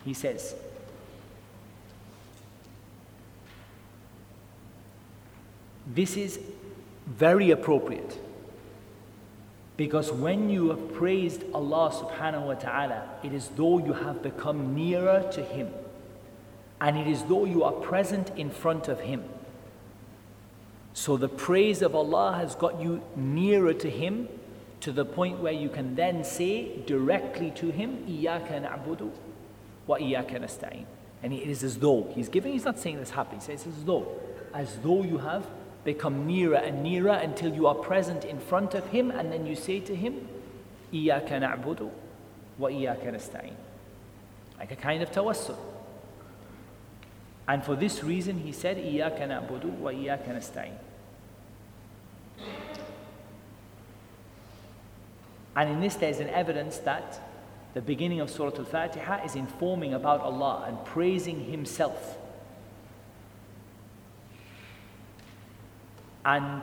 He 0.02 0.14
says, 0.14 0.54
This 5.86 6.16
is 6.16 6.40
very 7.06 7.50
appropriate 7.50 8.18
because 9.76 10.12
when 10.12 10.50
you 10.50 10.70
have 10.70 10.94
praised 10.94 11.42
Allah 11.52 11.90
subhanahu 11.90 12.46
wa 12.46 12.54
ta'ala, 12.54 13.08
it 13.24 13.32
is 13.32 13.48
though 13.56 13.78
you 13.78 13.92
have 13.92 14.22
become 14.22 14.74
nearer 14.74 15.28
to 15.32 15.42
Him. 15.42 15.68
And 16.80 16.96
it 16.96 17.08
is 17.08 17.24
though 17.24 17.44
you 17.44 17.64
are 17.64 17.72
present 17.72 18.30
in 18.36 18.50
front 18.50 18.88
of 18.88 19.00
Him. 19.00 19.24
So 20.92 21.16
the 21.16 21.28
praise 21.28 21.82
of 21.82 21.94
Allah 21.96 22.34
has 22.38 22.54
got 22.54 22.80
you 22.80 23.02
nearer 23.16 23.74
to 23.74 23.90
Him 23.90 24.28
to 24.80 24.92
the 24.92 25.04
point 25.04 25.40
where 25.40 25.52
you 25.52 25.68
can 25.68 25.96
then 25.96 26.22
say 26.22 26.78
directly 26.86 27.50
to 27.52 27.70
Him, 27.70 28.04
Iyaka 28.06 28.62
na'budu 28.62 29.10
wa 29.88 29.96
iyaka 29.98 30.38
nasta'in. 30.40 30.84
And 31.22 31.32
it 31.32 31.48
is 31.48 31.64
as 31.64 31.78
though, 31.78 32.12
He's 32.14 32.28
giving, 32.28 32.52
He's 32.52 32.64
not 32.64 32.78
saying 32.78 32.98
this 32.98 33.10
happy, 33.10 33.36
He 33.36 33.42
says 33.42 33.66
as 33.66 33.84
though, 33.84 34.06
as 34.52 34.78
though 34.84 35.02
you 35.02 35.18
have 35.18 35.46
they 35.84 35.94
come 35.94 36.26
nearer 36.26 36.56
and 36.56 36.82
nearer 36.82 37.12
until 37.12 37.54
you 37.54 37.66
are 37.66 37.74
present 37.74 38.24
in 38.24 38.40
front 38.40 38.74
of 38.74 38.86
Him, 38.88 39.10
and 39.10 39.30
then 39.30 39.46
you 39.46 39.54
say 39.54 39.80
to 39.80 39.94
Him, 39.94 40.26
إِيَّاكَ 40.92 41.30
wa 41.64 41.90
وَإِيَّاكَ 42.60 43.04
nastain," 43.04 43.52
Like 44.58 44.72
a 44.72 44.76
kind 44.76 45.02
of 45.02 45.10
tawassul. 45.10 45.56
And 47.46 47.62
for 47.62 47.76
this 47.76 48.02
reason, 48.02 48.38
He 48.38 48.52
said, 48.52 48.78
إِيَّاكَ 48.78 49.50
wa 49.50 49.58
وَإِيَّاكَ 49.58 50.26
nastain." 50.28 50.72
And 55.56 55.70
in 55.70 55.80
this, 55.80 55.96
there's 55.96 56.18
an 56.18 56.30
evidence 56.30 56.78
that 56.78 57.20
the 57.74 57.82
beginning 57.82 58.20
of 58.20 58.30
Surah 58.30 58.56
Al 58.56 58.64
Fatiha 58.64 59.24
is 59.24 59.34
informing 59.36 59.92
about 59.92 60.20
Allah 60.20 60.64
and 60.66 60.82
praising 60.84 61.44
Himself. 61.44 62.18
And 66.24 66.62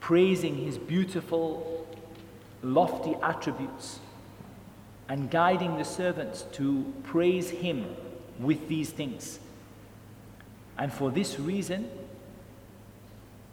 praising 0.00 0.56
his 0.56 0.78
beautiful, 0.78 1.86
lofty 2.62 3.14
attributes 3.22 3.98
and 5.08 5.30
guiding 5.30 5.76
the 5.76 5.84
servants 5.84 6.42
to 6.52 6.92
praise 7.04 7.50
him 7.50 7.86
with 8.38 8.68
these 8.68 8.90
things. 8.90 9.38
And 10.76 10.92
for 10.92 11.10
this 11.10 11.38
reason, 11.40 11.90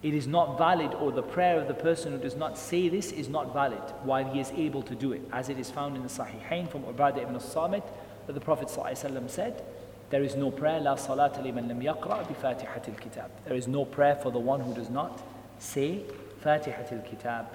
it 0.02 0.14
is 0.14 0.26
not 0.26 0.58
valid, 0.58 0.94
or 0.94 1.10
the 1.10 1.22
prayer 1.22 1.58
of 1.58 1.66
the 1.66 1.74
person 1.74 2.12
who 2.12 2.18
does 2.18 2.36
not 2.36 2.56
say 2.56 2.88
this 2.88 3.10
is 3.10 3.28
not 3.28 3.52
valid 3.52 3.80
while 4.04 4.24
he 4.24 4.38
is 4.38 4.50
able 4.52 4.82
to 4.82 4.94
do 4.94 5.12
it, 5.12 5.22
as 5.32 5.48
it 5.48 5.58
is 5.58 5.70
found 5.70 5.96
in 5.96 6.02
the 6.02 6.08
Sahihain 6.08 6.70
from 6.70 6.82
Ubadah 6.84 7.22
ibn 7.22 7.34
al-Samit 7.34 7.82
that 8.26 8.34
the 8.34 8.40
Prophet 8.40 8.68
ﷺ 8.68 9.30
said, 9.30 9.64
there 10.09 10.23
is 10.23 10.35
no 10.35 10.51
prayer, 10.51 10.81
لا 10.81 10.95
صلاة 10.95 11.41
لمن 11.41 11.67
لم 11.67 11.81
يقرأ 11.81 12.23
بفاتحة 12.23 12.81
الكتاب. 12.87 13.29
There 13.45 13.55
is 13.55 13.67
no 13.67 13.85
prayer 13.85 14.15
for 14.15 14.29
the 14.29 14.39
one 14.39 14.59
who 14.59 14.73
does 14.73 14.89
not 14.89 15.21
say 15.59 16.03
فاتحة 16.43 16.91
الكتاب. 16.91 17.45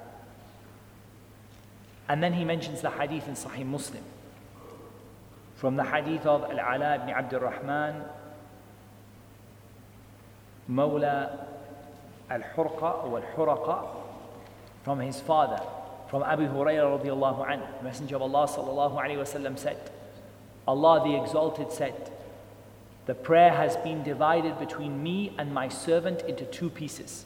And 2.08 2.22
then 2.22 2.32
he 2.32 2.44
mentions 2.44 2.80
the 2.80 2.90
hadith 2.90 3.28
in 3.28 3.34
Sahih 3.34 3.66
Muslim. 3.66 4.02
From 5.56 5.76
the 5.76 5.84
hadith 5.84 6.24
of 6.24 6.44
Al-Ala 6.44 6.96
ibn 6.96 7.10
Abd 7.10 7.34
al-Rahman, 7.34 8.04
Mawla 10.70 11.46
al-Hurqa 12.30 13.04
or 13.04 13.22
al-Huraqa, 13.22 13.88
from 14.84 15.00
his 15.00 15.20
father, 15.20 15.60
from 16.08 16.22
Abu 16.22 16.46
Hurairah 16.46 17.02
radiallahu 17.02 17.46
anhu. 17.46 17.78
The 17.78 17.84
Messenger 17.84 18.16
of 18.16 18.22
Allah 18.22 18.46
sallallahu 18.46 18.94
alayhi 19.02 19.18
wa 19.18 19.24
sallam 19.24 19.58
said, 19.58 19.90
Allah 20.68 21.02
the 21.04 21.20
Exalted 21.22 21.72
said, 21.72 22.12
the 23.05 23.15
prayer 23.15 23.51
has 23.51 23.75
been 23.77 24.03
divided 24.03 24.59
between 24.59 25.01
me 25.01 25.33
and 25.37 25.53
my 25.53 25.67
servant 25.67 26.21
into 26.21 26.45
two 26.45 26.69
pieces. 26.69 27.25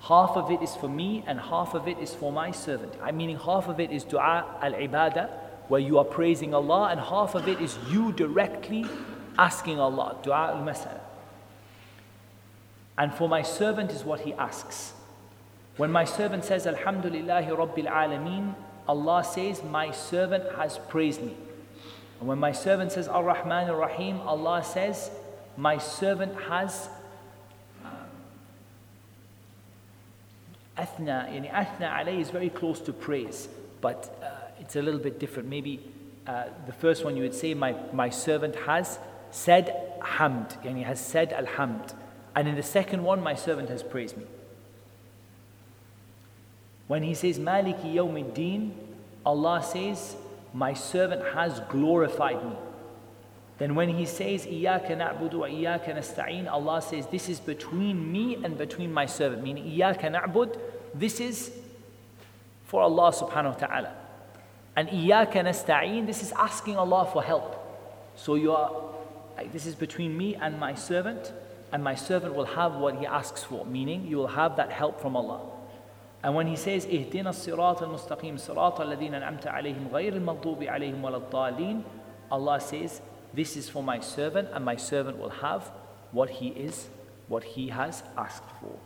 Half 0.00 0.36
of 0.36 0.50
it 0.50 0.62
is 0.62 0.76
for 0.76 0.88
me 0.88 1.24
and 1.26 1.40
half 1.40 1.74
of 1.74 1.88
it 1.88 1.98
is 1.98 2.14
for 2.14 2.30
my 2.30 2.52
servant. 2.52 2.94
I 3.02 3.10
meaning 3.10 3.38
half 3.38 3.68
of 3.68 3.80
it 3.80 3.90
is 3.90 4.04
dua 4.04 4.44
al-ibadah, 4.62 5.30
where 5.68 5.80
you 5.80 5.98
are 5.98 6.04
praising 6.04 6.54
Allah, 6.54 6.90
and 6.92 7.00
half 7.00 7.34
of 7.34 7.48
it 7.48 7.60
is 7.60 7.76
you 7.90 8.12
directly 8.12 8.86
asking 9.36 9.80
Allah, 9.80 10.16
dua 10.22 10.54
al-mas'ala. 10.54 11.00
And 12.96 13.12
for 13.12 13.28
my 13.28 13.42
servant 13.42 13.90
is 13.90 14.04
what 14.04 14.20
he 14.20 14.32
asks. 14.34 14.92
When 15.76 15.90
my 15.90 16.04
servant 16.04 16.44
says, 16.44 16.66
Alhamdulillahi 16.66 17.48
Rabbil 17.48 17.90
Alameen, 17.90 18.54
Allah 18.88 19.24
says, 19.24 19.62
My 19.62 19.90
servant 19.90 20.44
has 20.56 20.78
praised 20.78 21.20
me. 21.20 21.36
And 22.18 22.28
when 22.28 22.38
my 22.38 22.52
servant 22.52 22.92
says, 22.92 23.08
Ar 23.08 23.22
Rahman 23.22 23.68
Ar 23.68 23.76
Rahim, 23.76 24.20
Allah 24.20 24.64
says, 24.64 25.10
my 25.56 25.78
servant 25.78 26.34
has 26.42 26.88
athna, 30.76 31.28
yani 31.30 31.50
athna 31.50 31.92
alayhi 31.92 32.20
is 32.20 32.30
very 32.30 32.50
close 32.50 32.80
to 32.80 32.92
praise, 32.92 33.48
but 33.80 34.18
uh, 34.22 34.60
it's 34.60 34.76
a 34.76 34.82
little 34.82 35.00
bit 35.00 35.18
different. 35.18 35.48
Maybe 35.48 35.80
uh, 36.26 36.44
the 36.66 36.72
first 36.72 37.04
one 37.04 37.16
you 37.16 37.22
would 37.22 37.34
say, 37.34 37.54
my, 37.54 37.74
my 37.92 38.10
servant 38.10 38.56
has 38.56 38.98
said 39.30 39.74
hamd, 40.00 40.62
yani 40.62 40.84
has 40.84 41.00
said 41.00 41.30
alhamd. 41.30 41.94
And 42.34 42.48
in 42.48 42.54
the 42.54 42.62
second 42.62 43.02
one, 43.02 43.22
my 43.22 43.34
servant 43.34 43.70
has 43.70 43.82
praised 43.82 44.16
me. 44.16 44.24
When 46.86 47.02
he 47.02 47.14
says 47.14 47.38
Maliki 47.38 47.94
Yawmiddin, 47.94 48.72
Allah 49.24 49.62
says, 49.62 50.16
my 50.56 50.72
servant 50.72 51.22
has 51.34 51.60
glorified 51.68 52.42
me. 52.42 52.56
Then 53.58 53.74
when 53.74 53.90
he 53.90 54.06
says, 54.06 54.46
إِيَّاكَ 54.46 54.88
wa 54.88 55.46
وَإِيَّاكَ 55.46 55.84
نَسْتَعِينَ 55.84 56.50
Allah 56.50 56.80
says, 56.80 57.06
this 57.08 57.28
is 57.28 57.40
between 57.40 58.10
me 58.10 58.42
and 58.42 58.56
between 58.56 58.90
my 58.90 59.04
servant. 59.04 59.42
Meaning, 59.42 59.64
إِيَّاكَ 59.64 60.00
نَعْبُدُ 60.00 60.58
This 60.94 61.20
is 61.20 61.52
for 62.64 62.80
Allah 62.80 63.12
subhanahu 63.12 63.52
wa 63.52 63.66
ta'ala. 63.66 63.94
And 64.76 64.88
إِيَّاكَ 64.88 65.32
نَسْتَعِينَ 65.32 66.06
This 66.06 66.22
is 66.22 66.32
asking 66.32 66.78
Allah 66.78 67.06
for 67.12 67.22
help. 67.22 67.62
So 68.16 68.34
you 68.36 68.52
are, 68.52 68.72
like, 69.36 69.52
this 69.52 69.66
is 69.66 69.74
between 69.74 70.16
me 70.16 70.36
and 70.36 70.58
my 70.58 70.74
servant. 70.74 71.34
And 71.70 71.84
my 71.84 71.94
servant 71.94 72.34
will 72.34 72.46
have 72.46 72.76
what 72.76 72.96
he 72.96 73.04
asks 73.04 73.44
for. 73.44 73.66
Meaning, 73.66 74.06
you 74.06 74.16
will 74.16 74.28
have 74.28 74.56
that 74.56 74.72
help 74.72 75.02
from 75.02 75.16
Allah. 75.16 75.55
And 76.26 76.34
when 76.34 76.48
he 76.48 76.56
says, 76.56 76.86
Ihdina 76.86 77.28
الصراط 77.28 77.82
المستقيم 77.82 78.36
صراط 78.36 78.80
الذين 78.80 79.14
al 79.14 79.38
عليهم 79.46 79.92
غير 79.92 80.12
alayhim, 80.20 80.66
عليهم 80.68 81.04
al 81.04 81.20
maghdubi 81.20 81.84
Allah 82.32 82.60
says, 82.60 83.00
This 83.32 83.56
is 83.56 83.68
for 83.68 83.80
my 83.80 84.00
servant, 84.00 84.48
and 84.52 84.64
my 84.64 84.74
servant 84.74 85.18
will 85.18 85.30
have 85.30 85.70
what 86.10 86.28
he 86.28 86.48
is, 86.48 86.88
what 87.28 87.44
he 87.44 87.68
has 87.68 88.02
asked 88.18 88.50
for. 88.60 88.76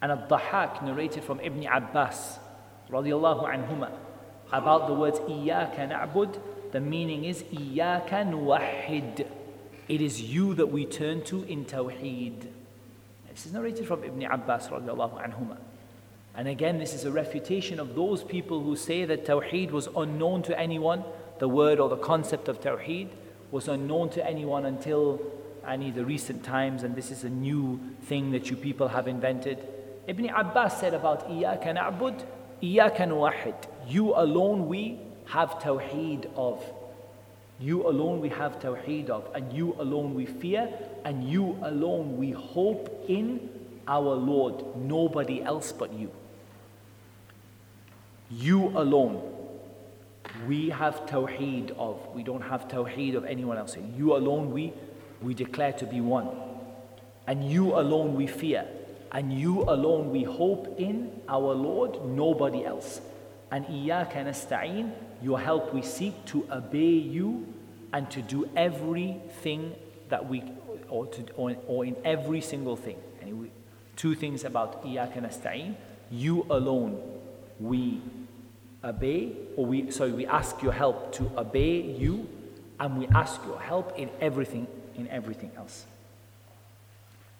And 0.00 0.12
al-Dahhak 0.12 0.82
narrated 0.82 1.22
from 1.22 1.38
Ibn 1.40 1.66
Abbas, 1.66 2.38
radiallahu 2.88 3.44
anhuma, 3.44 3.90
about 4.50 4.86
the 4.86 4.94
words 4.94 5.18
إِيَّاكَ 5.18 5.76
نَعْبُدُ 5.76 6.40
the 6.72 6.80
meaning 6.80 7.26
is 7.26 7.42
إِيَّاكَ 7.42 8.08
نُوَحِّدُ 8.08 9.26
It 9.90 10.00
is 10.00 10.22
you 10.22 10.54
that 10.54 10.68
we 10.68 10.86
turn 10.86 11.22
to 11.24 11.42
in 11.42 11.66
Tawheed. 11.66 12.51
This 13.34 13.46
is 13.46 13.52
narrated 13.54 13.86
from 13.86 14.04
Ibn 14.04 14.24
Abbas 14.24 14.68
radiallahu 14.68 15.26
anhuma. 15.26 15.56
And 16.34 16.48
again, 16.48 16.78
this 16.78 16.92
is 16.92 17.04
a 17.04 17.10
refutation 17.10 17.80
of 17.80 17.94
those 17.94 18.22
people 18.22 18.62
who 18.62 18.76
say 18.76 19.06
that 19.06 19.24
Tawheed 19.24 19.70
was 19.70 19.88
unknown 19.96 20.42
to 20.44 20.58
anyone, 20.58 21.02
the 21.38 21.48
word 21.48 21.80
or 21.80 21.88
the 21.88 21.96
concept 21.96 22.48
of 22.48 22.60
Tawheed 22.60 23.08
was 23.50 23.68
unknown 23.68 24.10
to 24.10 24.26
anyone 24.26 24.66
until 24.66 25.20
any 25.66 25.90
the 25.90 26.04
recent 26.04 26.44
times, 26.44 26.82
and 26.82 26.94
this 26.94 27.10
is 27.10 27.24
a 27.24 27.28
new 27.30 27.80
thing 28.02 28.32
that 28.32 28.50
you 28.50 28.56
people 28.56 28.88
have 28.88 29.08
invented. 29.08 29.66
Ibn 30.06 30.28
Abbas 30.28 30.80
said 30.80 30.92
about 30.92 31.28
Iyaka 31.28 31.76
na'bud, 31.76 32.24
Iyaka 32.62 33.06
nuwahid. 33.08 33.54
You 33.88 34.14
alone 34.14 34.68
we 34.68 34.98
have 35.26 35.58
Tawheed 35.58 36.26
of. 36.36 36.62
You 37.60 37.88
alone 37.88 38.20
we 38.20 38.28
have 38.30 38.58
Tawheed 38.58 39.08
of, 39.08 39.30
and 39.34 39.52
you 39.52 39.74
alone 39.78 40.14
we 40.14 40.26
fear, 40.26 40.68
and 41.04 41.28
you 41.28 41.58
alone. 41.62 42.16
We 42.16 42.30
hope 42.30 43.04
in 43.08 43.48
our 43.86 44.14
Lord, 44.14 44.76
nobody 44.76 45.42
else 45.42 45.72
but 45.72 45.92
you. 45.92 46.10
You 48.30 48.68
alone. 48.68 49.28
We 50.46 50.70
have 50.70 51.06
tawheed 51.06 51.72
of, 51.76 52.00
we 52.14 52.22
don't 52.22 52.42
have 52.42 52.68
tawheed 52.68 53.14
of 53.14 53.24
anyone 53.24 53.58
else. 53.58 53.76
You 53.96 54.16
alone 54.16 54.52
we, 54.52 54.72
we 55.20 55.34
declare 55.34 55.72
to 55.74 55.86
be 55.86 56.00
one. 56.00 56.28
And 57.26 57.50
you 57.50 57.74
alone 57.74 58.14
we 58.14 58.26
fear. 58.26 58.66
And 59.10 59.32
you 59.32 59.62
alone 59.64 60.10
we 60.10 60.22
hope 60.22 60.80
in 60.80 61.12
our 61.28 61.52
Lord, 61.52 62.04
nobody 62.06 62.64
else. 62.64 63.00
And 63.50 63.66
إِيَّاكَ 63.66 64.12
نَسْتَعِينُ 64.14 64.92
your 65.22 65.38
help 65.38 65.72
we 65.72 65.82
seek 65.82 66.24
to 66.26 66.46
obey 66.50 66.94
you 66.94 67.46
and 67.92 68.10
to 68.10 68.20
do 68.22 68.48
everything 68.56 69.74
that 70.08 70.28
we 70.28 70.42
or, 70.92 71.06
to, 71.06 71.32
or, 71.36 71.56
or 71.66 71.84
in 71.84 71.96
every 72.04 72.42
single 72.42 72.76
thing. 72.76 72.98
And 73.22 73.50
two 73.96 74.14
things 74.14 74.44
about 74.44 74.84
Iyaka 74.84 75.22
nasta'in. 75.22 75.74
You 76.10 76.46
alone, 76.50 77.00
we 77.58 78.02
obey, 78.84 79.32
or 79.56 79.64
we, 79.64 79.90
sorry, 79.90 80.12
we 80.12 80.26
ask 80.26 80.62
your 80.62 80.72
help 80.72 81.12
to 81.14 81.30
obey 81.38 81.80
you, 81.80 82.28
and 82.78 82.98
we 82.98 83.06
ask 83.08 83.40
your 83.46 83.58
help 83.58 83.98
in 83.98 84.10
everything, 84.20 84.66
in 84.94 85.08
everything 85.08 85.50
else. 85.56 85.86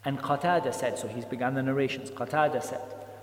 And 0.03 0.17
Qatada 0.17 0.73
said, 0.73 0.97
so 0.97 1.07
he's 1.07 1.25
begun 1.25 1.53
the 1.53 1.61
narrations, 1.61 2.09
Qatada 2.09 2.63
said, 2.63 2.81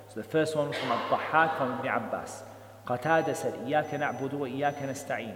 so 0.08 0.14
the 0.14 0.22
first 0.22 0.56
one 0.56 0.72
from 0.72 0.92
Al-Dahhak 0.92 1.58
from 1.58 1.78
Ibn 1.80 1.88
Abbas. 1.88 2.42
Qatada 2.86 3.34
said, 3.34 3.54
إِيَّاكَ 3.66 3.90
نَعْبُدُ 3.90 4.30
وَإِيَّاكَ 4.32 4.78
نَسْتَعِينَ 4.78 5.34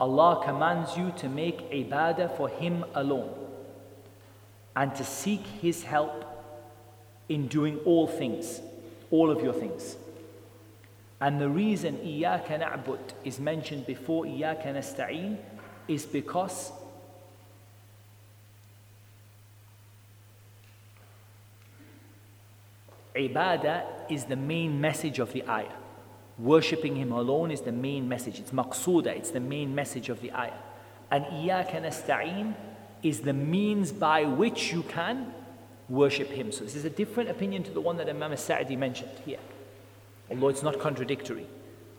Allah 0.00 0.42
commands 0.44 0.96
you 0.96 1.12
to 1.18 1.28
make 1.28 1.70
ibadah 1.70 2.36
for 2.36 2.48
Him 2.48 2.84
alone 2.94 3.30
and 4.74 4.94
to 4.94 5.04
seek 5.04 5.44
his 5.60 5.84
help 5.84 6.24
in 7.28 7.48
doing 7.48 7.78
all 7.84 8.06
things, 8.06 8.60
all 9.10 9.30
of 9.30 9.42
your 9.42 9.52
things. 9.52 9.96
And 11.20 11.40
the 11.40 11.48
reason 11.48 11.98
Iyaka 11.98 12.60
na'bud 12.60 12.98
is 13.24 13.38
mentioned 13.38 13.86
before 13.86 14.24
Iyaka 14.24 14.66
nasta'in 14.66 15.38
is 15.86 16.04
because 16.04 16.72
Ibadah 23.14 24.10
is 24.10 24.24
the 24.24 24.36
main 24.36 24.80
message 24.80 25.18
of 25.18 25.32
the 25.32 25.46
ayah. 25.48 25.76
Worshipping 26.38 26.96
Him 26.96 27.12
alone 27.12 27.50
is 27.50 27.60
the 27.60 27.72
main 27.72 28.08
message. 28.08 28.40
It's 28.40 28.50
maqsuda, 28.50 29.08
it's 29.08 29.30
the 29.30 29.40
main 29.40 29.74
message 29.74 30.08
of 30.08 30.20
the 30.22 30.32
ayah. 30.32 30.58
And 31.10 31.24
Iyaka 31.26 31.82
nasta'in 31.82 32.54
is 33.02 33.20
the 33.20 33.32
means 33.32 33.92
by 33.92 34.24
which 34.24 34.72
you 34.72 34.82
can 34.84 35.32
worship 35.88 36.28
Him. 36.28 36.52
So 36.52 36.64
this 36.64 36.74
is 36.74 36.84
a 36.84 36.90
different 36.90 37.30
opinion 37.30 37.62
to 37.64 37.70
the 37.70 37.80
one 37.80 37.96
that 37.96 38.08
Imam 38.08 38.36
Sa'di 38.36 38.76
mentioned 38.76 39.10
here. 39.24 39.40
Although 40.30 40.48
it's 40.48 40.62
not 40.62 40.78
contradictory, 40.78 41.46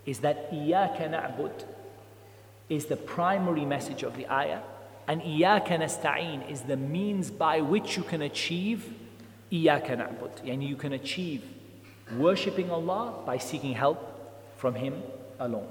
is 0.05 0.19
that 0.19 0.51
إِيَّاكَ 0.51 0.97
نَعْبُدْ 0.97 1.65
is 2.69 2.85
the 2.85 2.95
primary 2.95 3.65
message 3.65 4.03
of 4.03 4.15
the 4.15 4.27
ayah, 4.31 4.61
and 5.07 5.21
إِيَّاكَ 5.21 5.67
نَسْتَعِينَ 5.67 6.49
is 6.49 6.61
the 6.61 6.77
means 6.77 7.29
by 7.29 7.61
which 7.61 7.97
you 7.97 8.03
can 8.03 8.21
achieve 8.21 8.93
إِيَّاكَ 9.51 9.87
نَعْبُدْ 9.87 10.49
and 10.49 10.63
you 10.63 10.75
can 10.75 10.93
achieve 10.93 11.43
worshipping 12.17 12.71
Allah 12.71 13.21
by 13.25 13.37
seeking 13.37 13.73
help 13.73 13.99
from 14.57 14.75
Him 14.75 15.03
alone. 15.39 15.67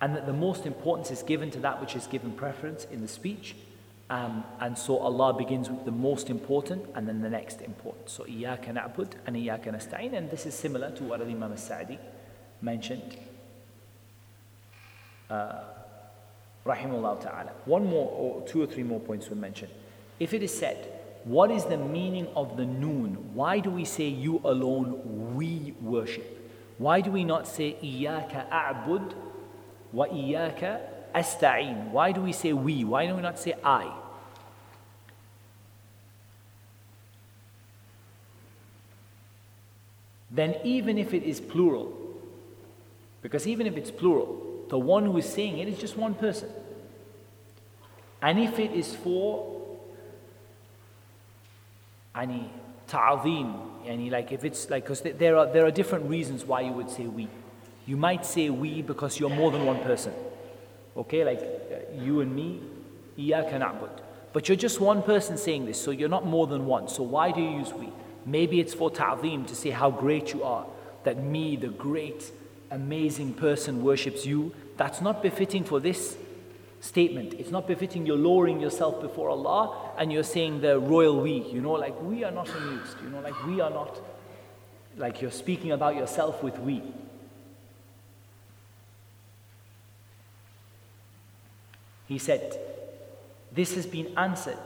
and 0.00 0.14
that 0.14 0.26
the 0.26 0.32
most 0.32 0.66
importance 0.66 1.10
is 1.10 1.22
given 1.22 1.50
to 1.50 1.58
that 1.60 1.80
which 1.80 1.96
is 1.96 2.06
given 2.06 2.32
preference 2.32 2.84
in 2.90 3.00
the 3.00 3.08
speech. 3.08 3.56
Um, 4.08 4.44
and 4.60 4.78
so 4.78 4.98
Allah 4.98 5.32
begins 5.32 5.68
with 5.68 5.84
the 5.84 5.90
most 5.90 6.30
important 6.30 6.86
and 6.94 7.08
then 7.08 7.22
the 7.22 7.30
next 7.30 7.60
important. 7.60 8.08
So 8.08 8.24
إياك 8.24 8.68
نعبد 8.68 9.14
and 9.26 9.36
إياك 9.36 9.68
نستعين 9.68 10.14
and 10.14 10.30
this 10.30 10.46
is 10.46 10.54
similar 10.54 10.90
to 10.92 11.04
what 11.04 11.20
Imam 11.20 11.50
al-Sa'di 11.50 11.98
mentioned. 12.62 13.16
Uh, 15.28 15.62
Rahimullah 16.64 17.20
ta'ala. 17.20 17.52
One 17.64 17.86
more 17.86 18.08
or 18.10 18.46
two 18.46 18.62
or 18.62 18.66
three 18.66 18.82
more 18.82 19.00
points 19.00 19.28
were 19.28 19.36
mentioned. 19.36 19.72
If 20.20 20.34
it 20.34 20.42
is 20.42 20.56
said, 20.56 20.92
what 21.24 21.50
is 21.50 21.64
the 21.64 21.76
meaning 21.76 22.28
of 22.36 22.56
the 22.56 22.64
noon? 22.64 23.34
Why 23.34 23.58
do 23.58 23.70
we 23.70 23.84
say 23.84 24.06
you 24.06 24.40
alone 24.44 25.34
we 25.34 25.74
worship? 25.80 26.32
Why 26.78 27.00
do 27.00 27.10
we 27.10 27.24
not 27.24 27.48
say 27.48 27.76
إياك 27.82 28.50
أعبد 28.50 29.14
وَإِيَّاكَ 29.95 30.79
أَسْتَعِينُ 31.13 31.91
Why 31.91 32.11
do 32.11 32.21
we 32.21 32.31
say 32.31 32.53
we? 32.53 32.83
Why 32.83 33.05
do 33.05 33.15
we 33.15 33.21
not 33.21 33.39
say 33.39 33.53
I? 33.63 33.91
Then 40.31 40.55
even 40.63 40.97
if 40.97 41.13
it 41.13 41.23
is 41.23 41.41
plural, 41.41 41.91
because 43.21 43.45
even 43.45 43.67
if 43.67 43.75
it's 43.75 43.91
plural, 43.91 44.65
the 44.69 44.79
one 44.79 45.05
who 45.05 45.17
is 45.17 45.27
saying 45.27 45.57
it 45.59 45.67
is 45.67 45.77
just 45.77 45.97
one 45.97 46.13
person. 46.13 46.49
And 48.21 48.39
if 48.39 48.57
it 48.57 48.71
is 48.71 48.95
for 48.95 49.61
any 52.15 52.49
ta'zim, 52.87 53.53
any 53.85 54.09
like 54.09 54.31
if 54.31 54.45
it's 54.45 54.69
like 54.69 54.83
because 54.83 55.01
there 55.01 55.37
are 55.37 55.51
there 55.51 55.65
are 55.65 55.71
different 55.71 56.09
reasons 56.09 56.45
why 56.45 56.61
you 56.61 56.71
would 56.71 56.89
say 56.89 57.07
we. 57.07 57.27
You 57.86 57.96
might 57.96 58.26
say 58.26 58.50
we 58.50 58.82
because 58.82 59.18
you're 59.18 59.30
more 59.30 59.50
than 59.50 59.64
one 59.64 59.80
person. 59.80 60.12
Okay, 60.96 61.24
like 61.24 61.40
uh, 61.40 62.02
you 62.02 62.20
and 62.20 62.34
me, 62.34 62.60
iyyaka 63.16 63.52
na'bud. 63.52 63.90
But 64.32 64.48
you're 64.48 64.56
just 64.56 64.80
one 64.80 65.02
person 65.02 65.38
saying 65.38 65.66
this, 65.66 65.80
so 65.80 65.90
you're 65.92 66.08
not 66.08 66.26
more 66.26 66.46
than 66.46 66.66
one. 66.66 66.88
So 66.88 67.02
why 67.02 67.30
do 67.30 67.40
you 67.40 67.50
use 67.58 67.72
we? 67.72 67.88
Maybe 68.26 68.60
it's 68.60 68.74
for 68.74 68.90
ta'zim 68.90 69.46
to 69.46 69.54
say 69.54 69.70
how 69.70 69.90
great 69.90 70.34
you 70.34 70.42
are, 70.42 70.66
that 71.04 71.22
me, 71.22 71.56
the 71.56 71.68
great 71.68 72.32
amazing 72.70 73.34
person 73.34 73.82
worships 73.82 74.26
you, 74.26 74.52
that's 74.76 75.00
not 75.00 75.22
befitting 75.22 75.64
for 75.64 75.80
this 75.80 76.16
statement. 76.80 77.34
It's 77.34 77.50
not 77.50 77.66
befitting 77.66 78.04
you're 78.04 78.16
lowering 78.16 78.60
yourself 78.60 79.00
before 79.00 79.30
Allah 79.30 79.92
and 79.96 80.12
you're 80.12 80.24
saying 80.24 80.60
the 80.60 80.78
royal 80.78 81.20
we, 81.20 81.42
you 81.52 81.60
know, 81.60 81.72
like 81.72 82.00
we 82.02 82.24
are 82.24 82.30
not 82.30 82.48
amused, 82.48 82.96
you 83.02 83.08
know, 83.10 83.20
like 83.20 83.46
we 83.46 83.60
are 83.60 83.70
not, 83.70 83.98
like 84.96 85.22
you're 85.22 85.30
speaking 85.30 85.72
about 85.72 85.96
yourself 85.96 86.42
with 86.42 86.58
we. 86.58 86.82
He 92.06 92.18
said, 92.18 92.58
This 93.52 93.74
has 93.74 93.86
been 93.86 94.12
answered. 94.16 94.58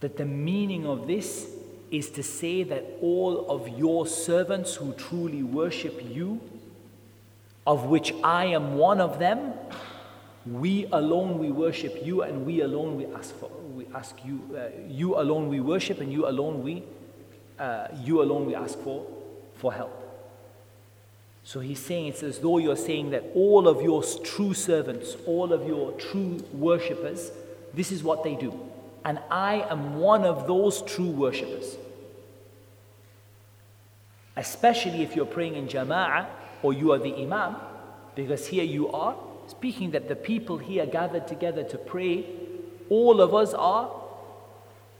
That 0.00 0.16
the 0.16 0.26
meaning 0.26 0.86
of 0.86 1.06
this 1.06 1.48
is 1.90 2.10
to 2.10 2.22
say 2.22 2.62
that 2.62 2.84
all 3.00 3.50
of 3.50 3.68
your 3.68 4.06
servants 4.06 4.76
who 4.76 4.92
truly 4.92 5.42
worship 5.42 6.00
you, 6.04 6.40
of 7.66 7.86
which 7.86 8.12
I 8.22 8.46
am 8.46 8.76
one 8.76 9.00
of 9.00 9.18
them, 9.18 9.54
we 10.46 10.86
alone 10.92 11.38
we 11.38 11.50
worship 11.50 11.98
you, 12.02 12.22
and 12.22 12.46
we 12.46 12.60
alone 12.62 12.96
we 12.96 13.06
ask 13.06 13.34
for. 13.34 13.50
We 13.74 13.86
ask 13.94 14.16
you. 14.24 14.40
Uh, 14.56 14.68
you 14.88 15.18
alone 15.18 15.48
we 15.48 15.60
worship, 15.60 16.00
and 16.00 16.12
you 16.12 16.26
alone 16.26 16.62
we, 16.62 16.84
uh, 17.58 17.88
you 18.02 18.22
alone 18.22 18.46
we 18.46 18.54
ask 18.54 18.78
for, 18.78 19.04
for 19.56 19.72
help. 19.72 19.97
So 21.48 21.60
he's 21.60 21.78
saying 21.78 22.08
it's 22.08 22.22
as 22.22 22.40
though 22.40 22.58
you're 22.58 22.76
saying 22.76 23.08
that 23.12 23.24
all 23.34 23.68
of 23.68 23.80
your 23.80 24.04
true 24.22 24.52
servants, 24.52 25.16
all 25.24 25.54
of 25.54 25.66
your 25.66 25.92
true 25.92 26.44
worshippers, 26.52 27.32
this 27.72 27.90
is 27.90 28.02
what 28.02 28.22
they 28.22 28.34
do. 28.34 28.52
And 29.02 29.18
I 29.30 29.66
am 29.70 29.98
one 29.98 30.26
of 30.26 30.46
those 30.46 30.82
true 30.82 31.08
worshippers. 31.08 31.78
Especially 34.36 35.02
if 35.02 35.16
you're 35.16 35.24
praying 35.24 35.54
in 35.54 35.68
jama'ah 35.68 36.26
or 36.62 36.74
you 36.74 36.92
are 36.92 36.98
the 36.98 37.14
imam, 37.14 37.56
because 38.14 38.46
here 38.46 38.64
you 38.64 38.92
are 38.92 39.16
speaking 39.46 39.92
that 39.92 40.06
the 40.06 40.16
people 40.16 40.58
here 40.58 40.84
gathered 40.84 41.26
together 41.26 41.64
to 41.64 41.78
pray, 41.78 42.26
all 42.90 43.22
of 43.22 43.34
us 43.34 43.54
are 43.54 43.90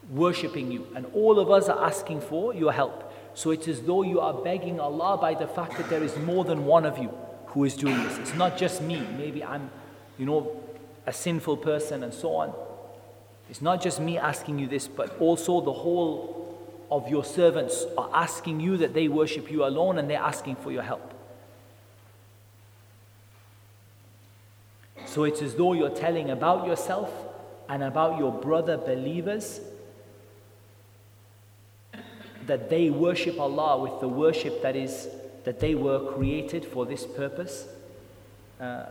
worshipping 0.09 0.73
you 0.73 0.87
and 0.97 1.05
all 1.13 1.39
of 1.41 1.51
us 1.51 1.69
are 1.69 1.85
asking 1.85 2.23
for 2.23 2.55
your 2.55 2.73
help. 2.73 3.08
So 3.35 3.51
it's 3.51 3.69
as 3.69 3.81
though 3.83 4.03
you 4.03 4.21
are 4.21 4.35
begging 4.35 4.81
Allah 4.81 5.17
by 5.19 5.35
the 5.35 5.47
fact 5.47 5.77
that 5.77 5.89
there 5.89 6.03
is 6.03 6.17
more 6.19 6.45
than 6.45 6.65
one 6.65 6.85
of 6.85 6.99
you 6.99 7.11
who 7.47 7.65
is 7.65 7.77
doing 7.77 8.03
this. 8.03 8.19
It's 8.19 8.35
not 8.35 8.59
just 8.59 8.83
me. 8.83 9.01
Maybe 9.17 9.45
I'm, 9.45 9.71
you 10.19 10.27
know, 10.27 10.61
a 11.07 11.13
sinful 11.13 11.59
person 11.59 12.03
and 12.03 12.13
so 12.13 12.35
on. 12.35 12.53
It's 13.49 13.63
not 13.63 13.81
just 13.81 14.01
me 14.01 14.19
asking 14.19 14.59
you 14.59 14.67
this, 14.67 14.89
but 14.89 15.19
also 15.21 15.61
the 15.61 15.73
whole 15.73 16.39
of 16.91 17.09
your 17.09 17.25
servants 17.25 17.85
are 17.97 18.11
asking 18.13 18.61
you 18.61 18.77
that 18.79 18.95
they 18.95 19.09
worship 19.09 19.51
you 19.51 19.65
alone 19.65 19.99
and 19.99 20.09
they're 20.09 20.19
asking 20.19 20.57
for 20.57 20.73
your 20.73 20.83
help. 20.83 21.15
So 25.07 25.25
it's 25.25 25.41
as 25.41 25.55
though 25.55 25.73
you're 25.73 25.91
telling 25.91 26.31
about 26.31 26.67
yourself 26.67 27.11
and 27.69 27.83
about 27.83 28.19
your 28.19 28.33
brother 28.33 28.77
believers 28.77 29.61
that 32.49 32.69
they 32.69 32.91
worship 32.91 33.39
Allah 33.39 33.79
with 33.79 34.01
the 34.01 34.09
worship 34.09 34.63
that 34.63 34.75
is 34.75 35.09
that 35.45 35.61
they 35.61 35.75
were 35.75 36.13
created 36.13 36.65
for 36.65 36.85
this 36.85 37.07
purpose, 37.07 37.67
uh, 38.61 38.87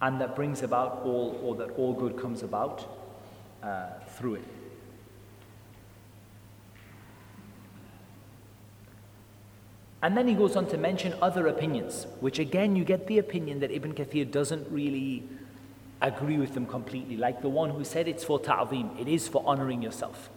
and 0.00 0.20
that 0.20 0.34
brings 0.34 0.62
about 0.62 1.02
all, 1.04 1.38
or 1.42 1.54
that 1.54 1.70
all 1.78 1.92
good 1.94 2.20
comes 2.20 2.42
about 2.42 2.84
uh, 3.62 3.86
through 4.16 4.34
it. 4.34 4.44
And 10.02 10.16
then 10.16 10.26
he 10.26 10.34
goes 10.34 10.56
on 10.56 10.66
to 10.66 10.76
mention 10.76 11.14
other 11.22 11.46
opinions, 11.46 12.08
which 12.18 12.40
again 12.40 12.74
you 12.74 12.84
get 12.84 13.06
the 13.06 13.18
opinion 13.18 13.60
that 13.60 13.70
Ibn 13.70 13.94
Kathir 13.94 14.28
doesn't 14.28 14.68
really 14.68 15.22
agree 16.00 16.38
with 16.38 16.54
them 16.54 16.66
completely, 16.66 17.16
like 17.16 17.40
the 17.40 17.48
one 17.48 17.70
who 17.70 17.84
said 17.84 18.08
it's 18.08 18.24
for 18.24 18.40
ta'zim, 18.40 18.98
it 18.98 19.06
is 19.06 19.28
for 19.28 19.44
honoring 19.46 19.80
yourself. 19.80 20.28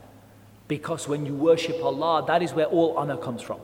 Because 0.67 1.07
when 1.07 1.25
you 1.25 1.33
worship 1.35 1.83
Allah, 1.83 2.25
that 2.27 2.41
is 2.41 2.53
where 2.53 2.65
all 2.65 2.97
honor 2.97 3.17
comes 3.17 3.41
from. 3.41 3.59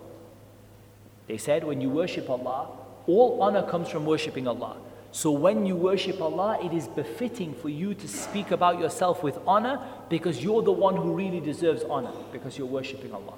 They 1.27 1.37
said 1.37 1.63
when 1.63 1.81
you 1.81 1.89
worship 1.89 2.29
Allah, 2.29 2.67
all 3.07 3.41
honor 3.41 3.63
comes 3.63 3.89
from 3.89 4.05
worshipping 4.05 4.47
Allah. 4.47 4.77
So 5.11 5.31
when 5.31 5.65
you 5.65 5.75
worship 5.75 6.21
Allah, 6.21 6.57
it 6.63 6.73
is 6.73 6.87
befitting 6.87 7.53
for 7.53 7.69
you 7.69 7.93
to 7.93 8.07
speak 8.07 8.51
about 8.51 8.79
yourself 8.79 9.23
with 9.23 9.37
honor 9.45 9.79
because 10.09 10.41
you're 10.43 10.61
the 10.61 10.71
one 10.71 10.95
who 10.95 11.13
really 11.13 11.39
deserves 11.41 11.83
honor 11.83 12.13
because 12.31 12.57
you're 12.57 12.67
worshipping 12.67 13.13
Allah. 13.13 13.33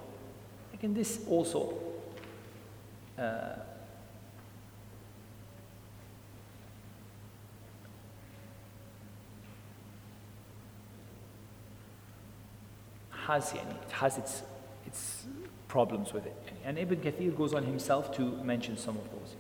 Again, 0.74 0.94
this 0.94 1.20
also 1.28 1.74
uh, 3.18 3.56
has, 13.28 13.54
it 13.54 13.92
has 13.92 14.18
its, 14.18 14.44
its 14.86 15.26
problems 15.68 16.14
with 16.14 16.26
it. 16.26 16.36
And 16.64 16.78
Ibn 16.78 17.00
Kathir 17.00 17.36
goes 17.36 17.54
on 17.54 17.64
himself 17.64 18.16
to 18.18 18.22
mention 18.44 18.78
some 18.78 18.98
of 18.98 19.10
those. 19.12 19.36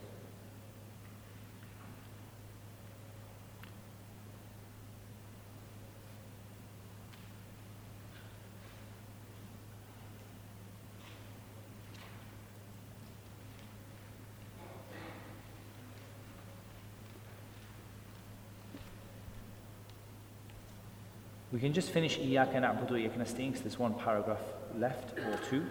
can 21.63 21.73
just 21.73 21.91
finish 21.91 22.19
Iyaka 22.19 22.55
na'budu, 22.55 22.91
Iyaka 22.91 23.17
nasta'in, 23.17 23.47
because 23.47 23.61
there's 23.61 23.79
one 23.79 23.93
paragraph 23.93 24.41
left 24.77 25.17
or 25.17 25.39
two. 25.49 25.65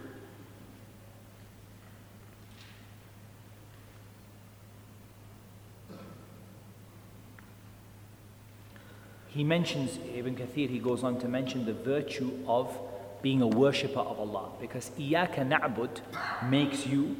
He 9.28 9.44
mentions, 9.44 9.98
Ibn 10.14 10.35
Kathir, 10.35 10.69
he 10.69 10.78
goes 10.78 11.02
on 11.02 11.19
to 11.20 11.28
mention 11.28 11.66
the 11.66 11.73
virtue 11.74 12.32
of 12.47 12.74
being 13.23 13.40
a 13.40 13.47
worshipper 13.47 14.01
of 14.01 14.19
Allah 14.19 14.51
because 14.60 14.90
Iyaka 14.98 15.47
na'bud 15.47 16.01
makes 16.48 16.86
you 16.86 17.16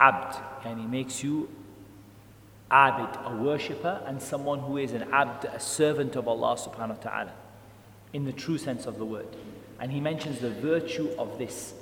abd, 0.00 0.38
and 0.64 0.80
he 0.80 0.86
makes 0.86 1.22
you 1.22 1.48
abid, 2.71 3.31
a 3.31 3.35
worshipper, 3.35 4.01
and 4.05 4.21
someone 4.21 4.59
who 4.59 4.77
is 4.77 4.91
an 4.91 5.03
abd, 5.13 5.45
a 5.45 5.59
servant 5.59 6.15
of 6.15 6.27
Allah 6.27 6.55
subhanahu 6.55 6.97
wa 6.97 7.11
ta'ala, 7.11 7.33
in 8.13 8.25
the 8.25 8.33
true 8.33 8.57
sense 8.57 8.85
of 8.85 8.97
the 8.97 9.05
word. 9.05 9.27
And 9.79 9.91
he 9.91 9.99
mentions 9.99 10.39
the 10.39 10.49
virtue 10.49 11.09
of 11.17 11.37
this. 11.37 11.73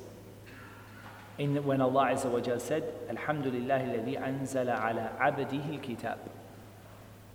In 1.37 1.63
when 1.65 1.81
Allah 1.81 2.11
Azza 2.13 2.29
wa 2.29 2.39
Jal 2.39 2.59
said, 2.59 2.83
Alhamdulillah 3.09 3.79
alladhi 3.79 4.21
anzala 4.21 4.79
ala 4.79 5.11
abdihi 5.19 5.81
kitab 5.81 6.19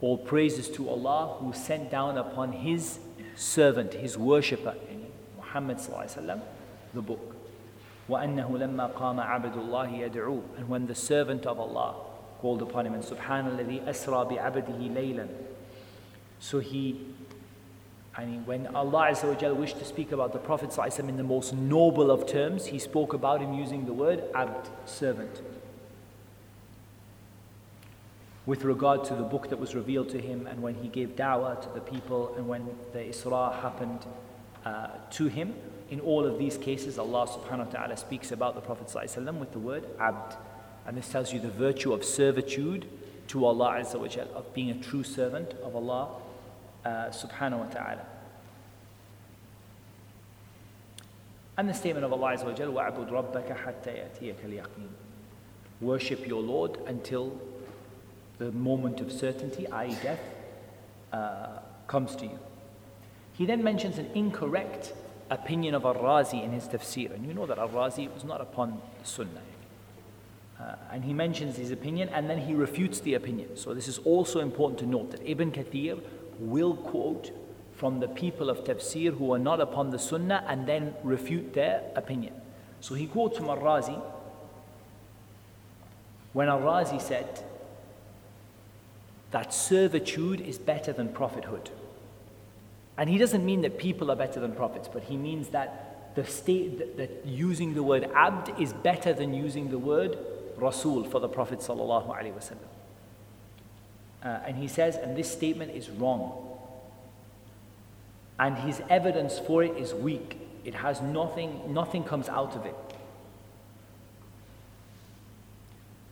All 0.01 0.17
praises 0.17 0.71
to 0.71 0.89
Allah 0.89 1.37
who 1.39 1.53
sent 1.53 1.91
down 1.91 2.17
upon 2.17 2.53
his 2.53 2.99
servant, 3.37 3.95
his 3.95 4.17
worshipper, 4.17 4.75
Muhammad 5.37 5.79
sallallahu 5.79 6.41
the 6.95 7.03
book. 7.03 7.37
وأنه 8.09 8.59
لما 8.59 8.87
قام 8.87 9.21
عبد 9.21 9.55
الله 9.55 9.89
يدعوه 9.89 10.43
and 10.59 10.69
when 10.69 10.87
the 10.87 10.95
servant 10.95 11.47
of 11.47 11.61
Allah 11.61 12.04
called 12.40 12.62
upon 12.62 12.86
him. 12.86 12.94
And 12.94 13.04
Subhanallah, 13.04 13.88
asra 13.88 14.26
bi 14.26 14.36
abdihi 14.36 14.94
laylan. 14.94 15.30
So 16.40 16.60
he, 16.60 17.02
I 18.16 18.26
mean, 18.26 18.46
when 18.46 18.68
Allah 18.76 19.10
Azza 19.12 19.56
wished 19.56 19.80
to 19.80 19.86
speak 19.86 20.12
about 20.12 20.34
the 20.34 20.40
Prophet 20.40 20.78
in 21.00 21.18
the 21.18 21.24
most 21.24 21.54
noble 21.54 22.12
of 22.12 22.28
terms, 22.28 22.68
he 22.68 22.80
spoke 22.80 23.14
about 23.14 23.42
him 23.42 23.54
using 23.54 23.86
the 23.86 23.94
word 23.94 24.24
abd, 24.34 24.70
servant. 24.86 25.42
With 28.46 28.64
regard 28.64 29.06
to 29.06 29.16
the 29.16 29.24
book 29.24 29.50
that 29.50 29.60
was 29.60 29.74
revealed 29.74 30.10
to 30.10 30.22
him, 30.22 30.46
and 30.46 30.62
when 30.62 30.76
he 30.76 30.88
gave 30.88 31.16
da'wah 31.16 31.62
to 31.64 31.70
the 31.74 31.82
people, 31.82 32.36
and 32.38 32.48
when 32.48 32.70
the 32.94 33.00
Isra 33.00 33.60
happened 33.62 34.06
uh, 34.64 34.90
to 35.12 35.26
him, 35.26 35.56
in 35.90 36.00
all 36.00 36.26
of 36.26 36.38
these 36.38 36.58
cases, 36.58 37.00
Allah 37.00 37.28
subhanahu 37.28 37.66
wa 37.66 37.72
ta'ala 37.72 37.98
speaks 37.98 38.32
about 38.32 38.56
the 38.56 38.62
Prophet 38.62 38.92
with 39.40 39.52
the 39.52 39.60
word 39.60 39.86
abd. 40.00 40.36
And 40.87 40.97
this 40.97 41.09
tells 41.09 41.33
you 41.33 41.41
the 41.41 41.51
virtue 41.51 41.93
of 41.93 42.05
servitude 42.05 42.87
to 43.29 43.45
Allah 43.45 43.81
Azza 43.81 43.99
wa 43.99 44.09
Jal, 44.09 44.27
of 44.35 44.53
being 44.55 44.71
a 44.71 44.75
true 44.75 45.05
servant 45.05 45.53
of 45.63 45.77
Allah 45.77 46.09
uh, 46.85 46.89
subhanahu 47.11 47.59
wa 47.59 47.67
ta'ala. 47.67 48.07
And 51.57 51.69
the 51.69 51.75
statement 51.75 52.05
of 52.05 52.13
Allah 52.13 52.37
Azza 52.37 52.45
wa 52.45 52.53
Jal, 52.53 52.73
وَعْبُدْ 52.73 53.11
رَبَّكَ 53.11 53.57
حَتَّى 53.57 53.99
يَأْتِيَكَ 53.99 54.45
الْيَقِينَ 54.45 54.89
Worship 55.81 56.27
your 56.27 56.43
Lord 56.43 56.79
until 56.87 57.39
the 58.39 58.51
moment 58.53 59.01
of 59.01 59.13
certainty, 59.13 59.69
i.e. 59.69 59.97
death, 60.03 60.21
uh, 61.13 61.61
comes 61.87 62.17
to 62.17 62.25
you. 62.25 62.39
He 63.35 63.47
then 63.47 63.63
mentions 63.63 63.99
an 63.99 64.11
incorrect 64.15 64.93
opinion 65.31 65.75
of 65.75 65.85
Al-Razi 65.85 66.43
in 66.43 66.53
his 66.53 66.65
tafsir. 66.65 67.15
And 67.15 67.27
you 67.27 67.33
know 67.33 67.47
that 67.47 67.59
Al-Razi 67.59 68.13
was 68.13 68.25
not 68.25 68.41
upon 68.41 68.81
Sunnah. 69.03 69.41
Uh, 70.60 70.76
and 70.92 71.04
he 71.04 71.14
mentions 71.14 71.58
his 71.58 71.72
opinion 71.72 72.08
and 72.10 72.30
then 72.30 72.38
he 72.38 72.54
refutes 72.54 73.02
the 73.02 73.14
opinion. 73.14 73.58
So, 73.58 73.74
this 73.74 73.88
is 73.88 73.98
also 74.00 74.40
important 74.40 74.80
to 74.80 74.86
note 74.86 75.12
that 75.12 75.22
Ibn 75.30 75.52
Kathir 75.52 76.02
will 76.40 76.76
quote 76.76 77.32
from 77.74 78.00
the 78.00 78.08
people 78.08 78.50
of 78.50 78.64
tafsir 78.64 79.18
who 79.18 79.34
are 79.34 79.40
not 79.40 79.60
upon 79.60 79.92
the 79.92 80.00
sunnah 80.00 80.46
and 80.48 80.66
then 80.66 80.94
refute 81.04 81.54
their 81.54 81.84
opinion. 81.96 82.34
So, 82.80 82.96
he 82.96 83.06
quotes 83.06 83.38
from 83.38 83.50
Al 83.50 83.58
Razi 83.58 84.02
when 86.32 86.48
Al 86.48 86.62
Razi 86.62 87.02
said 87.02 87.44
that 89.32 89.54
servitude 89.54 90.40
is 90.40 90.58
better 90.58 90.94
than 90.94 91.10
prophethood. 91.10 91.70
And 92.98 93.10
he 93.10 93.18
doesn't 93.18 93.46
mean 93.46 93.62
that 93.62 93.78
people 93.78 94.10
are 94.10 94.16
better 94.16 94.40
than 94.40 94.54
prophets, 94.54 94.88
but 94.92 95.04
he 95.04 95.18
means 95.18 95.50
that 95.50 96.14
the 96.16 96.24
state 96.24 96.78
that, 96.78 96.96
that 96.96 97.26
using 97.26 97.74
the 97.74 97.84
word 97.84 98.10
abd 98.16 98.58
is 98.58 98.72
better 98.72 99.12
than 99.12 99.34
using 99.34 99.70
the 99.70 99.78
word 99.78 100.18
Rasul 100.58 101.04
for 101.04 101.20
the 101.20 101.28
Prophet 101.28 101.60
sallallahu 101.60 102.08
alaihi 102.08 102.34
wasallam. 102.34 102.70
Uh, 104.24 104.40
and 104.46 104.58
he 104.58 104.68
says, 104.68 104.96
and 104.96 105.16
this 105.16 105.32
statement 105.32 105.72
is 105.72 105.90
wrong. 105.90 106.42
And 108.40 108.58
his 108.58 108.82
evidence 108.90 109.40
for 109.40 109.64
it 109.64 109.78
is 109.78 109.94
weak. 109.94 110.40
It 110.66 110.76
has 110.76 111.02
nothing, 111.02 111.74
nothing 111.74 112.04
comes 112.04 112.28
out 112.28 112.56
of 112.56 112.66
it. 112.66 112.76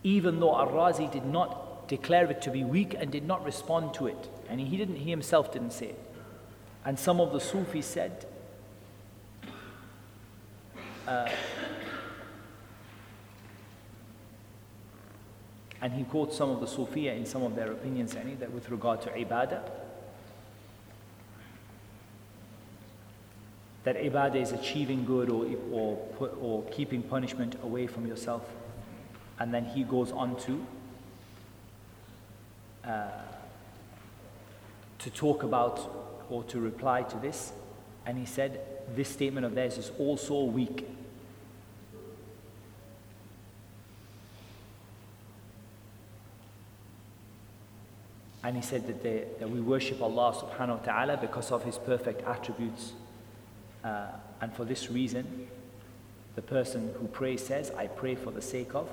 Even 0.04 0.38
though 0.38 0.54
Ar-Razi 0.54 1.10
did 1.10 1.26
not 1.26 1.88
declare 1.88 2.30
it 2.30 2.40
to 2.42 2.50
be 2.50 2.62
weak 2.62 2.94
and 2.96 3.10
did 3.10 3.26
not 3.26 3.44
respond 3.44 3.94
to 3.94 4.06
it. 4.06 4.28
And 4.48 4.60
he 4.60 4.76
didn't, 4.76 4.96
he 4.96 5.10
himself 5.10 5.52
didn't 5.52 5.72
say 5.72 5.86
it. 5.86 6.00
And 6.84 6.98
some 6.98 7.20
of 7.20 7.32
the 7.32 7.40
Sufis 7.40 7.86
said, 7.86 8.26
uh, 11.08 11.28
And 15.84 15.92
he 15.92 16.04
quotes 16.04 16.34
some 16.34 16.48
of 16.48 16.60
the 16.60 16.66
Sufiya 16.66 17.14
in 17.14 17.26
some 17.26 17.42
of 17.42 17.56
their 17.56 17.70
opinions 17.70 18.16
any, 18.16 18.36
that 18.36 18.50
with 18.50 18.70
regard 18.70 19.02
to 19.02 19.10
ibadah, 19.10 19.60
that 23.82 23.96
ibadah 23.96 24.36
is 24.36 24.52
achieving 24.52 25.04
good 25.04 25.28
or, 25.28 25.44
or, 25.70 26.30
or 26.40 26.62
keeping 26.70 27.02
punishment 27.02 27.56
away 27.62 27.86
from 27.86 28.06
yourself. 28.06 28.48
And 29.38 29.52
then 29.52 29.66
he 29.66 29.82
goes 29.82 30.10
on 30.10 30.40
to 30.46 30.66
uh, 32.86 33.08
to 35.00 35.10
talk 35.10 35.42
about 35.42 36.24
or 36.30 36.44
to 36.44 36.60
reply 36.60 37.02
to 37.02 37.16
this. 37.18 37.52
And 38.06 38.16
he 38.16 38.24
said, 38.24 38.58
This 38.96 39.10
statement 39.10 39.44
of 39.44 39.54
theirs 39.54 39.76
is 39.76 39.92
also 39.98 40.44
weak. 40.44 40.88
And 48.44 48.56
he 48.56 48.62
said 48.62 48.86
that, 48.86 49.02
they, 49.02 49.24
that 49.38 49.48
we 49.48 49.60
worship 49.60 50.02
Allah 50.02 50.34
subhanahu 50.34 50.80
wa 50.80 50.84
ta'ala 50.84 51.16
because 51.16 51.50
of 51.50 51.64
his 51.64 51.78
perfect 51.78 52.22
attributes. 52.26 52.92
Uh, 53.82 54.08
and 54.40 54.52
for 54.52 54.64
this 54.64 54.90
reason, 54.90 55.48
the 56.36 56.42
person 56.42 56.94
who 57.00 57.08
prays 57.08 57.44
says, 57.44 57.70
I 57.70 57.86
pray 57.86 58.14
for 58.14 58.30
the 58.30 58.42
sake 58.42 58.74
of 58.74 58.88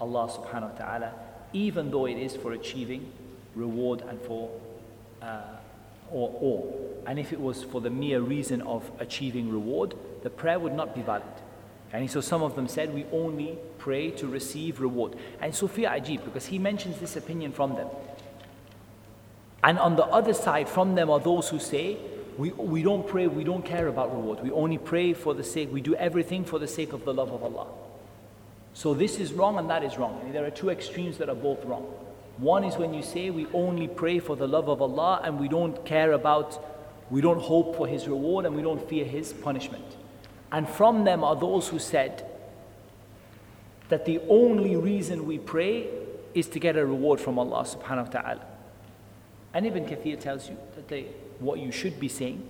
Allah 0.00 0.28
subhanahu 0.28 0.72
wa 0.72 0.78
ta'ala, 0.78 1.12
even 1.52 1.90
though 1.90 2.06
it 2.06 2.16
is 2.16 2.34
for 2.34 2.52
achieving 2.52 3.12
reward 3.54 4.00
and 4.08 4.20
for 4.22 4.50
uh, 5.22 5.42
or 6.10 6.30
awe. 6.40 6.62
And 7.06 7.18
if 7.18 7.32
it 7.32 7.40
was 7.40 7.62
for 7.62 7.80
the 7.80 7.90
mere 7.90 8.20
reason 8.20 8.62
of 8.62 8.90
achieving 8.98 9.50
reward, 9.50 9.94
the 10.22 10.30
prayer 10.30 10.58
would 10.58 10.74
not 10.74 10.94
be 10.94 11.02
valid. 11.02 11.22
And 11.92 12.10
so 12.10 12.20
some 12.20 12.42
of 12.42 12.56
them 12.56 12.68
said, 12.68 12.92
we 12.92 13.06
only 13.12 13.58
pray 13.78 14.10
to 14.12 14.26
receive 14.26 14.80
reward. 14.80 15.16
And 15.40 15.54
Sufi 15.54 15.82
Ajib, 15.82 16.24
because 16.24 16.46
he 16.46 16.58
mentions 16.58 16.98
this 16.98 17.16
opinion 17.16 17.52
from 17.52 17.76
them. 17.76 17.88
And 19.64 19.78
on 19.78 19.96
the 19.96 20.04
other 20.04 20.34
side, 20.34 20.68
from 20.68 20.94
them 20.94 21.08
are 21.08 21.18
those 21.18 21.48
who 21.48 21.58
say, 21.58 21.96
we, 22.36 22.50
we 22.50 22.82
don't 22.82 23.08
pray, 23.08 23.26
we 23.28 23.44
don't 23.44 23.64
care 23.64 23.88
about 23.88 24.14
reward. 24.14 24.42
We 24.42 24.50
only 24.50 24.76
pray 24.76 25.14
for 25.14 25.32
the 25.32 25.42
sake, 25.42 25.72
we 25.72 25.80
do 25.80 25.94
everything 25.94 26.44
for 26.44 26.58
the 26.58 26.68
sake 26.68 26.92
of 26.92 27.06
the 27.06 27.14
love 27.14 27.32
of 27.32 27.42
Allah. 27.42 27.68
So 28.74 28.92
this 28.92 29.18
is 29.18 29.32
wrong 29.32 29.58
and 29.58 29.70
that 29.70 29.82
is 29.82 29.96
wrong. 29.96 30.20
And 30.22 30.34
there 30.34 30.44
are 30.44 30.50
two 30.50 30.68
extremes 30.68 31.16
that 31.16 31.30
are 31.30 31.34
both 31.34 31.64
wrong. 31.64 31.84
One 32.36 32.62
is 32.62 32.76
when 32.76 32.92
you 32.92 33.02
say 33.02 33.30
we 33.30 33.46
only 33.54 33.88
pray 33.88 34.18
for 34.18 34.36
the 34.36 34.46
love 34.46 34.68
of 34.68 34.82
Allah 34.82 35.22
and 35.24 35.40
we 35.40 35.48
don't 35.48 35.82
care 35.86 36.12
about, 36.12 36.62
we 37.08 37.22
don't 37.22 37.40
hope 37.40 37.76
for 37.76 37.86
His 37.86 38.06
reward 38.06 38.44
and 38.44 38.54
we 38.54 38.62
don't 38.62 38.86
fear 38.86 39.06
His 39.06 39.32
punishment. 39.32 39.96
And 40.52 40.68
from 40.68 41.04
them 41.04 41.24
are 41.24 41.36
those 41.36 41.68
who 41.68 41.78
said 41.78 42.26
that 43.88 44.04
the 44.04 44.20
only 44.28 44.76
reason 44.76 45.24
we 45.24 45.38
pray 45.38 45.88
is 46.34 46.48
to 46.48 46.58
get 46.58 46.76
a 46.76 46.84
reward 46.84 47.18
from 47.18 47.38
Allah 47.38 47.62
subhanahu 47.64 48.12
wa 48.12 48.20
ta'ala. 48.20 48.53
And 49.54 49.64
Ibn 49.66 49.86
Kathir 49.86 50.18
tells 50.18 50.48
you 50.48 50.58
that 50.74 50.88
they, 50.88 51.06
what 51.38 51.60
you 51.60 51.70
should 51.70 52.00
be 52.00 52.08
saying 52.08 52.46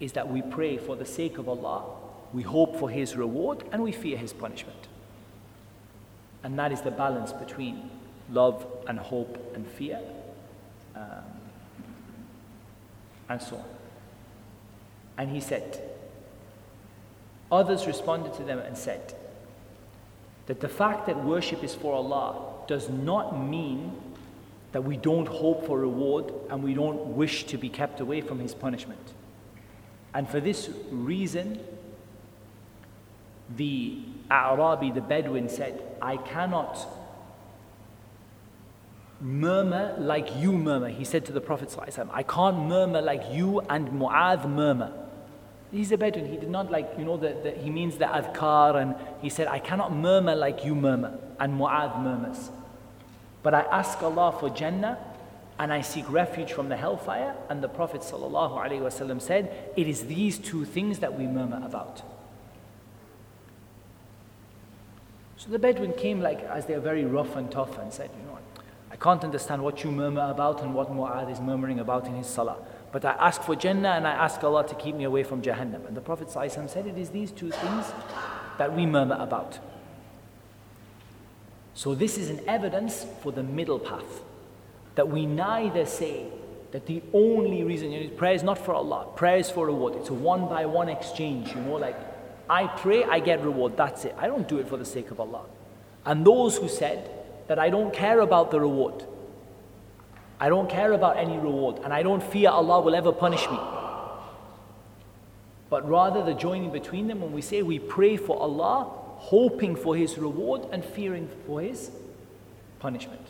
is 0.00 0.12
that 0.12 0.28
we 0.28 0.42
pray 0.42 0.76
for 0.76 0.96
the 0.96 1.06
sake 1.06 1.38
of 1.38 1.48
Allah, 1.48 1.84
we 2.32 2.42
hope 2.42 2.76
for 2.76 2.90
His 2.90 3.16
reward, 3.16 3.62
and 3.70 3.82
we 3.82 3.92
fear 3.92 4.18
His 4.18 4.32
punishment. 4.32 4.88
And 6.42 6.58
that 6.58 6.72
is 6.72 6.82
the 6.82 6.90
balance 6.90 7.32
between 7.32 7.88
love 8.30 8.66
and 8.88 8.98
hope 8.98 9.52
and 9.54 9.66
fear, 9.66 10.00
um, 10.96 11.24
and 13.28 13.40
so 13.40 13.56
on. 13.56 13.64
And 15.16 15.30
he 15.30 15.40
said, 15.40 15.80
Others 17.52 17.86
responded 17.86 18.34
to 18.34 18.42
them 18.42 18.58
and 18.58 18.76
said 18.76 19.14
that 20.46 20.60
the 20.60 20.68
fact 20.68 21.06
that 21.06 21.22
worship 21.24 21.62
is 21.62 21.74
for 21.74 21.94
Allah 21.94 22.64
does 22.66 22.88
not 22.88 23.38
mean 23.38 23.92
that 24.74 24.82
we 24.82 24.96
don't 24.96 25.28
hope 25.28 25.64
for 25.66 25.78
reward 25.78 26.32
and 26.50 26.60
we 26.60 26.74
don't 26.74 27.14
wish 27.14 27.44
to 27.44 27.56
be 27.56 27.68
kept 27.68 28.00
away 28.00 28.20
from 28.20 28.40
His 28.40 28.56
punishment. 28.56 29.12
And 30.12 30.28
for 30.28 30.40
this 30.40 30.68
reason, 30.90 31.60
the 33.56 34.00
Arabi, 34.32 34.90
the 34.90 35.00
Bedouin, 35.00 35.48
said, 35.48 35.80
I 36.02 36.16
cannot 36.16 36.88
murmur 39.20 39.94
like 39.96 40.36
you 40.38 40.50
murmur. 40.52 40.88
He 40.88 41.04
said 41.04 41.24
to 41.26 41.32
the 41.32 41.40
Prophet, 41.40 41.72
I 42.12 42.24
can't 42.24 42.58
murmur 42.66 43.00
like 43.00 43.22
you 43.30 43.60
and 43.70 43.90
Mu'adh 43.90 44.50
murmur. 44.50 44.92
He's 45.70 45.92
a 45.92 45.96
Bedouin. 45.96 46.26
He 46.26 46.36
did 46.36 46.50
not 46.50 46.72
like, 46.72 46.90
you 46.98 47.04
know, 47.04 47.16
the, 47.16 47.52
he 47.52 47.70
means 47.70 47.96
the 47.96 48.06
adhkar, 48.06 48.82
and 48.82 48.96
he 49.22 49.28
said, 49.28 49.46
I 49.46 49.60
cannot 49.60 49.94
murmur 49.94 50.34
like 50.34 50.64
you 50.64 50.74
murmur, 50.74 51.16
and 51.38 51.60
Mu'adh 51.60 52.02
murmurs. 52.02 52.50
But 53.44 53.54
I 53.54 53.60
ask 53.70 54.02
Allah 54.02 54.34
for 54.40 54.48
Jannah, 54.48 54.98
and 55.58 55.72
I 55.72 55.82
seek 55.82 56.10
refuge 56.10 56.52
from 56.52 56.70
the 56.70 56.76
hellfire. 56.76 57.36
And 57.48 57.62
the 57.62 57.68
Prophet 57.68 58.00
ﷺ 58.00 59.22
said, 59.22 59.70
It 59.76 59.86
is 59.86 60.06
these 60.06 60.38
two 60.38 60.64
things 60.64 60.98
that 60.98 61.16
we 61.16 61.26
murmur 61.26 61.62
about. 61.64 62.02
So 65.36 65.50
the 65.50 65.58
Bedouin 65.58 65.92
came 65.92 66.20
like 66.20 66.42
as 66.44 66.64
they 66.64 66.74
are 66.74 66.80
very 66.80 67.04
rough 67.04 67.36
and 67.36 67.50
tough 67.50 67.78
and 67.78 67.92
said, 67.92 68.10
You 68.18 68.26
know, 68.26 68.32
what, 68.32 68.42
I 68.90 68.96
can't 68.96 69.22
understand 69.22 69.62
what 69.62 69.84
you 69.84 69.92
murmur 69.92 70.30
about 70.30 70.62
and 70.62 70.74
what 70.74 70.90
Mu'adh 70.90 71.30
is 71.30 71.38
murmuring 71.38 71.78
about 71.80 72.06
in 72.06 72.14
his 72.14 72.26
salah. 72.26 72.56
But 72.92 73.04
I 73.04 73.12
ask 73.12 73.42
for 73.42 73.54
Jannah 73.54 73.90
and 73.90 74.08
I 74.08 74.12
ask 74.12 74.42
Allah 74.42 74.66
to 74.66 74.74
keep 74.74 74.94
me 74.94 75.04
away 75.04 75.22
from 75.22 75.42
Jahannam. 75.42 75.86
And 75.86 75.94
the 75.94 76.00
Prophet 76.00 76.28
ﷺ 76.28 76.70
said 76.70 76.86
it 76.86 76.96
is 76.96 77.10
these 77.10 77.30
two 77.30 77.50
things 77.50 77.92
that 78.56 78.74
we 78.74 78.86
murmur 78.86 79.18
about. 79.20 79.58
So 81.74 81.94
this 81.94 82.16
is 82.18 82.30
an 82.30 82.40
evidence 82.46 83.04
for 83.22 83.32
the 83.32 83.42
middle 83.42 83.78
path. 83.78 84.22
That 84.94 85.08
we 85.08 85.26
neither 85.26 85.86
say 85.86 86.26
that 86.70 86.86
the 86.86 87.02
only 87.12 87.64
reason 87.64 87.92
you 87.92 88.04
know, 88.04 88.10
prayer 88.16 88.34
is 88.34 88.42
not 88.42 88.58
for 88.58 88.74
Allah, 88.74 89.06
prayer 89.16 89.36
is 89.36 89.50
for 89.50 89.66
reward. 89.66 89.94
It's 89.96 90.08
a 90.08 90.14
one 90.14 90.48
by 90.48 90.66
one 90.66 90.88
exchange, 90.88 91.50
you 91.50 91.60
know, 91.60 91.76
like 91.76 91.96
I 92.48 92.66
pray, 92.66 93.04
I 93.04 93.20
get 93.20 93.42
reward, 93.42 93.76
that's 93.76 94.04
it. 94.04 94.14
I 94.18 94.26
don't 94.26 94.46
do 94.48 94.58
it 94.58 94.68
for 94.68 94.76
the 94.76 94.84
sake 94.84 95.10
of 95.10 95.20
Allah. 95.20 95.42
And 96.04 96.26
those 96.26 96.58
who 96.58 96.68
said 96.68 97.10
that 97.48 97.58
I 97.58 97.70
don't 97.70 97.92
care 97.92 98.20
about 98.20 98.50
the 98.50 98.60
reward, 98.60 99.04
I 100.40 100.48
don't 100.48 100.68
care 100.68 100.92
about 100.92 101.16
any 101.16 101.38
reward, 101.38 101.80
and 101.84 101.92
I 101.92 102.02
don't 102.02 102.22
fear 102.22 102.50
Allah 102.50 102.80
will 102.80 102.94
ever 102.94 103.12
punish 103.12 103.48
me. 103.48 103.58
But 105.70 105.88
rather, 105.88 106.22
the 106.22 106.34
joining 106.34 106.70
between 106.70 107.08
them 107.08 107.20
when 107.20 107.32
we 107.32 107.40
say 107.40 107.62
we 107.62 107.78
pray 107.78 108.16
for 108.16 108.38
Allah, 108.38 108.90
hoping 109.30 109.76
for 109.76 109.96
His 109.96 110.18
reward 110.18 110.62
and 110.72 110.84
fearing 110.84 111.28
for 111.46 111.60
His 111.60 111.90
punishment. 112.78 113.26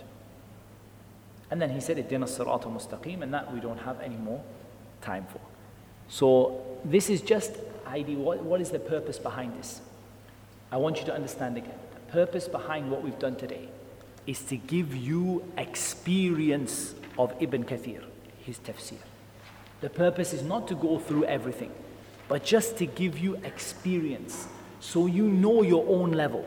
And 1.51 1.62
then 1.62 1.71
he 1.71 1.81
said, 1.81 1.97
Iddina 1.99 2.27
sirata 2.27 2.65
mustaqim, 2.65 3.23
and 3.23 3.33
that 3.33 3.53
we 3.55 3.61
don't 3.61 3.79
have 3.79 4.01
any 4.01 4.16
more 4.16 4.43
time 5.01 5.27
for. 5.33 5.41
So, 6.09 6.61
this 6.85 7.09
is 7.09 7.23
just 7.23 7.53
idea. 7.87 8.19
What, 8.19 8.43
what 8.43 8.61
is 8.61 8.71
the 8.71 8.81
purpose 8.81 9.19
behind 9.19 9.57
this? 9.59 9.81
I 10.73 10.79
want 10.79 10.99
you 10.99 11.05
to 11.07 11.15
understand 11.15 11.57
again. 11.57 11.79
The 11.95 12.12
purpose 12.12 12.49
behind 12.49 12.91
what 12.91 13.03
we've 13.03 13.19
done 13.19 13.37
today 13.37 13.69
is 14.27 14.41
to 14.47 14.57
give 14.57 14.97
you 14.97 15.45
experience 15.57 16.95
of 17.19 17.33
Ibn 17.39 17.65
Kathir, 17.65 18.03
his 18.45 18.59
tafsir. 18.59 18.99
The 19.81 19.91
purpose 19.91 20.33
is 20.33 20.43
not 20.43 20.66
to 20.69 20.75
go 20.75 20.99
through 20.99 21.25
everything, 21.27 21.71
but 22.27 22.43
just 22.45 22.79
to 22.79 22.87
give 22.87 23.19
you 23.19 23.37
experience 23.45 24.49
so 24.85 25.06
you 25.06 25.27
know 25.27 25.62
your 25.62 25.86
own 25.89 26.12
level. 26.12 26.44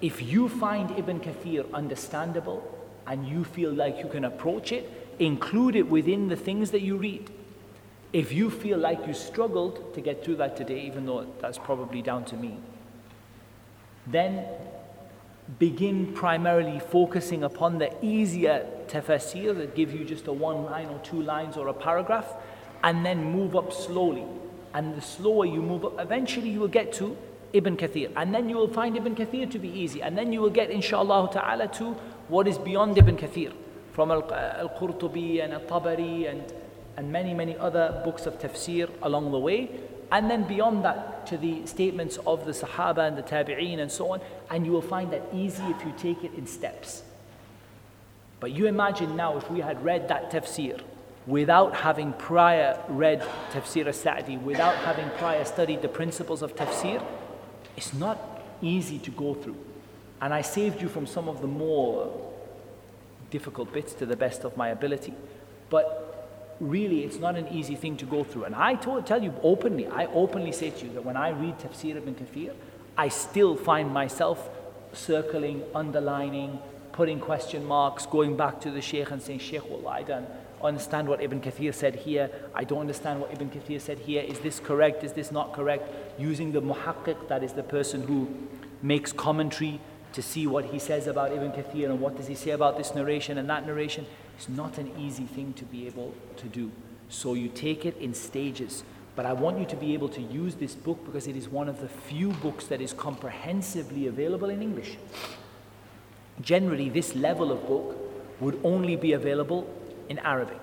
If 0.00 0.22
you 0.22 0.48
find 0.48 0.90
Ibn 0.98 1.20
Kathir 1.20 1.70
understandable 1.74 2.62
and 3.06 3.28
you 3.28 3.44
feel 3.44 3.70
like 3.70 3.98
you 3.98 4.08
can 4.08 4.24
approach 4.24 4.72
it, 4.72 4.90
include 5.18 5.76
it 5.76 5.86
within 5.86 6.28
the 6.28 6.36
things 6.36 6.70
that 6.70 6.80
you 6.80 6.96
read. 6.96 7.30
If 8.14 8.32
you 8.32 8.48
feel 8.48 8.78
like 8.78 9.06
you 9.06 9.12
struggled 9.12 9.92
to 9.94 10.00
get 10.00 10.24
through 10.24 10.36
that 10.36 10.56
today, 10.56 10.80
even 10.86 11.04
though 11.04 11.26
that's 11.42 11.58
probably 11.58 12.00
down 12.00 12.24
to 12.26 12.36
me, 12.36 12.56
then 14.06 14.46
begin 15.58 16.14
primarily 16.14 16.80
focusing 16.80 17.44
upon 17.44 17.78
the 17.78 17.92
easier 18.02 18.66
tafsir 18.86 19.54
that 19.58 19.74
give 19.74 19.92
you 19.92 20.06
just 20.06 20.26
a 20.26 20.32
one 20.32 20.64
line 20.64 20.86
or 20.86 20.98
two 21.00 21.20
lines 21.20 21.58
or 21.58 21.68
a 21.68 21.74
paragraph, 21.74 22.32
and 22.82 23.04
then 23.04 23.22
move 23.22 23.54
up 23.54 23.74
slowly. 23.74 24.24
And 24.72 24.96
the 24.96 25.02
slower 25.02 25.44
you 25.44 25.60
move 25.60 25.84
up, 25.84 26.00
eventually 26.00 26.48
you 26.48 26.60
will 26.60 26.68
get 26.80 26.90
to 26.94 27.14
Ibn 27.54 27.76
Kathir. 27.76 28.10
And 28.16 28.34
then 28.34 28.48
you 28.48 28.56
will 28.56 28.68
find 28.68 28.96
Ibn 28.96 29.14
Kathir 29.14 29.50
to 29.50 29.58
be 29.58 29.68
easy. 29.68 30.02
And 30.02 30.18
then 30.18 30.32
you 30.32 30.40
will 30.40 30.50
get, 30.50 30.70
inshallah 30.70 31.30
ta'ala, 31.32 31.68
to 31.78 31.92
what 32.28 32.46
is 32.46 32.58
beyond 32.58 32.98
Ibn 32.98 33.16
Kathir. 33.16 33.52
From 33.92 34.10
uh, 34.10 34.20
Al-Qurtubi 34.20 35.42
and 35.42 35.54
Al-Tabari 35.54 36.28
and, 36.28 36.52
and 36.96 37.12
many, 37.12 37.32
many 37.32 37.56
other 37.56 38.02
books 38.04 38.26
of 38.26 38.38
tafsir 38.40 38.90
along 39.02 39.30
the 39.30 39.38
way. 39.38 39.70
And 40.10 40.30
then 40.30 40.42
beyond 40.48 40.84
that, 40.84 41.26
to 41.28 41.38
the 41.38 41.64
statements 41.64 42.18
of 42.26 42.44
the 42.44 42.52
Sahaba 42.52 43.08
and 43.08 43.16
the 43.16 43.22
Tabi'een 43.22 43.78
and 43.78 43.90
so 43.90 44.12
on. 44.12 44.20
And 44.50 44.66
you 44.66 44.72
will 44.72 44.82
find 44.82 45.12
that 45.12 45.22
easy 45.32 45.62
if 45.64 45.84
you 45.84 45.94
take 45.96 46.24
it 46.24 46.34
in 46.34 46.46
steps. 46.46 47.02
But 48.40 48.50
you 48.50 48.66
imagine 48.66 49.16
now 49.16 49.38
if 49.38 49.50
we 49.50 49.60
had 49.60 49.82
read 49.82 50.08
that 50.08 50.30
tafsir 50.30 50.82
without 51.26 51.74
having 51.74 52.12
prior 52.14 52.78
read 52.88 53.22
tafsir 53.52 53.86
al-Sa'di, 53.86 54.36
without 54.36 54.74
having 54.76 55.08
prior 55.16 55.44
studied 55.44 55.80
the 55.80 55.88
principles 55.88 56.42
of 56.42 56.54
tafsir, 56.54 57.02
it's 57.76 57.94
not 57.94 58.18
easy 58.62 58.98
to 58.98 59.10
go 59.10 59.34
through. 59.34 59.56
And 60.20 60.32
I 60.32 60.42
saved 60.42 60.80
you 60.80 60.88
from 60.88 61.06
some 61.06 61.28
of 61.28 61.40
the 61.40 61.46
more 61.46 62.32
difficult 63.30 63.72
bits 63.72 63.92
to 63.94 64.06
the 64.06 64.16
best 64.16 64.44
of 64.44 64.56
my 64.56 64.68
ability. 64.68 65.14
But 65.70 66.04
really 66.60 67.04
it's 67.04 67.18
not 67.18 67.36
an 67.36 67.48
easy 67.48 67.74
thing 67.74 67.96
to 67.98 68.04
go 68.06 68.24
through. 68.24 68.44
And 68.44 68.54
I 68.54 68.74
told, 68.74 69.06
tell 69.06 69.22
you 69.22 69.34
openly, 69.42 69.86
I 69.86 70.06
openly 70.06 70.52
say 70.52 70.70
to 70.70 70.86
you 70.86 70.92
that 70.94 71.04
when 71.04 71.16
I 71.16 71.30
read 71.30 71.58
Tafsir 71.58 71.96
ibn 71.96 72.14
Kathir, 72.14 72.54
I 72.96 73.08
still 73.08 73.56
find 73.56 73.92
myself 73.92 74.48
circling, 74.92 75.64
underlining, 75.74 76.60
putting 76.94 77.18
question 77.18 77.64
marks, 77.64 78.06
going 78.06 78.36
back 78.36 78.60
to 78.60 78.70
the 78.70 78.80
Shaykh 78.80 79.10
and 79.10 79.20
saying, 79.20 79.40
Shaykh, 79.40 79.68
well, 79.68 79.88
I 79.88 80.04
don't 80.04 80.28
understand 80.62 81.08
what 81.08 81.20
Ibn 81.20 81.40
Kathir 81.40 81.74
said 81.74 81.96
here. 81.96 82.30
I 82.54 82.62
don't 82.62 82.78
understand 82.78 83.20
what 83.20 83.32
Ibn 83.32 83.50
Kathir 83.50 83.80
said 83.80 83.98
here. 83.98 84.22
Is 84.22 84.38
this 84.38 84.60
correct? 84.60 85.02
Is 85.02 85.12
this 85.12 85.32
not 85.32 85.52
correct? 85.52 85.92
Using 86.20 86.52
the 86.52 86.62
muhaqqiq, 86.62 87.26
that 87.26 87.42
is 87.42 87.52
the 87.52 87.64
person 87.64 88.06
who 88.06 88.28
makes 88.80 89.10
commentary 89.12 89.80
to 90.12 90.22
see 90.22 90.46
what 90.46 90.66
he 90.66 90.78
says 90.78 91.08
about 91.08 91.32
Ibn 91.32 91.50
Kathir 91.50 91.86
and 91.86 92.00
what 92.00 92.16
does 92.16 92.28
he 92.28 92.36
say 92.36 92.52
about 92.52 92.78
this 92.78 92.94
narration 92.94 93.38
and 93.38 93.50
that 93.50 93.66
narration. 93.66 94.06
It's 94.36 94.48
not 94.48 94.78
an 94.78 94.92
easy 94.96 95.24
thing 95.24 95.52
to 95.54 95.64
be 95.64 95.88
able 95.88 96.14
to 96.36 96.46
do. 96.46 96.70
So 97.08 97.34
you 97.34 97.48
take 97.48 97.84
it 97.84 97.96
in 97.96 98.14
stages. 98.14 98.84
But 99.16 99.26
I 99.26 99.32
want 99.32 99.58
you 99.58 99.66
to 99.66 99.76
be 99.76 99.94
able 99.94 100.10
to 100.10 100.20
use 100.20 100.54
this 100.54 100.76
book 100.76 101.04
because 101.04 101.26
it 101.26 101.34
is 101.34 101.48
one 101.48 101.68
of 101.68 101.80
the 101.80 101.88
few 101.88 102.30
books 102.34 102.66
that 102.68 102.80
is 102.80 102.92
comprehensively 102.92 104.06
available 104.06 104.48
in 104.48 104.62
English. 104.62 104.96
Generally, 106.40 106.90
this 106.90 107.14
level 107.14 107.52
of 107.52 107.66
book 107.66 107.96
would 108.40 108.60
only 108.64 108.96
be 108.96 109.12
available 109.12 109.66
in 110.08 110.18
Arabic. 110.18 110.60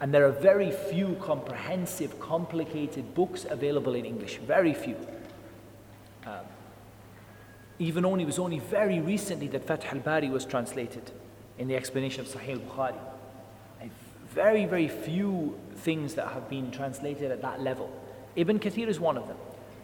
And 0.00 0.12
there 0.12 0.26
are 0.26 0.32
very 0.32 0.70
few 0.70 1.16
comprehensive, 1.20 2.18
complicated 2.18 3.14
books 3.14 3.46
available 3.48 3.94
in 3.94 4.04
English. 4.04 4.38
Very 4.38 4.74
few. 4.74 4.96
Um, 6.26 6.44
Even 7.78 8.04
only, 8.04 8.22
it 8.22 8.26
was 8.26 8.38
only 8.38 8.58
very 8.58 9.00
recently 9.00 9.48
that 9.48 9.66
Fath 9.66 9.84
al-Bari 9.86 10.28
was 10.28 10.44
translated 10.44 11.10
in 11.58 11.68
the 11.68 11.76
explanation 11.76 12.20
of 12.20 12.28
Sahih 12.28 12.52
al-Bukhari. 12.52 12.98
Very, 14.30 14.66
very 14.66 14.88
few 14.88 15.58
things 15.76 16.14
that 16.14 16.28
have 16.28 16.48
been 16.48 16.70
translated 16.70 17.30
at 17.30 17.42
that 17.42 17.60
level. 17.60 17.90
Ibn 18.36 18.58
Kathir 18.58 18.88
is 18.88 18.98
one 18.98 19.16
of 19.18 19.26
them. 19.28 19.36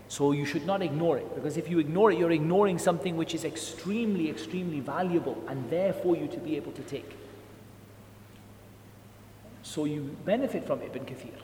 So 0.09 0.32
you 0.32 0.47
should 0.47 0.66
not 0.66 0.82
ignore 0.82 1.18
it 1.18 1.35
because 1.35 1.56
if 1.56 1.68
you 1.68 1.78
ignore 1.78 2.10
it, 2.10 2.18
you're 2.18 2.30
ignoring 2.30 2.78
something 2.78 3.16
which 3.16 3.35
is 3.35 3.44
extremely, 3.44 4.30
extremely 4.30 4.80
valuable 4.80 5.43
and 5.48 5.68
there 5.70 5.93
for 5.93 6.16
you 6.16 6.26
to 6.28 6.39
be 6.39 6.56
able 6.56 6.72
to 6.72 6.82
take. 6.82 7.16
So 9.62 9.85
you 9.85 10.16
benefit 10.24 10.66
from 10.66 10.82
Ibn 10.82 11.05
Kathir. 11.05 11.39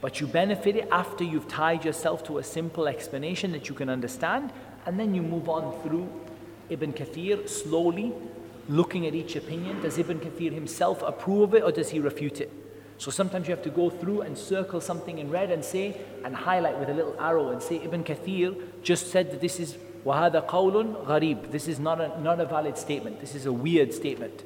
But 0.00 0.18
you 0.18 0.26
benefit 0.26 0.76
it 0.76 0.88
after 0.90 1.24
you've 1.24 1.46
tied 1.46 1.84
yourself 1.84 2.24
to 2.24 2.38
a 2.38 2.42
simple 2.42 2.88
explanation 2.88 3.52
that 3.52 3.68
you 3.68 3.74
can 3.74 3.90
understand, 3.90 4.50
and 4.86 4.98
then 4.98 5.14
you 5.14 5.20
move 5.20 5.46
on 5.46 5.78
through 5.82 6.08
Ibn 6.70 6.94
Kathir 6.94 7.46
slowly, 7.46 8.14
looking 8.68 9.06
at 9.06 9.14
each 9.14 9.36
opinion. 9.36 9.82
Does 9.82 9.98
Ibn 9.98 10.20
Kathir 10.20 10.52
himself 10.52 11.02
approve 11.02 11.42
of 11.42 11.54
it 11.54 11.62
or 11.62 11.70
does 11.70 11.90
he 11.90 12.00
refute 12.00 12.40
it? 12.40 12.50
So 12.99 13.11
sometimes 13.11 13.47
you 13.47 13.53
have 13.53 13.63
to 13.63 13.69
go 13.69 13.89
through 13.89 14.21
and 14.21 14.37
circle 14.37 14.79
something 14.79 15.19
in 15.19 15.29
red 15.29 15.51
and 15.51 15.63
say, 15.63 15.99
and 16.23 16.35
highlight 16.35 16.79
with 16.79 16.89
a 16.89 16.93
little 16.93 17.15
arrow 17.19 17.49
and 17.49 17.61
say, 17.61 17.81
Ibn 17.83 18.03
Kathir 18.03 18.55
just 18.83 19.11
said 19.11 19.31
that 19.31 19.41
this 19.41 19.59
is 19.59 19.77
وَهَذَا 20.05 20.47
قَوْلٌ 20.47 21.05
غَرِيب. 21.05 21.51
This 21.51 21.67
is 21.67 21.79
not 21.79 21.99
a, 21.99 22.21
not 22.21 22.39
a 22.39 22.45
valid 22.45 22.77
statement. 22.77 23.19
This 23.19 23.35
is 23.35 23.47
a 23.47 23.51
weird 23.51 23.93
statement. 23.93 24.43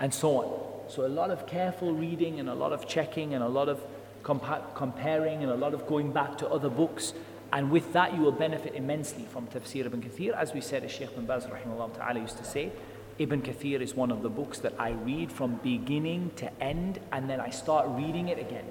And 0.00 0.12
so 0.12 0.38
on. 0.38 0.90
So 0.90 1.06
a 1.06 1.08
lot 1.08 1.30
of 1.30 1.46
careful 1.46 1.92
reading 1.92 2.40
and 2.40 2.48
a 2.48 2.54
lot 2.54 2.72
of 2.72 2.88
checking 2.88 3.34
and 3.34 3.44
a 3.44 3.48
lot 3.48 3.68
of 3.68 3.80
compa- 4.22 4.74
comparing 4.74 5.42
and 5.42 5.52
a 5.52 5.54
lot 5.54 5.74
of 5.74 5.86
going 5.86 6.12
back 6.12 6.38
to 6.38 6.48
other 6.48 6.70
books. 6.70 7.12
And 7.52 7.70
with 7.70 7.92
that, 7.92 8.14
you 8.14 8.20
will 8.20 8.32
benefit 8.32 8.74
immensely 8.74 9.24
from 9.24 9.46
Tafsir 9.46 9.86
ibn 9.86 10.02
Kathir. 10.02 10.32
As 10.32 10.52
we 10.52 10.60
said, 10.60 10.82
as 10.82 10.90
Shaykh 10.90 11.14
bin 11.14 11.26
Baz 11.26 11.46
rahimahullah 11.46 11.96
ta'ala 11.96 12.20
used 12.20 12.38
to 12.38 12.44
say, 12.44 12.72
Ibn 13.19 13.41
Kathir 13.41 13.81
is 13.81 13.95
one 13.95 14.11
of 14.11 14.21
the 14.21 14.29
books 14.29 14.59
that 14.59 14.73
I 14.79 14.91
read 14.91 15.29
from 15.29 15.55
beginning 15.55 16.31
to 16.37 16.63
end 16.63 16.99
and 17.11 17.29
then 17.29 17.41
I 17.41 17.49
start 17.49 17.85
reading 17.89 18.29
it 18.29 18.39
again 18.39 18.63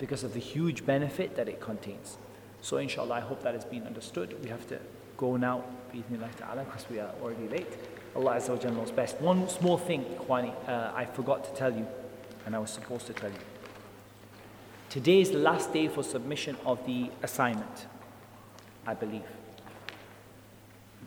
because 0.00 0.24
of 0.24 0.34
the 0.34 0.40
huge 0.40 0.84
benefit 0.84 1.36
that 1.36 1.48
it 1.48 1.60
contains. 1.60 2.18
So 2.60 2.78
inshallah, 2.78 3.14
I 3.14 3.20
hope 3.20 3.44
that 3.44 3.54
has 3.54 3.64
been 3.64 3.86
understood. 3.86 4.36
We 4.42 4.50
have 4.50 4.66
to 4.68 4.80
go 5.16 5.36
now, 5.36 5.62
ta'ala, 5.92 6.64
because 6.64 6.84
we 6.90 6.98
are 6.98 7.12
already 7.22 7.46
late. 7.46 7.68
Allah 8.16 8.34
Azza 8.34 8.64
wa 8.64 8.70
knows 8.70 8.90
best. 8.90 9.20
One 9.20 9.48
small 9.48 9.78
thing, 9.78 10.04
Ikhwani, 10.04 10.52
uh, 10.68 10.90
I 10.92 11.04
forgot 11.04 11.44
to 11.44 11.50
tell 11.52 11.72
you, 11.72 11.86
and 12.46 12.56
I 12.56 12.58
was 12.58 12.70
supposed 12.70 13.06
to 13.06 13.12
tell 13.12 13.30
you. 13.30 13.38
Today 14.90 15.20
is 15.20 15.30
the 15.30 15.38
last 15.38 15.72
day 15.72 15.86
for 15.86 16.02
submission 16.02 16.56
of 16.66 16.84
the 16.84 17.10
assignment, 17.22 17.86
I 18.86 18.94
believe. 18.94 19.22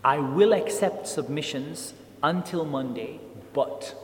I 0.05 0.19
will 0.19 0.53
accept 0.53 1.07
submissions 1.07 1.93
until 2.23 2.65
Monday, 2.65 3.19
but 3.53 3.95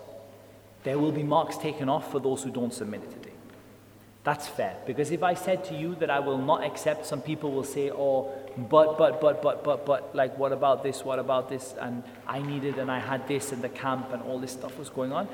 there 0.84 1.00
will 1.00 1.12
be 1.12 1.24
marks 1.24 1.58
taken 1.58 1.90
off 1.90 2.12
for 2.12 2.20
those 2.20 2.44
who 2.44 2.52
don't 2.52 2.74
submit 2.74 3.04
it 3.04 3.12
today. 3.12 3.34
That's 4.24 4.48
fair. 4.48 4.78
Because 4.86 5.12
if 5.12 5.22
I 5.22 5.34
said 5.34 5.66
to 5.66 5.76
you 5.76 5.96
that 5.96 6.10
I 6.10 6.20
will 6.20 6.38
not 6.38 6.64
accept, 6.64 7.06
some 7.06 7.22
people 7.22 7.52
will 7.52 7.66
say, 7.66 7.92
oh, 7.92 8.32
but, 8.58 8.98
but, 8.98 9.20
but, 9.20 9.42
but, 9.42 9.64
but, 9.64 9.86
but, 9.86 10.16
like, 10.16 10.38
what 10.38 10.54
about 10.54 10.82
this? 10.82 11.04
What 11.04 11.20
about 11.20 11.50
this? 11.50 11.74
And 11.80 12.04
I 12.26 12.42
needed 12.42 12.78
and 12.78 12.90
I 12.90 13.00
had 13.00 13.28
this 13.28 13.52
in 13.52 13.62
the 13.62 13.70
camp 13.70 14.14
and 14.14 14.22
all 14.24 14.40
this 14.40 14.52
stuff 14.52 14.80
was 14.80 14.90
going 14.90 15.12
on. 15.12 15.28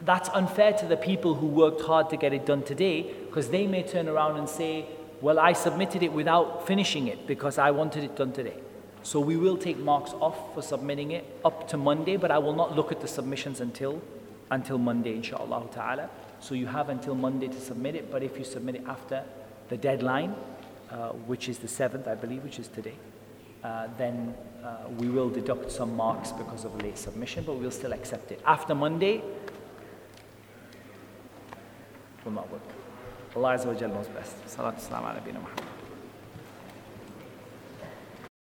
That's 0.00 0.28
unfair 0.30 0.72
to 0.74 0.86
the 0.86 0.96
people 0.96 1.34
who 1.34 1.46
worked 1.46 1.82
hard 1.82 2.10
to 2.10 2.16
get 2.16 2.32
it 2.32 2.46
done 2.46 2.62
today 2.62 3.02
because 3.26 3.50
they 3.50 3.66
may 3.66 3.82
turn 3.82 4.08
around 4.08 4.38
and 4.38 4.48
say, 4.48 4.86
well, 5.20 5.38
I 5.38 5.52
submitted 5.52 6.02
it 6.02 6.12
without 6.12 6.66
finishing 6.66 7.08
it 7.08 7.26
because 7.26 7.58
I 7.58 7.70
wanted 7.72 8.04
it 8.04 8.16
done 8.16 8.32
today. 8.32 8.56
So 9.04 9.20
we 9.20 9.36
will 9.36 9.58
take 9.58 9.76
marks 9.78 10.12
off 10.14 10.54
for 10.54 10.62
submitting 10.62 11.12
it 11.12 11.24
up 11.44 11.68
to 11.68 11.76
Monday, 11.76 12.16
but 12.16 12.30
I 12.30 12.38
will 12.38 12.54
not 12.54 12.74
look 12.74 12.90
at 12.90 13.00
the 13.00 13.06
submissions 13.08 13.60
until 13.60 14.02
until 14.50 14.78
Monday, 14.78 15.14
inshallah 15.16 15.66
ta'ala. 15.72 16.08
So 16.40 16.54
you 16.54 16.66
have 16.66 16.88
until 16.88 17.14
Monday 17.14 17.48
to 17.48 17.60
submit 17.60 17.94
it, 17.94 18.10
but 18.10 18.22
if 18.22 18.38
you 18.38 18.44
submit 18.44 18.76
it 18.76 18.84
after 18.86 19.22
the 19.68 19.76
deadline, 19.76 20.34
uh, 20.90 21.08
which 21.30 21.48
is 21.48 21.58
the 21.58 21.66
7th, 21.66 22.06
I 22.06 22.14
believe, 22.14 22.44
which 22.44 22.58
is 22.58 22.68
today, 22.68 22.94
uh, 23.62 23.88
then 23.98 24.34
uh, 24.62 24.88
we 24.98 25.08
will 25.08 25.30
deduct 25.30 25.70
some 25.70 25.96
marks 25.96 26.32
because 26.32 26.64
of 26.64 26.82
late 26.82 26.98
submission, 26.98 27.44
but 27.44 27.54
we'll 27.54 27.70
still 27.70 27.92
accept 27.92 28.32
it. 28.32 28.40
After 28.46 28.74
Monday, 28.74 29.22
will 32.24 32.32
not 32.32 32.50
work. 32.50 32.62
Allah 33.36 33.56
Azza 33.56 33.66
wa 33.66 33.86
knows 33.86 34.08
best. 34.08 34.36
Salatu 34.46 34.80
salam 34.80 35.04
ala 35.04 35.20
Muhammad. 35.20 35.73